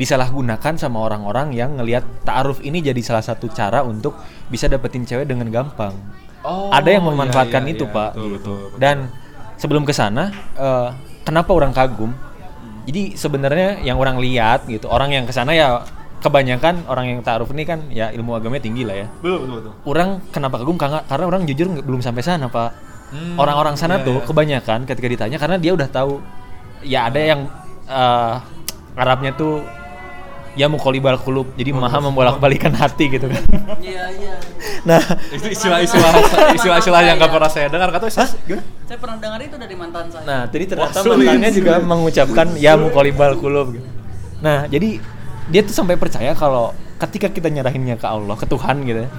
disalahgunakan 0.00 0.80
sama 0.80 1.04
orang-orang 1.04 1.52
yang 1.52 1.76
ngelihat 1.76 2.24
ta'aruf 2.24 2.64
ini 2.64 2.80
jadi 2.80 2.96
salah 3.04 3.20
satu 3.20 3.52
cara 3.52 3.84
untuk 3.84 4.16
bisa 4.48 4.64
dapetin 4.64 5.04
cewek 5.04 5.28
dengan 5.28 5.52
gampang. 5.52 5.92
Oh, 6.40 6.72
ada 6.72 6.88
yang 6.88 7.04
iya, 7.04 7.10
memanfaatkan 7.12 7.68
iya, 7.68 7.76
itu, 7.76 7.84
iya, 7.84 7.92
Pak. 7.92 8.10
betul, 8.16 8.24
gitu. 8.24 8.32
betul, 8.32 8.56
betul. 8.64 8.78
Dan 8.80 8.96
sebelum 9.60 9.84
ke 9.84 9.92
sana, 9.92 10.32
eh, 10.56 10.88
kenapa 11.20 11.52
orang 11.52 11.76
kagum? 11.76 12.16
Jadi 12.88 13.12
sebenarnya 13.12 13.84
yang 13.84 14.00
orang 14.00 14.16
lihat 14.16 14.64
gitu, 14.64 14.88
orang 14.88 15.12
yang 15.12 15.28
ke 15.28 15.36
sana 15.36 15.52
ya 15.52 15.84
kebanyakan 16.24 16.88
orang 16.88 17.12
yang 17.12 17.20
ta'aruf 17.20 17.52
ini 17.52 17.68
kan 17.68 17.84
ya 17.92 18.08
ilmu 18.08 18.36
agamanya 18.36 18.64
tinggi 18.64 18.88
lah 18.88 18.96
ya. 19.04 19.06
betul 19.20 19.44
betul 19.44 19.56
betul 19.60 19.72
Orang 19.84 20.24
kenapa 20.32 20.64
kagum? 20.64 20.80
Karena, 20.80 21.04
karena 21.04 21.24
orang 21.28 21.44
jujur 21.44 21.68
belum 21.84 22.00
sampai 22.00 22.24
sana, 22.24 22.48
Pak. 22.48 22.70
Hmm, 23.12 23.36
orang-orang 23.36 23.76
sana 23.76 24.00
iya, 24.00 24.06
tuh 24.08 24.24
iya. 24.24 24.24
kebanyakan 24.24 24.78
ketika 24.88 25.08
ditanya 25.12 25.36
karena 25.36 25.58
dia 25.60 25.74
udah 25.76 25.88
tahu 25.92 26.22
ya 26.86 27.10
ada 27.10 27.20
yang 27.20 27.44
eh, 27.84 28.34
Arabnya 29.00 29.32
tuh 29.34 29.62
ya 30.60 30.68
mukolibal 30.68 31.16
kulub 31.16 31.56
jadi 31.56 31.72
maha 31.72 32.04
membolak-balikan 32.04 32.76
hati 32.76 33.08
gitu 33.16 33.32
kan 33.32 33.40
Iya 33.80 34.04
iya. 34.12 34.34
nah 34.88 35.00
Itu 35.32 35.48
istilah-istilah 35.48 36.12
istilah-istilah 36.52 37.00
yang 37.00 37.16
gak 37.16 37.32
pernah 37.32 37.48
saya 37.48 37.72
dengar 37.72 37.88
kata 37.96 38.12
Hah? 38.12 38.28
Saya 38.84 38.98
pernah 39.00 39.16
dengar 39.16 39.40
itu 39.40 39.56
dari 39.56 39.74
mantan 39.78 40.10
saya. 40.12 40.24
Nah, 40.26 40.42
jadi 40.50 40.64
ternyata 40.66 40.98
Wah, 41.00 41.16
mantannya 41.16 41.50
juga 41.54 41.74
mengucapkan 41.80 42.46
ya 42.60 42.74
mukolibal 42.76 43.38
kulub 43.40 43.78
gitu. 43.78 43.86
Nah, 44.44 44.66
jadi 44.66 45.00
dia 45.48 45.60
tuh 45.62 45.72
sampai 45.72 45.94
percaya 45.96 46.34
kalau 46.34 46.74
ketika 46.98 47.30
kita 47.32 47.48
nyerahinnya 47.48 47.96
ke 47.96 48.04
Allah, 48.04 48.34
ke 48.36 48.44
Tuhan 48.44 48.84
gitu 48.84 49.06
ya. 49.06 49.10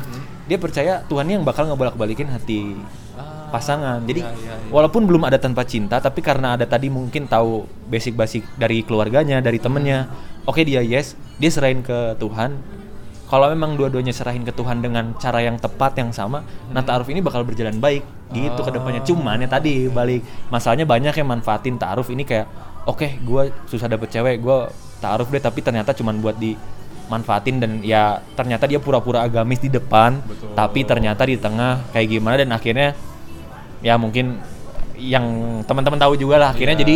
Dia 0.52 0.58
percaya 0.60 0.94
Tuhan 1.08 1.26
yang 1.32 1.42
bakal 1.48 1.72
ngebolak-balikin 1.72 2.28
hati 2.30 2.76
pasangan. 3.52 4.00
Jadi 4.08 4.24
iya, 4.24 4.32
iya, 4.32 4.54
iya. 4.56 4.72
walaupun 4.72 5.04
belum 5.04 5.28
ada 5.28 5.36
tanpa 5.36 5.68
cinta, 5.68 6.00
tapi 6.00 6.24
karena 6.24 6.56
ada 6.56 6.64
tadi 6.64 6.88
mungkin 6.88 7.28
tahu 7.28 7.68
basic-basic 7.92 8.48
dari 8.56 8.82
keluarganya, 8.88 9.44
dari 9.44 9.60
temennya. 9.60 10.08
Oke 10.50 10.66
dia 10.66 10.82
yes, 10.82 11.14
dia 11.38 11.50
serahin 11.54 11.86
ke 11.86 12.18
Tuhan. 12.18 12.58
Kalau 13.32 13.48
memang 13.48 13.80
dua-duanya 13.80 14.12
serahin 14.12 14.44
ke 14.44 14.52
Tuhan 14.52 14.84
dengan 14.84 15.16
cara 15.16 15.40
yang 15.40 15.56
tepat 15.56 15.96
yang 15.96 16.12
sama, 16.12 16.44
nah 16.68 16.84
ta'aruf 16.84 17.08
ini 17.08 17.24
bakal 17.24 17.48
berjalan 17.48 17.80
baik 17.80 18.04
gitu 18.36 18.60
ke 18.60 18.72
depannya. 18.76 19.00
Cuman 19.08 19.40
ya 19.40 19.48
tadi 19.48 19.88
balik 19.88 20.20
masalahnya 20.52 20.84
banyak 20.84 21.16
yang 21.16 21.28
manfaatin 21.32 21.80
ta'aruf 21.80 22.12
ini 22.12 22.28
kayak 22.28 22.52
oke 22.84 23.08
gue 23.24 23.44
susah 23.72 23.88
dapet 23.88 24.12
cewek, 24.12 24.44
gue 24.44 24.58
ta'aruf 25.00 25.32
deh 25.32 25.40
tapi 25.40 25.64
ternyata 25.64 25.96
cuman 25.96 26.20
buat 26.20 26.36
dimanfaatin 26.36 27.56
dan 27.64 27.72
ya 27.80 28.20
ternyata 28.36 28.68
dia 28.68 28.84
pura-pura 28.84 29.24
agamis 29.24 29.64
di 29.64 29.72
depan, 29.72 30.20
Betul. 30.28 30.52
tapi 30.52 30.84
ternyata 30.84 31.24
di 31.24 31.40
tengah 31.40 31.88
kayak 31.96 32.08
gimana 32.12 32.36
dan 32.36 32.52
akhirnya 32.52 33.00
ya 33.80 33.96
mungkin 33.96 34.44
yang 35.00 35.26
teman-teman 35.66 35.98
tahu 35.98 36.14
juga 36.20 36.36
lah 36.38 36.50
akhirnya 36.54 36.76
Iya. 36.78 36.84
jadi 36.84 36.96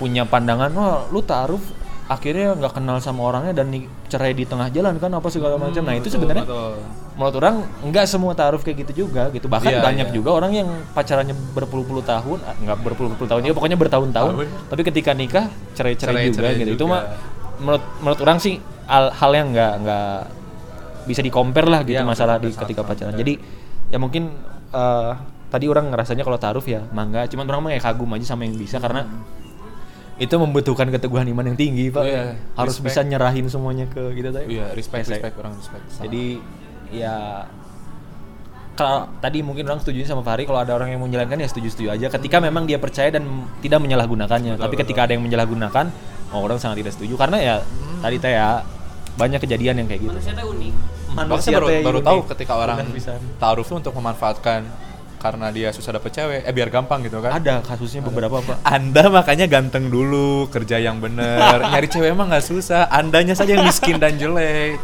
punya 0.00 0.22
pandangan 0.24 0.70
wah 0.72 1.04
lu 1.10 1.20
ta'aruf 1.20 1.81
akhirnya 2.12 2.52
nggak 2.52 2.72
kenal 2.72 2.96
sama 2.98 3.24
orangnya 3.24 3.52
dan 3.54 3.72
cerai 4.06 4.32
di 4.32 4.44
tengah 4.44 4.68
jalan 4.68 4.96
kan 4.96 5.08
apa 5.10 5.28
segala 5.28 5.56
macam 5.56 5.80
nah 5.80 5.92
itu 5.92 6.06
Betul, 6.06 6.14
sebenarnya 6.14 6.44
betul. 6.44 6.72
menurut 7.12 7.36
orang 7.38 7.54
nggak 7.82 8.04
semua 8.04 8.32
ta'aruf 8.32 8.60
kayak 8.60 8.84
gitu 8.84 9.04
juga 9.04 9.28
gitu 9.28 9.46
bahkan 9.46 9.72
Iya, 9.72 9.80
banyak 9.80 10.08
iya. 10.08 10.14
juga 10.14 10.30
orang 10.32 10.52
yang 10.52 10.66
pacarannya 10.90 11.32
berpuluh-puluh 11.52 12.02
tahun 12.02 12.38
ah, 12.42 12.54
nggak 12.54 12.78
berpuluh-puluh 12.82 13.28
tahun 13.28 13.40
juga 13.42 13.54
pokoknya 13.56 13.78
bertahun-tahun 13.78 14.32
Tahun. 14.34 14.68
tapi 14.68 14.82
ketika 14.84 15.10
nikah 15.12 15.46
cerai-cerai 15.72 16.28
juga 16.28 16.36
Cerai-cerai 16.36 16.52
gitu 16.58 16.70
itu 16.70 16.78
juga. 16.80 16.92
mah 16.92 17.02
menurut 17.58 17.84
menurut 18.00 18.20
orang 18.20 18.38
sih 18.38 18.54
hal, 18.84 19.08
hal 19.10 19.30
yang 19.32 19.48
nggak 19.50 19.72
nggak 19.80 20.14
bisa 21.02 21.20
di 21.20 21.30
compare 21.30 21.66
lah 21.66 21.80
gitu 21.82 21.98
Iya, 21.98 22.06
masalah 22.06 22.36
di 22.36 22.50
ketika 22.50 22.82
pacaran 22.82 23.14
jadi 23.14 23.34
ya 23.88 23.98
mungkin 23.98 24.32
eh, 24.70 25.10
tadi 25.48 25.64
orang 25.66 25.92
ngerasanya 25.92 26.22
kalau 26.22 26.36
taruh 26.36 26.64
ya 26.64 26.80
mangga 26.90 27.28
cuman 27.28 27.44
orang 27.44 27.60
mah 27.60 27.70
kayak 27.72 27.84
kagum 27.84 28.08
aja 28.12 28.26
sama 28.26 28.44
yang 28.44 28.56
bisa 28.56 28.78
karena 28.78 29.04
itu 30.22 30.34
membutuhkan 30.36 30.86
keteguhan 30.88 31.26
iman 31.28 31.44
yang 31.44 31.58
tinggi 31.58 31.90
pak 31.90 31.98
Oh, 31.98 32.06
iya. 32.06 32.38
harus 32.54 32.78
Respect. 32.78 32.86
bisa 32.94 33.00
nyerahin 33.02 33.46
semuanya 33.46 33.84
ke 33.86 33.98
gitu 34.12 34.30
tadi 34.30 34.46
Iya, 34.52 34.70
respect, 34.72 35.04
Respect. 35.04 35.18
respect 35.20 35.34
orang 35.36 35.54
respect. 35.56 35.84
Sama. 35.88 36.02
jadi 36.06 36.24
ya 36.88 37.16
kalau 38.72 39.04
tadi 39.20 39.44
mungkin 39.44 39.68
orang 39.68 39.80
setuju 39.80 40.06
sama 40.06 40.22
Fahri 40.22 40.42
kalau 40.42 40.56
ada 40.58 40.72
orang 40.72 40.88
yang 40.88 41.00
menjalankan 41.00 41.36
ya 41.36 41.44
setuju-setuju 41.44 41.88
aja 41.90 42.06
ketika 42.08 42.40
memang 42.40 42.64
dia 42.64 42.80
percaya 42.80 43.10
dan 43.10 43.26
tidak 43.60 43.78
menyalahgunakannya 43.78 44.56
Betul, 44.56 44.64
tapi 44.64 44.74
betul. 44.74 44.82
ketika 44.86 45.00
ada 45.04 45.12
yang 45.12 45.22
menyalahgunakan 45.22 45.84
oh 46.30 46.40
orang 46.40 46.56
sangat 46.56 46.80
tidak 46.80 46.92
setuju 46.96 47.14
karena 47.16 47.36
ya 47.36 47.54
tadi 48.00 48.16
teh 48.16 48.32
ya 48.32 48.64
banyak 49.12 49.38
kejadian 49.38 49.74
yang 49.76 49.88
kayak 49.88 50.00
gitu 50.02 50.12
Manusia 50.12 50.32
teh 50.32 50.46
unik. 50.46 50.74
Saya 51.44 51.52
baru, 51.52 51.68
baru 51.84 51.98
unik. 52.00 52.08
tahu 52.08 52.18
ketika 52.32 52.52
orang 52.56 52.76
taruh 53.36 53.60
tuh 53.60 53.76
untuk 53.76 53.92
memanfaatkan 53.92 54.64
karena 55.22 55.54
dia 55.54 55.70
susah 55.70 55.94
dapet 55.94 56.10
cewek, 56.10 56.42
eh 56.42 56.50
biar 56.50 56.66
gampang 56.66 57.06
gitu 57.06 57.22
kan. 57.22 57.38
ada 57.38 57.62
kasusnya 57.62 58.02
beberapa 58.02 58.42
pak 58.42 58.58
Anda 58.66 59.06
makanya 59.06 59.46
ganteng 59.46 59.86
dulu, 59.86 60.50
kerja 60.50 60.82
yang 60.82 60.98
bener. 60.98 61.62
Nyari 61.70 61.86
cewek 61.86 62.10
emang 62.10 62.26
nggak 62.26 62.42
susah. 62.42 62.90
Andanya 62.90 63.38
saja 63.38 63.54
yang 63.54 63.62
miskin 63.62 64.02
dan 64.02 64.18
jelek. 64.18 64.82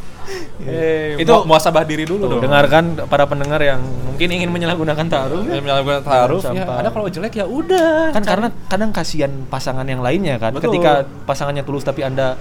Eh, 0.60 1.16
Itu- 1.18 1.42
muasabah 1.48 1.88
diri 1.88 2.04
dulu 2.04 2.28
Tuh, 2.28 2.30
dong. 2.36 2.42
dengarkan 2.44 2.84
para 3.08 3.24
pendengar 3.24 3.64
yang 3.64 3.80
mungkin 3.80 4.28
ingin 4.28 4.52
menyalahgunakan 4.52 5.06
taruh 5.08 5.40
Yang 5.48 5.64
menyalahgunakan 5.64 6.04
taruh, 6.04 6.40
ya, 6.52 6.64
ada 6.68 6.90
kalau 6.92 7.08
jelek 7.08 7.32
ya 7.32 7.46
udah. 7.48 8.12
kan 8.12 8.22
karena 8.22 8.52
kadang 8.68 8.90
kasihan 8.92 9.32
pasangan 9.48 9.88
yang 9.88 10.04
lainnya 10.04 10.36
kan 10.36 10.52
Betul. 10.52 10.76
ketika 10.76 11.08
pasangannya 11.24 11.64
tulus 11.64 11.80
tapi 11.80 12.04
anda 12.04 12.36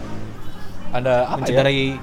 ada 0.92 1.32
apa 1.32 1.48
ya? 1.48 1.96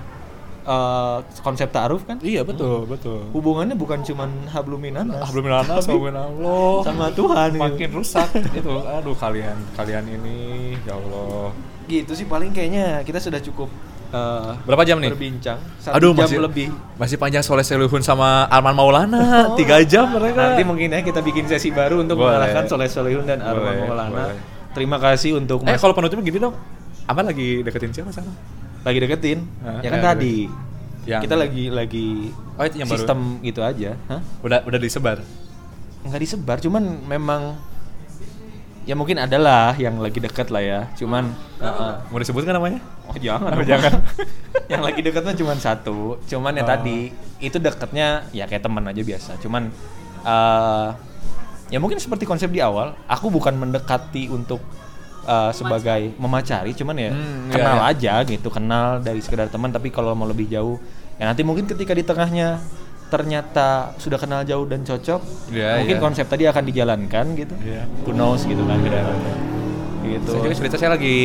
Eh, 0.67 1.17
konsep 1.39 1.69
ta'aruf 1.69 2.03
kan 2.03 2.17
Iya 2.19 2.41
betul 2.41 2.85
betul. 2.85 3.21
hubungannya 3.31 3.73
bukan 3.73 4.01
cuman 4.01 4.29
habluminanas 4.49 5.21
Ah 5.21 5.31
belum 5.31 5.45
nana 5.47 5.77
sama 5.79 6.09
Allah. 6.11 6.75
sama 6.83 7.07
Tuhan 7.11 7.49
gitu. 7.51 7.63
Makin 7.63 7.91
rusak 7.93 8.29
itu. 8.35 8.73
Aduh 8.81 9.13
kalian 9.15 9.57
kalian 9.73 10.05
ini 10.07 10.39
ya 10.83 10.95
Allah. 10.95 11.53
gitu 11.85 12.13
sih 12.13 12.25
paling 12.25 12.49
kayaknya 12.51 13.01
kita 13.01 13.17
sudah 13.19 13.39
cukup 13.39 13.69
eh, 14.09 14.51
Berapa 14.65 14.83
jam 14.83 14.97
nih? 14.99 15.13
berbincang 15.13 15.61
satu 15.77 15.95
Aduh 15.95 16.11
jam 16.11 16.25
masih 16.25 16.39
lebih 16.41 16.67
Masih 16.97 17.17
panjang 17.17 17.41
Soleh 17.41 17.61
Selihun 17.61 18.01
sama 18.01 18.49
Arman 18.49 18.73
Maulana 18.73 19.53
tiga 19.55 19.79
jam 19.83 20.09
mereka. 20.09 20.49
nanti 20.51 20.63
mungkin 20.63 20.89
ya 20.89 21.01
kita 21.01 21.21
bikin 21.21 21.45
sesi 21.45 21.69
baru 21.71 22.01
untuk 22.01 22.17
Boleh. 22.17 22.35
mengalahkan 22.35 22.65
Soleh 22.65 22.89
Solihun 22.89 23.25
dan 23.25 23.39
Arman 23.39 23.61
Boleh, 23.61 23.81
Maulana 23.85 24.25
boleh. 24.27 24.41
terima 24.73 24.97
kasih 24.99 25.37
untuk 25.37 25.61
Eh 25.61 25.71
Mas 25.71 25.79
kalau 25.79 25.93
penutupnya 25.93 26.25
gini 26.25 26.41
dong. 26.41 26.57
Aman 27.05 27.25
lagi 27.27 27.61
deketin 27.61 27.93
siapa 27.93 28.09
sekarang? 28.09 28.33
Lagi 28.85 28.99
deketin 29.01 29.39
ya 29.81 29.89
kan 29.89 30.01
tadi 30.07 30.37
Yang- 31.05 31.23
kita 31.25 31.35
lagi 31.35 31.65
lagi 31.69 32.09
Oh, 32.55 32.63
itu 32.63 32.77
yang 32.79 32.87
baru. 32.87 32.97
sistem 32.97 33.19
gitu 33.41 33.61
aja 33.61 33.99
Hah? 34.07 34.21
Udah 34.41 34.63
udah 34.63 34.79
disebar. 34.79 35.19
nggak 36.01 36.21
disebar 36.21 36.57
cuman 36.59 36.81
memang 37.03 37.57
ya 38.85 38.93
mungkin 38.93 39.17
adalah 39.17 39.73
yang 39.75 39.97
lagi 39.97 40.17
deket 40.19 40.49
lah 40.49 40.61
ya 40.61 40.81
cuman 40.95 41.33
uh-uh. 41.57 42.09
Mau 42.09 42.21
disebut 42.21 42.45
kan 42.45 42.55
namanya? 42.55 42.81
oh 43.05 43.17
jangan 43.17 43.51
Oh, 43.51 43.65
jangan. 43.65 43.93
yang 44.73 44.81
lagi 44.81 45.01
deketnya 45.01 45.33
cuman 45.35 45.57
satu 45.57 46.21
cuman 46.23 46.53
ya 46.55 46.63
Oh. 46.63 46.69
tadi 46.69 47.09
itu 47.39 47.57
deketnya 47.59 48.29
ya 48.31 48.45
kayak 48.45 48.61
teman 48.63 48.85
aja 48.85 49.01
biasa 49.01 49.41
cuman 49.41 49.73
eh 50.23 50.89
ya 51.69 51.79
mungkin 51.79 51.97
seperti 51.97 52.23
konsep 52.23 52.49
di 52.49 52.61
awal 52.61 52.93
aku 53.05 53.29
bukan 53.29 53.57
mendekati 53.57 54.29
untuk 54.29 54.61
eh, 55.25 55.51
sebagai 55.51 56.13
memacari 56.15 56.71
cuman 56.73 56.95
ya 56.95 57.11
Hmm, 57.11 57.49
iya, 57.49 57.53
kenal 57.53 57.79
iya. 57.79 57.91
aja 57.91 58.13
gitu 58.25 58.49
kenal 58.49 58.87
dari 58.99 59.19
sekedar 59.19 59.47
teman 59.47 59.69
tapi 59.69 59.89
kalau 59.89 60.13
mau 60.13 60.25
lebih 60.25 60.47
jauh 60.47 60.77
ya 61.15 61.25
nanti 61.25 61.41
mungkin 61.41 61.65
ketika 61.65 61.93
di 61.93 62.03
tengahnya 62.03 62.61
ternyata 63.07 63.69
sudah 63.97 64.17
kenal 64.17 64.43
jauh 64.43 64.65
dan 64.65 64.83
cocok 64.83 65.21
Iya, 65.49 65.79
mungkin 65.79 65.97
iya. 65.97 66.03
konsep 66.03 66.27
tadi 66.27 66.45
akan 66.45 66.65
dijalankan 66.65 67.25
gitu 67.35 67.55
Iya. 67.59 67.85
who 68.03 68.11
knows 68.11 68.43
gitu 68.43 68.63
kan 68.63 68.77
ke 68.77 68.89
depannya. 68.89 69.35
gitu 70.05 70.31
Saya 70.31 70.41
juga 70.43 70.55
cerita 70.57 70.77
saya 70.77 70.91
lagi 70.93 71.17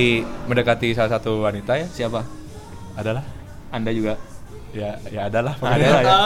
mendekati 0.46 0.88
salah 0.94 1.12
satu 1.12 1.42
wanita 1.42 1.76
ya. 1.76 1.88
siapa 1.88 2.22
Adalah. 2.94 3.24
anda 3.70 3.90
juga 3.90 4.16
Ya, 4.70 5.02
ya 5.10 5.22
adalah. 5.26 5.58
ada 5.58 5.82
lah 5.82 6.02
ya 6.02 6.18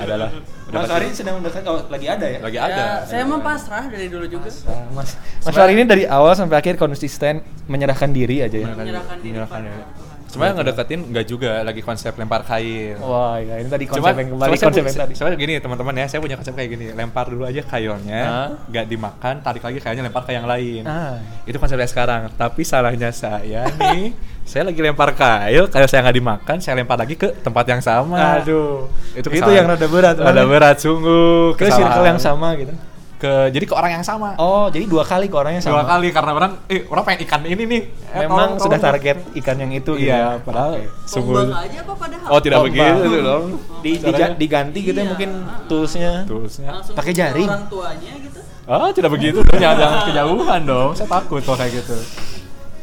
Adalah. 0.00 0.30
Mas 0.68 0.84
Fahri 0.84 1.08
sedang 1.12 1.40
mendekat 1.40 1.64
oh, 1.64 1.80
lagi 1.88 2.06
ada 2.08 2.26
ya 2.28 2.38
Lagi 2.40 2.56
Ya, 2.56 2.64
ada. 2.64 2.84
saya 3.04 3.24
mah 3.24 3.40
pasrah 3.40 3.88
dari 3.88 4.08
dulu 4.08 4.24
juga. 4.24 4.48
Mas 4.92 5.16
Mas 5.44 5.54
Fahri 5.54 5.76
ini 5.76 5.84
dari 5.84 6.04
awal 6.04 6.32
sampai 6.32 6.60
akhir 6.60 6.76
konsisten 6.76 7.40
menyerahkan 7.68 8.08
diri 8.08 8.40
aja 8.40 8.56
ya. 8.56 8.68
Menyerahkan 8.72 9.16
diri. 9.20 9.32
Menyerahkan 9.36 9.60
ya. 9.64 10.08
Sebenarnya 10.28 10.60
ngedeketin 10.60 11.00
enggak 11.08 11.24
juga 11.24 11.50
lagi 11.64 11.80
konsep 11.80 12.12
lempar 12.20 12.44
kail. 12.44 13.00
Wah, 13.00 13.40
ya 13.40 13.64
ini 13.64 13.68
tadi 13.72 13.88
konsep 13.88 14.12
yang 14.12 14.28
kembali 14.36 14.48
cuma 14.52 14.56
saya 14.60 14.68
konsep 14.68 14.82
pu- 14.84 14.88
yang 14.92 15.00
tadi. 15.00 15.14
Soalnya 15.16 15.38
gini 15.40 15.52
teman-teman 15.56 15.94
ya, 15.96 16.04
saya 16.04 16.20
punya 16.20 16.36
konsep 16.36 16.52
kayak 16.52 16.68
gini, 16.68 16.86
lempar 16.92 17.32
dulu 17.32 17.48
aja 17.48 17.64
kailnya, 17.64 18.22
Hah? 18.28 18.48
nggak 18.68 18.84
dimakan, 18.92 19.34
tarik 19.40 19.64
lagi 19.64 19.80
kailnya 19.80 20.04
lempar 20.04 20.28
ke 20.28 20.36
yang 20.36 20.44
lain. 20.44 20.84
Ah. 20.84 21.16
Itu 21.48 21.56
konsepnya 21.56 21.88
sekarang. 21.88 22.28
Tapi 22.36 22.60
salahnya 22.60 23.08
saya 23.08 23.72
nih, 23.72 24.12
saya 24.48 24.64
lagi 24.64 24.80
lempar 24.80 25.12
kail, 25.12 25.68
kail 25.68 25.84
saya 25.84 26.00
nggak 26.00 26.16
dimakan, 26.16 26.56
saya 26.56 26.74
lempar 26.74 26.96
lagi 26.96 27.14
ke 27.14 27.36
tempat 27.38 27.68
yang 27.68 27.78
sama. 27.78 28.40
Aduh, 28.40 28.88
itu, 29.12 29.28
itu 29.28 29.50
yang 29.50 29.68
rada 29.68 29.84
berat. 29.84 30.16
Rada 30.16 30.42
berat 30.42 30.76
sungguh. 30.78 31.52
Ke 31.52 31.68
kesalahan. 31.68 31.84
circle 31.84 32.06
yang 32.06 32.18
sama 32.18 32.48
gitu. 32.56 32.72
Ke 33.18 33.50
jadi 33.50 33.66
ke 33.66 33.74
orang 33.74 33.92
yang 33.92 34.06
sama. 34.06 34.38
Oh, 34.38 34.70
jadi 34.70 34.86
dua 34.86 35.02
kali 35.02 35.26
ke 35.26 35.34
orangnya 35.34 35.58
sama. 35.58 35.82
Dua 35.82 35.90
kali 35.90 36.08
karena 36.08 36.32
orang, 36.32 36.52
eh 36.66 36.86
orang 36.86 37.02
pengen 37.04 37.20
ikan 37.26 37.42
ini 37.44 37.62
nih. 37.62 37.82
Eh, 38.08 38.20
Memang 38.22 38.56
tolong, 38.56 38.62
sudah 38.62 38.78
tolong. 38.78 38.94
target 38.94 39.16
ikan 39.36 39.56
yang 39.58 39.72
itu 39.74 39.92
gitu. 39.92 40.06
Iya, 40.06 40.38
padahal 40.40 40.70
sungguh. 41.04 41.34
Tombak 41.44 41.60
aja 41.60 41.78
apa 41.82 41.92
padahal? 41.92 42.28
Oh 42.30 42.38
tidak 42.38 42.58
Tombak. 42.62 42.72
begitu 42.72 43.18
dong. 43.20 43.44
Di, 43.78 43.90
di- 43.98 44.36
diganti 44.38 44.78
gitu 44.80 44.94
ya 44.94 45.02
Iya. 45.02 45.10
mungkin 45.10 45.30
toolsnya. 45.66 46.12
Toolsnya. 46.24 46.70
Pakai 46.94 47.10
ke 47.10 47.18
jaring. 47.18 47.48
Orang 47.50 47.66
tuanya 47.66 48.12
gitu. 48.16 48.40
Ah, 48.64 48.88
tidak 48.94 49.10
begitu 49.10 49.38
dong. 49.42 49.58
Jangan, 49.58 49.76
jangan 49.76 49.98
kejauhan 50.06 50.60
dong. 50.62 50.90
Saya 50.94 51.08
takut 51.10 51.42
kalau 51.42 51.58
kayak 51.58 51.72
gitu. 51.74 51.98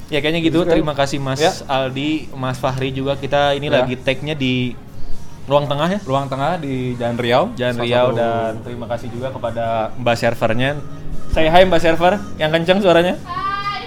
Ya 0.08 0.20
kayaknya 0.22 0.42
gitu. 0.46 0.62
Gitu 0.62 0.70
kan? 0.70 0.74
Terima 0.78 0.94
kasih 0.94 1.18
Mas 1.18 1.40
Ya. 1.40 1.52
Aldi, 1.66 2.30
Mas 2.32 2.58
Fahri 2.58 2.94
juga 2.94 3.18
kita 3.18 3.54
ini 3.54 3.68
Ya. 3.68 3.82
lagi 3.82 3.98
tag-nya 3.98 4.38
di 4.38 4.78
ruang 5.46 5.66
tengah 5.66 5.88
ya. 5.88 6.00
Ruang 6.02 6.26
tengah 6.26 6.58
di 6.58 6.94
Jalan 6.96 7.18
Riau. 7.18 7.44
Jalan 7.54 7.76
Riau 7.82 8.08
satu- 8.10 8.18
dan 8.18 8.52
terima 8.62 8.86
kasih 8.86 9.08
juga 9.10 9.28
kepada 9.30 9.90
Mbak 9.98 10.16
servernya. 10.16 10.70
Saya 11.30 11.50
hai 11.50 11.66
Mbak 11.66 11.82
server 11.82 12.14
yang 12.38 12.50
kencang 12.54 12.80
suaranya. 12.80 13.16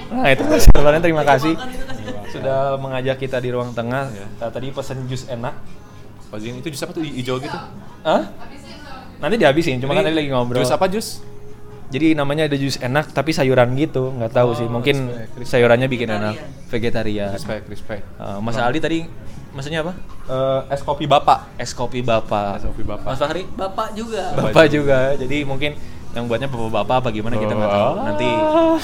Nah 0.09 0.29
itu 0.29 0.43
Mbak 0.43 0.61
servernya 0.61 1.01
terima 1.01 1.23
kasih 1.23 1.55
sudah 2.29 2.77
mengajak 2.77 3.17
kita 3.19 3.39
di 3.41 3.49
ruang 3.49 3.73
tengah. 3.73 4.11
Ya. 4.13 4.27
Nah, 4.39 4.51
tadi 4.53 4.69
pesen 4.69 5.07
jus 5.09 5.25
enak. 5.27 5.55
Oh, 6.29 6.37
Jin, 6.37 6.61
itu 6.61 6.69
jus 6.69 6.85
apa 6.85 6.93
tuh 6.93 7.01
hijau 7.01 7.41
gitu? 7.41 7.57
Hah? 8.05 8.29
Nanti 9.17 9.35
dihabisin, 9.35 9.81
cuma 9.81 9.97
kan 9.97 10.05
tadi 10.05 10.13
lagi 10.15 10.29
ngobrol. 10.29 10.61
Jus 10.61 10.69
apa 10.69 10.85
jus? 10.87 11.25
Jadi 11.89 12.13
namanya 12.13 12.45
ada 12.45 12.57
jus 12.61 12.77
enak 12.77 13.17
tapi 13.17 13.33
sayuran 13.33 13.73
gitu, 13.73 14.13
nggak 14.13 14.33
tahu 14.37 14.53
sih. 14.53 14.69
Mungkin 14.69 15.09
respect, 15.09 15.29
respect. 15.41 15.49
sayurannya 15.49 15.89
bikin 15.89 16.09
enak. 16.13 16.35
Vegetarian. 16.69 17.33
Respect, 17.33 17.65
respect. 17.73 18.05
Eh, 18.21 18.39
Mas 18.45 18.61
Aldi 18.61 18.81
tadi 18.81 18.99
maksudnya 19.57 19.81
apa? 19.81 19.97
Eh, 20.29 20.75
es 20.77 20.85
kopi 20.85 21.09
bapak. 21.09 21.57
Es 21.57 21.73
kopi 21.73 22.05
bapak. 22.05 22.61
Es 22.61 22.65
kopi 22.69 22.85
bapak. 22.85 23.09
Mas 23.09 23.17
Fahri? 23.17 23.49
Bapak 23.49 23.97
juga. 23.97 24.37
Bapak 24.37 24.69
juga. 24.69 25.17
Jadi 25.17 25.49
mungkin 25.49 25.73
yang 26.13 26.25
buatnya 26.25 26.49
bapak-bapak 26.49 26.97
apa 27.05 27.09
gimana 27.13 27.37
kita 27.37 27.53
nggak 27.53 27.73
tahu. 27.73 27.85
Oh, 27.89 28.05
Nanti 28.05 28.29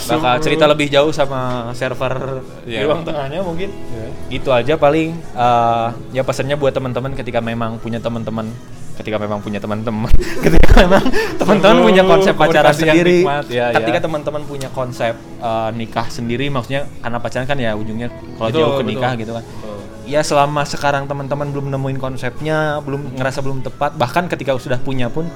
bakal 0.09 0.35
cerita 0.45 0.65
lebih 0.69 0.89
jauh 0.93 1.13
sama 1.13 1.73
server 1.73 2.45
di 2.65 2.77
Iya. 2.77 2.89
ruang 2.89 3.05
tengahnya 3.05 3.41
mungkin. 3.45 3.69
Iya. 3.69 4.09
Gitu 4.33 4.49
aja 4.49 4.75
paling 4.81 5.13
eh, 5.17 5.87
ya 6.17 6.23
pesannya 6.25 6.57
buat 6.57 6.73
teman-teman 6.73 7.13
ketika 7.13 7.45
memang 7.45 7.77
punya 7.81 8.01
teman-teman 8.01 8.49
ketika 8.95 9.17
memang 9.19 9.43
punya 9.43 9.59
teman-teman 9.59 10.11
ketika 10.45 10.87
memang 10.87 11.05
teman-teman 11.37 11.77
punya 11.83 12.03
konsep 12.07 12.35
pacaran 12.39 12.75
sendiri 12.75 13.27
nikmat, 13.27 13.45
ya, 13.51 13.67
ketika 13.75 13.99
ya. 13.99 14.05
teman-teman 14.07 14.43
punya 14.47 14.69
konsep 14.71 15.15
eh, 15.19 15.71
nikah 15.75 16.07
sendiri 16.09 16.47
maksudnya 16.51 16.87
karena 17.03 17.19
pacaran 17.19 17.47
kan 17.47 17.59
ya 17.59 17.75
ujungnya 17.75 18.09
kalau 18.39 18.51
Betul, 18.51 18.61
jauh 18.63 18.73
ke 18.79 18.83
betul. 18.83 18.91
nikah 18.95 19.13
gitu 19.19 19.33
kan 19.35 19.45
Betul. 19.45 19.77
ya 20.07 20.21
selama 20.23 20.63
sekarang 20.63 21.05
teman-teman 21.11 21.47
belum 21.51 21.67
nemuin 21.75 21.99
konsepnya 21.99 22.79
belum 22.83 23.19
ngerasa 23.19 23.39
belum 23.43 23.67
tepat 23.67 23.99
bahkan 23.99 24.31
ketika 24.31 24.55
sudah 24.57 24.79
punya 24.79 25.11
pun 25.11 25.27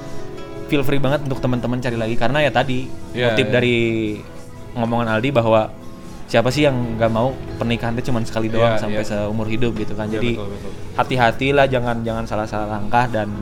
feel 0.69 0.85
free 0.85 1.01
banget 1.01 1.25
untuk 1.25 1.41
teman-teman 1.41 1.81
cari 1.81 1.97
lagi 1.97 2.15
karena 2.15 2.45
ya 2.45 2.53
tadi 2.53 2.87
Iya, 3.17 3.33
motif 3.33 3.47
iya. 3.49 3.53
dari 3.57 3.79
ngomongan 4.77 5.09
Aldi 5.19 5.31
bahwa 5.33 5.73
siapa 6.29 6.53
sih 6.53 6.68
yang 6.68 6.76
nggak 7.01 7.09
mau 7.09 7.33
pernikahan 7.57 7.97
itu 7.97 8.12
cuma 8.12 8.20
sekali 8.20 8.53
doang 8.53 8.76
Iya, 8.76 8.81
sampai 8.85 9.01
iya. 9.01 9.09
seumur 9.09 9.49
hidup 9.49 9.72
gitu 9.74 9.97
kan 9.97 10.07
Iya, 10.07 10.20
jadi 10.20 10.31
hati-hatilah 10.95 11.66
jangan 11.66 12.05
jangan 12.05 12.24
salah-salah 12.29 12.68
langkah 12.68 13.09
dan 13.09 13.33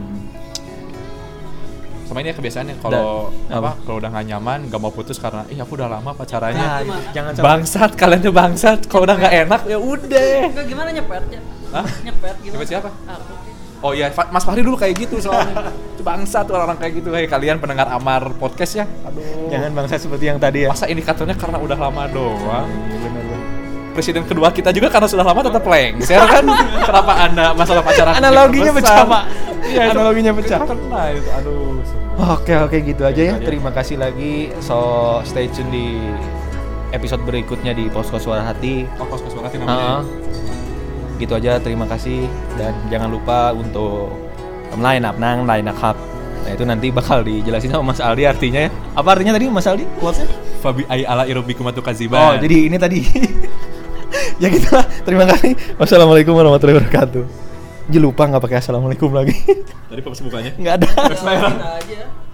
Sama 2.06 2.22
ini 2.22 2.30
ya 2.30 2.38
kebiasaannya 2.38 2.78
kalau 2.78 3.34
apa 3.50 3.58
apa? 3.58 3.70
kalau 3.82 3.98
udah 3.98 4.14
nggak 4.14 4.26
nyaman, 4.30 4.58
nggak 4.70 4.78
mau 4.78 4.94
putus 4.94 5.18
karena 5.18 5.42
ih 5.50 5.58
aku 5.58 5.74
udah 5.74 5.90
lama 5.90 6.14
pacarannya. 6.14 6.86
Nah, 6.86 7.10
jangan 7.10 7.34
bangsat 7.34 7.98
kalian 7.98 8.22
tuh 8.22 8.30
bangsat. 8.30 8.78
Kalau 8.86 9.02
udah 9.10 9.18
nggak 9.18 9.34
enak 9.42 9.60
ya 9.66 9.74
udah. 9.74 10.30
Gimana 10.70 10.94
nyepetnya? 10.94 11.42
Hah? 11.74 11.82
Nyepet 12.06 12.36
gimana? 12.46 12.54
Nyepet 12.62 12.68
siapa? 12.70 12.90
Aku. 12.94 13.55
Oh 13.84 13.92
iya, 13.92 14.08
Mas 14.32 14.44
Fahri 14.44 14.64
dulu 14.64 14.76
kayak 14.80 14.94
gitu 14.96 15.20
soalnya. 15.20 15.68
Itu 15.96 16.02
bangsat 16.02 16.48
orang-orang 16.48 16.78
kayak 16.80 16.92
gitu. 17.02 17.08
Hei 17.12 17.28
kalian 17.28 17.60
pendengar 17.60 17.88
Amar 17.92 18.32
podcast 18.40 18.72
ya. 18.80 18.84
Aduh. 19.04 19.48
jangan 19.52 19.70
bangsa 19.72 20.00
seperti 20.02 20.26
yang 20.26 20.42
tadi 20.42 20.66
ya 20.66 20.74
Masa 20.74 20.90
indikatornya 20.90 21.36
karena 21.38 21.58
udah 21.60 21.78
lama 21.78 22.02
doang? 22.10 22.68
Presiden 23.96 24.28
kedua 24.28 24.52
kita 24.52 24.76
juga 24.76 24.92
karena 24.92 25.08
sudah 25.08 25.24
lama 25.24 25.40
tetap 25.40 25.64
lengser 25.64 26.20
kan? 26.20 26.44
Kenapa 26.84 27.12
anda 27.16 27.56
masalah 27.56 27.80
pacaran? 27.80 28.12
Analoginya 28.20 28.72
pecah, 28.76 29.08
Pak. 29.08 29.24
Iya, 29.72 29.82
Analoginya 29.96 30.32
pecah. 30.36 30.60
Kena 30.68 31.02
itu, 31.16 31.30
aduh. 31.32 31.80
Oke 32.16 32.52
oke 32.56 32.76
gitu 32.80 33.04
aja 33.04 33.20
ya. 33.20 33.34
aja. 33.36 33.44
Terima 33.44 33.72
kasih 33.72 33.96
lagi. 34.00 34.52
So 34.60 35.20
stay 35.24 35.48
tune 35.52 35.68
di 35.72 36.00
episode 36.92 37.24
berikutnya 37.24 37.76
di 37.76 37.92
Posko 37.92 38.16
Suara 38.16 38.44
Hati. 38.44 38.88
Oh, 38.96 39.04
banget 39.08 39.52
sih 39.52 39.58
Heeh. 39.60 39.64
namanya. 39.64 40.55
Gitu 41.16 41.36
aja. 41.36 41.58
Terima 41.58 41.88
kasih 41.88 42.28
dan 42.60 42.72
jangan 42.92 43.08
lupa 43.10 43.52
untuk 43.56 44.12
line 44.76 45.04
up 45.04 45.16
nang 45.16 45.44
line 45.48 45.68
up. 45.68 45.96
Nah 46.46 46.50
itu 46.54 46.62
nanti 46.62 46.94
bakal 46.94 47.26
dijelasin 47.26 47.74
sama 47.74 47.90
Mas 47.90 47.98
Aldi 47.98 48.22
artinya 48.22 48.60
ya. 48.66 48.70
Apa 48.94 49.18
artinya 49.18 49.34
tadi 49.34 49.50
Mas 49.50 49.66
Aldi? 49.66 49.84
Quotesnya? 49.98 50.30
Fabi 50.62 50.86
ay 50.86 51.02
ala 51.02 51.26
irobikum 51.26 51.66
kaziban. 51.82 52.20
Oh 52.20 52.32
jadi 52.38 52.70
ini 52.70 52.76
tadi. 52.78 53.02
ya 54.42 54.46
gitulah. 54.46 54.86
Terima 55.02 55.26
kasih. 55.26 55.58
Wassalamualaikum 55.74 56.36
warahmatullahi 56.36 56.78
wabarakatuh. 56.78 57.24
Jadi 57.86 57.98
lupa 58.02 58.26
nggak 58.26 58.42
pakai 58.42 58.58
assalamualaikum 58.62 59.10
lagi. 59.10 59.34
tadi 59.90 60.00
pas 60.02 60.20
bukanya. 60.22 60.52
Nggak 60.54 60.74
ada. 60.82 60.90
Aja. 61.18 62.25